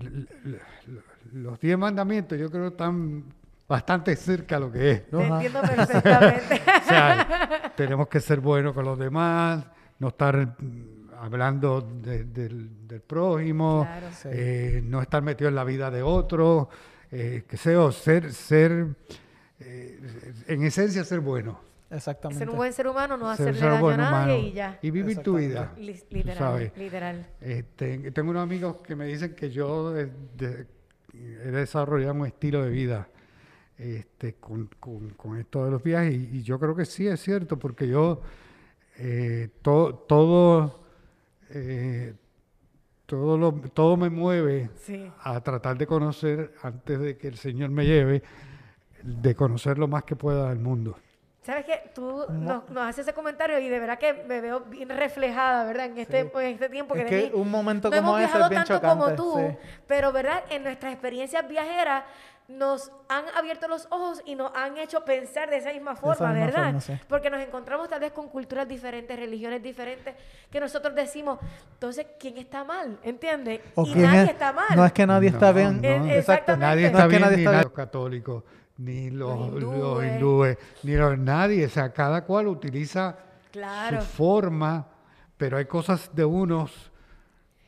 los 1.33 1.59
diez 1.61 1.77
mandamientos 1.79 2.39
yo 2.39 2.51
creo 2.51 2.69
están 2.69 3.25
bastante 3.71 4.17
cerca 4.17 4.57
a 4.57 4.61
lo 4.61 4.71
que 4.73 4.91
es, 4.91 5.03
¿no? 5.13 5.19
Te 5.21 5.27
entiendo 5.27 5.61
perfectamente. 5.77 6.61
O 6.81 6.89
sea, 6.93 7.73
tenemos 7.77 8.09
que 8.09 8.19
ser 8.19 8.41
buenos 8.41 8.75
con 8.75 8.85
los 8.85 8.99
demás, 8.99 9.65
no 10.01 10.09
estar 10.09 10.37
mm, 10.59 11.11
hablando 11.21 11.81
de- 11.81 12.25
del, 12.25 12.89
del 12.89 13.01
prójimo, 13.01 13.85
Claro. 13.89 14.07
Sí. 14.13 14.29
eh, 14.33 14.81
no 14.85 15.01
estar 15.01 15.23
metido 15.23 15.49
en 15.49 15.55
la 15.55 15.63
vida 15.63 15.89
de 15.91 16.03
otro, 16.03 16.69
eh, 17.13 17.45
que 17.49 17.57
sea, 17.57 17.93
ser, 17.93 18.33
ser 18.33 18.87
eh, 19.61 20.01
en 20.49 20.63
esencia 20.65 21.05
ser 21.05 21.21
bueno. 21.21 21.61
Exactamente. 21.91 22.39
Ser 22.41 22.51
un 22.51 22.57
buen 22.57 22.73
ser 22.73 22.89
humano, 22.89 23.17
no 23.17 23.35
ser- 23.37 23.51
hacerle 23.51 23.61
ser 23.61 23.71
daño 23.71 23.89
a 23.91 23.97
nadie 23.97 24.09
humano 24.09 24.37
y 24.49 24.53
ya. 24.53 24.79
Y 24.83 24.91
vivir 24.91 25.19
tu 25.19 25.37
vida. 25.37 25.73
Literal, 25.77 26.37
sabes. 26.39 26.73
literal. 26.77 27.27
Este, 27.41 28.11
tengo 28.11 28.31
unos 28.31 28.43
amigos 28.43 28.79
que 28.83 28.97
me 28.97 29.07
dicen 29.07 29.35
que 29.37 29.51
yo 29.51 29.93
de- 29.93 30.11
de- 30.37 30.67
he 31.15 31.51
desarrollado 31.53 32.15
un 32.15 32.27
estilo 32.27 32.63
de 32.65 32.71
vida 32.71 33.09
este, 33.81 34.35
con, 34.35 34.69
con- 34.79 35.11
con 35.11 35.39
esto 35.39 35.65
de 35.65 35.71
los 35.71 35.83
viajes 35.83 36.13
y, 36.15 36.39
y 36.39 36.43
yo 36.43 36.59
creo 36.61 36.75
que 36.77 36.85
sí 36.85 37.07
es 37.09 37.21
cierto 37.21 37.59
porque 37.59 37.89
yo 37.89 38.21
eh, 38.99 39.49
to- 39.63 39.95
todo 40.07 40.81
eh, 41.51 42.15
todo 43.07 43.37
lo- 43.39 43.53
todo 43.73 43.97
me 43.97 44.11
mueve 44.11 44.71
Sí. 44.77 45.11
a 45.23 45.41
tratar 45.41 45.77
de 45.79 45.87
conocer 45.87 46.53
antes 46.63 47.01
de 47.01 47.17
que 47.17 47.27
el 47.29 47.37
Señor 47.37 47.71
me 47.71 47.85
lleve 47.85 48.23
de 49.03 49.35
conocer 49.35 49.79
lo 49.79 49.89
más 49.89 50.05
que 50.05 50.15
pueda 50.15 50.51
del 50.51 50.59
mundo. 50.61 50.97
¿Sabes 51.43 51.65
qué? 51.65 51.91
Tú 51.95 52.27
nos, 52.31 52.69
nos 52.69 52.83
haces 52.87 53.07
ese 53.07 53.15
comentario 53.15 53.59
y 53.59 53.69
de 53.69 53.79
verdad 53.81 53.99
que 53.99 54.13
me 54.29 54.43
veo 54.43 54.61
bien 54.61 54.91
reflejada, 54.91 55.65
¿verdad? 55.65 55.87
En 55.87 55.97
este, 55.99 56.23
Sí. 56.25 56.31
en 56.35 56.41
este 56.53 56.69
tiempo 56.69 56.95
que 56.95 57.01
Es 57.01 57.11
de 57.11 57.31
que 57.31 57.35
un 57.35 57.51
momento 57.51 57.89
no 57.91 57.97
como 57.97 58.19
hemos 58.19 58.21
ese 58.21 58.27
viajado 58.29 58.45
es 58.45 58.51
bien 58.51 58.65
tanto 58.65 58.87
como 58.87 59.01
chocante, 59.11 59.17
tú, 59.17 59.35
sí. 59.65 59.69
pero 59.89 60.13
¿verdad? 60.13 60.45
En 60.51 60.63
nuestras 60.65 60.93
experiencias 60.93 61.49
viajeras 61.49 62.05
nos 62.51 62.91
han 63.09 63.25
abierto 63.37 63.69
los 63.69 63.87
ojos 63.91 64.23
y 64.27 64.35
nos 64.35 64.51
han 64.57 64.77
hecho 64.77 65.05
pensar 65.05 65.49
de 65.51 65.59
esa 65.59 65.73
misma 65.73 65.95
forma, 65.95 66.29
misma 66.31 66.47
¿verdad? 66.47 66.65
forma, 66.65 66.81
sí. 66.81 66.93
Porque 67.09 67.31
nos 67.31 67.41
encontramos 67.41 67.89
tal 67.89 68.01
vez 68.01 68.11
con 68.13 68.29
culturas 68.29 68.67
diferentes, 68.67 69.17
religiones 69.17 69.63
diferentes, 69.63 70.17
que 70.51 70.59
nosotros 70.61 70.95
decimos, 70.95 71.39
entonces, 71.75 72.07
¿quién 72.19 72.37
está 72.39 72.65
mal? 72.65 72.99
¿Entiendes? 73.05 73.61
Y 73.77 73.93
quién 73.93 74.03
nadie 74.03 74.23
es- 74.25 74.31
está 74.31 74.53
mal. 74.53 74.67
No 74.77 74.85
es 74.85 74.93
que 74.93 75.07
nadie 75.07 75.29
está 75.29 75.49
No, 75.49 75.55
bien. 75.55 75.81
no. 75.81 75.89
Eh, 75.89 75.95
Exacto. 76.19 76.19
exactamente. 76.19 76.67
Nadie 76.67 76.83
No 76.83 76.87
está 76.89 76.99
es 76.99 77.05
que 77.05 77.09
bien, 77.11 77.21
nadie 77.23 77.37
ni 77.37 77.43
está 77.43 77.51
bien. 77.53 77.63
los 77.63 77.73
católicos, 77.73 78.45
ni 78.79 79.11
los, 79.11 79.39
Los 79.39 79.63
los 79.63 79.73
hindúes. 79.73 80.13
hindúes, 80.13 80.59
ni 80.83 80.95
los, 80.97 81.19
nadie. 81.19 81.67
O 81.67 81.71
sea, 81.71 81.93
cada 81.93 82.25
cual 82.25 82.49
utiliza 82.49 83.17
Claro. 83.53 84.01
su 84.01 84.07
forma, 84.09 84.87
pero 85.37 85.57
hay 85.57 85.67
cosas 85.67 86.11
de 86.15 86.25
unos 86.25 86.91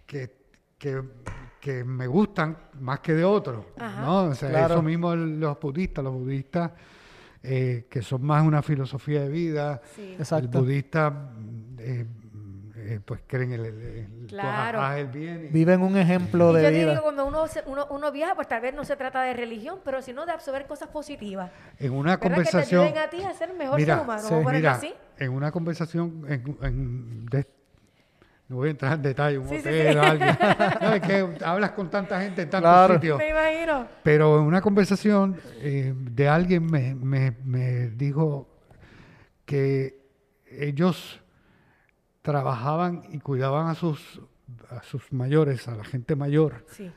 que, 0.06 0.34
que, 0.78 1.02
que 1.62 1.84
me 1.84 2.08
gustan 2.08 2.56
más 2.80 2.98
que 2.98 3.14
de 3.14 3.24
otros. 3.24 3.64
¿no? 3.78 4.24
O 4.24 4.34
sea, 4.34 4.48
Claro. 4.50 4.74
eso 4.74 4.82
mismo 4.82 5.14
los 5.14 5.60
budistas, 5.60 6.02
los 6.02 6.12
budistas 6.12 6.72
eh, 7.44 7.86
que 7.88 8.02
son 8.02 8.22
más 8.24 8.44
una 8.44 8.62
filosofía 8.62 9.20
de 9.22 9.28
vida. 9.28 9.80
Sí. 9.94 10.14
Exacto. 10.18 10.58
El 10.58 10.64
budista, 10.64 11.10
mm, 11.10 11.76
eh, 11.78 12.06
eh, 12.76 13.00
pues 13.04 13.20
creen 13.28 13.52
en 13.52 13.60
el, 13.60 13.66
el- 13.66 13.82
el- 14.22 14.26
Claro. 14.26 14.92
el 14.96 15.06
bien. 15.06 15.46
y- 15.46 15.48
Viven 15.52 15.82
un 15.82 15.96
ejemplo 15.96 16.50
Y 16.50 16.56
de 16.56 16.62
yo 16.64 16.68
te 16.68 16.74
vida. 16.74 16.90
digo, 16.90 17.02
cuando 17.02 17.26
uno, 17.26 17.46
se- 17.46 17.62
uno, 17.66 17.86
uno 17.90 18.10
viaja, 18.10 18.34
pues 18.34 18.48
tal 18.48 18.60
vez 18.60 18.74
no 18.74 18.84
se 18.84 18.96
trata 18.96 19.22
de 19.22 19.34
religión, 19.34 19.78
pero 19.84 20.02
sino 20.02 20.26
de 20.26 20.32
absorber 20.32 20.66
cosas 20.66 20.88
positivas. 20.88 21.50
en 21.78 21.92
una 21.92 22.16
¿Verdad? 22.16 22.18
Que 22.18 22.28
te 22.28 22.34
conversación. 22.34 22.82
ayuden 22.86 23.02
a 23.02 23.08
ti 23.10 23.22
a 23.22 23.34
ser 23.34 23.54
mejor 23.54 23.78
Mira, 23.78 23.94
ser 23.98 24.04
humano. 24.04 24.22
sí. 24.28 24.34
Mira, 24.56 24.72
así. 24.72 24.94
en 25.18 25.30
una 25.30 25.52
conversación, 25.52 26.24
en, 26.28 26.58
en- 26.62 27.26
de- 27.26 27.46
no 28.52 28.58
voy 28.58 28.68
a 28.68 28.70
entrar 28.72 28.92
en 28.92 29.02
detalle, 29.02 29.38
un 29.38 29.48
Sí, 29.48 29.54
sí, 29.54 29.60
hotel, 29.60 29.92
sí. 29.94 29.98
alguien. 29.98 30.36
No, 30.82 30.92
es 30.92 31.00
que 31.00 31.44
hablas 31.44 31.70
con 31.70 31.88
tanta 31.90 32.20
gente 32.20 32.42
en 32.42 32.50
tantos 32.50 32.70
Claro. 32.70 32.94
sitios. 32.94 33.16
Me 33.18 33.30
imagino. 33.30 33.86
Pero 34.02 34.38
en 34.40 34.44
una 34.44 34.60
conversación 34.60 35.36
eh, 35.60 35.94
de 35.96 36.28
alguien 36.28 36.66
me, 36.66 36.94
me- 36.94 37.30
me 37.44 37.88
dijo 37.88 38.48
que 39.46 40.02
ellos 40.50 41.22
trabajaban 42.20 43.04
y 43.10 43.20
cuidaban 43.20 43.68
a 43.68 43.74
sus, 43.74 44.20
a 44.68 44.82
sus 44.82 45.10
mayores, 45.12 45.66
a 45.68 45.74
la 45.74 45.84
gente 45.84 46.14
mayor, 46.14 46.64
Sí. 46.70 46.92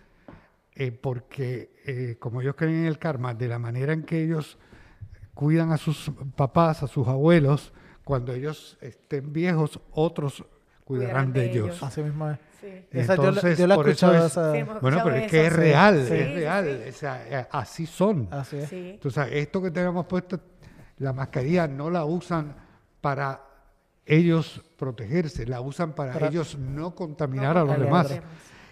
eh, 0.75 0.91
porque 0.91 1.71
eh, 1.85 2.17
como 2.19 2.41
ellos 2.41 2.55
creen 2.55 2.81
en 2.81 2.85
el 2.87 2.99
karma, 2.99 3.33
de 3.33 3.47
la 3.47 3.59
manera 3.59 3.93
en 3.93 4.03
que 4.03 4.21
ellos 4.23 4.57
cuidan 5.33 5.71
a 5.71 5.77
sus 5.77 6.11
papás, 6.35 6.83
a 6.83 6.87
sus 6.87 7.07
abuelos, 7.07 7.71
cuando 8.03 8.33
ellos 8.33 8.77
estén 8.81 9.33
viejos, 9.33 9.79
otros 9.91 10.43
cuidarán 10.85 11.33
de 11.33 11.41
de 11.41 11.51
ellos. 11.51 11.65
ellos. 11.67 11.83
Así 11.83 12.01
mismo 12.01 12.29
es. 12.29 12.37
Sí. 12.61 12.67
Esa 12.91 13.15
yo, 13.15 13.21
la- 13.23 13.27
Entonces, 13.29 13.57
yo 13.59 13.67
la 13.67 13.73
he 13.73 13.77
por 13.77 13.89
eso 13.89 14.05
escuchado 14.07 14.25
es- 14.25 14.31
esa- 14.31 14.53
Sí, 14.53 14.79
Bueno, 14.81 15.01
pero 15.03 15.15
es 15.17 15.29
que 15.31 15.45
es 15.47 15.53
real, 15.53 16.05
Sí, 16.07 16.13
es 16.13 16.33
real. 16.35 16.79
sí. 16.83 16.89
O 16.89 16.93
sea, 16.93 17.27
eh, 17.41 17.47
así 17.51 17.85
son. 17.85 18.27
Así 18.31 18.57
es. 18.57 18.69
Sí. 18.69 18.91
Entonces, 18.93 19.27
esto 19.31 19.61
que 19.61 19.71
tenemos 19.71 20.05
puesto, 20.05 20.39
la 20.99 21.11
mascarilla 21.13 21.67
no 21.67 21.89
la 21.89 22.05
usan 22.05 22.55
para 23.01 23.41
ellos 24.05 24.61
protegerse, 24.77 25.45
la 25.45 25.61
usan 25.61 25.93
para, 25.93 26.13
Para- 26.13 26.27
ellos 26.27 26.57
no 26.57 26.93
contaminar 26.95 27.55
No 27.55 27.61
a 27.61 27.65
los 27.65 27.79
demás. 27.79 28.19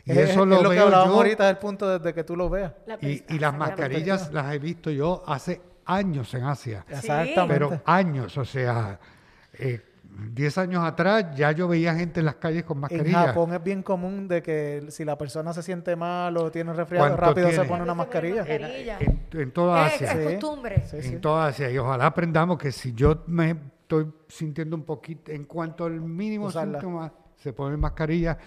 Y 0.06 0.12
Es- 0.12 0.18
eso 0.18 0.30
es 0.32 0.36
lo 0.38 0.46
lo 0.62 0.70
que 0.70 0.76
veo 0.76 0.86
hablábamos 0.86 1.14
yo. 1.14 1.18
ahorita 1.22 1.48
del 1.48 1.58
punto 1.58 1.98
desde 2.00 2.14
que 2.14 2.24
tú 2.24 2.36
lo 2.36 2.50
veas. 2.50 2.74
La 2.86 2.98
Y, 3.02 3.40
las 3.40 3.56
mascarillas 3.58 4.32
las 4.34 4.54
he 4.54 4.60
visto 4.60 4.90
yo 4.92 5.24
hace 5.26 5.62
años 5.86 6.34
en 6.34 6.44
Asia. 6.44 6.86
Exactamente. 6.90 7.48
Pero 7.48 7.82
años, 7.86 8.38
o 8.38 8.46
sea, 8.46 9.00
eh, 9.54 9.82
10 10.34 10.58
años 10.58 10.84
atrás 10.84 11.26
ya 11.36 11.52
yo 11.52 11.68
veía 11.68 11.96
gente 11.96 12.20
en 12.20 12.26
las 12.28 12.36
calles 12.36 12.64
con 12.64 12.78
en 12.78 12.82
mascarilla. 12.82 13.28
Japón 13.28 13.54
es 13.54 13.64
bien 13.64 13.82
común 13.84 14.28
de 14.28 14.42
que 14.42 14.86
si 14.90 15.04
la 15.06 15.18
persona 15.18 15.54
se 15.54 15.64
siente 15.64 15.96
mal 15.96 16.36
o 16.38 16.52
tiene 16.52 16.74
resfriado, 16.74 17.08
¿Cuánto 17.08 17.22
rápido 17.26 17.48
se 17.50 17.54
tiene? 17.56 17.70
pone 17.70 17.84
una 17.84 17.94
Rápido 17.94 18.16
se 18.16 18.40
pone 18.44 18.60
mascarilla. 18.60 18.98
mascarilla. 18.98 19.28
En, 19.32 19.42
en 19.42 19.52
toda 19.52 19.86
Asia. 19.86 20.12
es 20.12 20.30
costumbre. 20.40 20.84
Sí, 20.88 21.02
sí. 21.02 21.08
En 21.16 21.22
toda 21.22 21.48
Asia. 21.48 21.72
Y 21.72 21.78
ojalá 21.78 22.06
aprendamos 22.08 22.58
que 22.58 22.72
si 22.72 22.94
yo 22.94 23.24
me 23.28 23.52
estoy 23.82 24.08
sintiendo 24.28 24.76
un 24.76 24.84
poquito, 24.84 25.32
en 25.32 25.46
cuanto 25.46 25.86
al 25.86 26.00
mínimo 26.02 26.48
Usarla. 26.48 26.80
síntoma, 26.80 27.12
se 27.38 27.52
pone 27.54 27.76
mascarilla 27.78 28.38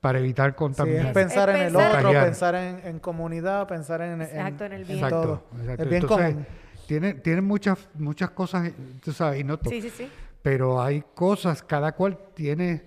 para 0.00 0.18
evitar 0.18 0.46
Sí, 0.46 0.50
es 0.52 0.56
contaminar. 0.56 1.12
pensar 1.12 1.50
Es 1.50 1.56
en 1.56 1.62
el 1.66 1.76
otro, 1.76 1.90
Contagiar. 1.92 2.24
pensar 2.24 2.54
en, 2.54 2.80
en 2.84 2.98
comunidad, 2.98 3.66
pensar 3.68 4.00
en, 4.00 4.12
en- 4.14 4.22
Exacto, 4.22 4.64
en 4.64 4.72
el 4.72 4.84
bien. 4.84 4.98
Exacto, 4.98 5.20
todo. 5.22 5.44
exacto. 5.60 5.82
Es 5.82 5.88
bien 5.90 6.02
Entonces, 6.02 6.30
común. 6.30 6.46
Tienen, 6.86 7.22
tienen 7.22 7.44
muchas, 7.44 7.88
muchas 7.94 8.30
cosas, 8.30 8.72
tú 9.04 9.12
sabes, 9.12 9.40
y 9.40 9.44
no 9.44 9.58
Sí, 9.68 9.80
sí, 9.80 9.90
sí. 9.90 10.10
Pero 10.42 10.80
hay 10.82 11.02
cosas, 11.14 11.62
cada 11.62 11.92
cual 11.92 12.18
tiene 12.34 12.82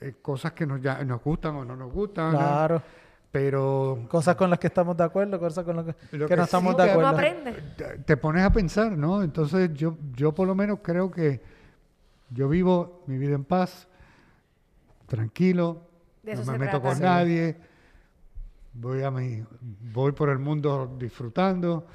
eh, 0.00 0.14
cosas 0.22 0.52
que 0.52 0.66
nos, 0.66 0.80
ya- 0.80 1.04
nos 1.04 1.22
gustan 1.22 1.54
o 1.56 1.64
no 1.64 1.76
nos 1.76 1.92
gustan, 1.92 2.32
¿no? 2.32 2.38
Claro. 2.38 2.82
pero 3.30 4.06
Cosas 4.08 4.36
con 4.36 4.50
las 4.50 4.58
que 4.58 4.66
estamos 4.66 4.96
de 4.96 5.04
acuerdo, 5.04 5.38
cosas 5.38 5.64
con 5.64 5.76
las 5.76 5.84
que, 5.86 5.94
Lo 6.16 6.26
que 6.26 6.34
que 6.34 6.36
no 6.36 6.42
sí 6.42 6.46
estamos 6.46 6.74
que 6.76 6.82
de 6.82 6.96
Uno 6.96 7.08
acuerdo. 7.08 7.28
aprende. 7.28 7.62
te, 7.76 7.98
te 7.98 8.16
pones 8.16 8.44
a 8.44 8.52
pensar, 8.52 8.92
¿no? 8.92 9.22
Entonces 9.22 9.72
yo, 9.74 9.96
yo 10.14 10.32
por 10.32 10.46
lo 10.46 10.54
menos 10.54 10.78
creo 10.82 11.10
que 11.10 11.40
yo 12.30 12.48
vivo 12.48 13.02
mi 13.06 13.16
vida 13.18 13.34
en 13.34 13.44
paz, 13.44 13.86
tranquilo, 15.06 15.82
De 16.22 16.34
no 16.36 16.44
me 16.44 16.58
meto 16.58 16.70
trata. 16.72 16.80
con 16.88 16.96
Sí. 16.96 17.02
nadie, 17.02 17.56
voy 18.74 19.02
a 19.02 19.10
mi, 19.10 19.42
voy 19.92 20.12
por 20.12 20.30
el 20.30 20.38
mundo 20.38 20.96
disfrutando, 20.98 21.86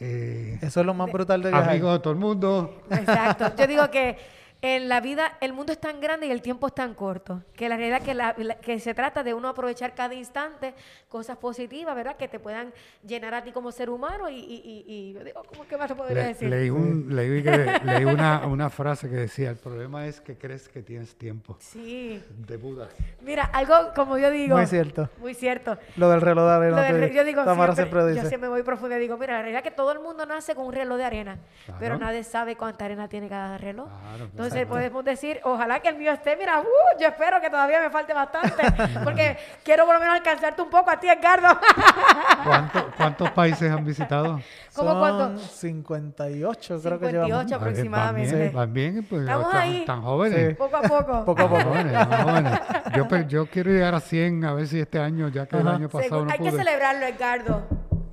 eh, 0.00 0.58
Eso 0.60 0.80
es 0.80 0.86
lo 0.86 0.94
más 0.94 1.10
brutal 1.10 1.42
de 1.42 1.50
viajar. 1.50 1.70
amigos 1.70 1.92
de 1.94 1.98
todo 2.00 2.12
el 2.12 2.18
mundo. 2.18 2.82
Exacto. 2.90 3.52
Yo 3.58 3.66
digo 3.66 3.90
que 3.90 4.16
en 4.62 4.88
la 4.88 5.00
vida 5.00 5.36
el 5.40 5.52
mundo 5.52 5.70
es 5.72 5.78
tan 5.78 6.00
grande 6.00 6.26
y 6.26 6.30
el 6.30 6.40
tiempo 6.42 6.66
es 6.66 6.74
tan 6.74 6.94
corto. 6.94 7.42
Que 7.54 7.68
la 7.68 7.76
realidad 7.76 8.02
que, 8.02 8.14
la- 8.14 8.34
que 8.34 8.80
se 8.80 8.94
trata 8.94 9.22
de 9.22 9.34
uno 9.34 9.48
aprovechar 9.48 9.94
cada 9.94 10.14
instante 10.14 10.74
cosas 11.08 11.36
positivas, 11.36 11.94
¿verdad? 11.94 12.16
Que 12.16 12.26
te 12.26 12.38
puedan 12.40 12.72
llenar 13.06 13.34
a 13.34 13.44
ti 13.44 13.52
como 13.52 13.70
ser 13.70 13.90
humano 13.90 14.28
y, 14.28 14.34
y, 14.38 14.62
y- 14.64 14.84
y 14.92 15.12
yo 15.12 15.24
digo, 15.24 15.42
¿cómo 15.48 15.66
que 15.66 15.76
más 15.76 15.88
se 15.88 15.94
podría 15.94 16.22
Le- 16.22 16.28
decir? 16.28 16.48
leí 16.48 16.70
un- 16.70 17.14
leí 17.14 17.42
que- 17.42 17.80
leí 17.84 18.04
una, 18.04 18.46
una 18.46 18.70
frase 18.70 19.08
que 19.08 19.16
decía, 19.16 19.50
el 19.50 19.56
problema 19.56 20.06
es 20.06 20.20
que 20.20 20.36
crees 20.36 20.68
que 20.68 20.82
tienes 20.82 21.14
tiempo. 21.16 21.56
Sí. 21.60 22.22
De 22.46 22.56
Buda. 22.56 22.88
Mira, 23.20 23.44
algo 23.52 23.74
como 23.94 24.16
yo 24.18 24.30
digo. 24.30 24.56
Muy 24.56 24.66
cierto. 24.66 25.08
Muy 25.18 25.34
cierto. 25.34 25.78
Lo 25.96 26.10
del 26.10 26.20
reloj 26.22 26.44
de 26.46 26.52
arena. 26.54 26.76
Lo 26.76 26.82
del 26.82 26.92
te- 27.00 27.06
re- 27.08 27.14
yo 27.14 27.24
digo 27.24 27.44
Tamara 27.44 27.74
siempre, 27.74 28.00
siempre 28.00 28.14
yo 28.14 28.14
dice. 28.22 28.28
siempre 28.28 28.48
voy 28.48 28.62
profundo 28.62 28.96
y 28.96 29.00
digo, 29.00 29.16
mira, 29.18 29.34
la 29.34 29.40
realidad 29.42 29.62
es 29.64 29.70
que 29.70 29.76
todo 29.76 29.92
el 29.92 30.00
mundo 30.00 30.24
nace 30.26 30.54
con 30.54 30.66
un 30.66 30.72
reloj 30.72 30.96
de 30.96 31.04
arena, 31.04 31.38
Claro. 31.66 31.78
pero 31.80 31.98
nadie 31.98 32.24
sabe 32.24 32.56
cuánta 32.56 32.84
arena 32.86 33.08
tiene 33.08 33.28
cada 33.28 33.58
reloj. 33.58 33.86
Claro, 33.88 34.00
claro. 34.16 34.24
Entonces 34.24 34.45
Entonces 34.46 34.66
podemos 34.68 35.04
decir, 35.04 35.40
ojalá 35.44 35.80
que 35.80 35.88
el 35.88 35.96
mío 35.96 36.12
esté, 36.12 36.36
mira, 36.36 36.60
uh, 36.60 36.64
yo 37.00 37.08
espero 37.08 37.40
que 37.40 37.50
todavía 37.50 37.80
me 37.80 37.90
falte 37.90 38.12
bastante, 38.14 38.62
porque 39.04 39.36
quiero 39.64 39.84
por 39.86 39.94
lo 39.94 40.00
menos 40.00 40.16
alcanzarte 40.16 40.62
un 40.62 40.70
poco 40.70 40.90
a 40.90 40.98
ti, 41.00 41.08
Edgardo. 41.08 41.48
¿Cuánto- 42.44 42.90
¿Cuántos 42.96 43.30
países 43.32 43.70
han 43.70 43.84
visitado? 43.84 44.40
¿Cómo 44.74 44.90
Son 44.90 44.98
cuánto? 45.00 45.38
58 45.40 46.80
creo 46.82 46.98
que 46.98 47.06
58 47.06 47.12
llevamos. 47.26 47.52
aproximadamente. 47.52 48.50
Van 48.50 48.72
bien, 48.72 48.94
van 48.94 49.02
bien, 49.02 49.06
pues, 49.08 49.22
Estamos 49.22 49.50
tan, 49.50 49.60
ahí. 49.60 49.84
tan 49.86 50.02
jóvenes. 50.02 50.48
Sí. 50.48 50.54
Poco 50.54 50.76
a 50.76 50.82
poco. 50.82 51.24
Poco 51.24 51.42
a 51.42 51.48
poco. 51.48 51.62
jóvenes, 51.64 52.06
jóvenes. 52.22 52.60
Yo, 52.94 53.08
pe- 53.08 53.24
yo 53.26 53.46
quiero 53.46 53.70
llegar 53.70 53.94
a 53.94 54.00
100, 54.00 54.44
a 54.44 54.54
ver 54.54 54.66
si 54.66 54.80
este 54.80 54.98
año, 54.98 55.28
ya 55.28 55.46
que 55.46 55.56
el 55.56 55.66
Ajá. 55.66 55.76
año 55.76 55.88
pasado 55.88 56.10
Según- 56.10 56.26
no 56.26 56.32
hay 56.32 56.38
que 56.38 56.50
pude. 56.50 56.58
celebrarlo, 56.64 57.06
Edgardo. 57.06 57.62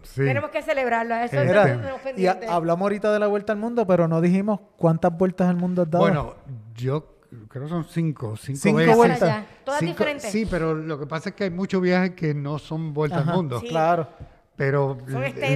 Sí. 0.04 0.22
Tenemos 0.24 0.50
que 0.52 0.62
celebrarlo. 0.62 1.16
Eso 1.16 1.42
es 1.42 2.18
y 2.18 2.28
hablamos 2.28 2.82
ahorita 2.84 3.12
de 3.12 3.20
la 3.20 3.28
vuelta 3.28 3.54
al 3.54 3.60
mundo, 3.60 3.88
pero 3.88 4.08
no 4.08 4.22
dijimos 4.22 4.60
cuántas 4.78 5.18
vueltas 5.18 5.50
al 5.50 5.56
mundo 5.56 5.82
has 5.84 5.90
dado. 5.90 6.04
Bueno, 6.04 6.36
yo 6.76 7.16
creo 7.50 7.64
que 7.64 7.70
son 7.70 7.84
cinco, 7.86 8.36
cinco, 8.38 8.60
Cinco 8.62 8.78
veces. 8.78 8.96
vueltas. 8.96 9.46
Todas 9.64 9.80
Cinco- 9.80 9.92
diferentes. 9.94 10.32
Sí, 10.32 10.46
pero 10.50 10.76
lo 10.76 11.00
que 11.00 11.06
pasa 11.08 11.30
es 11.30 11.36
que 11.36 11.46
hay 11.46 11.50
muchos 11.50 11.82
viajes 11.82 12.12
que 12.12 12.34
no 12.34 12.60
son 12.60 12.94
vuelta 12.94 13.20
Ajá, 13.20 13.32
al 13.32 13.38
mundo. 13.38 13.60
Sí. 13.60 13.68
Claro. 13.70 14.08
Pero 14.56 14.98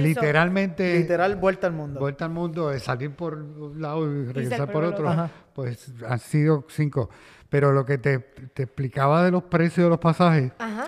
literalmente, 0.02 0.98
Literal, 0.98 1.36
vuelta 1.36 1.66
al 1.68 1.72
mundo. 1.72 2.00
vuelta 2.00 2.24
al 2.24 2.32
mundo 2.32 2.72
es 2.72 2.82
salir 2.82 3.12
por 3.14 3.34
un 3.34 3.80
lado 3.80 4.04
y 4.10 4.26
regresar 4.32 4.70
por 4.72 4.84
otro. 4.84 5.08
Ajá. 5.08 5.30
pues 5.54 5.92
han 6.08 6.18
sido 6.18 6.64
cinco. 6.68 7.08
Pero 7.48 7.72
lo 7.72 7.84
que 7.84 7.98
te, 7.98 8.18
te 8.18 8.64
explicaba 8.64 9.22
de 9.24 9.30
los 9.30 9.42
precios 9.44 9.84
de 9.86 9.90
los 9.90 9.98
pasajes, 9.98 10.52
Ajá. 10.58 10.86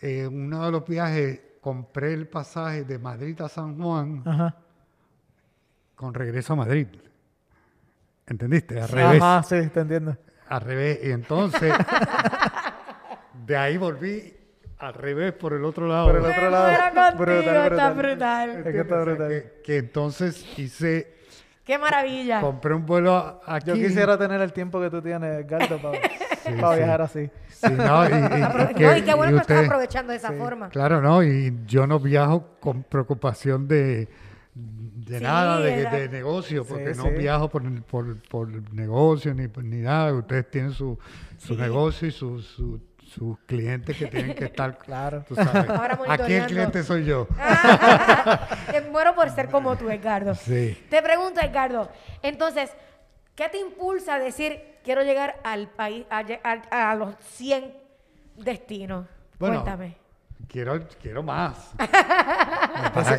eh, 0.00 0.26
uno 0.26 0.64
de 0.66 0.72
los 0.72 0.84
viajes 0.86 1.40
compré 1.62 2.12
el 2.12 2.26
pasaje 2.28 2.82
de 2.84 2.98
Madrid 2.98 3.40
a 3.40 3.48
San 3.48 3.78
Juan 3.80 4.22
Ajá. 4.26 4.56
con 5.94 6.12
regreso 6.12 6.52
a 6.52 6.56
Madrid. 6.56 6.88
¿Entendiste? 8.26 8.78
Al 8.80 8.88
revés. 8.88 9.22
Ajá, 9.22 9.42
sí, 9.44 9.68
te 9.68 9.80
entiendo. 9.80 10.16
Al 10.48 10.60
revés. 10.60 10.98
Y 11.04 11.10
entonces, 11.12 11.72
de 13.46 13.56
ahí 13.56 13.76
volví 13.78 14.34
al 14.78 14.94
revés 14.94 15.32
por 15.32 15.52
el 15.52 15.64
otro 15.64 15.86
lado. 15.86 16.06
Por 16.08 16.16
el 16.16 16.24
otro 16.24 16.50
lado. 16.50 16.66
contigo, 16.94 17.18
Brutal, 17.18 17.72
está 17.72 17.90
brutal. 17.92 18.50
brutal. 18.50 18.50
Es 18.66 18.72
que 18.72 18.80
está 18.80 18.94
O 18.94 19.04
sea, 19.04 19.14
brutal. 19.14 19.28
que, 19.28 19.60
que 19.64 19.76
entonces 19.78 20.58
hice, 20.58 21.14
Qué 21.72 21.78
maravilla. 21.78 22.40
compré 22.40 22.74
un 22.74 22.84
vuelo 22.84 23.14
a- 23.16 23.40
aquí. 23.46 23.68
Yo 23.68 23.74
quisiera 23.74 24.18
tener 24.18 24.40
el 24.40 24.52
tiempo 24.52 24.80
que 24.80 24.90
tú 24.90 25.00
tienes, 25.00 25.44
Edgardo, 25.44 25.78
para, 25.80 25.98
Sí, 26.44 26.52
para 26.60 26.72
sí. 26.72 26.78
viajar 26.78 27.02
así. 27.02 27.30
Sí, 27.48 27.72
no, 27.72 28.04
y, 28.04 28.12
y- 28.12 28.14
y 28.14 28.42
Apro- 28.42 28.74
que- 28.74 28.84
no, 28.84 28.96
y 28.96 29.02
qué 29.02 29.14
bueno 29.14 29.32
y 29.32 29.34
que 29.36 29.40
estás 29.42 29.64
aprovechando 29.66 30.10
de 30.12 30.18
esa 30.18 30.32
forma. 30.32 30.68
Claro, 30.68 31.00
no, 31.00 31.22
y 31.22 31.56
yo 31.66 31.86
no 31.86 31.98
viajo 31.98 32.56
con 32.60 32.82
preocupación 32.82 33.66
de, 33.68 34.08
de 34.54 35.18
Sí, 35.18 35.24
nada, 35.24 35.60
de, 35.60 35.86
de 35.86 36.08
negocio, 36.08 36.64
porque 36.66 36.94
Sí, 36.94 37.00
no 37.02 37.10
viajo 37.10 37.48
por, 37.48 37.82
por, 37.84 38.16
por 38.28 38.48
negocio 38.74 39.32
ni, 39.34 39.46
ni 39.62 39.78
nada. 39.82 40.12
Ustedes 40.12 40.50
tienen 40.50 40.72
su, 40.72 40.98
su 41.38 41.54
Sí. 41.54 41.60
negocio 41.60 42.08
y 42.08 42.10
su- 42.10 42.40
su- 42.40 42.80
sus 43.12 43.38
clientes 43.46 43.96
que 43.96 44.06
tienen 44.06 44.34
que 44.34 44.44
estar. 44.46 44.78
Claro. 44.84 45.24
tú 45.28 45.34
sabes. 45.34 45.68
Ahora 45.70 45.98
Aquí 46.08 46.32
el 46.34 46.46
cliente 46.46 46.82
soy 46.82 47.04
yo. 47.04 47.28
Te 48.70 48.80
muero 48.90 49.14
por 49.14 49.30
ser 49.30 49.48
como 49.48 49.76
tú, 49.76 49.90
Edgardo. 49.90 50.34
Sí. 50.34 50.82
Te 50.90 51.02
pregunto, 51.02 51.40
Edgardo, 51.40 51.90
entonces, 52.22 52.70
¿qué 53.34 53.48
te 53.48 53.58
impulsa 53.58 54.14
a 54.14 54.18
decir 54.18 54.60
quiero 54.84 55.02
llegar 55.02 55.36
al 55.44 55.68
país, 55.68 56.04
a, 56.10 56.22
lle- 56.22 56.40
a- 56.42 56.90
a 56.90 56.94
los 56.96 57.14
100 57.36 57.72
destinos? 58.36 59.06
Bueno, 59.38 59.62
Cuéntame. 59.62 59.96
Quiero, 60.48 60.86
quiero 61.00 61.22
más. 61.22 61.70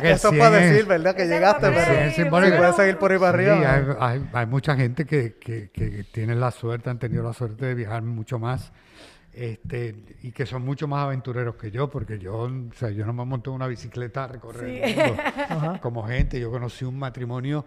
Que 0.00 0.10
eso 0.12 0.28
es 0.28 0.34
100 0.34 0.38
para 0.38 0.56
decir, 0.56 0.86
¿verdad? 0.86 1.14
Que 1.16 1.26
llegaste, 1.26 1.70
pero 1.70 2.10
si 2.12 2.24
puedes 2.26 2.76
seguir 2.76 2.96
por 2.98 3.10
ahí 3.12 3.18
para 3.18 3.38
Sí, 3.38 3.44
arriba. 3.48 3.74
hay, 3.74 4.18
hay- 4.20 4.30
hay 4.32 4.46
mucha 4.46 4.76
gente 4.76 5.04
que, 5.06 5.36
que, 5.38 5.70
que 5.70 6.04
tienen 6.12 6.38
la 6.40 6.50
suerte, 6.50 6.90
han 6.90 6.98
tenido 6.98 7.22
la 7.24 7.32
suerte 7.32 7.64
de 7.66 7.74
viajar 7.74 8.02
mucho 8.02 8.38
más 8.38 8.72
este, 9.34 9.94
y 10.22 10.32
que 10.32 10.46
son 10.46 10.62
mucho 10.64 10.86
más 10.88 11.04
aventureros 11.04 11.56
que 11.56 11.70
yo, 11.70 11.88
porque 11.90 12.18
yo, 12.18 12.34
o 12.42 12.50
sea, 12.76 12.90
yo 12.90 13.04
no 13.04 13.12
me 13.12 13.24
monto 13.24 13.50
en 13.50 13.56
una 13.56 13.66
bicicleta 13.66 14.24
a 14.24 14.28
recorrer 14.28 14.64
Sí. 14.84 14.92
el 15.00 15.56
mundo 15.58 15.78
como 15.80 16.06
gente. 16.06 16.38
Yo 16.40 16.50
conocí 16.50 16.84
un 16.84 16.98
matrimonio 16.98 17.64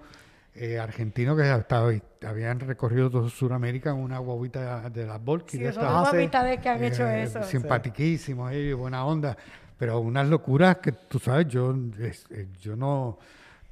eh, 0.55 0.79
argentino 0.79 1.35
que 1.35 1.51
estaba, 1.51 1.91
habían 2.27 2.59
recorrido 2.59 3.09
todo 3.11 3.29
Sudamérica 3.29 3.91
en 3.91 3.97
una 3.97 4.17
guaguita 4.17 4.89
de 4.89 5.05
las 5.05 5.23
Volky. 5.23 5.57
Sí, 5.57 5.63
de 5.63 5.71
son 5.71 5.83
estas. 5.83 5.95
Ah, 5.95 5.99
dos 5.99 6.09
sí. 6.09 6.15
amistades 6.17 6.59
que 6.61 6.69
han 6.69 6.83
hecho 6.83 7.07
Eh, 7.07 7.23
eso. 7.23 7.43
Simpatiquísimos 7.43 8.51
ellos, 8.51 8.79
buena 8.79 9.05
onda. 9.05 9.37
Pero 9.77 9.99
unas 9.99 10.27
locuras 10.27 10.77
que 10.77 10.91
tú 10.93 11.19
sabes, 11.19 11.47
yo, 11.47 11.75
es- 11.99 12.25
eh, 12.31 12.47
yo 12.59 12.75
no. 12.75 13.19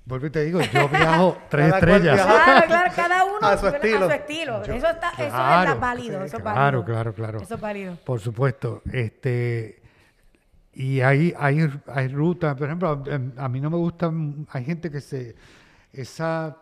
Vuelvo 0.06 0.28
y 0.28 0.30
te 0.30 0.44
digo, 0.44 0.62
yo 0.62 0.88
viajo 0.90 1.38
tres 1.50 1.72
Cada 1.72 1.80
estrellas. 1.80 2.22
Claro, 2.26 2.68
claro, 2.68 2.92
cada 2.96 3.26
uno 3.26 3.38
A 3.42 3.58
su 3.58 3.68
estilo. 3.68 4.06
A 4.06 4.10
su 4.10 4.12
estilo. 4.16 4.64
eso, 4.64 4.88
está, 4.90 5.10
eso 5.18 5.30
Claro, 5.30 5.74
es 5.74 5.80
válido. 5.80 6.20
sí, 6.20 6.26
eso 6.26 6.38
es 6.38 6.44
claro, 6.44 6.60
válido. 6.62 6.86
claro, 6.86 7.14
claro. 7.14 7.40
Eso 7.42 7.56
es 7.56 7.62
válido. 7.62 7.96
Por 8.06 8.20
supuesto. 8.20 8.82
Este, 8.92 9.82
y 10.74 11.02
hay, 11.02 11.34
hay, 11.40 11.68
hay 11.88 12.08
rutas, 12.10 12.56
por 12.56 12.68
ejemplo, 12.68 13.04
em, 13.08 13.32
a 13.38 13.50
mí 13.50 13.60
no 13.62 13.70
me 13.70 13.78
gustan, 13.78 14.46
hay 14.52 14.64
gente 14.66 14.92
que 14.92 15.02
se, 15.02 15.36
esa, 15.94 16.56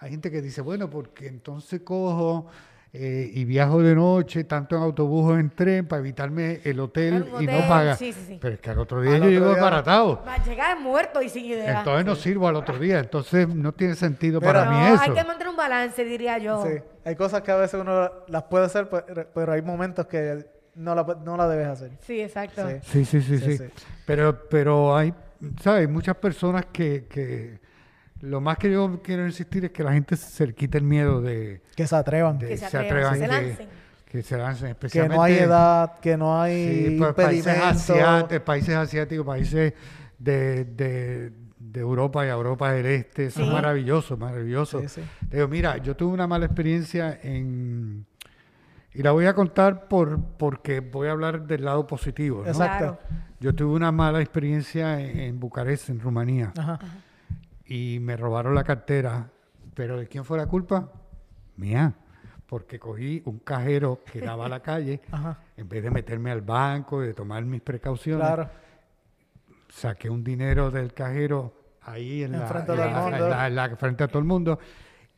hay 0.00 0.10
gente 0.10 0.30
que 0.30 0.40
dice, 0.40 0.62
bueno, 0.62 0.88
porque 0.88 1.26
entonces 1.26 1.82
cojo 1.82 2.46
eh, 2.92 3.30
y 3.34 3.44
viajo 3.44 3.82
de 3.82 3.94
noche, 3.94 4.44
tanto 4.44 4.74
en 4.76 4.82
autobús 4.82 5.32
o 5.32 5.38
en 5.38 5.50
tren, 5.50 5.86
para 5.86 6.00
evitarme 6.00 6.60
el 6.64 6.80
hotel 6.80 7.26
y 7.38 7.46
no 7.46 7.68
pagar. 7.68 7.96
sí, 7.96 8.12
sí, 8.12 8.24
sí. 8.26 8.38
Pero 8.40 8.54
es 8.54 8.60
que 8.60 8.70
al 8.70 8.78
otro 8.78 9.02
día 9.02 9.12
Al 9.12 9.18
yo 9.18 9.24
otro 9.24 9.30
llego 9.30 9.48
desbaratado. 9.50 10.22
Va 10.26 10.34
a 10.34 10.44
llegar 10.44 10.80
muerto 10.80 11.20
y 11.20 11.28
sin 11.28 11.44
idea. 11.44 11.78
Entonces 11.80 12.06
no 12.06 12.14
sirvo 12.14 12.48
al 12.48 12.56
otro 12.56 12.78
día. 12.78 13.00
Entonces 13.00 13.46
no 13.46 13.72
tiene 13.72 13.94
sentido 13.94 14.40
para 14.40 14.64
no, 14.64 14.70
mí 14.72 14.78
hay 14.78 14.94
eso. 14.94 15.14
que 15.14 15.24
mantener 15.24 15.48
un 15.48 15.56
balance, 15.56 16.02
diría 16.04 16.38
yo. 16.38 16.64
Sí. 16.64 16.78
Hay 17.04 17.14
cosas 17.14 17.42
que 17.42 17.50
a 17.50 17.56
veces 17.56 17.78
uno 17.80 18.10
las 18.26 18.44
puede 18.44 18.64
hacer, 18.64 18.88
pero, 19.34 19.52
hay 19.52 19.60
momentos 19.62 20.06
que 20.06 20.46
no 20.74 20.94
la, 20.94 21.04
no 21.24 21.36
la 21.36 21.46
debes 21.46 21.66
hacer. 21.68 21.90
Sí, 22.00 22.20
exacto. 22.22 22.66
Sí. 22.68 22.76
Sí, 22.82 23.04
sí, 23.04 23.20
sí, 23.20 23.38
Sí, 23.38 23.44
sí. 23.44 23.58
sí. 23.58 23.64
Pero, 24.06 24.48
pero 24.48 24.96
hay, 24.96 25.12
¿sabes? 25.60 25.80
Hay 25.80 25.86
muchas 25.88 26.16
personas 26.16 26.64
que, 26.72 27.06
que 27.06 27.60
lo 28.20 28.40
más 28.40 28.58
que 28.58 28.70
yo 28.72 29.00
quiero 29.02 29.26
insistir 29.26 29.64
es 29.64 29.70
que 29.70 29.82
la 29.84 29.92
gente 29.92 30.16
se 30.16 30.52
quite 30.54 30.78
el 30.78 30.84
miedo 30.84 31.20
de, 31.20 31.62
Que 31.76 31.86
se 31.86 31.94
atrevan. 31.96 32.38
de 32.38 32.48
Que 32.48 32.56
se 32.56 32.66
atrevan, 32.66 33.14
que 33.14 33.18
se 33.20 33.26
lancen. 33.28 33.68
que 34.06 34.22
se 34.22 34.36
lancen, 34.36 34.66
que 34.66 34.70
especialmente 34.72 35.16
no 35.16 35.22
hay 35.22 35.34
edad, 35.34 35.98
que 36.00 36.16
no 36.16 36.40
hay 36.40 36.86
sí, 36.88 36.96
pues, 36.98 37.14
países, 37.14 37.58
asiáticos, 37.58 38.40
países 38.44 38.74
asiáticos, 38.74 39.26
países 39.26 39.72
de, 40.18 40.64
de, 40.64 41.32
de 41.58 41.80
Europa 41.80 42.24
y 42.26 42.28
Europa 42.30 42.72
del 42.72 42.86
Este, 42.86 43.26
eso 43.26 43.42
es 43.42 43.46
Sí. 43.46 43.52
maravilloso, 43.52 44.16
maravilloso. 44.16 44.80
Sí, 44.80 44.88
sí. 44.88 45.02
Te 45.28 45.36
digo, 45.36 45.48
mira, 45.48 45.76
yo 45.76 45.94
tuve 45.96 46.12
una 46.14 46.26
mala 46.26 46.46
experiencia 46.46 47.18
en... 47.22 48.06
Y 48.94 49.02
la 49.02 49.12
voy 49.12 49.26
a 49.26 49.34
contar 49.34 49.86
por, 49.86 50.18
porque 50.38 50.80
voy 50.80 51.06
a 51.08 51.12
hablar 51.12 51.46
del 51.46 51.64
lado 51.64 51.86
positivo. 51.86 52.42
¿no? 52.42 52.48
Exacto. 52.48 52.98
Yo 53.38 53.54
tuve 53.54 53.76
una 53.76 53.92
mala 53.92 54.20
experiencia 54.20 54.98
en, 55.00 55.20
en 55.20 55.38
Bucarest, 55.38 55.90
en 55.90 56.00
Rumanía, 56.00 56.52
Ajá. 56.56 56.80
Y 57.68 57.98
me 58.00 58.16
robaron 58.16 58.54
la 58.54 58.64
cartera. 58.64 59.30
¿Pero 59.74 59.98
de 60.00 60.08
quién 60.08 60.24
fue 60.24 60.38
la 60.38 60.46
culpa? 60.46 60.90
Mía. 61.56 61.94
Porque 62.46 62.78
cogí 62.78 63.22
un 63.26 63.38
cajero 63.40 64.00
que 64.10 64.20
daba 64.22 64.46
a 64.46 64.48
la 64.48 64.60
calle, 64.60 65.00
Ajá. 65.12 65.38
en 65.56 65.68
vez 65.68 65.82
de 65.82 65.90
meterme 65.90 66.30
al 66.32 66.40
banco 66.40 67.04
y 67.04 67.06
de 67.08 67.14
tomar 67.14 67.44
mis 67.44 67.60
precauciones, 67.60 68.26
Claro. 68.26 68.48
saqué 69.68 70.08
un 70.10 70.24
dinero 70.24 70.70
del 70.70 70.94
cajero 70.94 71.52
ahí 71.82 72.22
en 72.22 72.32
la, 72.32 72.38
en 72.38 72.42
la- 72.44 72.52
mundo. 72.54 72.72
en 72.74 73.30
la- 73.30 73.46
en 73.46 73.54
la- 73.54 73.76
frente 73.76 74.04
a 74.04 74.08
todo 74.08 74.18
el 74.18 74.24
mundo. 74.24 74.58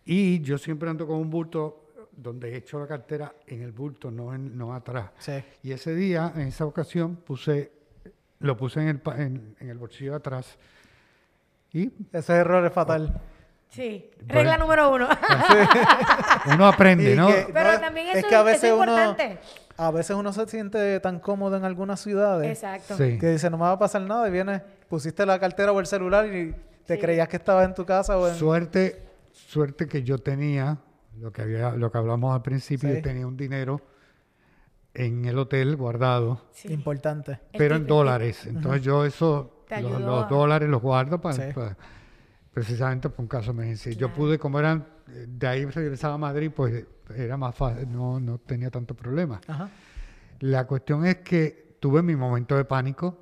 Y 0.05 0.41
yo 0.41 0.59
siempre 0.59 0.91
ando 0.91 1.07
con 1.07 1.17
un 1.17 1.31
bulto 1.31 1.87
donde 2.13 2.53
he 2.53 2.57
hecho 2.57 2.79
la 2.81 2.87
cartera 2.87 3.33
en 3.47 3.63
el 3.63 3.73
bulto, 3.73 4.11
no, 4.11 4.35
en, 4.35 4.57
no 4.59 4.75
atrás. 4.75 5.11
Sí. 5.19 5.43
Y 5.63 5.73
ese 5.73 5.95
día, 5.95 6.33
en 6.35 6.43
esa 6.49 6.67
ocasión, 6.67 7.17
puse, 7.17 7.73
lo 8.41 8.57
puse 8.57 8.81
en 8.83 8.89
el, 8.89 9.01
en, 9.19 9.57
en 9.61 9.69
el 9.71 9.79
bolsillo 9.79 10.11
de 10.13 10.17
atrás. 10.17 10.59
Y 11.73 11.93
Ese 12.13 12.33
error 12.35 12.65
es 12.67 12.73
fatal. 12.73 13.21
Sí. 13.69 14.11
Bueno. 14.19 14.35
Regla 14.35 14.57
número 14.59 14.93
uno. 14.93 15.09
uno 16.55 16.67
aprende, 16.67 17.13
Y 17.13 17.17
¿no? 17.17 17.29
que- 17.29 17.47
Pero 17.53 17.79
también 17.81 18.09
es 18.09 18.17
eso 18.17 18.29
que 18.29 18.35
a 18.35 18.41
es- 18.41 18.45
veces 18.47 18.65
eso 18.65 18.75
es 18.75 18.83
uno, 18.83 18.93
importante. 19.01 19.39
a 19.77 19.91
veces 19.93 20.17
uno 20.17 20.33
se 20.33 20.47
siente 20.49 20.99
tan 21.01 21.21
cómodo 21.21 21.57
en 21.57 21.65
algunas 21.65 22.01
ciudades 22.01 22.51
Exacto. 22.51 22.97
Sí. 22.97 23.19
que 23.19 23.29
dice 23.29 23.49
no 23.51 23.57
me 23.59 23.63
va 23.65 23.73
a 23.73 23.79
pasar 23.79 24.03
nada 24.03 24.27
y 24.29 24.33
vienes, 24.33 24.63
pusiste 24.89 25.25
la 25.25 25.39
cartera 25.39 25.71
o 25.73 25.79
el 25.81 25.87
celular 25.87 26.27
y 26.27 26.53
te 26.85 26.95
Sí. 26.97 27.01
creías 27.01 27.29
que 27.29 27.37
estabas 27.37 27.65
en 27.67 27.75
tu 27.75 27.85
casa 27.87 28.19
o 28.19 28.27
en... 28.29 28.35
Suerte, 28.35 29.05
suerte 29.33 29.87
que 29.87 30.03
yo 30.03 30.19
tenía, 30.19 30.79
lo 31.21 31.31
que 31.33 31.43
había, 31.43 31.71
lo 31.71 31.93
que 31.93 31.99
hablamos 31.99 32.35
al 32.35 32.43
principio, 32.43 32.89
Sí. 32.89 32.97
yo 32.97 33.03
tenía 33.03 33.27
un 33.27 33.37
dinero 33.37 33.81
en 34.95 35.25
el 35.27 35.39
hotel 35.39 35.77
guardado. 35.77 36.43
Sí. 36.51 36.73
Importante. 36.73 37.39
El 37.53 37.59
pero 37.59 37.77
en 37.77 37.87
dólares. 37.87 38.45
Entonces 38.47 38.83
yo 38.83 39.05
eso, 39.05 39.60
Te 39.77 39.83
los, 39.83 39.93
ayudó 39.97 40.07
los 40.17 40.25
a- 40.25 40.29
dólares 40.29 40.69
los 40.69 40.83
guardo 40.83 41.21
para, 41.21 41.35
Sí. 41.35 41.43
precisamente 42.53 43.09
por 43.09 43.21
un 43.21 43.29
caso 43.29 43.47
de 43.47 43.59
emergencia. 43.59 43.93
Yo 43.93 44.09
Claro. 44.09 44.15
pude, 44.15 44.39
como 44.39 44.59
eran, 44.59 44.87
de 45.27 45.47
ahí 45.47 45.65
regresaba 45.65 46.15
a 46.15 46.19
Madrid, 46.19 46.51
pues 46.55 46.85
era 47.17 47.37
más 47.37 47.55
fácil, 47.55 47.91
no, 47.91 48.21
no 48.21 48.39
tenía 48.39 48.71
tanto 48.71 48.95
problema. 48.95 49.41
Ajá. 49.47 49.69
La 50.41 50.67
cuestión 50.67 51.05
es 51.07 51.17
que 51.17 51.77
tuve 51.81 52.03
mi 52.03 52.17
momento 52.17 52.57
de 52.57 52.65
pánico, 52.65 53.17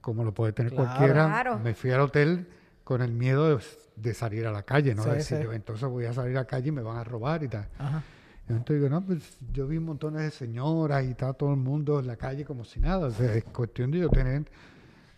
como 0.00 0.24
lo 0.24 0.32
puede 0.32 0.52
tener 0.52 0.72
Claro. 0.72 0.86
cualquiera. 0.88 1.26
Claro. 1.26 1.58
Me 1.58 1.74
fui 1.74 1.90
al 1.90 2.00
hotel 2.00 2.48
con 2.84 3.02
el 3.02 3.12
miedo 3.12 3.56
de, 3.56 3.62
de 3.96 4.14
salir 4.14 4.46
a 4.46 4.52
la 4.52 4.62
calle, 4.62 4.94
¿no? 4.94 5.02
Sí, 5.04 5.10
Decir, 5.10 5.38
sí. 5.42 5.46
entonces 5.52 5.88
voy 5.88 6.06
a 6.06 6.12
salir 6.12 6.36
a 6.36 6.40
la 6.40 6.46
calle 6.46 6.68
y 6.68 6.72
me 6.72 6.82
van 6.82 6.96
a 6.96 7.04
robar 7.04 7.42
y 7.42 7.48
tal. 7.48 7.68
Ajá. 7.78 8.02
Entonces 8.48 8.76
digo, 8.82 8.88
no, 8.88 9.04
pues 9.04 9.38
yo 9.52 9.68
vi 9.68 9.78
montones 9.78 10.22
de 10.22 10.30
señoras 10.32 11.04
y 11.04 11.10
estaba 11.10 11.34
todo 11.34 11.50
el 11.50 11.58
mundo 11.58 12.00
en 12.00 12.08
la 12.08 12.16
calle 12.16 12.44
como 12.44 12.64
si 12.64 12.80
nada. 12.80 13.06
O 13.06 13.10
sea, 13.12 13.32
es 13.34 13.44
cuestión 13.44 13.92
de 13.92 13.98
yo 14.00 14.08
tener 14.08 14.44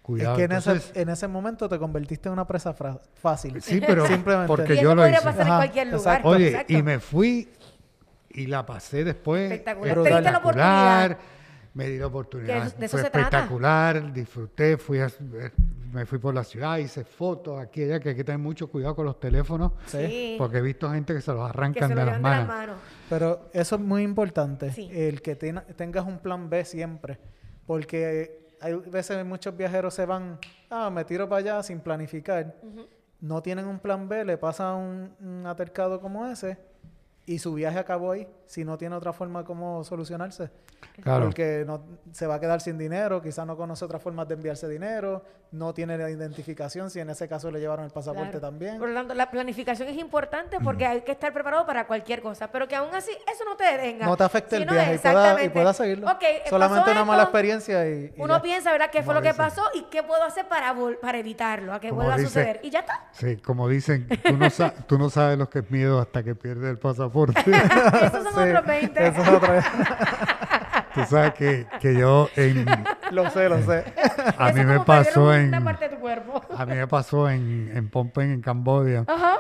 cuidado. 0.03 0.33
Es 0.35 0.39
que 0.39 0.45
en, 0.45 0.53
Entonces, 0.53 0.91
ese, 0.91 1.03
en 1.03 1.09
ese 1.09 1.29
momento 1.29 1.69
te 1.69 1.79
convertiste 1.79 2.29
en 2.29 2.33
una 2.35 2.47
presa 2.47 2.75
fácil. 3.15 3.63
Sí, 3.63 3.81
pero 3.87 4.07
Simplemente. 4.07 4.49
porque 4.49 4.75
y 4.75 4.79
eso 4.79 4.83
yo 4.83 4.95
lo 4.95 5.09
hice. 5.09 5.21
pasar 5.23 5.41
en 5.43 5.47
Ajá, 5.47 5.57
cualquier 5.57 5.87
lugar. 5.87 5.99
exacto. 5.99 6.29
Oye, 6.29 6.49
Exacto. 6.49 6.73
y 6.73 6.83
me 6.83 6.99
fui 6.99 7.49
y 8.31 8.47
la 8.47 8.65
pasé 8.67 9.05
después. 9.05 9.51
Espectacular. 9.53 9.95
Te 9.95 10.09
diste 10.11 10.21
la 10.33 10.39
oportunidad. 10.39 11.19
Me 11.75 11.89
di 11.89 11.99
la 11.99 12.07
oportunidad. 12.07 12.71
Que 12.73 12.79
de 12.81 12.87
eso 12.87 12.97
Fue 12.99 13.05
se 13.05 13.11
trata. 13.11 13.21
espectacular, 13.39 14.13
disfruté, 14.13 14.77
fui 14.77 14.99
a- 15.01 15.07
eh, 15.07 15.51
me 15.91 16.05
fui 16.05 16.19
por 16.19 16.35
la 16.35 16.45
ciudad, 16.45 16.77
hice 16.77 17.03
fotos 17.05 17.59
aquí 17.61 17.81
y 17.81 17.85
allá, 17.85 18.01
que 18.01 18.11
hay 18.11 18.15
que 18.15 18.25
tener 18.25 18.39
mucho 18.39 18.69
cuidado 18.71 18.95
con 18.97 19.07
los 19.07 19.19
teléfonos, 19.19 19.73
Sí. 19.87 20.35
Porque 20.39 20.59
he 20.59 20.61
visto 20.61 20.91
gente 20.91 21.15
que 21.15 21.21
se 21.23 21.33
los 21.33 21.41
que 21.45 21.49
arrancan 21.59 21.89
se 21.89 21.95
de 21.95 22.05
las 22.05 22.07
de 22.07 22.13
las 22.13 22.21
manos. 22.21 22.47
manos. 22.49 22.77
Pero 23.09 23.49
eso 23.55 23.77
es 23.77 23.81
muy 23.81 24.03
importante, 24.03 24.71
Sí. 24.73 24.91
el 24.93 25.23
que 25.23 25.35
ten- 25.35 25.63
tengas 25.77 26.07
un 26.07 26.19
plan 26.19 26.51
B 26.51 26.63
siempre, 26.67 27.19
porque 27.67 28.42
hay 28.63 28.75
veces 28.75 29.25
muchos 29.27 29.57
viajeros 29.57 29.95
se 29.95 30.07
van, 30.07 30.39
ah, 30.71 30.89
me 30.89 31.05
tiro 31.05 31.29
para 31.29 31.41
allá 31.41 31.63
sin 31.63 31.81
planificar, 31.81 32.55
no 33.21 33.43
tienen 33.43 33.67
un 33.67 33.79
plan 33.79 34.09
B, 34.09 34.25
le 34.25 34.39
pasa 34.39 34.73
un, 34.75 35.15
un 35.21 35.47
atercado 35.47 36.01
como 36.01 36.27
ese 36.27 36.57
y 37.27 37.39
su 37.39 37.55
viaje 37.55 37.79
acabó 37.79 38.13
ahí, 38.13 38.27
si 38.47 38.65
no 38.65 38.77
tiene 38.79 38.97
otra 38.97 39.13
forma 39.13 39.45
como 39.45 39.85
solucionarse. 39.85 40.51
Claro. 41.01 41.27
Porque 41.27 41.63
no, 41.65 41.85
se 42.11 42.27
va 42.27 42.35
a 42.35 42.41
quedar 42.41 42.61
sin 42.61 42.77
dinero, 42.77 43.23
quizás 43.23 43.47
no 43.47 43.57
conoce 43.57 43.85
otras 43.85 44.03
formas 44.03 44.27
de 44.27 44.35
enviarse 44.35 44.69
dinero, 44.69 45.23
no 45.53 45.73
tiene 45.73 45.97
la 45.97 46.11
identificación, 46.11 46.91
si 46.91 46.99
en 46.99 47.09
ese 47.11 47.29
caso 47.29 47.51
le 47.53 47.61
llevaron 47.61 47.85
el 47.85 47.93
pasaporte 47.93 48.31
Claro. 48.33 48.41
también. 48.41 48.79
Por 48.79 48.89
lo 48.89 48.95
tanto, 48.95 49.15
la 49.15 49.31
planificación 49.31 49.89
es 49.89 49.97
importante 49.99 50.59
porque 50.63 50.85
hay 50.85 51.03
que 51.03 51.13
estar 51.13 51.33
preparado 51.33 51.65
para 51.67 51.87
cualquier 51.87 52.21
cosa, 52.21 52.51
pero 52.51 52.67
que 52.67 52.75
aún 52.75 52.93
así 52.95 53.13
eso 53.33 53.45
no 53.45 53.55
te 53.57 53.65
detenga. 53.65 54.07
no 54.07 54.17
te 54.17 54.25
afecte 54.25 54.57
el 54.57 54.65
viaje 54.67 54.95
y 54.97 54.99
pueda, 54.99 55.45
y 55.45 55.49
pueda 55.51 55.73
seguirlo. 55.73 56.07
ok, 56.11 56.23
eh, 56.23 56.43
Solamente 56.51 56.91
una 56.91 57.05
mala 57.05 57.23
experiencia 57.25 57.89
y, 57.89 58.13
y 58.17 58.21
Uno 58.21 58.37
ya. 58.39 58.43
piensa, 58.43 58.73
¿verdad?, 58.73 58.91
qué 58.91 59.03
fue 59.05 59.15
lo 59.15 59.23
que 59.23 59.35
pasó 59.35 59.63
y 59.75 59.83
qué 59.85 60.03
puedo 60.03 60.25
hacer 60.25 60.49
para, 60.49 60.75
vol- 60.75 60.99
para 60.99 61.19
evitarlo, 61.19 61.73
a 61.73 61.79
que 61.81 61.91
Como 61.91 62.01
vuelva 62.03 62.17
a 62.17 62.19
suceder. 62.19 62.59
Y 62.65 62.71
ya 62.71 62.81
está. 62.81 63.07
Sí, 63.13 63.37
como 63.37 63.69
dicen, 63.69 64.09
tú 64.25 64.37
no, 64.37 64.51
sa- 64.51 64.73
tú 64.75 64.99
no 64.99 65.11
sabes 65.11 65.39
lo 65.39 65.49
que 65.49 65.61
es 65.61 65.71
miedo 65.71 66.01
hasta 66.01 66.23
que 66.25 66.35
pierdes 66.35 66.69
el 66.71 66.79
pasaporte. 66.79 67.12
Esos 68.03 68.25
son 68.25 68.35
Sí, 68.45 68.51
otros 68.51 68.67
20. 68.67 69.07
Eso 69.09 69.23
es 69.23 69.29
otra 69.29 69.65
tú 70.95 71.01
sabes 71.09 71.35
que, 71.35 71.67
que 71.81 71.95
yo 71.97 72.29
en, 72.37 72.67
Lo 73.13 73.31
sé, 73.31 73.49
lo 73.49 73.63
sé. 73.63 73.85
a 74.39 74.51
Eso 74.51 74.59
mí 74.59 74.65
me 74.65 74.81
pasó 74.81 75.35
en 75.35 75.49
Una 75.49 75.65
parte 75.65 75.89
de 75.89 75.95
tu 75.97 76.01
cuerpo. 76.01 76.43
a 76.57 76.67
mí 76.67 76.75
me 76.75 76.87
pasó 76.87 77.29
en, 77.31 77.71
en 77.75 77.89
Phnom 77.89 78.11
Penh, 78.11 78.33
en 78.35 78.41
Camboya. 78.43 79.05
Ajá. 79.07 79.39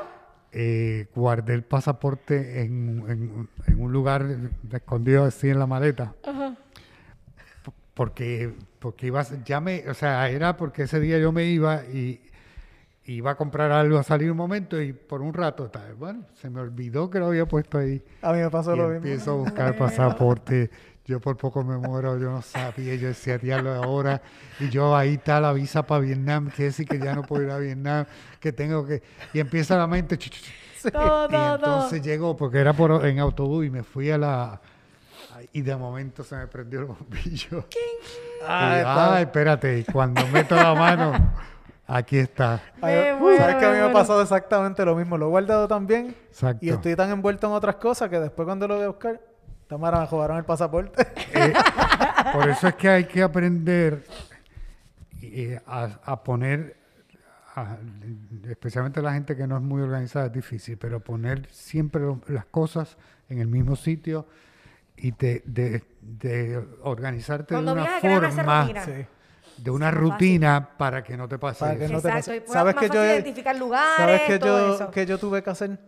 eh, 0.52 1.06
guardé 1.14 1.54
el 1.54 1.62
pasaporte 1.64 2.62
en, 2.62 3.04
en- 3.08 3.48
en 3.66 3.80
un 3.82 3.92
lugar 3.92 4.26
escondido 4.72 5.24
así 5.24 5.48
en 5.50 5.58
la 5.58 5.66
maleta. 5.66 6.12
P- 6.22 7.72
Porque, 7.94 8.54
porque 8.78 9.06
iba, 9.06 9.20
a 9.20 9.24
ser- 9.24 9.42
ya 9.44 9.60
me, 9.60 9.88
o 9.88 9.94
sea, 9.94 10.28
era 10.30 10.56
porque 10.56 10.82
ese 10.84 11.00
día 11.00 11.18
yo 11.18 11.32
me 11.32 11.44
iba 11.44 11.82
y 11.84 12.20
iba 13.06 13.32
a 13.32 13.34
comprar 13.34 13.72
algo 13.72 13.98
a 13.98 14.02
salir 14.02 14.30
un 14.30 14.36
momento 14.36 14.80
y 14.80 14.92
por 14.92 15.22
un 15.22 15.34
rato, 15.34 15.68
tal, 15.70 15.94
bueno, 15.94 16.24
se 16.40 16.48
me 16.50 16.60
olvidó 16.60 17.10
que 17.10 17.18
lo 17.18 17.26
había 17.26 17.46
puesto 17.46 17.78
ahí. 17.78 18.02
A 18.22 18.32
mí 18.32 18.38
me 18.38 18.50
pasó 18.50 18.74
Y 18.74 18.76
lo 18.76 18.84
mismo. 18.84 18.96
empiezo 18.98 19.32
a 19.32 19.34
buscar 19.34 19.68
el 19.68 19.74
pasaporte. 19.76 20.70
Yo 21.04 21.18
por 21.20 21.36
poco 21.36 21.64
me 21.64 21.76
muero, 21.78 22.16
yo 22.16 22.30
no 22.30 22.42
sabía, 22.42 22.94
yo 22.94 23.08
decía, 23.08 23.36
diablo, 23.36 23.72
ahora. 23.74 24.22
Y 24.60 24.68
yo 24.68 24.94
ahí 24.96 25.14
está 25.14 25.40
la 25.40 25.52
visa 25.52 25.84
para 25.84 26.00
Vietnam, 26.00 26.48
que 26.48 26.64
decir 26.64 26.86
que 26.86 27.00
ya 27.00 27.12
no 27.16 27.22
puedo 27.22 27.42
ir 27.42 27.50
a 27.50 27.58
Vietnam, 27.58 28.06
que 28.38 28.52
tengo 28.52 28.86
que... 28.86 29.02
Y 29.32 29.40
empieza 29.40 29.76
la 29.76 29.86
mente... 29.88 30.16
Todo, 30.16 31.26
Y 31.26 31.30
todo. 31.30 31.54
entonces 31.56 32.02
llegó, 32.02 32.36
porque 32.36 32.58
era 32.58 32.72
por, 32.72 33.04
en 33.06 33.18
autobús 33.18 33.64
y 33.66 33.70
me 33.70 33.82
fui 33.82 34.10
a 34.12 34.18
la... 34.18 34.60
Y 35.52 35.62
de 35.62 35.74
momento 35.76 36.22
se 36.24 36.36
me 36.36 36.46
prendió 36.46 36.80
el 36.80 36.86
bombillo. 36.86 37.66
Ah, 38.46 38.76
Y, 38.78 38.84
ay, 39.16 39.22
espérate, 39.24 39.78
y 39.80 39.84
cuando 39.84 40.24
meto 40.28 40.54
la 40.56 40.74
mano, 40.74 41.12
aquí 41.96 42.18
está. 42.18 42.60
Ay, 42.80 43.16
¿Sabes 43.38 43.56
que 43.56 43.64
a 43.66 43.70
mí 43.70 43.76
me 43.76 43.82
me 43.84 43.90
ha 43.90 43.92
pasado 43.92 44.22
exactamente 44.22 44.84
lo 44.84 44.94
mismo? 44.96 45.16
Lo 45.18 45.26
he 45.26 45.30
guardado 45.30 45.68
también 45.68 46.14
Exacto. 46.28 46.64
y 46.64 46.70
estoy 46.70 46.96
tan 46.96 47.10
envuelto 47.10 47.46
en 47.46 47.52
otras 47.52 47.76
cosas 47.76 48.08
que 48.08 48.18
después 48.20 48.46
cuando 48.46 48.66
lo 48.68 48.76
voy 48.76 48.84
a 48.84 48.88
buscar, 48.88 49.20
Tamara 49.68 50.00
me 50.00 50.06
jugaron 50.06 50.36
el 50.38 50.44
pasaporte. 50.44 51.06
Eh, 51.34 51.52
por 52.34 52.46
eso 52.50 52.68
es 52.68 52.74
que 52.74 52.88
hay 52.90 53.04
que 53.04 53.22
aprender 53.22 54.04
eh, 55.22 55.58
a, 55.66 55.88
a 56.04 56.22
poner, 56.22 56.76
a- 57.56 57.78
especialmente 58.50 59.00
la 59.00 59.14
gente 59.14 59.34
que 59.34 59.46
no 59.46 59.56
es 59.56 59.62
muy 59.62 59.80
organizada, 59.80 60.26
es 60.26 60.32
difícil, 60.32 60.76
pero 60.76 61.00
poner 61.00 61.48
siempre 61.50 62.02
lo- 62.02 62.20
las 62.28 62.44
cosas 62.44 62.98
en 63.30 63.38
el 63.38 63.46
mismo 63.48 63.76
sitio 63.76 64.26
y 64.96 65.12
de, 65.12 65.42
de- 65.46 65.82
de 66.02 66.62
organizarte 66.82 67.54
Cuando 67.54 67.74
de 67.74 67.80
una 67.80 67.90
forma. 68.00 68.74
De 69.56 69.70
una 69.70 69.90
Sí, 69.90 69.94
más 69.96 70.02
fácil. 70.02 70.12
rutina 70.12 70.68
para 70.78 71.02
que 71.04 71.16
no 71.16 71.28
te 71.28 71.38
pase 71.38 71.60
Para 71.60 71.76
que 71.76 71.84
eso. 71.84 71.92
no 71.92 72.00
te 72.00 72.08
Exacto, 72.08 72.30
pase. 72.30 72.36
y 72.36 72.40
más- 72.40 72.52
¿Sabes 72.52 72.74
más 72.74 72.80
que 72.82 72.88
fácil 72.88 73.02
yo 73.02 73.12
identificar 73.12 73.56
lugares, 73.56 73.96
¿Sabes 73.96 74.22
qué 74.26 74.38
todo 74.38 74.68
yo, 74.68 74.74
eso. 74.74 74.90
que 74.90 75.06
yo 75.06 75.18
tuve 75.18 75.42
que 75.42 75.50
hacer? 75.50 75.78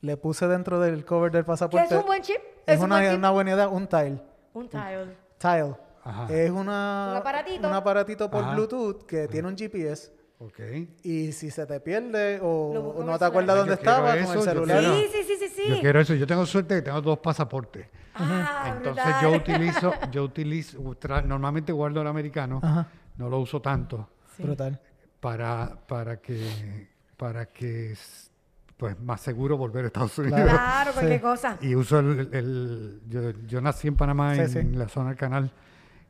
Le 0.00 0.16
puse 0.16 0.48
dentro 0.48 0.80
del 0.80 1.04
cover 1.04 1.30
del 1.30 1.42
¿Qué 1.42 1.46
pasaporte. 1.46 1.86
es 1.94 2.00
un 2.00 2.06
buen 2.06 2.22
chip? 2.22 2.38
Es 2.66 2.78
un 2.78 2.86
una, 2.86 2.96
buen 2.96 3.08
chip? 3.10 3.18
una 3.18 3.30
buena 3.30 3.50
idea, 3.52 3.68
un 3.68 3.86
tile. 3.86 4.18
Un 4.54 4.68
tile. 4.68 5.16
Tile. 5.38 5.74
Ajá. 6.04 6.26
Es 6.34 6.50
una, 6.50 7.08
Un 7.12 7.16
aparatito. 7.18 7.68
un 7.68 7.74
aparatito 7.74 8.30
por 8.30 8.42
Ajá. 8.42 8.54
Bluetooth 8.54 9.06
que 9.06 9.28
tiene 9.28 9.46
un 9.48 9.56
GPS. 9.56 10.10
Ok. 10.40 10.58
Y 11.04 11.30
si 11.30 11.50
se 11.52 11.64
te 11.66 11.78
pierde 11.78 12.40
o, 12.42 13.02
no 13.06 13.16
te 13.16 13.24
acuerdas 13.24 13.56
dónde 13.58 13.74
Yo 13.76 13.78
quiero 13.80 13.92
estaba 13.92 14.10
con 14.24 14.36
el 14.36 14.42
celular. 14.42 14.78
quiero- 14.80 14.94
Sí, 14.96 15.06
sí, 15.12 15.22
sí, 15.22 15.36
sí, 15.38 15.48
sí. 15.54 15.68
Yo 15.68 15.80
quiero 15.80 16.00
eso. 16.00 16.14
Yo 16.14 16.26
tengo 16.26 16.44
suerte 16.46 16.74
que 16.76 16.82
tengo 16.82 17.00
dos 17.00 17.18
pasaportes. 17.20 17.86
Entonces 18.16 19.04
brutal. 19.04 19.22
yo 19.22 19.32
utilizo, 19.32 19.94
yo 20.10 20.24
utilizo, 20.24 20.96
normalmente 21.26 21.72
guardo 21.72 22.00
el 22.02 22.06
americano, 22.06 22.60
Ajá. 22.62 22.86
no 23.16 23.28
lo 23.28 23.38
uso 23.38 23.60
tanto 23.62 24.08
Sí. 24.36 24.42
Brutal. 24.44 24.80
para, 25.20 25.76
para 25.86 26.16
que, 26.20 26.88
para 27.16 27.46
que 27.46 27.92
es, 27.92 28.30
pues 28.76 28.98
más 29.00 29.20
seguro 29.20 29.56
volver 29.56 29.84
a 29.84 29.86
Estados 29.88 30.18
Unidos. 30.18 30.40
Claro. 30.40 30.92
Cualquier 30.92 31.18
Sí. 31.18 31.22
cosa. 31.22 31.56
Y 31.60 31.74
uso 31.74 31.98
el, 32.00 32.28
el- 32.32 33.00
yo, 33.08 33.30
yo 33.46 33.60
nací 33.60 33.88
en 33.88 33.96
Panamá, 33.96 34.34
Sí, 34.34 34.40
en, 34.40 34.48
sí. 34.48 34.62
la 34.76 34.88
zona 34.88 35.10
del 35.10 35.18
canal, 35.18 35.52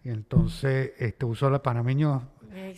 y 0.04 0.10
entonces 0.10 0.92
este 0.98 1.24
uso 1.26 1.48
el 1.48 1.60
panameño, 1.60 2.28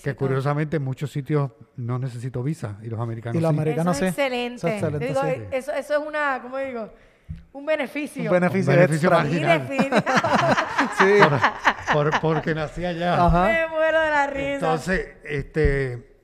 que 0.02 0.14
curiosamente 0.14 0.76
en 0.76 0.84
muchos 0.84 1.10
sitios 1.10 1.50
no 1.76 1.98
necesito 1.98 2.42
visa, 2.42 2.78
y 2.82 2.86
los 2.88 3.00
americanos 3.00 3.36
Y 3.36 3.40
los 3.42 3.50
sí. 3.50 3.56
americanos 3.56 3.96
eso 3.96 4.06
es 4.06 4.14
sí. 4.14 4.20
excelente. 4.22 4.56
Eso 4.56 4.68
es 4.68 4.74
excelente, 4.74 4.98
Te 4.98 5.08
digo, 5.08 5.20
sí. 5.22 5.28
eh, 5.28 5.48
eso, 5.52 5.72
eso 5.72 5.94
es 6.02 6.08
una, 6.08 6.40
¿cómo 6.42 6.58
digo? 6.58 6.90
Un 7.52 7.64
beneficio. 7.66 8.24
Un 8.24 8.30
beneficio, 8.30 8.70
Un 8.72 8.76
beneficio 8.78 9.10
marginal. 9.10 9.68
Sí. 10.98 11.18
Por- 11.92 12.10
por- 12.10 12.20
porque 12.20 12.54
nací 12.54 12.84
allá. 12.84 13.24
Ajá. 13.26 13.44
Me 13.46 13.66
muero 13.68 14.00
de 14.00 14.10
la 14.10 14.26
risa. 14.26 14.54
Entonces, 14.54 15.08
este, 15.24 16.16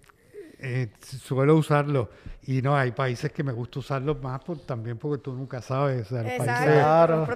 eh, 0.58 0.88
suelo 1.00 1.56
usarlo. 1.56 2.10
Y 2.46 2.62
no, 2.62 2.76
hay 2.76 2.90
países 2.92 3.30
que 3.32 3.42
me 3.44 3.52
gusta 3.52 3.78
usarlo 3.80 4.14
más 4.16 4.40
por, 4.40 4.58
también 4.60 4.98
porque 4.98 5.22
tú 5.22 5.32
nunca 5.32 5.60
sabes. 5.62 6.06
O 6.06 6.08
sea, 6.16 6.20
Exacto. 6.22 6.44
países 6.46 6.74
Claro. 6.82 7.26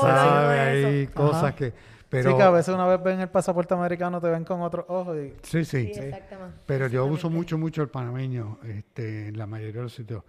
Sabe, 0.00 0.60
hay 0.60 1.02
eso. 1.04 1.12
cosas 1.14 1.42
Ajá. 1.44 1.54
que... 1.56 1.72
Pero, 2.08 2.30
sí, 2.32 2.36
que 2.36 2.42
a 2.42 2.50
veces 2.50 2.74
una 2.74 2.86
vez 2.86 3.00
ven 3.02 3.20
el 3.20 3.28
pasaporte 3.28 3.72
americano, 3.72 4.20
te 4.20 4.28
ven 4.28 4.44
con 4.44 4.60
otros 4.62 4.84
ojos 4.88 5.16
y... 5.16 5.32
Sí, 5.42 5.64
sí. 5.64 5.92
Sí, 5.94 6.00
exactamente. 6.00 6.56
Pero 6.66 6.88
yo 6.88 7.06
uso 7.06 7.30
mucho, 7.30 7.56
mucho 7.56 7.82
el 7.82 7.88
panameño 7.88 8.58
este, 8.64 9.28
en 9.28 9.38
la 9.38 9.46
mayoría 9.46 9.76
de 9.76 9.82
los 9.82 9.94
sitios. 9.94 10.24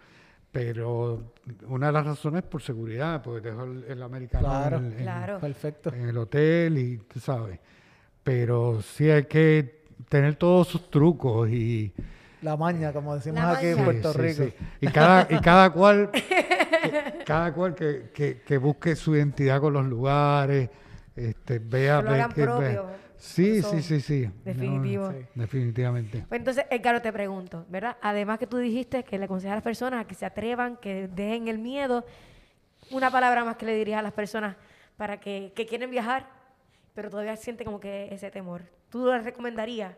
Pero 0.52 1.34
una 1.68 1.88
de 1.88 1.94
las 1.94 2.06
razones 2.06 2.44
es 2.44 2.50
por 2.50 2.62
seguridad, 2.62 3.22
porque 3.22 3.50
dejo 3.50 3.64
el, 3.64 3.86
el 3.88 4.04
americano 4.04 4.48
Claro. 4.48 4.78
en, 4.78 4.86
el- 4.88 4.92
en- 4.94 5.00
Claro. 5.04 5.40
Perfecto. 5.40 5.94
en 5.94 6.10
el 6.10 6.18
hotel 6.18 6.78
y 6.78 6.98
tú 6.98 7.20
sabes. 7.20 7.60
Pero 8.24 8.82
sí 8.82 9.10
hay 9.10 9.24
que 9.26 9.84
tener 10.10 10.36
todos 10.36 10.68
sus 10.68 10.90
trucos 10.92 11.50
y... 11.50 11.94
La 12.42 12.58
maña, 12.58 12.92
como 12.92 13.16
decimos 13.16 13.40
La 13.40 13.52
aquí 13.52 13.68
en. 13.68 13.84
Puerto 13.84 14.14
Sí, 14.14 14.20
Rico. 14.20 14.44
sí. 14.44 14.54
Y 14.82 14.88
cada, 14.88 15.28
y 15.30 15.40
cada 15.40 15.70
cual, 15.72 16.10
que- 16.12 17.24
cada 17.26 17.54
cual 17.54 17.76
que, 17.76 18.10
que, 18.14 18.42
que 18.42 18.58
busque 18.58 18.96
su 18.96 19.16
identidad 19.16 19.62
con 19.62 19.74
los 19.74 19.86
lugares, 19.86 20.70
este, 21.16 21.60
vea, 21.60 22.00
Que 22.00 22.04
lo 22.04 22.10
ve 22.12 22.16
hagan 22.22 22.32
que- 22.34 22.42
ve- 22.42 22.48
propio. 22.48 22.86
Sí, 23.22 23.62
sí, 23.62 23.84
sí, 23.84 24.02
sí. 24.02 24.26
No, 24.26 24.34
definitivo. 24.44 25.12
Sí. 25.12 25.26
definitivamente. 25.36 26.26
Pues 26.28 26.40
entonces, 26.40 26.66
Edgar, 26.72 27.00
te 27.02 27.14
pregunto, 27.14 27.66
¿verdad? 27.70 27.96
Además 28.02 28.40
que 28.40 28.48
tú 28.48 28.58
dijiste 28.58 29.04
que 29.04 29.20
le 29.20 29.26
aconsejas 29.26 29.52
a 29.52 29.56
las 29.58 29.64
personas 29.64 30.02
a 30.02 30.08
que 30.08 30.16
se 30.16 30.26
atrevan, 30.26 30.76
que 30.78 31.08
dejen 31.08 31.48
el 31.48 31.60
miedo, 31.60 32.04
una 32.90 33.12
palabra 33.12 33.46
más 33.46 33.58
que 33.58 33.68
le 33.68 33.76
dirías 33.76 34.00
a 34.00 34.02
las 34.02 34.12
personas 34.12 34.56
para 34.98 35.20
que, 35.20 35.54
que 35.56 35.68
quieren 35.68 35.92
viajar, 35.92 36.28
pero 36.96 37.12
todavía 37.12 37.38
sienten 37.38 37.66
como 37.66 37.80
que 37.80 38.12
ese 38.12 38.32
temor. 38.32 38.64
¿Tú 38.90 39.06
les 39.06 39.24
recomendarías? 39.24 39.96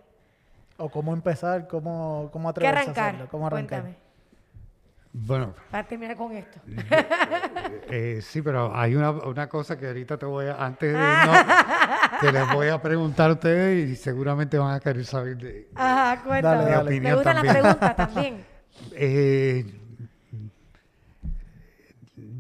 O 0.76 0.90
cómo 0.90 1.14
empezar, 1.14 1.68
cómo, 1.70 2.30
cómo 2.34 2.54
¿Qué 2.54 2.68
atreverse 2.68 2.78
a 2.78 2.82
arrancar? 2.84 3.08
hacerlo, 3.16 3.28
cómo 3.32 3.48
arrancar. 3.48 3.82
Cuéntame, 3.84 4.04
Bueno, 5.14 5.53
para 5.69 5.88
terminar 5.88 6.18
con 6.18 6.31
esto. 6.31 6.60
eh, 7.90 8.19
sí, 8.22 8.41
pero 8.41 8.76
hay 8.76 8.95
una, 8.95 9.11
una 9.11 9.48
cosa 9.48 9.77
que 9.77 9.88
ahorita 9.88 10.18
te 10.18 10.26
voy 10.26 10.48
a, 10.48 10.56
antes 10.56 10.91
de 10.91 10.99
irnos, 10.99 11.38
que 12.19 12.31
les 12.31 12.52
voy 12.52 12.68
a 12.69 12.81
preguntar 12.81 13.30
a 13.30 13.34
ustedes 13.34 13.90
y 13.90 13.95
seguramente 13.95 14.57
van 14.57 14.73
a 14.73 14.80
querer 14.80 15.06
saber 15.06 15.38
de, 15.38 15.69
Ajá, 15.76 16.23
cuéntame. 16.23 16.64
Dale, 16.64 16.72
dale. 16.72 16.99
Me 16.99 17.14
opinión 17.14 17.23
también. 17.23 17.53
las 17.53 17.76
preguntas 17.76 17.95
también. 17.95 18.45
Eh, 18.95 19.65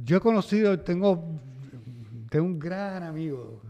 yo 0.03 0.17
he 0.17 0.19
conocido, 0.19 0.79
tengo 0.79 1.39
tengo 2.33 2.47
un 2.47 2.57
gran 2.57 3.03
amigo, 3.03 3.61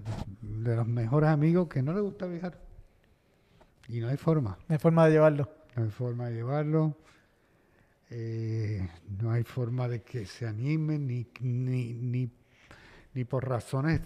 de 0.41 0.77
los 0.77 0.87
mejores 0.87 1.29
amigos, 1.29 1.67
que 1.67 1.81
no 1.83 1.91
le 1.91 1.99
gusta 1.99 2.27
viajar. 2.27 2.57
Y 3.89 3.99
no 3.99 4.07
hay 4.07 4.15
forma. 4.15 4.57
No 4.69 4.73
hay 4.73 4.79
forma 4.79 5.05
de 5.05 5.11
llevarlo. 5.11 5.49
No 5.75 5.83
hay 5.83 5.89
forma 5.89 6.27
de 6.27 6.35
llevarlo. 6.35 6.95
Eh, 8.15 8.87
no 9.19 9.31
hay 9.31 9.43
forma 9.43 9.87
de 9.87 10.03
que 10.03 10.25
se 10.27 10.45
animen 10.47 11.07
ni, 11.07 11.25
ni, 11.41 11.93
ni, 11.93 12.29
ni 13.15 13.23
por 13.25 13.47
razones 13.49 14.01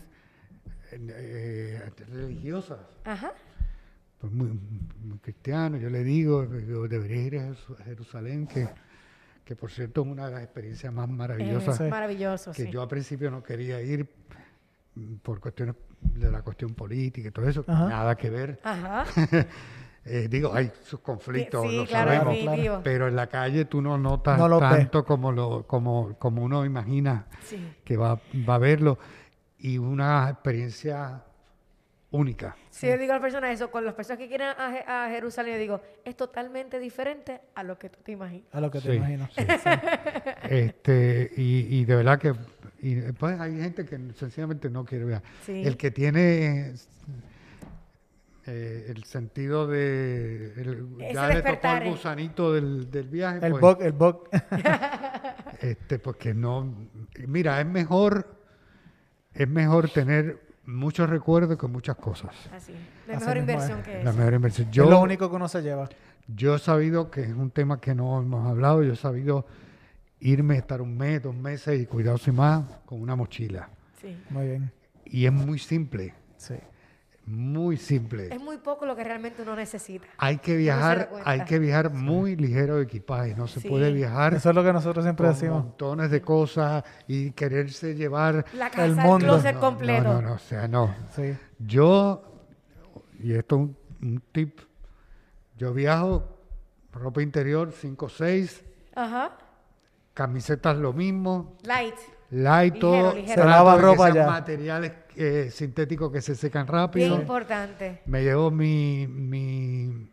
eh, 0.94 1.92
religiosas. 2.10 2.80
Ajá. 3.04 3.34
Pues 4.20 4.32
muy, 4.32 4.48
muy 5.04 5.18
cristiano, 5.20 5.78
yo 5.78 5.90
le 5.90 6.04
digo, 6.04 6.46
yo 6.46 6.88
debería 6.88 7.22
ir 7.22 7.40
a 7.40 7.84
Jerusalén, 7.84 8.48
que, 8.48 8.68
que 9.44 9.56
por 9.56 9.70
cierto 9.70 10.02
es 10.02 10.08
una 10.08 10.28
de 10.28 10.32
las 10.36 10.44
experiencias 10.44 10.92
más 10.94 11.08
maravillosas 11.10 11.82
Es 11.82 11.92
maravilloso, 11.92 12.52
que 12.54 12.64
sí. 12.64 12.72
yo 12.72 12.82
al 12.82 12.88
principio 12.88 13.30
no 13.30 13.44
quería 13.44 13.82
ir 13.82 14.08
mm, 14.96 15.16
por 15.18 15.40
cuestiones 15.42 15.76
de 16.02 16.32
la 16.32 16.42
cuestión 16.42 16.74
política 16.74 17.28
y 17.28 17.32
todo 17.32 17.48
eso, 17.48 17.66
Ajá. 17.68 17.90
nada 17.90 18.16
que 18.16 18.30
ver. 18.30 18.60
Ajá. 18.64 19.06
Eh, 20.10 20.28
digo, 20.30 20.54
hay 20.54 20.72
sus 20.84 21.00
conflictos, 21.02 21.70
sí, 21.70 21.78
lo 21.78 21.86
claro, 21.86 22.12
sabemos, 22.34 22.82
pero 22.84 23.08
en 23.08 23.16
la 23.16 23.28
calle 23.28 23.66
tú 23.66 23.82
no 23.82 23.98
notas 23.98 24.38
No 24.38 24.48
lo 24.48 24.60
ves. 24.60 24.70
tanto 24.70 25.04
como, 25.06 25.32
lo, 25.32 25.68
como, 25.68 26.16
como 26.18 26.44
uno 26.44 26.64
imagina 26.66 27.26
Sí. 27.44 27.74
que 27.84 27.98
va, 27.98 28.20
va 28.48 28.56
a 28.56 28.60
verlo 28.60 28.98
y 29.60 29.78
una 29.78 30.30
experiencia 30.30 31.24
única. 32.12 32.56
Si 32.70 32.88
yo 32.88 32.98
digo 32.98 33.12
a 33.12 33.16
las 33.16 33.22
personas 33.22 33.52
eso, 33.52 33.70
con 33.70 33.84
las 33.84 33.94
personas 33.94 34.20
que 34.20 34.28
quieren 34.30 34.48
a, 34.50 34.72
Je- 34.72 34.84
a 34.88 35.10
Jerusalén, 35.10 35.56
yo 35.56 35.60
digo, 35.60 35.82
es 36.06 36.16
totalmente 36.16 36.80
diferente 36.80 37.42
a 37.56 37.64
lo 37.64 37.78
que 37.78 37.90
tú 37.90 38.00
te 38.04 38.14
imaginas. 38.14 38.48
A 38.54 38.62
lo 38.62 38.72
que 38.72 38.80
te 38.80 38.92
Sí, 38.92 38.96
imaginas. 38.98 39.30
sí. 39.36 39.44
este, 40.50 41.32
y, 41.36 41.80
y 41.80 41.86
de 41.86 41.96
verdad 41.96 42.20
que 42.20 42.34
y 42.80 42.94
después 42.94 43.40
hay 43.40 43.58
gente 43.60 43.86
que 43.86 43.98
sencillamente 44.14 44.70
no 44.70 44.86
quiere 44.86 45.06
viajar. 45.06 45.24
Sí. 45.46 45.64
El 45.66 45.76
que 45.78 45.90
tiene 45.92 46.76
eh, 48.48 48.86
el 48.96 49.04
sentido 49.04 49.68
de 49.68 50.54
el- 50.56 50.98
ya 51.14 51.28
le 51.30 51.42
tocó 51.42 51.68
el 51.68 51.84
eh. 51.84 51.90
gusanito 51.90 52.54
del, 52.54 52.90
del 52.90 53.08
viaje, 53.10 53.46
El 53.46 53.52
pues, 53.52 53.62
bug, 53.62 53.82
el 53.82 53.92
bug. 53.92 54.30
este, 55.62 56.00
porque 56.00 56.34
no, 56.34 56.74
mira, 57.28 57.60
es 57.62 57.68
mejor, 57.68 58.28
es 59.34 59.48
mejor 59.48 59.90
tener 59.90 60.42
muchos 60.66 61.10
recuerdos 61.10 61.58
que 61.58 61.68
muchas 61.68 61.96
cosas. 61.98 62.32
Así. 62.54 62.74
La 63.08 63.16
Así 63.18 63.26
mejor 63.26 63.38
inversión 63.38 63.80
es. 63.80 63.86
que 63.86 64.04
La 64.04 64.10
es. 64.12 64.16
mejor 64.18 64.34
inversión. 64.34 64.68
es 64.68 64.74
Yo, 64.74 64.90
lo 64.90 65.00
único 65.02 65.30
que 65.30 65.36
uno 65.36 65.48
se 65.48 65.62
lleva. 65.62 65.90
yo 66.28 66.56
he 66.56 66.60
sabido 66.60 67.10
que 67.10 67.22
es 67.24 67.30
un 67.34 67.52
tema 67.52 67.80
que 67.80 67.96
no 67.96 68.20
hemos 68.22 68.48
hablado, 68.48 68.84
yo 68.84 68.94
he 68.94 68.98
sabido 68.98 69.46
irme, 70.20 70.58
estar 70.58 70.82
un 70.82 70.98
mes, 70.98 71.22
dos 71.24 71.36
meses 71.36 71.80
y 71.80 71.86
cuidado 71.86 72.18
sin 72.18 72.36
más 72.36 72.64
con 72.86 73.02
una 73.02 73.16
mochila. 73.16 73.70
Sí. 74.02 74.18
Muy 74.30 74.48
bien. 74.48 74.72
Y 75.06 75.26
es 75.26 75.32
muy 75.32 75.58
simple, 75.60 76.14
Sí. 76.38 76.56
Muy 77.28 77.76
simple. 77.78 78.34
Es 78.34 78.42
muy 78.42 78.58
poco 78.58 78.86
lo 78.86 78.96
que 78.96 79.04
realmente 79.04 79.42
uno 79.42 79.56
necesita. 79.56 80.08
Hay 80.18 80.38
que 80.38 80.56
viajar, 80.56 81.10
hay 81.26 81.44
que 81.44 81.60
viajar 81.60 81.90
muy 81.92 82.36
ligero 82.38 82.78
de 82.78 82.84
equipaje, 82.84 83.36
no 83.36 83.48
se 83.48 83.60
Sí. 83.60 83.68
puede 83.68 83.92
viajar 83.92 84.34
Eso 84.34 84.50
es 84.50 84.56
lo 84.56 84.64
que 84.64 84.72
nosotros 84.72 85.04
siempre 85.04 85.26
con 85.28 85.34
decimos. 85.36 85.64
montones 85.66 86.10
de 86.10 86.22
cosas 86.22 86.84
y 87.08 87.32
quererse 87.32 87.96
llevar 87.96 88.46
La 88.54 88.70
casa, 88.70 88.86
El 88.86 88.92
el, 88.92 88.96
mundo. 88.98 89.26
closet 89.26 89.56
No, 89.56 89.60
completo. 89.60 90.04
No, 90.04 90.14
no, 90.14 90.22
no, 90.30 90.34
o 90.36 90.40
sea, 90.40 90.68
no. 90.70 90.96
Sí. 91.16 91.36
Yo, 91.60 92.24
y 93.20 93.34
esto 93.34 93.56
es 93.56 93.62
un, 93.62 93.78
un 94.02 94.24
tip, 94.32 94.60
yo 95.58 95.74
viajo, 95.74 96.24
ropa 96.94 97.22
interior 97.22 97.72
5 97.74 98.06
o 98.06 98.10
6, 98.10 98.64
Ajá. 98.96 99.32
camisetas 100.14 100.78
lo 100.78 100.94
mismo, 100.94 101.58
Light. 101.64 101.96
light, 102.32 102.80
todo, 102.80 103.14
ligero. 103.14 103.42
Se 103.44 103.48
lava 103.50 103.78
ropa 103.78 104.12
ya. 104.14 104.26
materiales 104.28 104.92
eh, 105.18 105.50
sintéticos 105.52 106.12
que 106.12 106.22
se 106.22 106.36
secan 106.36 106.66
Bien 106.66 106.74
rápido. 106.74 107.16
importante. 107.20 108.02
Me 108.06 108.24
llevo 108.24 108.52
mi, 108.52 109.08
mi, 109.08 110.10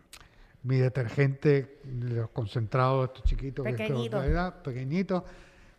mi 0.63 0.77
detergente, 0.79 1.81
los 1.85 2.31
concentrados, 2.31 3.09
estos 3.09 3.25
chiquitos, 3.25 3.65
que 3.65 3.71
esto, 3.73 3.83
Pequeñito. 3.85 4.19
¿verdad? 4.21 4.63
pequeñitos. 4.63 5.23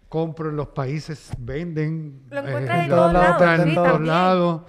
Compro 0.08 0.50
en 0.50 0.56
los 0.56 0.68
países, 0.68 1.32
venden. 1.40 2.22
Lo 2.30 2.40
eh, 2.48 2.84
en 2.84 2.90
todos 2.90 3.12
lados, 3.14 3.42
sí, 3.64 3.70
en 3.70 3.76
todos 3.76 4.02
lados. 4.02 4.62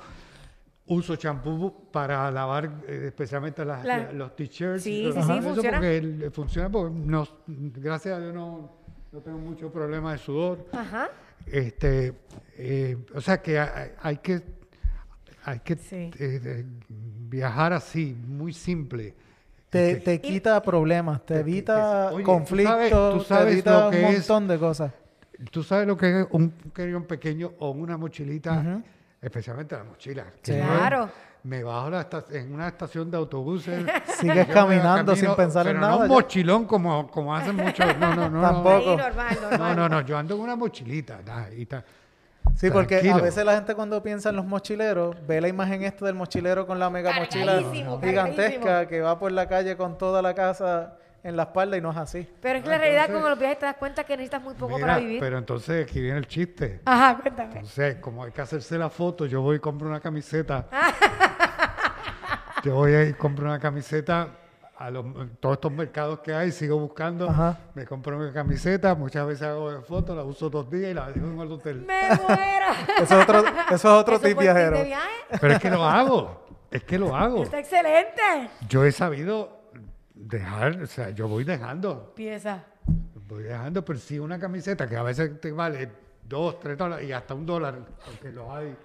Uso 0.89 1.17
champú 1.17 1.91
para 1.91 2.31
lavar 2.31 2.83
eh, 2.87 3.07
especialmente 3.09 3.65
las- 3.65 3.85
La- 3.85 3.99
la- 3.99 4.13
los 4.13 4.37
t-shirts. 4.37 4.83
Sí, 4.85 5.09
Eso 5.09 5.21
sí, 5.21 5.27
sí, 5.27 5.33
porque 5.43 5.43
funciona. 5.55 5.89
el- 5.89 6.31
funciona 6.31 6.71
porque 6.71 6.97
no, 6.97 7.29
gracias 7.47 8.17
a 8.17 8.21
Dios 8.21 8.33
no, 8.33 8.71
no 9.13 9.21
tengo 9.21 9.39
mucho 9.39 9.71
problema 9.73 10.13
de 10.13 10.19
sudor. 10.19 10.65
Ajá. 10.73 11.09
Este, 11.47 12.13
eh, 12.59 12.97
o 13.15 13.21
sea 13.21 13.41
que 13.41 13.59
hay, 13.59 13.91
hay 14.03 14.17
que, 14.19 14.43
hay 15.45 15.61
que 15.61 15.77
Sí. 15.77 16.11
eh, 16.19 16.65
viajar 16.89 17.73
así, 17.73 18.17
muy 18.27 18.53
simple. 18.53 19.15
Te, 19.71 19.93
Este, 19.93 20.19
te 20.19 20.21
quita 20.21 20.61
problemas, 20.63 21.25
te 21.27 21.35
te- 21.35 21.41
evita 21.41 22.11
tú 22.11 22.23
conflictos, 22.23 22.73
sabes- 22.91 22.91
tú 22.91 23.21
sabes 23.25 23.47
te 23.47 23.53
evita 23.53 23.85
lo 23.85 23.91
que 23.91 23.99
un 23.99 24.05
es- 24.07 24.19
montón 24.19 24.49
de 24.49 24.59
cosas. 24.59 24.93
Tú 25.51 25.63
sabes 25.63 25.87
lo 25.87 25.97
que 25.97 26.21
es 26.23 26.27
un 26.31 26.51
pequeño 27.07 27.53
o 27.59 27.71
una 27.71 27.97
mochilita, 27.99 28.83
especialmente 29.21 29.77
la 29.77 29.85
mochila. 29.85 30.25
Sí. 30.43 30.53
Claro. 30.53 31.11
Me 31.47 31.63
bajo 31.63 31.91
la 31.91 32.07
en 32.31 32.53
una 32.53 32.67
estación 32.69 33.11
de 33.11 33.17
autobuses. 33.17 33.85
Sigues 34.19 34.47
caminando 34.49 35.15
sin 35.15 35.35
pensar 35.37 35.67
en 35.67 35.75
pero 35.75 35.81
nada. 35.81 35.97
No 35.99 36.03
un 36.03 36.09
mochilón 36.09 36.65
como, 36.67 37.09
como 37.09 37.35
hacen 37.35 37.55
muchos. 37.57 37.87
No, 37.99 38.15
no, 38.17 38.29
no. 38.29 38.41
Tampoco. 38.43 38.69
No. 38.69 38.91
Ahí 38.91 38.97
normal, 38.97 39.39
normal. 39.43 39.59
No, 39.59 39.75
no, 39.75 39.89
no, 39.89 40.01
yo 40.01 40.19
ando 40.19 40.35
con 40.37 40.45
una 40.45 40.57
mochilita. 40.57 41.21
nah, 41.25 41.49
y 41.57 41.67
ta- 41.67 41.85
Sí, 42.55 42.71
porque 42.71 42.97
a 43.11 43.17
veces 43.19 43.45
la 43.45 43.55
gente 43.55 43.75
cuando 43.75 44.03
piensa 44.03 44.31
en 44.31 44.37
los 44.37 44.45
mochileros, 44.47 45.17
ve 45.27 45.41
la 45.41 45.49
imagen 45.49 45.83
esta 45.83 46.07
del 46.07 46.15
mochilero 46.15 46.67
con 46.67 46.79
la 46.79 46.89
mega 46.91 47.13
mochila 47.13 47.55
Cargadísimo, 47.57 48.01
gigantesca 48.01 48.61
cargadísimo. 48.61 48.89
que 48.89 49.01
va 49.03 49.19
por 49.19 49.33
la 49.33 49.49
calle 49.49 49.77
con 49.77 49.99
toda 49.99 50.23
la 50.23 50.33
casa 50.35 50.97
en 51.27 51.37
la 51.37 51.43
espalda 51.45 51.77
y 51.77 51.81
no 51.81 51.91
es 51.91 51.97
así. 51.97 52.29
Pero 52.41 52.59
es 52.59 52.65
que 52.65 52.69
Ah, 52.69 52.73
la 52.73 52.79
realidad 52.79 53.03
entonces- 53.07 53.23
con 53.23 53.31
los 53.31 53.39
viajes 53.39 53.59
te 53.59 53.67
das 53.67 53.77
cuenta 53.77 54.05
que 54.05 54.17
necesitas 54.17 54.43
muy 54.43 54.55
poco 54.55 54.75
Mira, 54.77 54.87
para 54.87 54.99
vivir. 54.99 55.21
Pero 55.21 55.39
entonces 55.39 55.85
aquí 55.85 56.01
viene 56.01 56.19
el 56.19 56.27
chiste. 56.27 56.81
Ajá, 56.85 57.19
cuéntame. 57.21 57.55
Entonces, 57.55 57.97
como 57.97 58.25
hay 58.25 58.33
que 58.33 58.41
hacerse 58.41 58.79
la 58.79 58.89
foto, 58.91 59.27
yo 59.27 59.43
voy 59.43 59.57
y 59.57 59.59
compro 59.61 59.89
una 59.89 60.01
camiseta. 60.01 60.67
Yo 62.65 62.75
voy 62.75 62.95
y 62.97 63.13
compro 63.13 63.45
una 63.47 63.61
camiseta 63.61 64.29
a 64.77 64.91
los, 64.91 65.05
todos 65.41 65.55
estos 65.55 65.71
mercados 65.71 66.19
que 66.19 66.35
hay, 66.35 66.51
sigo 66.51 66.79
buscando, 66.79 67.31
Ajá. 67.31 67.59
me 67.75 67.85
compro 67.87 68.17
una 68.19 68.33
camiseta, 68.33 68.95
muchas 68.95 69.25
veces 69.27 69.43
hago 69.47 69.81
fotos, 69.83 70.17
la 70.17 70.25
uso 70.25 70.51
dos 70.51 70.69
días 70.69 70.91
y 70.91 70.95
la 70.95 71.07
dejo 71.13 71.27
en 71.27 71.41
el 71.41 71.53
hotel. 71.53 71.85
¡Me 71.87 72.09
muero! 72.09 72.67
Eso 73.03 73.21
es 73.21 73.23
otro, 73.23 73.39
eso 73.39 73.75
es 73.75 73.85
otro 73.85 74.17
¿Eso 74.17 74.25
tip 74.27 74.35
fue 74.35 74.47
el 74.49 74.55
tip 74.55 74.55
viajero. 74.55 74.99
Pero 75.41 75.53
es 75.55 75.59
que 75.61 75.71
lo 75.71 75.85
hago, 75.85 76.47
es 76.71 76.83
que 76.83 76.99
lo 76.99 77.15
hago. 77.15 77.43
Está 77.45 77.59
excelente. 77.61 78.51
Yo 78.69 78.85
he 78.85 78.91
sabido 78.91 79.56
dejar, 80.29 80.83
o 80.83 80.87
sea, 80.87 81.11
yo 81.11 81.29
voy 81.29 81.45
dejando, 81.45 82.13
Pieza. 82.15 82.65
voy 83.29 83.45
dejando, 83.45 83.85
pero 83.85 83.99
sí 83.99 84.19
una 84.19 84.39
camiseta 84.39 84.87
que 84.89 84.97
a 84.97 85.03
veces 85.03 85.41
te 85.41 85.53
vale 85.53 85.89
dos, 86.29 86.59
tres 86.61 86.77
dólares 86.77 87.09
y 87.09 87.13
hasta 87.13 87.35
un 87.35 87.47
dólar, 87.47 87.79
porque 88.05 88.33
lo 88.33 88.55
hay. 88.55 88.77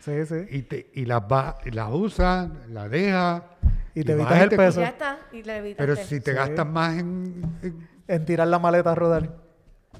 Sí, 0.00 0.24
sí. 0.26 0.34
y, 0.50 0.62
te, 0.62 0.90
y 0.94 1.04
las 1.04 1.20
va, 1.22 1.58
y 1.64 1.70
las 1.72 1.90
usas, 1.92 2.48
las 2.70 2.90
dejas. 2.90 3.42
Y 3.94 4.02
te 4.04 4.14
vas 4.14 4.30
evitas 4.32 4.38
y 4.38 4.42
el 4.42 4.48
te- 4.48 4.54
Y 4.54 4.58
peso. 4.58 4.80
ya 4.80 4.88
está. 4.88 5.18
Y 5.32 5.42
le. 5.42 5.74
Pero 5.74 5.96
si 5.96 6.20
te 6.20 6.30
Sí. 6.30 6.36
gastas 6.36 6.66
más 6.66 6.96
en, 6.98 7.42
en- 7.62 7.88
En 8.08 8.24
tirar 8.24 8.48
la 8.48 8.58
maleta 8.58 8.92
a 8.92 8.94
rodar. 8.94 9.30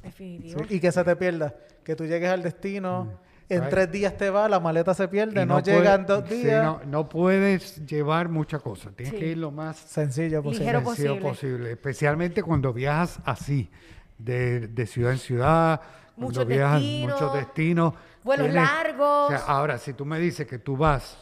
Definitivo. 0.02 0.64
Sí, 0.68 0.77
Y 0.77 0.81
que 0.81 0.90
se 0.90 1.05
te 1.05 1.14
pierda. 1.16 1.55
Que 1.85 1.94
tú 1.94 2.05
llegues 2.06 2.31
al 2.31 2.43
destino, 2.43 3.20
en 3.56 3.68
tres 3.68 3.90
días 3.93 4.16
te 4.16 4.31
va, 4.31 4.48
la 4.48 4.60
maleta 4.60 4.94
se 4.94 5.06
pierde, 5.09 5.43
y 5.43 5.47
no, 5.47 5.60
puede- 5.62 5.77
llega 5.77 5.94
en 5.94 6.06
dos 6.06 6.24
sí, 6.28 6.35
días. 6.44 6.64
no, 6.64 6.81
no 6.86 7.09
puedes 7.09 7.85
llevar 7.86 8.28
muchas 8.28 8.62
cosas. 8.62 8.94
Tienes 8.94 9.12
Sí. 9.14 9.18
que 9.20 9.27
ir 9.28 9.39
lo 9.39 9.51
más 9.51 9.77
Sencillo 9.77 10.43
posible. 10.43 10.64
Ligero 10.66 10.81
sencillo 10.86 11.09
posible. 11.20 11.28
posible. 11.31 11.72
Especialmente 11.72 12.43
cuando 12.43 12.72
viajas 12.72 13.18
así, 13.24 13.70
de, 14.18 14.68
de 14.68 14.86
ciudad 14.86 15.12
en 15.12 15.18
ciudad. 15.18 15.81
Muchos 16.16 16.39
cuando 16.44 16.55
viajas 16.55 16.81
destinos, 16.81 17.20
muchos 17.20 17.35
destinos. 17.35 17.94
vuelos 18.22 18.51
largos. 18.52 19.27
O 19.27 19.28
sea, 19.28 19.39
ahora, 19.47 19.78
si 19.78 19.94
tú 19.94 20.05
me 20.05 20.18
dices 20.18 20.47
que 20.47 20.59
tú 20.59 20.77
vas 20.77 21.16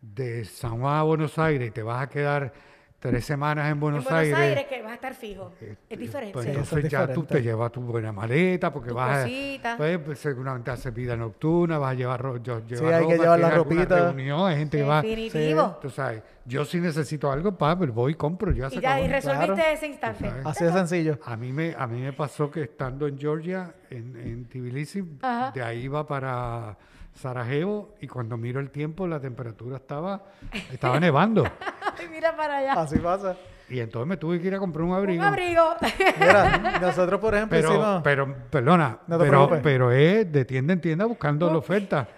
de 0.00 0.44
San 0.44 0.80
Juan 0.80 0.96
a 0.96 1.02
Buenos 1.02 1.38
Aires 1.38 1.68
y 1.68 1.70
te 1.70 1.82
vas 1.82 2.02
a 2.02 2.08
quedar 2.08 2.52
tres 3.00 3.24
semanas 3.24 3.64
en 3.66 3.72
En 3.72 3.80
Buenos, 3.80 4.04
Buenos 4.04 4.38
Aires, 4.38 4.66
que 4.66 4.82
vas 4.82 4.92
a 4.92 4.94
estar 4.94 5.14
fijo. 5.14 5.52
Eh, 5.60 5.74
Es 5.88 5.98
diferente. 5.98 6.32
Pues 6.34 6.44
Sí, 6.44 6.50
entonces 6.50 6.84
es 6.84 6.90
ya 6.90 7.12
tú 7.12 7.24
te 7.24 7.42
llevas 7.42 7.72
tu 7.72 7.80
buena 7.80 8.12
maleta 8.12 8.72
porque 8.72 8.90
Tu 8.90 8.94
vas 8.94 9.18
a, 9.18 9.22
cosita. 9.22 9.74
pues, 9.78 9.98
pues, 9.98 10.18
seguramente 10.18 10.70
hacer 10.70 10.92
vida 10.92 11.16
nocturna, 11.16 11.78
vas 11.78 11.92
a 11.92 11.94
llevar, 11.94 12.20
ro- 12.20 12.36
yo- 12.42 12.60
Sí, 12.60 12.74
llevar 12.74 12.94
hay 12.94 13.06
que 13.06 13.12
ropa, 13.14 13.22
llevar 13.24 13.40
la 13.40 13.50
ropita. 13.50 13.98
reunión, 14.12 14.46
hay 14.50 14.58
gente 14.58 14.76
que 14.78 14.84
va, 14.84 15.00
Definitivo. 15.02 15.78
tú 15.80 15.88
sabes, 15.90 16.22
yo 16.44 16.64
si 16.64 16.78
necesito 16.80 17.32
algo, 17.32 17.52
pa, 17.56 17.76
pues 17.76 17.90
voy 17.90 18.12
y 18.12 18.14
compro, 18.16 18.52
ya 18.52 18.68
se 18.68 18.76
Y 18.76 18.80
ya 18.80 19.00
y 19.00 19.08
resolviste 19.08 19.54
Claro. 19.54 19.70
ese 19.72 19.86
instante. 19.86 20.30
Así 20.44 20.64
de 20.64 20.72
sencillo. 20.72 21.18
A 21.24 21.36
mí 21.36 21.52
me 21.52 21.74
a 21.76 21.86
mí 21.86 22.00
me 22.02 22.12
pasó 22.12 22.50
que 22.50 22.62
estando 22.64 23.06
en 23.06 23.18
Georgia, 23.18 23.74
en, 23.88 24.14
en 24.16 24.44
Tbilisi, 24.44 25.02
Ajá. 25.22 25.52
de 25.52 25.62
ahí 25.62 25.84
iba 25.84 26.06
para 26.06 26.76
Sarajevo 27.14 27.94
y 28.00 28.06
cuando 28.06 28.36
miro 28.36 28.60
el 28.60 28.70
tiempo 28.70 29.06
la 29.06 29.20
temperatura 29.20 29.76
estaba 29.76 30.24
estaba 30.72 30.98
nevando 31.00 31.44
Ay, 31.98 32.08
mira 32.10 32.34
para 32.36 32.58
allá. 32.58 32.72
Así 32.74 32.98
pasa. 32.98 33.36
y 33.68 33.80
entonces 33.80 34.08
me 34.08 34.16
tuve 34.16 34.40
que 34.40 34.46
ir 34.46 34.54
a 34.54 34.58
comprar 34.58 34.84
un 34.84 34.94
abrigo. 34.94 35.20
Un 35.20 35.28
abrigo. 35.28 35.62
Mira, 36.18 36.78
nosotros, 36.80 37.20
por 37.20 37.34
ejemplo, 37.34 37.58
Pero, 37.58 37.68
hicimos... 37.70 38.00
pero, 38.02 38.34
perdona, 38.50 38.98
No 39.06 39.18
pero 39.62 39.92
es 39.92 40.32
de 40.32 40.44
tienda 40.46 40.72
en 40.72 40.80
tienda 40.80 41.04
buscando 41.04 41.50
la 41.50 41.58
oferta. 41.58 42.08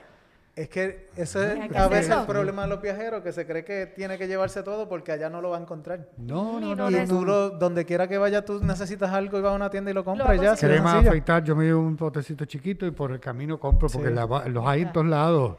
Es 0.55 0.69
que 0.69 1.09
ese 1.17 1.55
es 1.65 1.69
¿qué 1.71 1.79
a 1.79 1.85
es 1.85 1.91
veces 1.91 2.15
el 2.15 2.27
problema 2.27 2.63
de 2.65 2.69
los 2.69 2.83
viajeros, 2.83 3.23
que 3.23 3.33
se 3.33 3.47
cree 3.47 3.65
que 3.65 3.87
tiene 3.87 4.19
que 4.19 4.27
llevarse 4.29 4.63
todo 4.63 4.87
porque 4.87 5.11
allá 5.13 5.31
no 5.31 5.41
lo 5.41 5.49
va 5.49 5.57
a 5.57 5.61
encontrar. 5.61 6.09
No, 6.19 6.61
no, 6.61 6.75
no 6.75 6.75
no. 6.75 6.91
Y 6.91 6.95
de- 6.95 7.07
tú, 7.07 7.25
lo, 7.25 7.51
donde 7.51 7.87
quiera 7.87 8.07
que 8.07 8.19
vayas, 8.19 8.45
tú 8.45 8.63
necesitas 8.63 9.11
algo 9.13 9.39
y 9.39 9.41
vas 9.41 9.53
a 9.53 9.57
una 9.57 9.71
tienda 9.71 9.91
y 9.91 9.95
lo 9.95 10.05
compras 10.05 10.29
a 10.29 10.35
ya. 10.37 10.55
Crema 10.57 10.99
afeitar, 10.99 11.43
yo 11.43 11.57
me 11.57 11.65
llevo 11.65 11.81
un 11.81 11.97
potecito 11.97 12.45
chiquito 12.45 12.85
y 12.85 12.91
por 12.91 13.13
el 13.13 13.21
camino 13.21 13.59
compro, 13.59 13.89
porque 13.89 14.09
Sí. 14.09 14.15
la 14.15 14.27
va- 14.27 14.45
los 14.47 14.67
hay 14.67 14.83
en 14.83 14.93
todos 14.93 15.07
lados. 15.07 15.57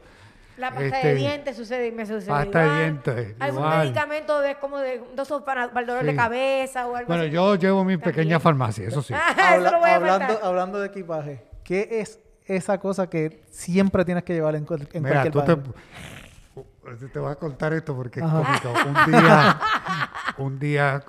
La 0.58 0.68
pasta 0.70 0.84
Este, 0.86 1.08
de 1.08 1.14
dientes 1.16 1.56
sucede, 1.56 1.90
me 1.90 2.06
sucede 2.06 2.28
pasta 2.30 2.60
de 2.62 2.78
dientes, 2.84 3.34
Algún 3.40 3.58
igual. 3.64 3.78
medicamento 3.80 4.40
de 4.40 4.54
como 4.60 4.78
de 4.78 5.02
dosos 5.16 5.42
para, 5.42 5.66
para 5.70 5.80
el 5.80 5.86
dolor 5.88 6.04
de 6.04 6.14
cabeza 6.14 6.86
o 6.86 6.94
algo 6.94 7.08
Bueno, 7.08 7.24
así. 7.24 7.32
yo 7.32 7.56
llevo 7.56 7.84
mi 7.84 7.94
También. 7.94 8.14
pequeña 8.14 8.38
farmacia, 8.38 8.86
eso 8.86 9.02
sí. 9.02 9.12
Habla- 9.12 9.56
eso 9.56 9.72
no 9.72 9.80
voy 9.80 9.90
a 9.90 9.96
hablando, 9.96 10.38
hablando 10.44 10.78
de 10.78 10.86
equipaje, 10.86 11.42
¿qué 11.64 11.88
es 12.00 12.20
esa 12.44 12.78
cosa 12.78 13.08
que 13.08 13.44
siempre 13.50 14.04
tienes 14.04 14.24
que 14.24 14.34
llevar 14.34 14.54
en, 14.54 14.66
en 14.92 15.02
Mira, 15.02 15.22
cualquier 15.30 15.62
tú 15.62 15.74
te, 16.98 17.08
te 17.08 17.18
voy 17.18 17.32
a 17.32 17.36
contar 17.36 17.72
esto 17.72 17.94
porque 17.96 18.20
es 18.20 18.26
cómico. 18.26 18.72
Un 18.86 19.12
día, 19.12 19.60
un 20.38 20.58
día 20.58 21.04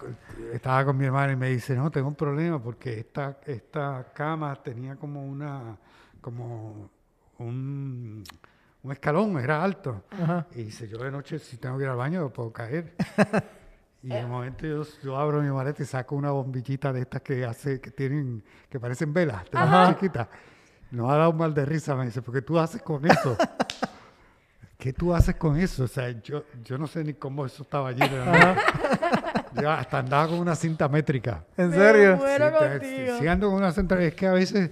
estaba 0.54 0.86
con 0.86 0.98
mi 0.98 1.06
hermana 1.06 1.34
y 1.34 1.36
me 1.36 1.50
dice, 1.50 1.76
no, 1.76 1.92
tengo 1.92 2.08
un 2.08 2.16
problema 2.16 2.62
porque 2.62 3.00
esta, 3.00 3.38
esta 3.46 4.12
cama 4.14 4.56
tenía 4.56 4.96
como 4.96 5.26
una, 5.26 5.78
como 6.22 6.90
un, 7.40 8.24
un 8.84 8.92
escalón, 8.92 9.38
era 9.40 9.64
alto. 9.64 10.06
Ajá. 10.12 10.48
Y 10.56 10.64
dice, 10.64 10.88
yo 10.88 10.98
de 11.00 11.12
noche 11.12 11.40
si 11.40 11.58
tengo 11.58 11.78
que 11.78 11.84
ir 11.84 11.90
al 11.90 11.98
baño 11.98 12.30
puedo 12.30 12.52
caer. 12.52 12.96
Y 14.06 14.10
de 14.10 14.24
momento 14.24 14.68
yo, 14.68 14.84
yo 15.04 15.18
abro 15.18 15.42
mi 15.42 15.50
maleta 15.50 15.82
y 15.82 15.86
saco 15.88 16.16
una 16.16 16.30
bombillita 16.30 16.94
de 16.94 17.02
estas 17.02 17.24
que 17.24 17.44
hace, 17.44 17.82
que 17.82 17.90
tienen, 17.90 18.44
que 18.70 18.80
parecen 18.80 19.12
velas, 19.12 19.46
de 19.46 19.58
las 19.58 19.90
chiquitas. 19.90 20.28
No 20.96 21.12
ha 21.12 21.18
dado 21.18 21.32
un 21.32 21.38
mal 21.38 21.54
de 21.54 21.66
risa, 21.66 21.94
me 21.96 22.06
dice, 22.06 22.22
porque 22.22 22.42
tú 22.42 22.58
haces 22.58 22.82
con 22.82 23.06
eso? 23.06 23.38
¿Qué 24.78 24.94
tú 24.94 25.14
haces 25.14 25.36
con 25.36 25.58
eso? 25.60 25.84
O 25.86 25.88
sea, 25.88 26.10
yo, 26.22 26.44
yo 26.64 26.78
no 26.78 26.86
sé 26.88 27.04
ni 27.04 27.14
cómo 27.14 27.46
eso 27.46 27.64
estaba 27.64 27.90
allí. 27.90 28.00
de 28.08 28.18
verdad. 28.20 28.58
Yo 29.62 29.72
hasta 29.72 30.00
andaba 30.00 30.28
con 30.28 30.40
una 30.40 30.54
cinta 30.54 30.90
métrica. 30.90 31.46
¿En 31.56 31.72
serio? 31.72 32.20
Sí, 32.20 32.80
te- 32.80 33.18
sí 33.20 33.26
ando 33.28 33.48
con 33.48 33.56
una 33.56 33.72
cinta, 33.72 33.98
es 34.04 34.14
que 34.14 34.28
a 34.28 34.34
veces, 34.34 34.70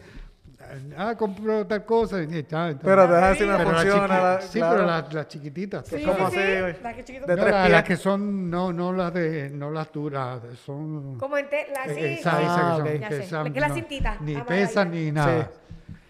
ah, 0.97 1.15
compro 1.17 1.65
tal 1.65 1.85
cosa. 1.85 2.21
Y, 2.21 2.27
ya, 2.27 2.67
entonces- 2.67 2.79
Pero 2.83 3.07
déjame 3.07 3.27
ver 3.29 3.37
si 3.37 3.45
la 3.45 3.59
funciona. 3.59 4.07
la- 4.07 4.41
sí, 4.41 4.59
claro. 4.59 4.75
pero 4.75 4.85
las 4.87 5.13
las 5.13 5.27
chiquititas. 5.29 5.87
Sí, 5.87 6.03
¿Cómo 6.03 6.17
sí, 6.17 6.23
así, 6.23 6.35
sí. 6.35 6.59
güey? 6.59 6.75
La 6.83 6.93
que 6.93 7.19
No, 7.21 7.25
tres 7.25 7.37
la- 7.37 7.61
pies. 7.61 7.71
las 7.71 7.83
que 7.85 7.95
son, 7.95 8.49
no, 8.49 8.73
no 8.73 8.91
las 8.91 9.13
de, 9.13 9.49
no 9.51 9.71
las 9.71 9.89
duras, 9.93 10.41
son... 10.65 11.17
Como 11.17 11.37
en 11.37 11.49
te- 11.49 11.67
la 11.73 11.85
eh, 11.85 11.95
sí. 11.95 12.19
esa- 12.19 12.41
esa 12.41 12.55
Ah, 12.55 12.75
que 12.75 12.75
son- 12.75 12.81
ok. 12.95 12.99
Ya 12.99 13.07
que 13.09 13.15
sé, 13.15 13.23
esas 13.23 13.49
que 13.51 13.59
la 13.61 13.67
no- 13.69 13.75
cintita, 13.75 14.17
Ni 14.19 14.35
amarradita. 14.35 14.45
pesan 14.67 14.91
ni 14.91 15.11
nada. 15.13 15.49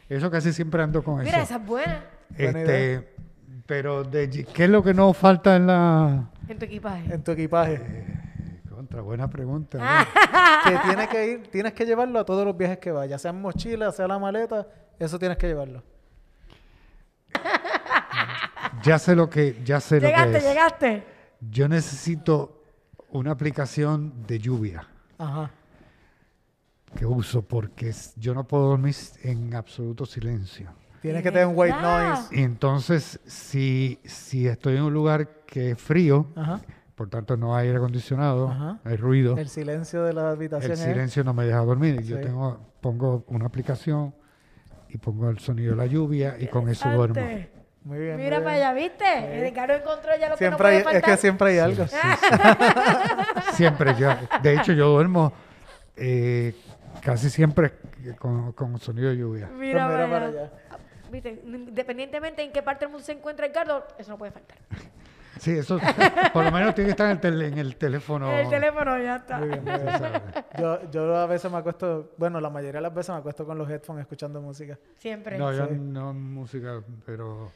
Eso 0.10 0.30
casi 0.30 0.54
siempre 0.54 0.82
ando 0.84 1.04
con 1.04 1.20
Mira, 1.20 1.38
eso. 1.38 1.44
esa 1.44 1.56
es 1.56 1.66
buena. 1.66 2.06
Este, 2.38 3.14
pero 3.66 4.04
de, 4.04 4.46
¿qué 4.54 4.64
es 4.66 4.70
lo 4.70 4.84
que 4.84 4.94
no 4.94 5.14
falta 5.14 5.56
en 5.56 5.68
la... 5.68 6.30
en 6.48 6.60
tu 6.60 6.66
equipaje. 6.66 7.14
En 7.14 7.24
tu 7.24 7.32
equipaje. 7.32 7.80
Contra, 8.70 9.02
buena 9.02 9.30
pregunta. 9.30 9.78
¿no? 9.78 9.84
Ah. 9.86 10.62
que 10.66 10.78
tienes 10.88 11.08
que 11.08 11.32
ir, 11.32 11.48
tienes 11.52 11.74
que 11.74 11.86
llevarlo 11.86 12.20
a 12.20 12.26
todos 12.26 12.46
los 12.46 12.58
viajes 12.58 12.80
que 12.80 12.92
vayas, 12.92 13.22
sea 13.22 13.32
en 13.32 13.42
mochila, 13.42 13.92
sea 13.92 14.08
la 14.08 14.20
maleta, 14.20 14.68
eso 15.00 15.18
tienes 15.20 15.38
que 15.38 15.48
llevarlo. 15.48 15.84
Ya 18.82 19.00
sé 19.00 19.16
lo 19.16 19.30
que, 19.30 19.62
ya 19.64 19.80
sé 19.80 19.96
lo 19.96 20.02
que 20.02 20.08
Llegaste, 20.08 20.42
llegaste. 20.42 21.04
Yo 21.40 21.70
necesito 21.70 22.64
una 23.12 23.32
aplicación 23.32 24.26
de 24.28 24.40
lluvia 24.40 24.88
Ajá. 25.18 25.52
Que 26.95 27.06
uso 27.06 27.41
porque 27.41 27.90
es- 27.90 28.14
yo 28.15 28.34
no 28.34 28.45
puedo 28.48 28.70
dormir 28.70 28.95
en 29.24 29.56
absoluto 29.56 30.06
silencio. 30.06 30.72
Tienes 31.02 31.22
que 31.24 31.32
tener 31.32 31.48
un 31.48 31.53
white 31.57 31.76
noise. 31.82 32.24
Y 32.32 32.44
entonces, 32.44 33.20
si, 33.26 33.99
si 34.06 34.48
estoy 34.48 34.78
en 34.78 34.84
un 34.84 34.94
lugar 34.94 35.28
que 35.45 35.72
es 35.72 35.78
frío, 35.82 36.28
Ajá. 36.36 36.61
por 36.95 37.10
tanto 37.10 37.36
no 37.36 37.56
hay 37.56 37.68
aire 37.68 37.78
acondicionado, 37.78 38.49
Ajá. 38.49 38.80
hay 38.86 38.95
ruido, 38.95 39.38
El 39.38 39.49
silencio 39.49 40.03
de 40.03 40.14
la 40.14 40.30
habitación. 40.30 40.72
el 40.72 40.78
es- 40.78 40.84
silencio 40.84 41.24
no 41.26 41.34
me 41.34 41.45
deja 41.45 41.60
dormir. 41.60 42.02
Yo 42.03 42.18
Sí. 42.18 42.24
tengo, 42.24 42.60
pongo 42.80 43.26
una 43.28 43.48
aplicación 43.48 44.15
y 44.88 44.98
pongo 44.98 45.30
el 45.30 45.40
sonido 45.40 45.72
de 45.72 45.78
la 45.78 45.88
lluvia 45.88 46.38
y 46.40 46.48
con 46.48 46.70
eso 46.70 46.90
duermo. 46.90 47.15
Muy 47.20 47.28
bien. 47.34 47.49
muy 47.84 47.98
Mira 48.24 48.38
bien. 48.38 48.44
para 48.44 48.56
allá, 48.56 48.74
¿viste? 48.74 49.36
El 49.36 49.41
Ricardo 49.41 49.74
encontró 49.74 50.11
ya 50.18 50.30
lo 50.30 50.38
Siempre 50.38 50.57
que 50.57 50.64
no 50.64 50.68
hay, 50.70 50.84
puede 50.84 50.95
es 50.98 51.02
faltar. 51.02 51.03
que 51.11 51.18
siempre 51.22 51.48
hay 51.49 51.57
algo. 51.57 51.86
Siempre, 53.53 53.95
yo, 53.95 54.10
de 54.41 54.53
hecho 54.56 54.72
yo 54.74 54.90
duermo 54.90 55.34
eh, 55.95 56.56
casi 57.04 57.30
siempre 57.30 57.74
con, 58.20 58.52
con 58.54 58.78
sonido 58.80 59.10
de 59.10 59.18
lluvia. 59.18 59.48
Mira, 59.48 59.88
mira 59.88 59.88
para 59.88 60.10
para 60.10 60.26
allá. 60.28 60.42
allá. 60.42 60.52
¿Viste? 61.12 61.42
Independientemente 61.46 62.42
en 62.44 62.52
qué 62.52 62.64
parte 62.64 62.86
del 62.86 62.92
mundo 62.92 63.06
se 63.06 63.12
encuentra 63.12 63.46
Ricardo, 63.46 63.86
eso 63.98 64.12
no 64.12 64.18
puede 64.18 64.32
faltar. 64.32 64.58
Sí, 65.40 65.52
eso 65.52 65.80
por 66.34 66.44
lo 66.46 66.52
menos 66.52 66.74
tiene 66.76 66.88
que 66.88 66.92
estar 66.92 67.08
en 67.08 67.12
el, 67.14 67.20
tele- 67.22 67.48
en 67.48 67.58
el 67.58 67.76
teléfono. 67.76 68.32
En 68.32 68.40
el 68.46 68.50
teléfono 68.50 68.98
ya 69.00 69.16
está. 69.18 69.40
Muy 69.40 69.48
bien, 69.50 69.64
muy 69.64 69.74
bien. 69.74 70.22
Yo, 70.60 70.92
yo 70.92 71.16
a 71.18 71.26
veces 71.26 71.52
me 71.52 71.58
acuesto, 71.58 72.14
bueno, 72.18 72.40
la 72.40 72.50
mayoría 72.50 72.80
de 72.80 72.82
las 72.84 72.94
veces 72.94 73.10
me 73.14 73.20
acuesto 73.20 73.46
con 73.46 73.58
los 73.58 73.70
headphones 73.70 74.02
escuchando 74.04 74.42
música. 74.42 74.78
Siempre. 74.98 75.38
No, 75.38 75.52
yo 75.52 75.68
no 75.68 76.14
música, 76.14 76.82
pero 77.06 77.52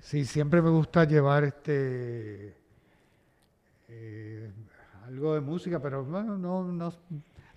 sí, 0.00 0.24
siempre 0.24 0.62
me 0.62 0.70
gusta 0.70 1.04
llevar 1.04 1.44
este 1.44 2.54
eh, 3.88 4.50
algo 5.06 5.34
de 5.34 5.40
música, 5.40 5.80
pero 5.80 6.04
bueno, 6.04 6.36
no, 6.38 6.64
no, 6.64 6.92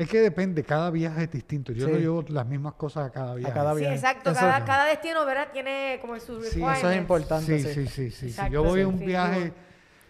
es 0.02 0.10
que 0.10 0.20
depende, 0.20 0.64
cada 0.64 0.90
viaje 0.90 1.24
es 1.24 1.32
distinto. 1.32 1.72
Yo 1.74 1.88
no 1.88 1.98
llevo 1.98 2.26
las 2.28 2.48
mismas 2.48 2.74
cosas 2.74 3.08
a 3.08 3.12
cada 3.12 3.36
viaje. 3.36 3.54
cada 3.54 3.76
Sí, 3.76 3.86
exacto. 3.86 4.34
Cada, 4.34 4.66
cada 4.66 4.86
destino, 4.86 5.26
¿verdad? 5.26 5.50
Tiene 5.54 6.00
como 6.02 6.20
sus 6.20 6.48
Sí. 6.50 6.64
Eso 6.64 6.90
es 6.90 6.98
importante. 6.98 7.60
Sí, 7.60 7.64
sí. 7.64 7.88
sí, 7.88 7.88
sí, 7.88 8.12
sí. 8.12 8.32
Si 8.32 8.50
yo 8.50 8.64
voy 8.64 8.80
sí, 8.80 8.84
a 8.84 8.88
un 8.88 8.98
sí, 8.98 9.06
viaje, 9.06 9.54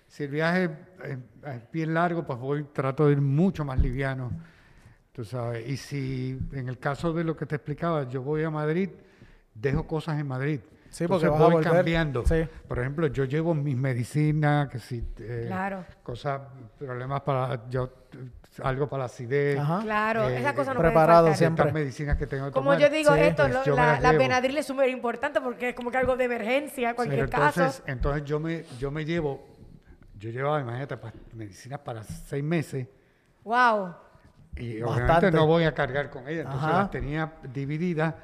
si 0.07 0.23
el 0.23 0.29
viaje 0.29 0.69
es, 1.03 1.17
es 1.45 1.71
bien 1.71 1.93
largo, 1.93 2.25
pues 2.25 2.39
voy, 2.39 2.63
trato 2.63 3.07
de 3.07 3.13
ir 3.13 3.21
mucho 3.21 3.65
más 3.65 3.79
liviano, 3.79 4.31
tú 5.11 5.25
sabes. 5.25 5.67
Y 5.67 5.77
si, 5.77 6.39
en 6.53 6.69
el 6.69 6.77
caso 6.77 7.11
de 7.11 7.23
lo 7.23 7.35
que 7.35 7.45
te 7.45 7.55
explicaba, 7.55 8.07
yo 8.07 8.21
voy 8.21 8.43
a 8.43 8.49
Madrid, 8.49 8.89
dejo 9.53 9.85
cosas 9.85 10.19
en 10.19 10.27
Madrid. 10.27 10.59
Sí, 10.89 11.07
porque 11.07 11.25
Entonces 11.25 11.29
vas 11.31 11.41
a 11.41 11.53
voy 11.53 11.63
cambiando. 11.63 12.25
Sí. 12.25 12.47
Por 12.67 12.79
ejemplo, 12.79 13.07
yo 13.07 13.23
llevo 13.23 13.53
mis 13.53 13.77
medicinas, 13.77 14.69
que 14.69 14.79
si 14.79 15.03
eh, 15.19 15.45
Claro. 15.47 15.85
cosas, 16.03 16.41
problemas 16.77 17.21
para, 17.21 17.67
yo 17.69 17.89
algo 18.59 18.89
para 18.89 19.01
la 19.01 19.05
acidez. 19.05 19.57
Ajá. 19.59 19.79
Claro, 19.81 20.27
Eh, 20.29 20.39
esa 20.39 20.53
cosa 20.53 20.73
no 20.73 20.79
preparado 20.81 21.27
puede 21.27 21.37
siempre. 21.37 21.63
Ciertas 21.63 21.73
medicinas 21.81 22.17
que 22.17 22.27
tengo 22.27 22.45
que 22.47 22.51
Como 22.51 22.71
tomar. 22.71 22.79
yo 22.79 22.89
digo, 22.89 23.13
Sí, 23.13 23.19
esto, 23.21 23.43
pues 23.47 23.67
lo- 23.67 23.75
la, 23.75 23.93
las 23.99 24.01
la. 24.01 24.11
Benadryl 24.19 24.57
es 24.57 24.65
súper 24.65 24.89
importante 24.89 25.39
porque 25.41 25.69
es 25.69 25.75
como 25.75 25.89
que 25.91 25.97
algo 25.97 26.17
de 26.17 26.25
emergencia, 26.25 26.93
cualquier 26.93 27.27
Pero 27.29 27.37
entonces, 27.37 27.63
caso. 27.79 27.83
entonces 27.87 28.23
yo 28.25 28.39
me, 28.39 28.65
yo 28.77 28.91
me 28.91 29.05
llevo, 29.05 29.47
yo 30.19 30.29
llevaba, 30.31 30.59
imagínate, 30.59 30.97
pa- 30.97 31.13
medicinas 31.33 31.79
para 31.79 32.03
seis 32.03 32.43
meses 32.43 32.87
Wow. 33.43 33.95
y 34.57 34.81
Bastante. 34.81 35.03
obviamente 35.03 35.31
no 35.31 35.47
voy 35.47 35.63
a 35.63 35.73
cargar 35.73 36.09
con 36.09 36.27
ellas. 36.27 36.45
Entonces 36.45 36.69
Ajá. 36.69 36.77
las 36.79 36.91
tenía 36.91 37.33
divididas 37.53 38.15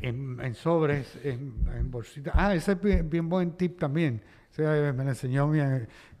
en, 0.00 0.40
en 0.40 0.54
sobres, 0.54 1.18
en, 1.22 1.68
en 1.76 1.90
bolsitas. 1.90 2.32
Ah, 2.36 2.54
ese 2.54 2.72
es 2.72 2.80
bien, 2.80 3.10
bien 3.10 3.28
buen 3.28 3.52
tip 3.52 3.78
también. 3.78 4.22
Ese, 4.50 4.62
eh, 4.64 4.92
me 4.92 5.04
lo 5.04 5.10
enseñó 5.10 5.46
mi, 5.46 5.60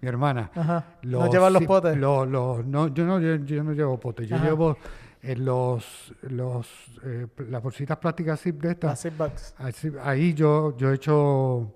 mi 0.00 0.08
hermana. 0.08 0.50
Ajá. 0.54 0.84
¿No 1.02 1.30
llevas 1.30 1.52
los 1.52 1.64
potes? 1.64 1.96
los- 1.96 2.26
los- 2.28 2.64
no, 2.66 2.88
yo 2.88 3.04
no, 3.04 3.20
yo, 3.20 3.36
yo 3.36 3.62
no 3.64 3.72
llevo 3.72 3.98
potes. 4.00 4.28
Yo 4.28 4.36
Ajá. 4.36 4.44
llevo 4.46 4.76
eh, 5.22 5.36
los, 5.36 6.14
los, 6.22 6.66
eh, 7.04 7.26
las 7.48 7.62
bolsitas 7.62 7.98
plásticas 7.98 8.40
zip 8.40 8.60
de 8.62 8.70
estas. 8.70 8.90
Las 8.90 9.02
zipbacks. 9.02 9.54
Así- 9.58 9.92
ahí 10.02 10.32
yo, 10.34 10.76
yo 10.78 10.90
he 10.90 10.94
hecho, 10.94 11.72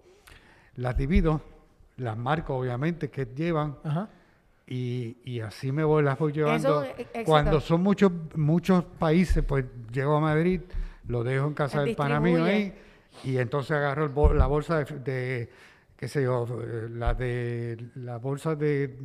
las 0.77 0.97
divido, 0.97 1.41
las 1.99 2.17
marco 2.17 2.57
obviamente 2.57 3.11
que 3.11 3.27
llevan 3.27 3.77
Ajá. 3.85 4.09
y, 4.67 5.19
y 5.25 5.41
así 5.41 5.71
me 5.73 5.85
voy, 5.85 6.03
las 6.03 6.19
voy 6.19 6.33
llevando. 6.33 6.85
Cuando 7.27 7.61
son 7.61 7.83
muchos 7.83 8.11
muchos 8.35 8.83
países, 8.99 9.45
pues 9.45 9.67
llego 9.93 10.17
a 10.17 10.21
Madrid, 10.21 10.63
lo 11.09 11.23
dejo 11.23 11.47
en 11.47 11.55
casa 11.55 11.83
del 11.83 11.95
pana 11.95 12.19
mío 12.21 12.43
ahí 12.45 12.73
y 13.23 13.37
entonces 13.37 13.73
agarro 13.73 14.05
el 14.05 14.11
bol- 14.11 14.37
la 14.39 14.47
bolsa 14.47 14.79
de, 14.83 14.99
de, 15.01 15.51
qué 15.97 16.09
sé 16.09 16.23
yo, 16.23 16.47
eh, 16.63 16.89
la 16.91 17.15
de 17.15 17.77
la 17.97 18.19
bolsa 18.19 18.55
de 18.55 18.99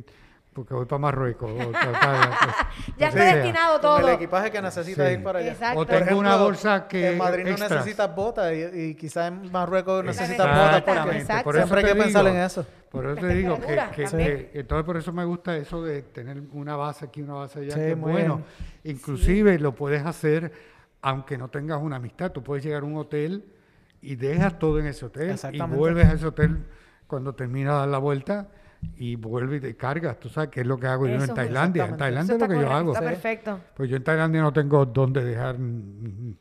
porque 0.52 0.74
voy 0.74 0.84
para 0.84 0.98
Marruecos. 0.98 1.48
o 1.52 1.70
tal, 1.70 1.92
tal, 1.92 2.30
Ya 2.98 3.08
está 3.08 3.34
destinado 3.36 3.80
todo. 3.80 3.98
el 4.00 4.14
equipaje 4.16 4.50
que 4.50 4.60
necesitas 4.60 5.06
Sí. 5.08 5.14
ir 5.14 5.22
para 5.22 5.38
allá. 5.38 5.52
Exacto. 5.52 5.78
O 5.80 5.86
tengo 5.86 6.18
una 6.18 6.36
bolsa 6.36 6.88
que 6.88 7.12
En 7.12 7.18
Madrid 7.18 7.44
no 7.44 7.50
extras. 7.50 7.70
necesitas 7.70 8.14
botas 8.14 8.52
y, 8.52 8.80
y 8.80 8.94
quizás 8.96 9.28
en 9.28 9.50
Marruecos 9.52 10.04
necesitas 10.04 10.46
botas 10.48 10.82
porque 10.82 11.18
exacto. 11.18 11.44
Por 11.44 11.56
eso 11.56 11.66
siempre 11.68 11.88
hay 11.88 11.94
que 11.96 12.02
pensar 12.02 12.26
en 12.26 12.36
eso. 12.36 12.66
Por 12.90 13.06
eso 13.06 13.14
te 13.20 13.28
digo 13.28 13.58
que, 13.60 14.50
entonces 14.54 14.84
por 14.84 14.96
eso 14.96 15.12
me 15.12 15.24
gusta 15.24 15.56
eso 15.56 15.80
de 15.84 16.02
tener 16.02 16.42
una 16.52 16.74
base 16.74 17.04
aquí, 17.04 17.22
una 17.22 17.34
base 17.34 17.60
allá, 17.60 17.74
Sí, 17.74 17.78
que 17.78 17.90
es 17.92 17.98
bueno. 18.00 18.42
bien. 18.82 18.96
Inclusive 18.96 19.56
lo 19.60 19.72
puedes 19.76 20.04
hacer 20.04 20.52
aunque 21.00 21.38
no 21.38 21.48
tengas 21.48 21.80
una 21.80 21.96
amistad. 21.96 22.32
Tú 22.32 22.42
puedes 22.42 22.64
llegar 22.64 22.82
a 22.82 22.86
un 22.86 22.96
hotel 22.96 23.44
y 24.02 24.16
dejas 24.16 24.58
todo 24.58 24.78
en 24.80 24.86
ese 24.86 25.04
hotel 25.06 25.36
y 25.52 25.60
vuelves 25.62 26.06
a 26.06 26.12
ese 26.14 26.26
hotel 26.26 26.64
cuando 27.06 27.34
termina 27.34 27.72
de 27.72 27.78
dar 27.80 27.88
la 27.88 27.98
vuelta 27.98 28.48
y 28.96 29.14
vuelve 29.16 29.56
y 29.56 29.60
te 29.60 29.76
cargas. 29.76 30.18
Tú 30.18 30.30
sabes 30.30 30.48
qué 30.48 30.60
es 30.62 30.66
lo 30.66 30.78
que 30.78 30.86
hago 30.86 31.06
yo 31.06 31.22
en 31.22 31.34
Tailandia. 31.34 31.84
En. 31.84 31.96
Tailandia 31.98 32.34
es 32.36 32.40
lo 32.40 32.48
que 32.48 32.54
yo 32.60 32.72
hago. 32.72 32.92
Está 32.94 33.04
Sí. 33.04 33.10
perfecto. 33.10 33.60
Pues 33.74 33.90
yo 33.90 33.96
en 33.96 34.04
Tailandia 34.04 34.40
no 34.40 34.54
tengo 34.54 34.86
dónde 34.86 35.22
dejar, 35.22 35.56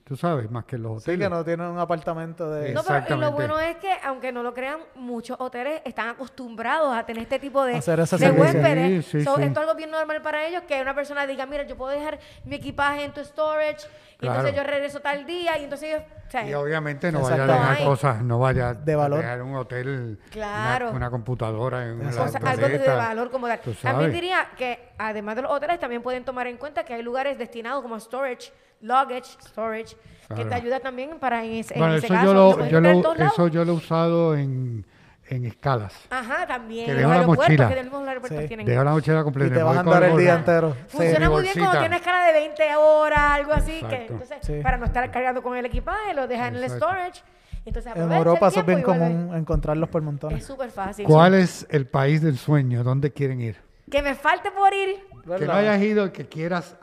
tú 0.05 0.15
sabes, 0.15 0.49
más 0.49 0.63
que 0.63 0.77
los 0.77 1.03
Sí, 1.03 1.09
hoteles. 1.11 1.27
que 1.27 1.35
no 1.35 1.43
tienen 1.43 1.67
un 1.67 1.79
apartamento 1.79 2.49
de... 2.49 2.71
No, 2.73 2.81
pero 2.87 3.17
y 3.17 3.19
lo 3.19 3.31
bueno 3.33 3.59
es 3.59 3.75
que, 3.77 3.91
aunque 4.05 4.31
no 4.31 4.41
lo 4.41 4.53
crean, 4.53 4.79
muchos 4.95 5.35
hoteles 5.37 5.81
están 5.83 6.07
acostumbrados 6.07 6.95
a 6.95 7.05
tener 7.05 7.23
este 7.23 7.39
tipo 7.39 7.65
de, 7.65 7.75
Hacer 7.75 7.97
de 8.05 8.31
huéspedes. 8.31 9.05
Sí, 9.05 9.19
sí, 9.19 9.23
So, 9.25 9.35
sí. 9.35 9.43
Esto 9.43 9.59
es 9.61 9.67
algo 9.67 9.75
bien 9.75 9.91
normal 9.91 10.21
para 10.21 10.47
ellos, 10.47 10.63
que 10.65 10.81
una 10.81 10.95
persona 10.95 11.27
diga, 11.27 11.45
mira, 11.45 11.63
yo 11.67 11.75
puedo 11.75 11.91
dejar 11.91 12.19
mi 12.45 12.55
equipaje 12.55 13.03
en 13.03 13.13
tu 13.13 13.19
storage, 13.21 13.85
y 14.21 14.27
entonces 14.27 14.51
yo 14.51 14.61
Claro. 14.61 14.69
regreso 14.71 14.99
tal 14.99 15.25
día, 15.25 15.57
y 15.57 15.63
entonces 15.63 15.89
ellos... 15.89 16.01
o 16.27 16.31
sea, 16.31 16.47
Y 16.47 16.53
obviamente 16.53 17.11
no 17.11 17.21
vaya 17.21 17.35
a 17.35 17.37
Exacto. 17.45 17.53
dejar 17.61 17.77
Ay. 17.77 17.85
cosas, 17.85 18.21
no 18.21 18.39
vaya 18.39 18.73
De 18.73 18.93
a 18.93 19.09
dejar 19.09 19.41
un 19.41 19.55
hotel, 19.55 20.19
Claro. 20.29 20.87
una, 20.89 20.97
una 20.97 21.09
computadora 21.09 21.85
en 21.87 22.01
una 22.01 22.09
cosas- 22.11 22.35
algo 22.43 22.67
de 22.67 22.87
valor 22.87 23.31
como 23.31 23.47
tal. 23.47 23.59
tú 23.61 23.73
También 23.73 24.09
sabes. 24.09 24.13
diría 24.13 24.47
que 24.57 24.89
además 24.97 25.35
de 25.37 25.43
los 25.43 25.51
hoteles 25.51 25.79
también 25.79 26.01
pueden 26.03 26.25
tomar 26.25 26.47
en 26.47 26.57
cuenta 26.57 26.83
que 26.83 26.93
hay 26.93 27.01
lugares 27.01 27.37
destinados 27.37 27.81
como 27.81 27.97
storage, 27.99 28.51
luggage, 28.81 29.37
storage, 29.41 29.95
que 30.27 30.35
Claro. 30.35 30.49
te 30.49 30.55
ayuda 30.55 30.79
también 30.79 31.17
para 31.19 31.43
en 31.43 31.53
ese, 31.53 31.73
en 31.73 31.79
Bueno, 31.79 31.95
ese 31.95 32.05
eso 32.07 32.13
caso. 32.15 32.25
yo 32.27 32.33
lo 32.33 32.49
lo, 32.49 32.55
puedes 32.55 32.71
yo 32.71 32.77
tener 32.77 32.91
en 32.91 32.97
lo, 32.97 33.03
todos 33.03 33.17
lados. 33.17 33.33
eso 33.33 33.47
yo 33.47 33.65
lo 33.65 33.71
he 33.71 33.75
usado 33.75 34.35
en, 34.35 34.85
en 35.29 35.45
escalas. 35.45 35.93
Ajá, 36.09 36.45
también. 36.47 36.85
que 36.87 36.93
dejo 36.95 37.13
la 37.13 37.21
mochila. 37.27 37.69
que 37.69 37.75
de 37.75 37.83
los 37.83 38.07
aeropuertos 38.07 38.41
Sí. 38.41 38.47
tienen. 38.47 38.65
Dejo 38.65 38.83
la 38.83 38.91
mochila 38.91 39.19
Y 39.19 39.23
completa. 39.23 39.53
te 39.53 39.57
me 39.59 39.63
vas 39.63 39.77
a 39.77 39.79
andar 39.81 40.03
el 40.03 40.17
día 40.17 40.35
entero. 40.35 40.75
Sí. 40.87 40.97
Funciona 40.97 41.27
Mi 41.29 41.33
muy 41.33 41.41
bien 41.43 41.53
cuando 41.57 41.79
tienes 41.79 42.01
cara 42.01 42.27
de 42.27 42.33
20 42.33 42.75
horas, 42.75 43.19
algo 43.19 43.53
así, 43.53 43.81
que 43.89 43.95
entonces 44.07 44.37
Sí. 44.41 44.59
para 44.63 44.77
no 44.77 44.85
estar 44.85 45.09
cargando 45.11 45.41
con 45.41 45.55
el 45.57 45.65
equipaje, 45.65 46.13
lo 46.13 46.27
dejas 46.27 46.49
en 46.49 46.55
el 46.55 46.69
storage. 46.69 47.21
Entonces 47.65 47.91
En 47.95 48.11
Europa 48.11 48.47
eso 48.47 48.61
es 48.61 48.65
bien 48.65 48.79
y 48.79 48.83
común 48.83 49.31
encontrarlos 49.35 49.89
por 49.89 50.01
Es 50.01 50.05
montones. 50.05 50.45
súper 50.45 50.71
fácil. 50.71 51.05
¿Cuál 51.05 51.35
es 51.35 51.67
el 51.69 51.85
país 51.87 52.21
del 52.21 52.37
sueño? 52.37 52.83
¿Dónde 52.83 53.11
quieren 53.11 53.41
ir? 53.41 53.57
Que 53.91 54.01
me 54.01 54.15
falte 54.15 54.49
por 54.51 54.73
ir. 54.73 54.95
Que 55.23 55.29
¿Verdad? 55.29 55.47
no 55.47 55.53
hayas 55.53 55.81
ido 55.81 56.05
y 56.07 56.11
que 56.11 56.25
quieras. 56.27 56.75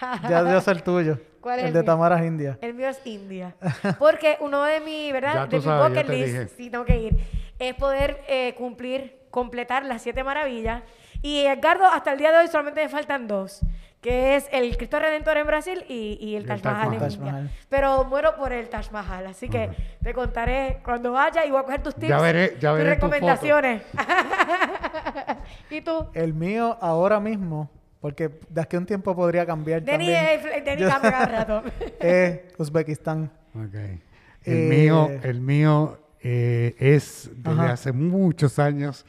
Ya 0.28 0.60
sé 0.60 0.70
el 0.70 0.82
tuyo. 0.82 1.18
¿Cuál 1.44 1.58
es 1.58 1.62
el 1.64 1.68
el 1.68 1.72
de 1.74 1.80
mío? 1.80 1.86
Tamaras 1.92 2.22
India. 2.24 2.58
El 2.62 2.72
mío 2.74 2.88
es 2.88 3.00
India. 3.04 3.54
Porque 3.98 4.38
uno 4.40 4.62
de 4.64 4.80
mi, 4.80 5.12
¿verdad? 5.12 5.34
Ya 5.34 5.46
de 5.46 5.56
mi 5.58 5.62
sabes, 5.62 5.88
bucket 5.90 6.08
list, 6.08 6.26
dije. 6.26 6.48
sí 6.48 6.70
tengo 6.70 6.84
que 6.86 6.96
ir, 6.96 7.16
es 7.58 7.74
poder 7.74 8.22
eh, 8.28 8.54
cumplir, 8.56 9.20
completar 9.30 9.84
las 9.84 10.00
siete 10.02 10.24
maravillas. 10.24 10.82
Y 11.20 11.44
Edgardo, 11.44 11.84
hasta 11.86 12.12
el 12.12 12.18
día 12.18 12.32
de 12.32 12.38
hoy 12.38 12.48
solamente 12.48 12.82
me 12.82 12.88
faltan 12.88 13.26
dos, 13.28 13.60
que 14.00 14.36
es 14.36 14.48
el 14.52 14.76
Cristo 14.78 14.98
Redentor 14.98 15.36
en 15.38 15.46
Brasil 15.46 15.84
y, 15.88 16.16
y 16.20 16.36
el 16.36 16.42
Y 16.42 16.44
el 16.44 16.46
Taj 16.46 16.60
Taj 16.62 16.72
Mahal 16.72 16.84
en 16.84 16.90
Mahal. 16.98 17.00
Taj 17.08 17.12
India. 17.18 17.32
Mahal. 17.32 17.50
Pero 17.68 18.04
muero 18.04 18.36
por 18.36 18.52
el 18.52 18.68
Taj 18.70 18.90
Mahal, 18.90 19.26
así 19.26 19.48
que 19.50 19.70
te 20.02 20.12
contaré 20.14 20.80
cuando 20.82 21.12
vaya 21.12 21.44
y 21.44 21.50
voy 21.50 21.60
a 21.60 21.64
coger 21.64 21.82
tus 21.82 21.94
tips 21.94 22.08
Ya 22.08 22.18
veré- 22.20 22.58
ya 22.58 22.70
tus 22.70 22.78
veré 22.78 22.94
tu 22.96 23.00
foto. 23.02 23.12
recomendaciones. 23.12 23.82
¿Y 25.70 25.80
tú? 25.80 26.06
El 26.14 26.34
mío 26.34 26.76
ahora 26.80 27.20
mismo, 27.20 27.70
porque 28.04 28.30
de 28.50 28.60
aquí 28.60 28.76
a 28.76 28.80
un 28.80 28.84
tiempo 28.84 29.16
podría 29.16 29.46
cambiar 29.46 29.82
Denny, 29.82 30.12
también, 30.12 30.40
eh, 30.52 30.62
Denny 30.62 30.82
cambia 30.86 31.10
cada 31.10 31.24
rato. 31.44 31.62
es 32.00 32.40
Uzbekistán. 32.58 33.32
Ok. 33.54 33.74
El 33.74 34.02
Eh, 34.44 34.68
mío, 34.68 35.08
el 35.22 35.40
mío 35.40 35.98
eh, 36.20 36.74
es 36.78 37.30
desde 37.34 37.50
Ajá. 37.62 37.72
hace 37.72 37.92
muchos 37.92 38.58
años 38.58 39.06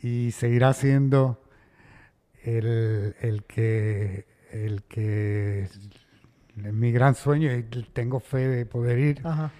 y 0.00 0.30
seguirá 0.30 0.72
siendo 0.74 1.42
el, 2.44 3.16
el 3.20 3.42
que 3.48 4.26
el 4.52 4.84
que 4.84 5.62
es 5.62 5.80
mi 6.54 6.92
gran 6.92 7.16
sueño 7.16 7.52
y 7.52 7.64
tengo 7.92 8.20
fe 8.20 8.46
de 8.46 8.64
poder 8.64 9.00
ir 9.00 9.20
Ajá. 9.24 9.50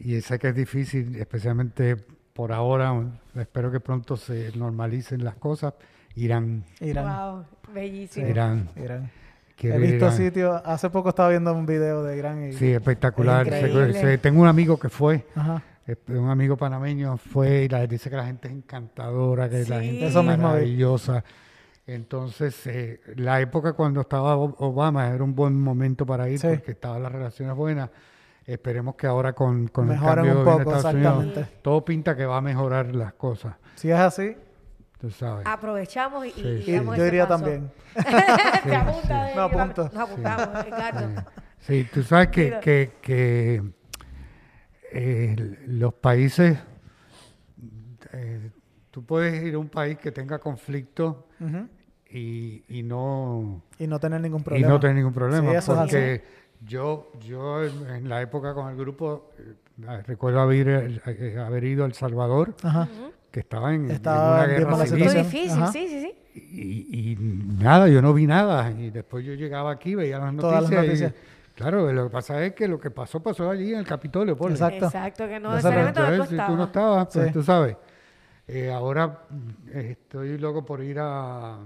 y 0.00 0.20
sé 0.20 0.40
que 0.40 0.48
es 0.48 0.54
difícil, 0.56 1.14
especialmente 1.14 1.94
por 1.94 2.50
ahora. 2.50 2.92
Espero 3.36 3.70
que 3.70 3.78
pronto 3.78 4.16
se 4.16 4.50
normalicen 4.56 5.22
las 5.22 5.36
cosas. 5.36 5.74
Irán, 6.18 6.64
Irán. 6.80 7.04
Wow, 7.04 7.44
bellísimo. 7.76 8.26
Irán. 8.28 8.68
He 9.58 9.78
visto 9.78 10.10
sitios, 10.12 10.60
hace 10.64 10.90
poco 10.90 11.08
estaba 11.10 11.30
viendo 11.30 11.52
un 11.54 11.64
video 11.64 12.02
de 12.02 12.18
Irán 12.18 12.48
y... 12.48 12.52
Sí, 12.52 12.72
espectacular. 12.72 13.46
Es 13.48 13.54
Se- 13.60 13.68
increíble. 13.68 14.00
se- 14.00 14.18
tengo 14.18 14.42
un 14.42 14.48
amigo 14.48 14.76
que 14.78 14.88
fue. 14.90 15.24
Ajá. 15.34 15.62
Eh, 15.86 15.96
Un 16.08 16.28
amigo 16.28 16.56
panameño 16.56 17.16
fue 17.16 17.62
y 17.62 17.68
la, 17.68 17.86
dice 17.86 18.10
que 18.10 18.16
la 18.16 18.26
gente 18.26 18.48
es 18.48 18.54
encantadora, 18.54 19.48
que 19.48 19.64
la 19.66 19.80
gente 19.80 20.06
Eso 20.08 20.20
es 20.20 20.38
maravillosa. 20.38 21.22
Entonces, 21.86 22.66
eh, 22.66 23.00
la 23.14 23.40
época 23.40 23.72
cuando 23.74 24.00
estaba 24.00 24.34
Obama 24.36 25.08
era 25.08 25.22
un 25.22 25.34
buen 25.34 25.58
momento 25.60 26.04
para 26.04 26.28
ir 26.28 26.38
Sí. 26.40 26.48
porque 26.48 26.72
estaban 26.72 27.02
las 27.02 27.12
relaciones 27.12 27.54
buenas. 27.54 27.90
Esperemos 28.44 28.94
que 28.96 29.06
ahora 29.06 29.32
con, 29.32 29.68
con 29.68 29.84
el 29.88 29.94
Mejoren 29.94 30.24
cambio 30.26 30.34
de 30.34 30.40
Estados 30.62 30.84
Unidos, 30.94 31.24
exactamente. 31.24 31.46
todo 31.62 31.84
pinta 31.84 32.16
que 32.16 32.26
va 32.26 32.36
a 32.38 32.40
mejorar 32.40 32.94
las 32.94 33.12
cosas, 33.14 33.54
Si 33.76 33.90
es 33.90 33.98
así, 33.98 34.36
tú 35.06 35.10
sabes. 35.12 35.46
Aprovechamos 35.46 36.26
y, 36.26 36.30
y- 36.30 36.32
Sí, 36.32 36.40
y 36.48 36.62
sí. 36.62 36.70
y 36.70 36.74
damos 36.74 36.96
yo 36.96 37.02
ese 37.04 37.08
iría 37.08 37.28
paso. 37.28 37.44
también. 37.44 37.70
Te 38.64 38.74
apunta, 38.76 39.30
Me 39.34 39.40
apunto. 39.40 39.90
Nos 39.92 39.96
apuntamos. 40.10 40.48
Sí, 41.60 41.86
tú 41.92 42.02
sabes 42.02 42.28
que, 42.28 42.58
que, 42.60 42.92
que, 43.00 43.62
eh, 44.92 45.58
los 45.66 45.94
países, 45.94 46.58
eh, 48.12 48.50
tú 48.90 49.04
puedes 49.04 49.42
ir 49.44 49.54
a 49.54 49.58
un 49.58 49.68
país 49.68 49.98
que 49.98 50.10
tenga 50.12 50.38
conflicto 50.38 51.28
y, 52.10 52.64
y 52.68 52.82
no 52.82 53.62
Y 53.78 53.86
no 53.86 53.98
tener 54.00 54.20
ningún 54.20 54.40
y 54.40 54.44
problema. 54.44 54.68
no 54.68 54.80
tener 54.80 54.96
ningún 54.96 55.12
problema. 55.12 55.50
Sí, 55.50 55.56
eso 55.56 55.72
es 55.72 55.78
porque 55.78 56.24
yo, 56.62 57.12
yo 57.20 57.64
en, 57.64 58.08
la 58.08 58.22
época 58.22 58.54
con 58.54 58.70
el 58.70 58.76
grupo, 58.76 59.30
eh, 59.38 60.02
recuerdo 60.06 60.40
haber, 60.40 61.00
eh, 61.06 61.38
haber 61.38 61.64
ido 61.64 61.84
a 61.84 61.86
El 61.86 61.94
Salvador, 61.94 62.54
Ajá. 62.62 62.88
Que 63.36 63.40
estaba 63.40 63.74
en, 63.74 63.84
en 63.84 63.90
Estaba 63.90 64.36
una 64.38 64.46
bien 64.46 64.58
guerra 64.64 64.86
civil. 64.86 65.12
Difícil, 65.12 65.50
Ajá. 65.62 65.66
sí, 65.72 65.86
sí, 65.88 66.00
sí. 66.00 66.40
Y, 66.40 67.10
y 67.12 67.16
nada, 67.62 67.86
yo 67.86 68.00
no 68.00 68.14
vi 68.14 68.26
nada. 68.26 68.70
Y 68.70 68.88
después 68.88 69.26
yo 69.26 69.34
llegaba 69.34 69.72
aquí, 69.72 69.94
veía 69.94 70.18
las 70.18 70.32
noticias. 70.32 70.62
Las 70.62 70.72
y- 70.72 70.74
noticias. 70.86 71.12
claro, 71.54 71.92
lo 71.92 72.04
que 72.04 72.10
pasa 72.10 72.42
es 72.42 72.54
que 72.54 72.66
lo 72.66 72.80
que 72.80 72.90
pasó, 72.90 73.22
pasó 73.22 73.50
allí 73.50 73.74
en 73.74 73.80
el 73.80 73.86
Capitolio. 73.86 74.38
ponle. 74.38 74.54
Exacto. 74.54 74.86
Exacto, 74.86 75.28
que 75.28 75.38
no 75.38 75.50
necesariamente 75.50 76.00
tú 76.16 76.24
si 76.24 76.36
tú 76.36 76.56
no 76.56 76.64
estabas. 76.64 77.08
pues 77.12 77.26
Sí. 77.26 77.32
tú 77.34 77.42
sabes. 77.42 77.76
Eh, 78.48 78.70
ahora 78.72 79.06
mm, 79.28 79.76
estoy 79.76 80.38
loco 80.38 80.64
por 80.64 80.82
ir 80.82 80.98
a, 80.98 81.56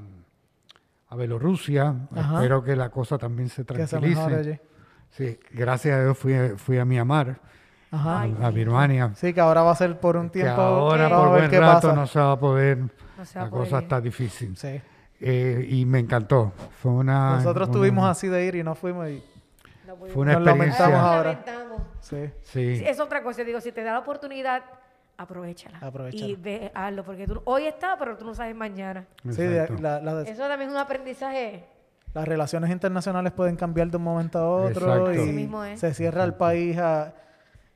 a 1.08 1.16
Bielorrusia. 1.16 1.94
Ajá. 2.16 2.34
Espero 2.38 2.64
que 2.64 2.74
la 2.74 2.90
cosa 2.90 3.16
también 3.16 3.48
se 3.48 3.64
Que 3.64 3.86
se 3.86 4.00
mejore 4.00 4.14
tranquilice. 4.34 4.50
allí. 4.50 4.60
Sí, 5.10 5.38
gracias 5.52 5.96
a 5.98 6.02
Dios 6.02 6.18
fui, 6.18 6.34
a- 6.34 6.56
fui 6.56 6.78
a 6.78 6.84
Myanmar, 6.84 7.38
Ajá. 7.92 8.20
Ay, 8.22 8.36
a, 8.40 8.46
a 8.46 8.50
Birmania. 8.50 9.10
Sí, 9.16 9.32
que 9.34 9.40
ahora 9.40 9.62
va 9.62 9.72
a 9.72 9.76
ser 9.76 9.98
por 9.98 10.16
un 10.16 10.28
Que 10.30 10.40
tiempo. 10.42 10.60
ahora 10.60 11.08
vamos 11.08 11.18
por 11.18 11.28
a 11.28 11.30
ver 11.32 11.40
buen 11.40 11.50
qué 11.50 11.60
rato 11.60 11.88
pasa. 11.88 11.92
no 11.94 12.06
se 12.06 12.20
va 12.20 12.32
a 12.32 12.38
poder. 12.38 12.78
No 12.78 13.24
se 13.24 13.38
va 13.38 13.42
a 13.42 13.44
la 13.46 13.50
poder 13.50 13.64
cosa 13.66 13.76
ir. 13.78 13.82
está 13.82 14.00
difícil. 14.00 14.56
Sí. 14.56 14.80
Eh, 15.20 15.66
y 15.68 15.84
me 15.84 15.98
encantó. 15.98 16.52
Fue 16.80 16.92
una. 16.92 17.36
Nosotros 17.36 17.68
una- 17.68 17.78
tuvimos 17.78 18.08
así 18.08 18.28
de 18.28 18.44
ir 18.44 18.54
y 18.56 18.62
no 18.62 18.74
fuimos 18.74 19.08
y 19.08 19.22
No. 19.86 19.96
Fue 19.96 20.22
una 20.22 20.34
Nos 20.34 20.42
lamentamos 20.44 20.66
experiencia. 20.78 21.02
ahora. 21.16 21.30
Lamentamos. 21.32 21.82
sí. 22.00 22.30
Sí. 22.42 22.76
Sí, 22.76 22.84
es 22.86 23.00
otra 23.00 23.22
cosa. 23.22 23.42
Digo, 23.44 23.60
si 23.60 23.72
te 23.72 23.82
da 23.82 23.92
la 23.94 23.98
oportunidad, 23.98 24.62
aprovechala. 25.18 25.78
Aprovechala. 25.80 26.26
Y 26.26 26.36
ve, 26.36 26.70
hazlo, 26.74 27.04
porque 27.04 27.26
tú, 27.26 27.42
hoy 27.44 27.66
está, 27.66 27.96
pero 27.98 28.16
tú 28.16 28.24
no 28.24 28.34
sabes 28.34 28.54
mañana. 28.54 29.04
Sí, 29.30 29.42
la- 29.80 30.00
la- 30.00 30.22
Eso 30.22 30.46
también 30.48 30.70
es 30.70 30.74
un 30.74 30.80
aprendizaje. 30.80 31.64
las 32.14 32.26
relaciones 32.26 32.70
internacionales 32.70 33.32
pueden 33.32 33.56
cambiar 33.56 33.88
de 33.90 33.96
un 33.96 34.02
momento 34.04 34.38
a 34.38 34.48
otro 34.48 34.86
Exacto. 34.86 35.12
y 35.12 35.18
Así 35.18 35.32
mismo 35.32 35.62
es. 35.64 35.78
se 35.80 35.92
cierra 35.94 36.24
el 36.24 36.34
país 36.34 36.76
a, 36.78 37.12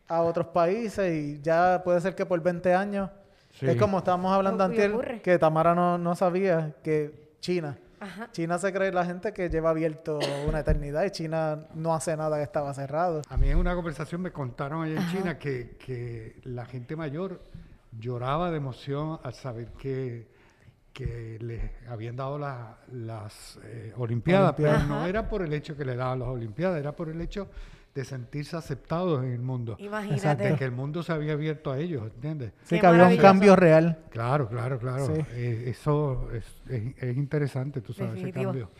a 0.08 0.20
otros 0.22 0.46
países 0.48 1.12
y 1.14 1.40
ya 1.40 1.80
puede 1.84 2.00
ser 2.00 2.14
que 2.14 2.26
por 2.26 2.40
20 2.42 2.74
años 2.74 3.10
Sí. 3.52 3.66
es 3.66 3.76
como 3.76 3.98
estábamos 3.98 4.32
hablando 4.32 4.64
antes 4.64 4.90
que 5.22 5.38
Tamara 5.38 5.76
no, 5.76 5.96
no 5.96 6.16
sabía 6.16 6.74
que 6.82 7.36
China 7.40 7.78
Ajá. 8.00 8.28
China 8.32 8.58
se 8.58 8.72
cree 8.72 8.90
la 8.92 9.06
gente 9.06 9.32
que 9.32 9.48
lleva 9.48 9.70
abierto 9.70 10.18
una 10.48 10.58
eternidad 10.58 11.04
y 11.04 11.10
China 11.10 11.66
no 11.74 11.94
hace 11.94 12.14
nada 12.16 12.36
que 12.36 12.42
estaba 12.42 12.74
cerrado. 12.74 13.22
A 13.30 13.36
mí 13.38 13.48
en 13.48 13.56
una 13.56 13.74
conversación 13.76 14.20
me 14.20 14.30
contaron 14.32 14.82
allá 14.82 15.00
en 15.00 15.08
China 15.08 15.38
que, 15.38 15.76
que 15.78 16.38
la 16.42 16.66
gente 16.66 16.96
mayor 16.96 17.40
lloraba 17.98 18.50
de 18.50 18.56
emoción 18.58 19.20
al 19.22 19.32
saber 19.34 19.68
que, 19.78 20.26
que 20.92 21.38
les 21.40 21.62
habían 21.88 22.16
dado 22.16 22.38
la- 22.38 22.76
las 22.92 23.58
eh, 23.64 23.94
Olimpiadas, 23.96 24.52
Olimpiadas. 24.54 24.82
pero 24.82 24.94
no 25.00 25.06
era 25.06 25.28
por 25.28 25.42
el 25.42 25.52
hecho 25.52 25.76
que 25.76 25.84
le 25.84 25.96
daban 25.96 26.18
las 26.18 26.28
Olimpiadas, 26.28 26.78
era 26.80 26.92
por 26.92 27.08
el 27.08 27.20
hecho 27.20 27.48
de 27.94 28.04
sentirse 28.04 28.56
aceptados 28.56 29.22
en 29.22 29.32
el 29.32 29.38
mundo, 29.40 29.76
Imagínate. 29.78 30.50
de 30.50 30.56
que 30.56 30.64
el 30.64 30.72
mundo 30.72 31.02
se 31.04 31.12
había 31.12 31.34
abierto 31.34 31.70
a 31.70 31.78
ellos, 31.78 32.02
¿entiendes? 32.14 32.52
Sí, 32.64 32.74
Qué 32.74 32.80
que 32.80 32.86
había 32.88 33.06
un 33.06 33.16
cambio 33.16 33.54
real. 33.54 33.98
Claro, 34.10 34.48
claro, 34.48 34.78
claro. 34.80 35.06
Sí. 35.06 35.22
Eh, 35.32 35.64
eso 35.68 36.28
es, 36.32 36.44
es- 36.68 37.02
es 37.02 37.16
interesante, 37.16 37.80
tú 37.80 37.92
sabes, 37.92 38.14
ese 38.14 38.26
Definitivo. 38.26 38.50
cambio. 38.50 38.70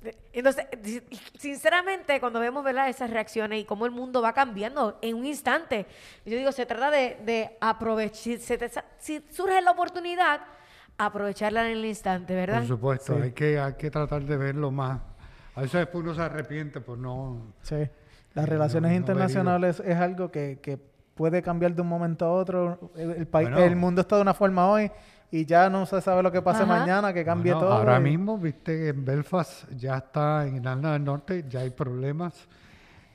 De- 0.00 0.16
Entonces, 0.32 0.66
si- 0.84 1.02
sinceramente, 1.38 2.20
cuando 2.20 2.38
vemos 2.38 2.62
¿verdad? 2.62 2.88
esas 2.88 3.10
reacciones 3.10 3.60
y 3.60 3.64
cómo 3.64 3.84
el 3.84 3.90
mundo 3.92 4.22
va 4.22 4.32
cambiando 4.32 4.96
en 5.02 5.16
un 5.16 5.26
instante, 5.26 5.86
yo 6.24 6.36
digo, 6.36 6.52
se 6.52 6.64
trata 6.64 6.90
de, 6.92 7.18
de 7.24 7.56
aprovechar, 7.60 8.16
si, 8.16 8.38
se 8.38 8.58
te 8.58 8.70
si 8.98 9.24
surge 9.30 9.60
la 9.60 9.72
oportunidad, 9.72 10.40
aprovecharla 10.98 11.66
en 11.68 11.78
el 11.78 11.84
instante, 11.84 12.34
¿verdad? 12.36 12.58
Por 12.60 12.68
supuesto, 12.68 13.16
Sí. 13.16 13.22
hay, 13.22 13.32
que, 13.32 13.58
hay 13.58 13.74
que 13.74 13.90
tratar 13.90 14.22
de 14.22 14.36
verlo 14.36 14.70
más. 14.70 15.00
A 15.56 15.62
veces 15.62 15.80
después 15.80 16.04
uno 16.04 16.14
se 16.14 16.22
arrepiente 16.22 16.80
por 16.80 16.96
no... 16.96 17.54
Sí. 17.62 17.76
Las 18.34 18.48
relaciones 18.48 18.90
no 18.92 18.96
internacionales 18.96 19.82
es 19.84 19.96
algo 19.96 20.30
que, 20.30 20.58
que 20.62 20.78
puede 21.14 21.42
cambiar 21.42 21.74
de 21.74 21.82
un 21.82 21.88
momento 21.88 22.24
a 22.24 22.32
otro. 22.32 22.92
El, 22.96 23.10
el 23.10 23.26
país, 23.26 23.48
Bueno. 23.50 23.64
el 23.64 23.76
mundo 23.76 24.00
está 24.00 24.16
de 24.16 24.22
una 24.22 24.34
forma 24.34 24.68
hoy 24.68 24.90
y 25.30 25.44
ya 25.46 25.68
no 25.70 25.84
se 25.86 26.00
sabe 26.00 26.22
lo 26.22 26.30
que 26.32 26.40
pase 26.42 26.62
Ajá. 26.62 26.78
mañana, 26.78 27.12
que 27.12 27.24
cambie 27.24 27.52
Bueno, 27.52 27.68
todo. 27.68 27.78
Ahora 27.78 27.98
y- 27.98 28.02
mismo, 28.02 28.38
viste, 28.38 28.88
en 28.88 29.04
Belfast 29.04 29.70
ya 29.76 29.96
está, 29.98 30.46
en 30.46 30.56
Irlanda 30.56 30.92
del 30.92 31.04
Norte 31.04 31.44
ya 31.48 31.60
hay 31.60 31.70
problemas 31.70 32.48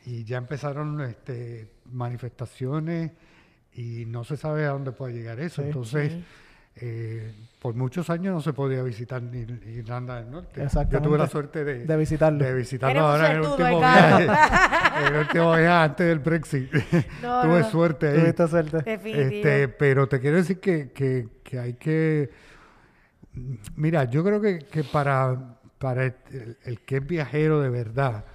y 0.05 0.23
ya 0.23 0.37
empezaron 0.37 1.01
este, 1.01 1.69
manifestaciones 1.91 3.11
y 3.73 4.05
no 4.05 4.23
se 4.23 4.37
sabe 4.37 4.65
a 4.65 4.69
dónde 4.69 4.91
puede 4.91 5.13
llegar 5.13 5.39
eso. 5.39 5.61
Sí. 5.61 5.67
Entonces, 5.67 6.11
Sí. 6.13 6.23
Eh, 6.81 7.33
por 7.61 7.73
muchos 7.73 8.09
años 8.09 8.33
no 8.35 8.41
se 8.41 8.53
podía 8.53 8.83
visitar 8.83 9.21
ni 9.21 9.39
Irlanda 9.71 10.17
del 10.21 10.29
Norte. 10.31 10.65
Yo 10.91 11.01
tuve 11.01 11.17
la 11.17 11.27
suerte 11.27 11.63
de, 11.63 11.85
de 11.85 11.97
visitarlo. 11.97 12.43
de 12.45 12.53
visitarlo 12.53 12.99
ahora 12.99 13.31
en 13.31 13.35
el 13.37 13.41
último 13.41 13.79
viaje. 13.79 14.27
el 15.07 15.15
último 15.15 15.51
viaje 15.51 15.67
antes 15.67 16.07
del 16.07 16.19
Brexit. 16.19 16.71
No, 17.21 17.41
tuve 17.43 17.59
no. 17.61 17.69
suerte 17.69 18.07
ahí. 18.09 18.19
Tuviste 18.19 18.47
suerte. 18.47 18.83
Este, 19.03 19.67
pero 19.69 20.07
te 20.07 20.19
quiero 20.19 20.37
decir 20.37 20.59
que, 20.59 20.91
que- 20.91 21.27
que 21.43 21.59
hay 21.59 21.73
que... 21.75 22.29
Mira, 23.75 24.05
yo 24.05 24.23
creo 24.23 24.41
que, 24.41 24.59
que 24.59 24.83
para, 24.83 25.57
para 25.77 26.05
el, 26.05 26.13
el 26.65 26.79
que 26.81 26.97
es 26.97 27.07
viajero 27.07 27.61
de 27.61 27.69
verdad, 27.69 28.25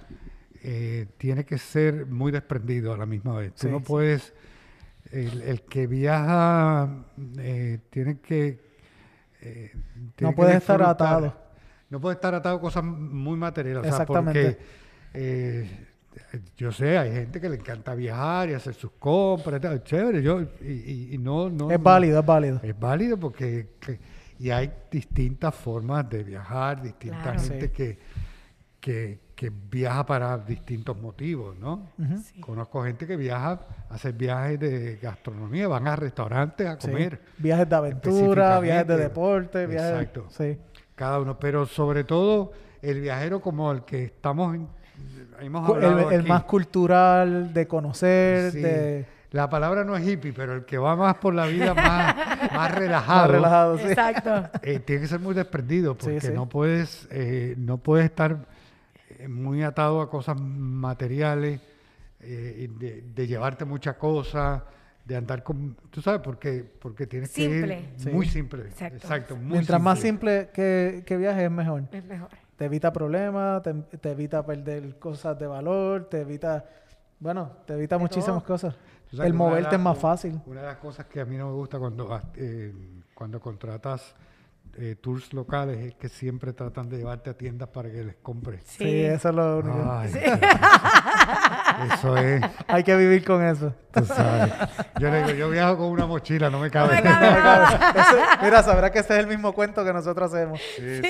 eh, 0.63 1.07
tiene 1.17 1.45
que 1.45 1.57
ser 1.57 2.05
muy 2.05 2.31
desprendido 2.31 2.93
a 2.93 2.97
la 2.97 3.05
misma 3.05 3.37
vez. 3.37 3.53
Tú 3.53 3.67
Sí, 3.67 3.71
no 3.71 3.79
sí. 3.79 3.85
El, 5.13 5.41
el 5.43 5.61
que 5.61 5.87
viaja 5.87 7.05
eh, 7.37 7.79
tiene 7.89 8.19
que... 8.19 8.59
eh, 9.41 9.71
tiene 10.15 10.33
que 10.33 10.35
puede 10.35 10.57
estar 10.57 10.81
atado. 10.81 11.35
No 11.89 11.99
puede 12.01 12.15
estar 12.15 12.33
atado 12.33 12.57
a 12.57 12.61
cosas 12.61 12.83
muy 12.83 13.37
materiales. 13.37 13.81
o 13.81 13.83
sea, 13.83 13.91
Exactamente. 13.91 14.43
porque, 14.43 14.63
eh, 15.13 15.69
yo 16.57 16.71
sé, 16.71 16.97
hay 16.97 17.11
gente 17.11 17.39
que 17.39 17.49
le 17.49 17.57
encanta 17.57 17.93
viajar 17.93 18.49
y 18.49 18.53
hacer 18.53 18.73
sus 18.73 18.91
compras, 18.93 19.59
y 19.59 19.61
tal, 19.61 19.83
chévere, 19.83 20.21
yo, 20.23 20.41
y, 20.41 20.45
y- 20.65 21.09
y 21.13 21.17
no, 21.19 21.49
no, 21.49 21.69
es 21.69 21.77
no- 21.77 21.83
válido, 21.83 22.19
es 22.19 22.25
válido. 22.25 22.59
Es 22.63 22.79
válido 22.79 23.17
porque 23.19 23.69
que- 23.79 23.99
y 24.39 24.49
hay 24.49 24.71
distintas 24.91 25.53
formas 25.53 26.09
de 26.09 26.23
viajar, 26.23 26.81
distinta 26.81 27.21
Claro. 27.21 27.39
gente 27.39 27.67
Sí. 27.67 27.71
que, 27.73 27.99
que, 28.79 29.19
que 29.35 29.51
viaja 29.69 30.05
para 30.05 30.37
distintos 30.37 30.95
motivos, 30.99 31.55
¿no? 31.57 31.89
Sí. 32.23 32.39
Conozco 32.39 32.83
gente 32.83 33.07
que 33.07 33.15
viaja 33.17 33.59
a 33.89 33.93
hacer 33.95 34.13
viajes 34.13 34.59
de 34.59 34.97
gastronomía, 35.01 35.67
van 35.67 35.87
a 35.87 35.95
restaurantes 35.95 36.67
a 36.67 36.79
Sí. 36.79 36.87
comer. 36.87 37.19
Viajes 37.39 37.67
de 37.67 37.75
aventura, 37.75 38.59
viajes 38.59 38.87
de 38.87 38.97
deporte, 38.97 39.65
viajes... 39.65 39.91
Exacto. 39.91 40.25
Sí. 40.29 40.57
cada 40.95 41.19
uno, 41.19 41.39
pero 41.39 41.65
sobre 41.65 42.03
todo 42.03 42.51
el 42.81 43.01
viajero 43.01 43.41
como 43.41 43.71
el 43.71 43.83
que 43.83 44.03
estamos 44.05 44.53
en- 44.55 44.67
hemos 45.41 45.67
El, 45.67 45.75
hablado 45.85 46.11
el 46.11 46.19
aquí. 46.19 46.29
más 46.29 46.43
cultural, 46.43 47.51
de 47.53 47.67
conocer, 47.67 48.51
Sí. 48.51 48.59
de... 48.61 49.05
La 49.31 49.49
palabra 49.49 49.83
no 49.83 49.95
es 49.97 50.07
hippie, 50.07 50.31
pero 50.31 50.53
el 50.53 50.63
que 50.65 50.77
va 50.77 50.95
más 50.95 51.15
por 51.15 51.33
la 51.33 51.47
vida 51.47 51.73
más, 51.73 52.15
más 52.53 52.71
relajado, 52.75 53.21
Más 53.21 53.31
relajado, 53.31 53.77
sí. 53.79 53.85
Exacto. 53.87 54.49
eh, 54.61 54.77
tiene 54.79 55.01
que 55.01 55.07
ser 55.07 55.19
muy 55.19 55.33
desprendido 55.33 55.95
porque 55.97 56.21
Sí, 56.21 56.27
sí. 56.27 56.33
no 56.33 56.47
puedes 56.47 57.07
eh, 57.09 57.55
no 57.57 57.79
puedes 57.79 58.05
estar 58.05 58.45
muy 59.29 59.63
atado 59.63 60.01
a 60.01 60.09
cosas 60.09 60.39
materiales, 60.39 61.59
eh, 62.19 62.69
de, 62.79 63.01
de 63.01 63.27
llevarte 63.27 63.65
muchas 63.65 63.95
cosas, 63.97 64.61
de 65.05 65.15
andar 65.17 65.43
con, 65.43 65.75
tú 65.89 66.01
sabes, 66.01 66.21
porque 66.21 66.63
porque 66.79 67.05
tienes 67.07 67.31
que 67.33 67.41
Simple. 67.41 67.79
ir 67.79 67.89
Sí. 67.97 68.09
muy 68.09 68.25
simple, 68.25 68.63
Exacto. 68.63 68.95
exacto, 68.95 69.35
muy 69.35 69.53
Mientras 69.53 69.81
más 69.81 69.99
simple 69.99 70.49
que, 70.53 71.03
que 71.05 71.17
viajes 71.17 71.43
es 71.43 71.51
mejor. 71.51 71.83
Es 71.91 72.05
mejor. 72.05 72.29
Te 72.55 72.65
evita 72.65 72.93
problemas, 72.93 73.61
te, 73.63 73.73
te 73.73 74.11
evita 74.11 74.45
perder 74.45 74.97
cosas 74.99 75.37
de 75.39 75.47
valor, 75.47 76.07
te 76.09 76.21
evita... 76.21 76.63
Bueno, 77.19 77.51
te 77.65 77.73
evita 77.73 77.95
De 77.95 78.01
muchísimas 78.01 78.43
todo. 78.43 78.53
cosas. 78.53 78.75
El 79.11 79.19
que 79.21 79.33
moverte 79.33 79.75
es 79.75 79.81
más 79.81 79.97
fácil. 79.97 80.39
Una 80.45 80.61
de 80.61 80.67
las 80.67 80.77
cosas 80.77 81.05
que 81.07 81.19
a 81.21 81.25
mí 81.25 81.35
no 81.37 81.47
me 81.47 81.53
gusta 81.53 81.79
cuando, 81.79 82.21
eh, 82.35 82.73
cuando 83.13 83.39
contratas 83.41 84.15
eh, 84.77 84.95
tours 84.99 85.33
locales 85.33 85.77
es 85.79 85.93
que 85.95 86.09
siempre 86.09 86.53
tratan 86.53 86.89
de 86.89 86.97
llevarte 86.97 87.29
a 87.29 87.33
tiendas 87.37 87.69
para 87.69 87.89
que 87.91 88.03
les 88.03 88.15
compres. 88.15 88.63
Sí. 88.65 88.83
Sí, 88.83 89.01
eso 89.05 89.29
es 89.29 89.35
lo 89.35 89.59
único. 89.59 89.91
Ay, 89.91 90.11
Eso 91.93 92.15
es, 92.17 92.41
Hay 92.67 92.83
que 92.83 92.95
vivir 92.95 93.23
con 93.25 93.43
eso. 93.43 93.73
tú 93.91 94.05
sabes. 94.05 94.51
Yo 94.99 95.09
le 95.09 95.17
digo, 95.23 95.29
yo 95.31 95.49
viajo 95.49 95.77
con 95.77 95.87
una 95.87 96.05
mochila, 96.05 96.49
no 96.49 96.59
me 96.59 96.69
cabe. 96.69 96.95
me 96.95 97.01
cabe. 97.01 97.75
Eso- 97.99 98.17
mira, 98.41 98.63
sabrá 98.63 98.91
que 98.91 98.99
ese 98.99 99.13
es 99.13 99.19
el 99.19 99.27
mismo 99.27 99.53
cuento 99.53 99.83
que 99.83 99.93
nosotros 99.93 100.33
hacemos. 100.33 100.59
Sí, 100.75 101.01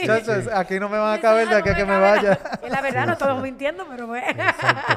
aquí 0.53 0.80
no 0.80 0.90
me 0.90 0.98
van 0.98 1.18
a 1.18 1.22
caber 1.22 1.49
de 1.49 1.56
aquí 1.56 1.69
no 1.69 1.73
a 1.73 1.77
que 1.77 1.85
me 1.85 1.91
cabe 1.91 2.02
vaya. 2.02 2.40
la 2.69 2.81
verdad, 2.81 3.06
no 3.07 3.14
estamos 3.14 3.41
mintiendo, 3.41 3.85
pero 3.90 4.07
bueno. 4.07 4.26
Exacto. 4.27 4.94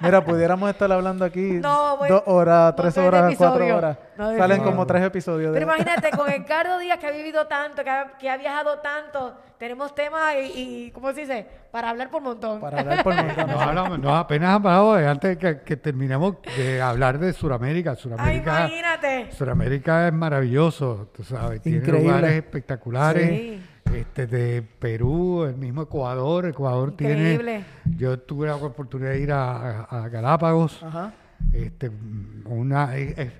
Mira, 0.00 0.24
pudiéramos 0.24 0.68
estar 0.70 0.90
hablando 0.92 1.24
aquí 1.24 1.40
No, 1.62 1.96
dos 2.08 2.22
horas, 2.26 2.74
tres 2.76 2.96
horas, 2.98 3.34
cuatro 3.36 3.76
horas. 3.76 3.98
No, 4.16 4.36
Salen 4.36 4.62
como 4.62 4.86
tres 4.86 5.02
episodios. 5.04 5.52
de- 5.52 5.60
Pero 5.60 5.72
imagínate, 5.72 6.10
con 6.16 6.26
Ricardo 6.26 6.78
Díaz, 6.78 6.98
que 6.98 7.06
ha 7.06 7.10
vivido 7.10 7.46
tanto, 7.46 7.84
que 7.84 7.90
ha, 7.90 8.12
que 8.18 8.30
ha 8.30 8.36
viajado 8.36 8.78
tanto, 8.78 9.34
tenemos 9.58 9.94
temas 9.94 10.34
y, 10.36 10.86
y, 10.86 10.90
¿cómo 10.90 11.12
se 11.12 11.20
dice? 11.20 11.46
Para 11.70 11.90
hablar 11.90 12.08
por 12.10 12.22
montón. 12.22 12.60
Para 12.60 12.80
hablar 12.80 13.02
por 13.02 13.14
montón. 13.14 13.46
No, 13.50 13.60
hablamos- 13.60 13.98
no, 13.98 14.16
apenas 14.16 14.54
hablamos 14.54 14.98
de 14.98 15.06
antes 15.08 15.30
de 15.30 15.38
que, 15.38 15.60
que 15.62 15.76
terminemos 15.76 16.36
de 16.56 16.80
hablar 16.80 17.18
de 17.18 17.32
Sudamérica. 17.32 17.90
Ay, 17.90 17.96
Sudamérica, 17.96 18.60
imagínate. 18.60 19.32
Sudamérica 19.32 20.06
es 20.08 20.12
maravilloso, 20.12 21.10
tú 21.14 21.22
sabes. 21.24 21.60
Tiene 21.62 21.86
lugares 21.86 22.32
espectaculares. 22.32 23.28
Sí. 23.28 23.62
Este, 23.94 24.26
de 24.26 24.62
Perú, 24.62 25.44
el 25.44 25.56
mismo 25.56 25.82
Ecuador. 25.82 26.46
Ecuador 26.46 26.90
Increíble. 26.90 27.64
tiene. 27.84 27.98
Yo 27.98 28.18
tuve 28.18 28.46
la 28.48 28.56
oportunidad 28.56 29.10
de 29.10 29.20
ir 29.20 29.32
a, 29.32 29.80
a- 29.82 30.04
a 30.04 30.08
Galápagos. 30.08 30.82
Ajá. 30.82 31.14
Este, 31.52 31.90
una, 32.44 32.96
es, 32.96 33.32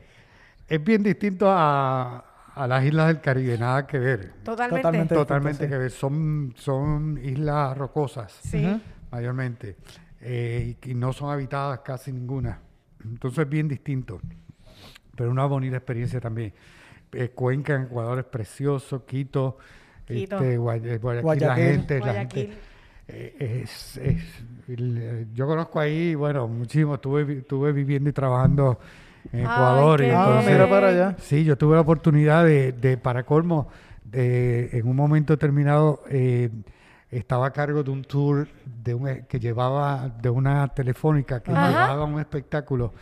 es- 0.69 0.85
bien 0.85 1.03
distinto 1.03 1.47
a, 1.51 2.25
a 2.55 2.67
las 2.67 2.85
islas 2.85 3.09
del 3.09 3.21
Caribe, 3.21 3.59
nada 3.59 3.87
que 3.87 3.99
ver. 3.99 4.33
Totalmente. 4.45 4.83
Totalmente. 4.83 5.15
Totalmente 5.15 5.65
sí. 5.65 5.71
que 5.71 5.79
ver. 5.79 5.91
Son, 5.91 6.55
son 6.57 7.19
islas 7.23 7.77
rocosas, 7.77 8.33
Sí. 8.43 8.81
Mayormente. 9.11 9.77
eh, 10.21 10.77
y, 10.85 10.91
y 10.91 10.95
no 10.95 11.13
son 11.13 11.31
habitadas 11.31 11.81
casi 11.81 12.13
ninguna. 12.13 12.61
Entonces 13.05 13.41
es 13.41 13.49
bien 13.49 13.69
distinto. 13.69 14.21
Pero 15.15 15.31
una 15.31 15.45
bonita 15.47 15.77
experiencia 15.77 16.21
también. 16.21 16.53
Eh, 17.13 17.31
Cuenca 17.31 17.75
en 17.75 17.83
Ecuador 17.83 18.19
es 18.19 18.25
precioso, 18.25 19.05
Quito. 19.07 19.59
Este, 20.09 20.59
Guay- 20.59 20.99
Guayaquil, 20.99 21.17
la 21.17 21.21
Guayaquil. 21.23 21.65
gente, 21.65 21.99
la 21.99 22.05
Guayaquil. 22.07 22.43
gente 22.47 22.59
eh, 23.09 23.61
es, 23.65 23.97
es- 23.99 24.45
el, 24.69 24.99
eh, 25.01 25.27
yo 25.33 25.47
conozco 25.47 25.79
ahí, 25.81 26.15
bueno, 26.17 26.49
muchísimo, 26.49 26.95
estuve, 26.97 27.39
estuve 27.39 27.73
viviendo 27.73 28.11
y 28.11 28.13
trabajando 28.13 28.79
en 29.33 29.41
Ay, 29.41 29.45
Ecuador. 29.45 30.01
y 30.01 30.05
qué 30.05 30.13
Ah, 30.13 30.25
entonces- 30.29 30.53
mira 30.53 30.69
para 30.71 30.89
allá. 30.89 31.17
Sí, 31.19 31.45
yo 31.45 31.57
tuve 31.57 31.75
la 31.77 31.83
oportunidad 31.83 32.45
de, 32.45 32.73
de 32.73 32.97
para 32.97 33.25
colmo, 33.25 33.69
de, 34.05 34.71
en 34.73 34.89
un 34.89 34.97
momento 34.97 35.33
determinado, 35.35 36.03
eh, 36.11 36.51
estaba 37.11 37.47
a 37.47 37.51
cargo 37.53 37.83
de 37.85 37.91
un 37.93 38.03
tour 38.03 38.49
de 38.65 38.95
un, 38.95 39.23
que 39.29 39.39
llevaba, 39.39 40.09
de 40.21 40.29
una 40.31 40.67
telefónica 40.69 41.41
que 41.41 41.53
Ajá. 41.53 41.69
llevaba 41.71 42.05
un 42.05 42.19
espectáculo 42.19 42.93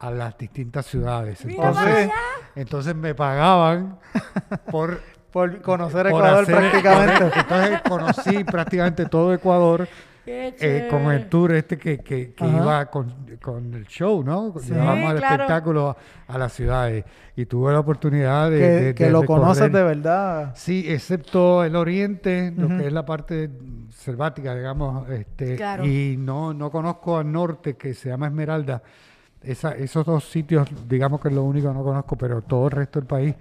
a 0.00 0.10
las 0.10 0.36
distintas 0.36 0.86
ciudades. 0.86 1.44
Entonces, 1.44 2.10
entonces 2.56 2.94
me 2.96 3.14
pagaban 3.14 3.98
por 4.70 5.00
Por 5.36 5.60
conocer 5.60 6.08
por 6.08 6.20
Ecuador 6.24 6.42
hacer- 6.44 6.56
prácticamente. 6.56 7.30
Entonces 7.40 7.80
conocí 7.86 8.44
prácticamente 8.44 9.04
todo 9.04 9.34
Ecuador 9.34 9.86
eh, 10.24 10.88
con 10.90 11.12
el 11.12 11.28
tour 11.28 11.52
este 11.52 11.76
que, 11.76 11.98
que, 11.98 12.32
iba 12.40 12.86
con, 12.86 13.14
con 13.42 13.74
el 13.74 13.86
show, 13.86 14.24
¿no? 14.24 14.54
Sí, 14.58 14.70
Llevábamos 14.72 15.10
el 15.12 15.18
claro. 15.18 15.34
espectáculo 15.34 15.96
a, 16.26 16.32
a 16.34 16.38
las 16.38 16.54
ciudades 16.54 17.04
y 17.36 17.44
tuve 17.44 17.70
la 17.74 17.80
oportunidad 17.80 18.50
de, 18.50 18.58
que 18.58 18.64
de- 18.66 18.94
que 18.94 19.04
de 19.04 19.10
lo 19.10 19.22
recorrer- 19.24 19.26
conoces 19.26 19.70
de 19.72 19.82
verdad. 19.82 20.52
Sí, 20.56 20.86
excepto 20.88 21.62
el 21.64 21.76
oriente, 21.76 22.54
lo 22.56 22.68
que 22.68 22.86
es 22.86 22.92
la 22.94 23.04
parte 23.04 23.50
selvática, 23.94 24.54
digamos, 24.54 25.06
este, 25.10 25.56
Claro. 25.56 25.84
y 25.84 26.16
no, 26.18 26.54
no 26.54 26.70
conozco 26.70 27.18
al 27.18 27.30
norte 27.30 27.76
que 27.76 27.92
se 27.92 28.08
llama 28.08 28.26
Esmeralda. 28.28 28.82
Esa- 29.42 29.72
esos 29.76 30.04
dos 30.06 30.24
sitios, 30.24 30.66
digamos 30.88 31.20
que 31.20 31.28
es 31.28 31.34
lo 31.34 31.44
único 31.44 31.68
que 31.68 31.74
no 31.74 31.84
conozco, 31.84 32.16
pero 32.16 32.40
todo 32.40 32.64
el 32.68 32.70
resto 32.72 32.98
del 33.00 33.06
país, 33.06 33.34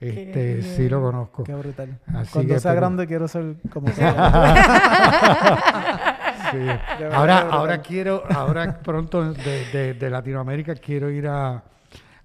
este, 0.00 0.62
sí 0.62 0.88
lo 0.88 1.02
conozco. 1.02 1.44
Qué 1.44 1.54
brutal. 1.54 1.98
Así 2.14 2.32
Cuando 2.32 2.54
que, 2.54 2.60
sea 2.60 2.72
pero- 2.72 2.80
grande 2.80 3.06
quiero 3.06 3.28
ser 3.28 3.56
como 3.72 3.88
sea. 3.88 4.14
Sí. 6.52 6.58
Ahora, 7.12 7.40
ahora 7.50 7.78
quiero, 7.78 8.22
ahora 8.30 8.78
pronto 8.78 9.32
de, 9.32 9.64
de- 9.72 9.94
de 9.94 10.10
Latinoamérica 10.10 10.76
quiero 10.76 11.10
ir 11.10 11.26
a, 11.26 11.60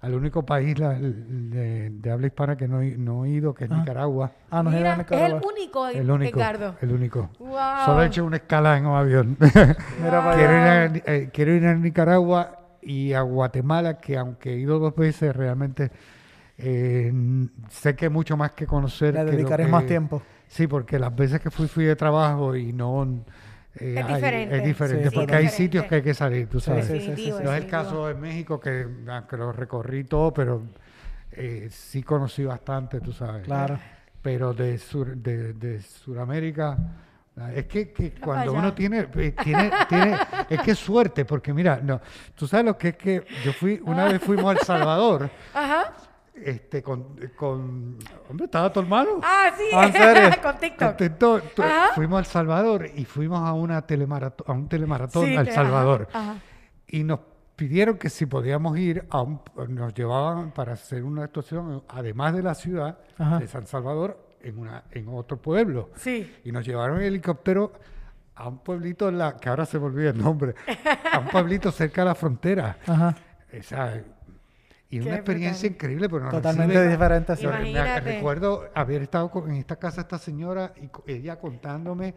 al 0.00 0.14
único 0.14 0.44
país 0.46 0.78
la- 0.78 0.94
de, 0.96 1.90
de 1.90 2.10
habla 2.10 2.28
hispana 2.28 2.56
que 2.56 2.68
no, 2.68 2.80
he- 2.82 2.96
no 2.96 3.24
he 3.24 3.30
ido, 3.30 3.52
que 3.52 3.64
es 3.64 3.70
Ah. 3.72 3.78
Nicaragua. 3.78 4.30
Ah, 4.50 4.62
no 4.62 4.70
Mira, 4.70 4.80
era 4.80 4.92
es 4.92 4.98
Nicaragua. 4.98 5.38
el 5.38 5.44
único, 5.44 5.88
El 5.88 6.10
único. 6.10 6.36
Ricardo. 6.38 6.74
El 6.80 6.92
único. 6.92 7.30
Wow. 7.40 7.58
Solo 7.84 8.02
he 8.02 8.06
hecho 8.06 8.24
una 8.24 8.36
escala 8.36 8.78
en 8.78 8.86
un 8.86 8.96
avión. 8.96 9.36
Quiero, 9.40 10.38
ir 10.38 10.46
a, 10.46 10.84
eh, 10.86 11.30
quiero 11.32 11.52
ir 11.54 11.66
a 11.66 11.74
Nicaragua 11.74 12.58
y 12.80 13.12
a 13.14 13.22
Guatemala, 13.22 13.98
que 13.98 14.16
aunque 14.16 14.54
he 14.54 14.58
ido 14.58 14.78
dos 14.78 14.94
veces, 14.94 15.34
realmente 15.34 15.90
eh, 16.62 17.12
sé 17.68 17.94
que 17.96 18.06
hay 18.06 18.10
mucho 18.10 18.36
más 18.36 18.52
que 18.52 18.66
conocer. 18.66 19.14
Le 19.14 19.24
dedicaré 19.24 19.64
que- 19.64 19.70
más 19.70 19.86
tiempo. 19.86 20.22
Sí, 20.48 20.66
porque 20.66 20.98
las 20.98 21.14
veces 21.14 21.40
que 21.40 21.50
fui, 21.50 21.66
fui 21.66 21.84
de 21.84 21.96
trabajo 21.96 22.54
y 22.54 22.72
no... 22.72 23.04
eh, 23.76 23.94
Es 23.98 24.04
hay- 24.04 24.14
diferente. 24.14 24.56
Es 24.58 24.64
diferente, 24.64 25.08
Sí, 25.10 25.14
porque 25.14 25.32
es 25.32 25.36
hay 25.38 25.42
diferente. 25.44 25.56
sitios 25.64 25.84
que 25.86 25.94
hay 25.96 26.02
que 26.02 26.14
salir, 26.14 26.46
tú 26.48 26.60
sabes. 26.60 26.86
sí, 26.86 26.92
sí, 26.92 27.00
sí, 27.00 27.06
Definitivo, 27.08 27.38
sí. 27.38 27.44
No 27.44 27.52
es 27.54 27.64
el 27.64 27.70
caso 27.70 28.06
de 28.06 28.14
México, 28.14 28.60
que 28.60 28.86
aunque 29.08 29.36
lo 29.36 29.50
recorrí 29.52 30.04
todo, 30.04 30.32
pero 30.34 30.62
eh, 31.32 31.68
sí 31.70 32.02
conocí 32.02 32.44
bastante, 32.44 33.00
tú 33.00 33.12
sabes. 33.12 33.44
Claro. 33.44 33.78
Pero 34.20 34.52
de, 34.54 34.76
sur, 34.78 35.16
de, 35.16 35.54
de 35.54 35.80
Sudamérica, 35.80 36.76
ah, 37.38 37.50
es 37.54 37.64
que, 37.66 37.90
que 37.90 38.12
cuando 38.12 38.50
allá. 38.52 38.58
uno 38.60 38.72
tiene, 38.74 39.08
eh, 39.14 39.34
tiene, 39.42 39.70
tiene, 39.88 40.16
es 40.50 40.60
que 40.60 40.70
es 40.72 40.78
suerte, 40.78 41.24
porque 41.24 41.52
mira, 41.54 41.80
no, 41.82 42.00
tú 42.36 42.46
sabes 42.46 42.66
lo 42.66 42.76
que 42.78 42.88
es 42.90 42.96
que 42.96 43.24
yo 43.44 43.52
fui, 43.54 43.80
una 43.84 44.04
vez 44.04 44.20
fuimos 44.22 44.44
a 44.54 44.58
El 44.60 44.66
Salvador, 44.66 45.30
Ajá. 45.54 45.92
Este, 46.44 46.82
con, 46.82 47.16
con, 47.36 47.98
hombre, 48.28 48.44
estaba 48.46 48.72
tu 48.72 48.80
hermano. 48.80 49.20
Ah, 49.22 49.50
sí. 49.56 49.64
Ah, 49.72 49.86
¿en 49.86 49.92
serio? 49.92 50.30
Con 50.42 50.58
TikTok. 50.58 50.88
Contento, 50.88 51.40
tu- 51.56 51.62
Ajá. 51.62 51.88
fuimos 51.94 52.16
a 52.16 52.20
El 52.20 52.26
Salvador 52.26 52.86
y 52.94 53.04
fuimos 53.04 53.40
a 53.46 53.52
una 53.52 53.82
telemaratón, 53.86 54.46
a 54.48 54.52
un 54.52 54.68
telemaratón 54.68 55.26
Sí, 55.26 55.36
a 55.36 55.40
El 55.40 55.50
Salvador. 55.52 56.08
ajá, 56.12 56.30
ajá. 56.32 56.40
Y 56.88 57.04
nos 57.04 57.20
pidieron 57.56 57.96
que 57.98 58.10
si 58.10 58.26
podíamos 58.26 58.76
ir 58.78 59.06
a 59.10 59.22
un, 59.22 59.40
nos 59.68 59.94
llevaban 59.94 60.50
para 60.50 60.72
hacer 60.72 61.04
una 61.04 61.24
actuación, 61.24 61.82
además 61.88 62.34
de 62.34 62.42
la 62.42 62.54
ciudad 62.54 62.98
Ajá. 63.18 63.38
de 63.38 63.46
San 63.46 63.66
Salvador, 63.66 64.18
en 64.42 64.58
una, 64.58 64.82
en 64.90 65.08
otro 65.08 65.36
pueblo. 65.40 65.90
Sí. 65.96 66.34
Y 66.44 66.50
nos 66.52 66.66
llevaron 66.66 66.98
en 66.98 67.04
helicóptero 67.04 67.72
a 68.34 68.48
un 68.48 68.58
pueblito 68.58 69.08
en 69.08 69.18
la, 69.18 69.36
que 69.36 69.48
ahora 69.48 69.64
se 69.66 69.78
me 69.78 69.86
olvida 69.86 70.10
el 70.10 70.18
nombre, 70.18 70.54
a 71.12 71.18
un 71.20 71.26
pueblito 71.28 71.70
cerca 71.70 72.00
de 72.02 72.06
la 72.08 72.14
frontera. 72.14 72.78
Ajá. 72.86 73.14
Esa, 73.52 74.00
y 74.92 75.00
Qué 75.00 75.06
una 75.06 75.16
experiencia 75.16 75.68
brutal. 75.68 75.74
increíble, 75.74 76.08
pero 76.08 76.22
nos 76.24 76.32
Totalmente 76.34 76.74
reciben- 76.74 76.90
diferente. 76.90 77.36
me- 77.72 78.00
recuerdo 78.00 78.68
haber 78.74 79.02
estado 79.02 79.30
con- 79.30 79.50
en 79.50 79.56
esta 79.56 79.76
casa 79.76 80.02
esta 80.02 80.18
señora 80.18 80.72
y 81.06 81.12
ella 81.12 81.38
contándome 81.40 82.14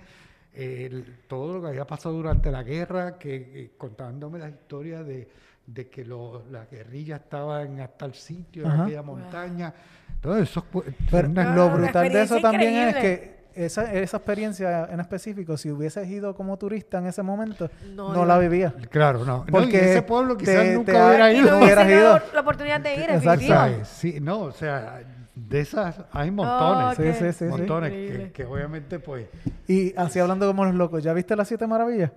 eh, 0.53 0.85
el- 0.89 1.19
todo 1.27 1.55
lo 1.55 1.61
que 1.61 1.67
había 1.67 1.85
pasado 1.85 2.15
durante 2.15 2.49
la 2.51 2.63
guerra, 2.63 3.17
que 3.17 3.35
eh, 3.35 3.71
contándome 3.77 4.39
la 4.39 4.47
historia 4.49 5.03
de, 5.03 5.27
de 5.67 5.89
que 5.89 6.05
lo- 6.05 6.43
la 6.51 6.65
guerrilla 6.65 7.17
estaba 7.17 7.61
en 7.63 7.89
tal 7.97 8.13
sitio, 8.13 8.63
en 8.65 8.71
Ajá. 8.71 8.83
aquella 8.83 9.01
montaña. 9.01 9.73
Todo 10.21 10.37
eso 10.37 10.63
Pero 11.11 11.27
una- 11.29 11.43
No, 11.43 11.55
lo 11.55 11.69
brutal 11.71 12.09
de 12.11 12.23
eso 12.23 12.35
experiencia 12.37 12.41
también 12.41 12.73
es 12.73 12.87
increíble. 12.95 13.01
que 13.01 13.34
esa, 13.55 13.91
esa 13.93 14.17
experiencia 14.17 14.87
en 14.91 14.99
específico, 14.99 15.57
si 15.57 15.71
hubieses 15.71 16.07
ido 16.07 16.35
como 16.35 16.57
turista 16.57 16.97
en 16.99 17.07
ese 17.07 17.23
momento, 17.23 17.69
No, 17.95 18.25
la 18.25 18.37
vivías. 18.37 18.73
Claro, 18.89 19.19
no. 19.19 19.37
no, 19.39 19.45
y 19.47 19.51
Porque 19.51 19.91
ese 19.91 20.01
pueblo 20.01 20.37
quizás 20.37 20.55
te- 20.63 20.73
nunca 20.75 20.91
te 20.93 21.03
hubiera 21.07 21.31
ido. 21.33 21.51
no 21.51 21.59
hubieras 21.63 21.89
ido. 21.89 22.21
la 22.33 22.41
oportunidad 22.41 22.79
de 22.81 22.95
ir, 22.95 23.09
Exacto. 23.09 23.85
Sí, 23.85 24.19
no, 24.19 24.39
o 24.41 24.51
sea, 24.51 25.01
de 25.33 25.59
esas 25.59 25.95
hay 26.11 26.31
montones. 26.31 26.85
Oh, 26.85 26.95
Sí, 26.95 27.03
qué 27.03 27.13
sí, 27.13 27.25
sí, 27.33 27.33
sí. 27.39 27.45
montones 27.45 27.91
que, 27.91 28.31
que 28.33 28.45
obviamente 28.45 28.99
pues 28.99 29.27
Y 29.67 29.93
así 29.97 30.19
hablando 30.19 30.47
como 30.47 30.63
los 30.65 30.75
locos, 30.75 31.03
¿ya 31.03 31.11
viste 31.13 31.35
las 31.35 31.47
siete 31.47 31.67
maravillas? 31.67 32.11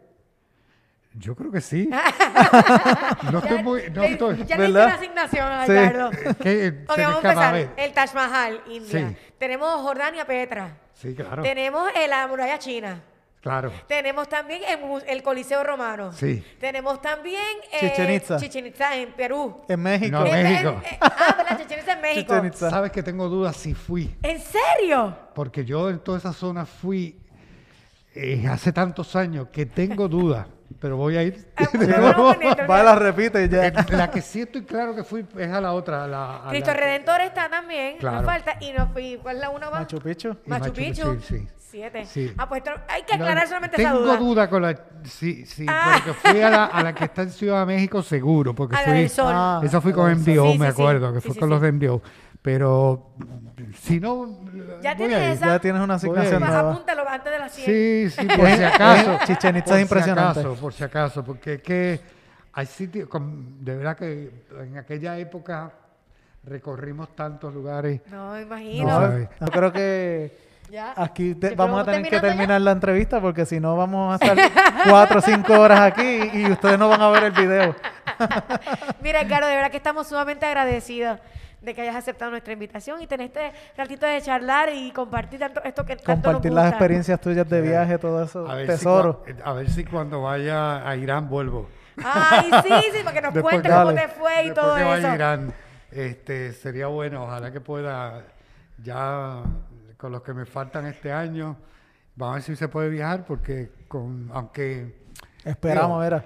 yo 1.15 1.35
creo 1.35 1.51
que 1.51 1.60
sí. 1.60 1.89
no 3.32 3.32
Ya, 3.32 3.39
estoy 3.39 3.62
muy 3.65 3.82
no 3.93 4.02
le- 4.02 4.12
estoy 4.12 4.36
ya 4.36 4.56
le 4.56 4.65
hice 4.69 4.73
¿Verdad? 4.73 4.85
una 4.86 4.94
asignación, 4.94 5.52
Sí. 5.66 5.73
Ricardo. 5.73 6.10
vamos 6.86 6.98
a 6.98 7.02
a 7.02 7.16
empezar. 7.16 7.69
El 7.77 7.93
Taj 7.93 8.15
Mahal, 8.15 8.60
India. 8.70 9.09
Sí. 9.09 9.16
Tenemos 9.39 9.81
Jordania, 9.82 10.24
Petra. 10.27 10.77
Sí, 11.00 11.14
claro. 11.14 11.42
Tenemos 11.42 11.88
eh, 11.94 12.08
la 12.08 12.26
muralla 12.26 12.58
china. 12.58 13.00
Claro. 13.40 13.70
Tenemos 13.86 14.28
también 14.28 14.62
el, 15.06 15.22
Coliseo 15.22 15.62
Romano. 15.62 16.12
Sí. 16.12 16.44
Tenemos 16.58 17.00
también 17.00 17.40
eh, 17.72 17.88
Chichen 17.88 18.12
Itza. 18.12 18.36
Chichen 18.36 18.66
Itza 18.66 18.96
en 18.96 19.12
Perú. 19.12 19.62
En 19.68 19.80
México. 19.80 20.10
No, 20.18 20.26
En- 20.26 20.42
México. 20.42 20.70
en- 20.70 20.94
eh, 20.94 20.98
ah, 21.00 21.34
¿verdad? 21.38 21.58
Chichen 21.62 21.78
Itza 21.78 21.92
en 21.92 22.00
México. 22.00 22.34
Chichen 22.34 22.46
Itza. 22.46 22.70
Sabes 22.70 22.90
que 22.90 23.02
tengo 23.04 23.28
dudas 23.28 23.56
si 23.56 23.74
fui, 23.74 24.12
¿En 24.22 24.40
serio? 24.40 25.16
porque 25.36 25.64
yo 25.64 25.88
en 25.88 26.00
toda 26.00 26.18
esa 26.18 26.32
zona 26.32 26.66
fui 26.66 27.16
eh, 28.14 28.44
hace 28.50 28.72
tantos 28.72 29.14
años 29.14 29.46
que 29.52 29.66
tengo 29.66 30.08
dudas, 30.08 30.48
pero 30.81 30.97
voy 30.97 31.16
a 31.16 31.23
ir. 31.23 31.47
Ah, 31.57 31.65
Sí, 31.70 31.78
no, 31.78 31.86
bueno, 31.86 32.35
bueno, 32.36 32.66
va, 32.69 32.82
la 32.82 32.95
repite 32.95 33.45
y 33.45 33.49
ya. 33.49 33.66
Eh, 33.66 33.73
la 33.90 34.11
que 34.11 34.20
sí 34.23 34.43
estoy 34.43 34.62
claro 34.62 34.95
que 34.95 35.05
fui 35.05 35.27
es 35.36 35.51
a 35.53 35.61
la 35.61 35.73
otra. 35.73 36.05
a 36.05 36.07
la- 36.09 36.36
a 36.47 36.49
Cristo 36.51 36.70
la- 36.73 36.77
Redentor 36.81 37.20
está 37.23 37.49
también, 37.49 37.97
Claro. 37.99 38.24
falta. 38.24 38.57
Y 38.61 38.73
nos 38.73 38.90
fui, 38.93 39.19
¿cuál 39.23 39.36
es 39.36 39.43
la 39.43 39.51
una 39.51 39.70
más? 39.70 39.81
Machu 39.81 39.99
Picchu. 39.99 40.28
Machu 40.47 40.65
Machu 40.65 40.73
Picchu. 40.73 41.12
Picchu, 41.16 41.20
sí. 41.23 41.49
Siete. 41.70 42.07
Sí. 42.07 42.32
Ah, 42.39 42.49
pues 42.49 42.62
hay 42.89 43.03
que 43.03 43.12
aclarar 43.15 43.43
No, 43.45 43.47
solamente 43.49 43.77
tengo 43.77 43.90
esa 43.90 43.99
duda. 43.99 44.16
duda 44.16 44.49
con 44.49 44.62
la. 44.62 44.74
Sí, 45.05 45.45
sí, 45.45 45.66
Ah. 45.69 46.01
porque 46.03 46.15
fui 46.15 46.40
a 46.40 46.49
la, 46.49 46.65
a 46.65 46.82
la 46.82 46.95
que 46.95 47.05
está 47.05 47.23
en 47.23 47.31
Ciudad 47.31 47.61
de 47.61 47.66
México 47.66 48.03
seguro, 48.03 48.55
porque 48.55 48.74
A 48.77 48.81
la 48.81 48.86
fui. 48.86 48.99
del 49.01 49.11
sol. 49.11 49.32
Ah, 49.35 49.61
Eso 49.62 49.81
fui 49.82 49.90
la 49.93 49.97
con 49.97 50.07
sol. 50.24 50.32
MDO, 50.35 50.53
Sí, 50.53 50.59
me 50.59 50.66
sí, 50.66 50.73
sí. 50.74 50.81
acuerdo, 50.81 51.12
que 51.12 51.20
Sí, 51.20 51.27
fue 51.28 51.35
sí, 51.35 51.40
con 51.40 51.49
sí. 51.49 51.51
los 51.53 51.61
de 51.61 51.73
MDO. 51.73 52.03
Pero 52.43 53.10
si 53.81 54.01
no. 54.01 54.39
Ya 54.81 54.94
voy 54.94 54.97
tienes 55.09 55.19
a 55.19 55.24
ir. 55.24 55.31
esa. 55.32 55.47
Ya 55.47 55.59
tienes 55.59 55.82
una 55.82 55.94
asignación 55.94 56.39
Pues 56.40 56.51
nueva. 56.52 56.70
apúntalo 56.73 57.09
antes 57.09 57.32
de 57.32 57.39
las 57.39 57.52
100. 57.52 57.66
Sí, 57.66 58.10
sí, 58.20 58.27
por 58.36 58.48
si 58.48 58.62
acaso. 58.65 59.19
Chichen 59.27 59.56
Itza 59.56 59.70
por 59.70 59.77
es 59.77 59.82
impresionante. 59.82 60.35
Si 60.35 60.40
acaso, 60.47 60.60
por 60.60 60.73
si 60.73 60.85
acaso, 60.85 61.24
porque 61.24 61.55
es 61.55 61.62
que 61.62 62.01
hay 62.52 62.66
sitios, 62.66 63.09
con- 63.09 63.65
de 63.65 63.77
verdad 63.77 63.97
que 63.97 64.31
en 64.60 64.78
aquella 64.78 65.19
época 65.19 65.73
recorrimos 66.44 67.15
tantos 67.15 67.52
lugares. 67.52 68.01
No, 68.10 68.31
No, 68.35 68.40
imagino. 68.40 68.89
sabes. 68.89 69.28
yo 69.40 69.47
creo 69.48 69.73
que 69.73 70.39
Ya. 70.70 70.94
aquí 70.97 71.35
te- 71.35 71.55
vamos 71.55 71.81
a 71.81 71.85
tener 71.85 72.05
que 72.05 72.10
ya. 72.16 72.20
terminar 72.20 72.60
la 72.60 72.70
entrevista 72.73 73.20
porque 73.20 73.44
si 73.44 73.59
no 73.60 73.77
vamos 73.77 74.12
a 74.20 74.24
estar 74.24 74.51
cuatro 74.89 75.19
o 75.19 75.23
cinco 75.23 75.59
horas 75.60 75.81
aquí 75.81 76.31
y 76.32 76.51
ustedes 76.51 76.78
no 76.78 76.89
van 76.89 77.02
a 77.02 77.10
ver 77.10 77.24
el 77.24 77.32
video. 77.32 77.74
Mira, 79.02 79.20
Edgardo, 79.23 79.48
de 79.48 79.56
verdad 79.56 79.70
que 79.70 79.77
estamos 79.77 80.06
sumamente 80.09 80.47
agradecidos 80.47 81.19
de 81.69 81.74
que 81.74 81.82
hayas 81.82 81.97
aceptado 81.97 82.31
nuestra 82.31 82.53
invitación 82.53 83.01
y 83.03 83.07
tener 83.07 83.27
este 83.27 83.53
ratito 83.77 84.07
de 84.07 84.20
charlar 84.23 84.70
y 84.74 84.90
compartir 84.90 85.39
tanto 85.40 85.62
esto 85.62 85.85
que 85.85 85.97
tanto 85.97 86.12
nos 86.12 86.23
Compartir 86.23 86.53
las 86.53 86.70
experiencias 86.70 87.20
tuyas 87.20 87.49
de 87.49 87.61
viaje, 87.61 87.99
todo 87.99 88.23
eso, 88.23 88.49
A 88.49 88.55
ver, 88.55 88.66
si, 88.66 88.73
tesoro. 88.73 89.24
cua- 89.24 89.43
a 89.45 89.53
ver 89.53 89.70
si 89.70 89.85
cuando 89.85 90.23
vaya 90.23 90.89
a 90.89 90.97
Irán 90.97 91.28
vuelvo. 91.28 91.69
Ay, 92.03 92.51
sí, 92.62 92.70
sí, 92.93 92.99
para 93.05 93.15
que 93.15 93.20
nos 93.23 93.35
Después 93.35 93.53
cuentes 93.55 93.73
cómo 93.74 93.95
te 93.95 94.09
fue 94.09 94.43
y 94.43 94.47
Después 94.47 94.55
todo 94.66 94.77
que 94.77 94.85
vaya 94.85 94.99
eso. 94.99 95.09
a 95.09 95.15
Irán, 95.15 95.55
este, 95.90 96.53
sería 96.53 96.86
bueno, 96.86 97.24
ojalá 97.24 97.51
que 97.53 97.61
pueda 97.61 98.24
ya 98.82 99.43
con 99.97 100.12
los 100.12 100.23
que 100.23 100.32
me 100.35 100.47
faltan 100.47 100.86
este 100.86 101.12
año, 101.12 101.57
vamos 102.16 102.32
a 102.32 102.35
ver 102.36 102.43
si 102.45 102.57
se 102.57 102.69
puede 102.69 102.89
viajar 102.89 103.24
porque 103.27 103.70
con 103.89 104.31
aunque 104.32 104.97
Esperamos, 105.45 106.05
Digo, 106.05 106.23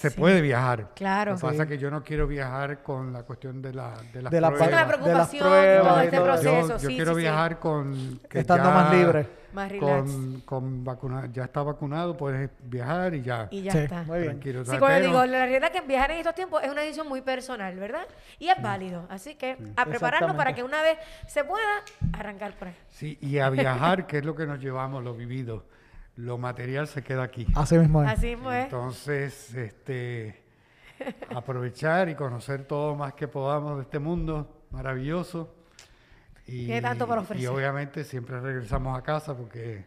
se 0.00 0.10
puede 0.12 0.40
viajar. 0.40 0.88
Claro. 0.94 1.32
Lo 1.32 1.36
que 1.38 1.42
pasa 1.46 1.62
es 1.64 1.68
que 1.68 1.78
yo 1.78 1.90
no 1.90 2.02
quiero 2.02 2.26
viajar 2.26 2.82
con 2.82 3.12
la 3.12 3.22
cuestión 3.22 3.60
de, 3.60 3.74
la, 3.74 3.94
de 4.12 4.22
las 4.22 4.32
De 4.32 4.40
la 4.40 4.48
pruebas. 4.48 4.68
de 4.70 4.74
las 4.76 4.84
preocupación, 4.86 5.42
pruebas 5.46 5.88
todo 5.88 6.00
este 6.00 6.16
todo 6.16 6.24
eso. 6.26 6.32
proceso. 6.42 6.60
Yo, 6.68 6.68
yo 6.68 6.78
sí, 6.88 6.94
quiero 6.96 7.10
sí, 7.12 7.16
sí. 7.16 7.20
viajar 7.22 7.58
con 7.58 8.20
que 8.28 8.38
Estando 8.40 8.64
ya- 8.68 8.74
más 8.74 8.94
libre. 8.94 9.26
Más 9.52 9.68
relax. 9.68 10.10
Con, 10.12 10.40
con 10.42 10.84
vacuna, 10.84 11.28
ya 11.32 11.42
está 11.42 11.62
vacunado, 11.64 12.16
puedes 12.16 12.48
viajar 12.62 13.14
y 13.14 13.22
ya. 13.22 13.48
Y 13.50 13.62
ya 13.62 13.72
Sí, 13.72 13.78
está. 13.78 14.04
muy 14.04 14.18
bien. 14.20 14.30
Tranquilo. 14.30 14.60
Sí, 14.60 14.66
¿sabes 14.66 14.80
como 14.80 14.94
qué? 14.94 15.00
digo, 15.00 15.26
la 15.26 15.38
realidad 15.38 15.64
es 15.74 15.80
que 15.80 15.86
viajar 15.88 16.12
en 16.12 16.18
estos 16.18 16.34
tiempos 16.36 16.62
es 16.62 16.70
una 16.70 16.82
decisión 16.82 17.08
muy 17.08 17.20
personal, 17.20 17.74
¿verdad? 17.76 18.06
Y 18.38 18.48
es 18.48 18.62
válido. 18.62 19.06
Así 19.10 19.34
que 19.34 19.58
a 19.76 19.84
prepararnos 19.86 20.36
para 20.36 20.54
que 20.54 20.62
una 20.62 20.80
vez 20.82 20.98
se 21.26 21.42
pueda 21.42 21.66
arrancar 22.12 22.52
por 22.54 22.68
ahí. 22.68 22.74
Sí, 22.90 23.18
y 23.20 23.38
a 23.40 23.50
viajar, 23.50 24.06
que 24.06 24.18
es 24.18 24.24
lo 24.24 24.36
que 24.36 24.46
nos 24.46 24.60
llevamos, 24.60 25.02
lo 25.02 25.14
vivido. 25.14 25.64
Lo 26.20 26.36
material 26.36 26.86
se 26.86 27.02
queda 27.02 27.22
aquí. 27.22 27.46
Así 27.54 27.78
mismo 27.78 28.02
es. 28.02 28.10
Así 28.10 28.26
mismo 28.26 28.52
es. 28.52 28.64
Entonces, 28.64 29.54
este, 29.54 30.42
aprovechar 31.34 32.10
y 32.10 32.14
conocer 32.14 32.64
todo 32.64 32.94
más 32.94 33.14
que 33.14 33.26
podamos 33.26 33.76
de 33.76 33.82
este 33.84 33.98
mundo 33.98 34.66
maravilloso. 34.70 35.54
Y, 36.46 36.66
Tiene 36.66 36.82
tanto 36.82 37.06
para 37.06 37.22
ofrecer. 37.22 37.42
Y 37.42 37.46
obviamente 37.46 38.04
siempre 38.04 38.38
regresamos 38.38 38.98
a 38.98 39.02
casa 39.02 39.34
porque 39.34 39.86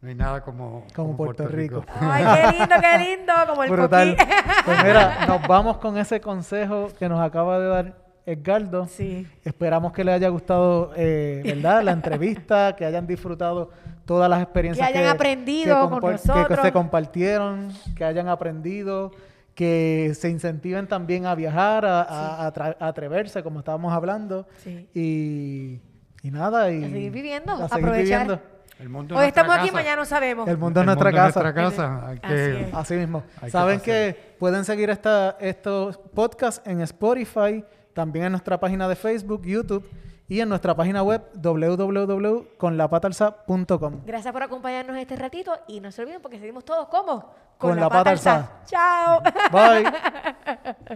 no 0.00 0.08
hay 0.08 0.14
nada 0.14 0.42
como, 0.42 0.86
Como 0.94 1.16
Puerto 1.18 1.46
Rico. 1.48 1.84
Ay, 2.00 2.24
qué 2.24 2.58
lindo, 2.58 2.74
qué 2.80 2.98
lindo, 2.98 3.32
como 3.46 3.64
el 3.64 3.70
Brutal. 3.70 4.16
Pues 4.64 4.84
mira, 4.84 5.26
nos 5.26 5.46
vamos 5.46 5.76
con 5.76 5.98
ese 5.98 6.18
consejo 6.22 6.88
que 6.98 7.10
nos 7.10 7.20
acaba 7.20 7.58
de 7.58 7.66
dar 7.66 8.04
Edgardo. 8.24 8.86
Sí. 8.86 9.28
Esperamos 9.44 9.92
que 9.92 10.02
les 10.02 10.14
haya 10.14 10.30
gustado, 10.30 10.92
eh, 10.96 11.42
¿verdad? 11.44 11.82
La 11.82 11.92
entrevista, 11.92 12.74
que 12.74 12.86
hayan 12.86 13.06
disfrutado 13.06 13.70
todas 14.04 14.28
las 14.30 14.42
experiencias 14.42 14.90
Que 14.90 14.98
hayan 14.98 15.10
aprendido 15.14 15.88
con 15.88 16.00
compa- 16.00 16.12
nosotros. 16.12 16.46
que 16.48 16.56
se 16.66 16.72
compartieron, 16.72 17.72
que 17.96 18.04
hayan 18.04 18.28
aprendido, 18.28 19.12
que 19.54 20.12
se 20.18 20.28
incentiven 20.30 20.86
también 20.86 21.26
a 21.26 21.34
viajar, 21.34 21.84
a, 21.86 22.02
a 22.02 22.46
atreverse, 22.86 23.42
como 23.42 23.60
estábamos 23.60 23.92
hablando. 23.92 24.46
Sí. 24.62 24.88
Y, 24.94 25.80
y 26.26 26.30
nada, 26.30 26.70
y 26.72 26.84
A 26.84 26.88
seguir 26.88 27.12
viviendo, 27.12 27.52
a 27.52 27.68
seguir 27.68 27.84
aprovechar. 27.84 28.22
viviendo. 28.22 28.40
El 28.80 28.88
mundo 28.88 29.14
es 29.14 29.18
Hoy 29.20 29.24
nuestra 29.26 29.42
estamos 29.42 29.56
aquí, 29.56 29.68
casa. 29.68 29.78
mañana 29.78 29.96
no 29.96 30.04
sabemos. 30.04 30.48
El 30.48 30.58
mundo 30.58 30.80
es 30.80 30.82
El 30.82 30.86
nuestra 30.86 31.10
mundo 31.10 31.24
casa. 31.24 31.42
nuestra 31.42 31.62
casa. 31.62 32.08
Hay 32.08 32.18
Así 32.22 32.34
que, 32.34 32.60
es. 32.62 32.74
Así 32.74 32.94
mismo. 32.94 33.22
Hay 33.36 33.44
que 33.44 33.50
Saben 33.52 33.78
pasear. 33.78 34.14
que 34.14 34.20
pueden 34.38 34.64
seguir 34.64 34.90
esta, 34.90 35.36
estos 35.40 35.96
podcasts 36.12 36.60
en 36.68 36.80
Spotify, 36.80 37.64
también 37.92 38.24
en 38.26 38.32
nuestra 38.32 38.58
página 38.58 38.88
de 38.88 38.96
Facebook, 38.96 39.42
YouTube 39.46 39.88
y 40.34 40.40
en 40.40 40.48
nuestra 40.48 40.74
página 40.74 41.04
web 41.04 41.22
www.conlapatalsa.com. 41.34 44.00
Gracias 44.04 44.32
por 44.32 44.42
acompañarnos 44.42 44.96
este 44.96 45.14
ratito 45.14 45.56
y 45.68 45.78
no 45.78 45.92
se 45.92 46.02
olviden 46.02 46.20
porque 46.20 46.40
seguimos 46.40 46.64
todos 46.64 46.88
como 46.88 47.30
Con 47.56 47.78
la 47.78 47.88
pata 47.88 48.10
alzada. 48.10 48.62
Chao. 48.66 49.22
Bye. 49.52 49.84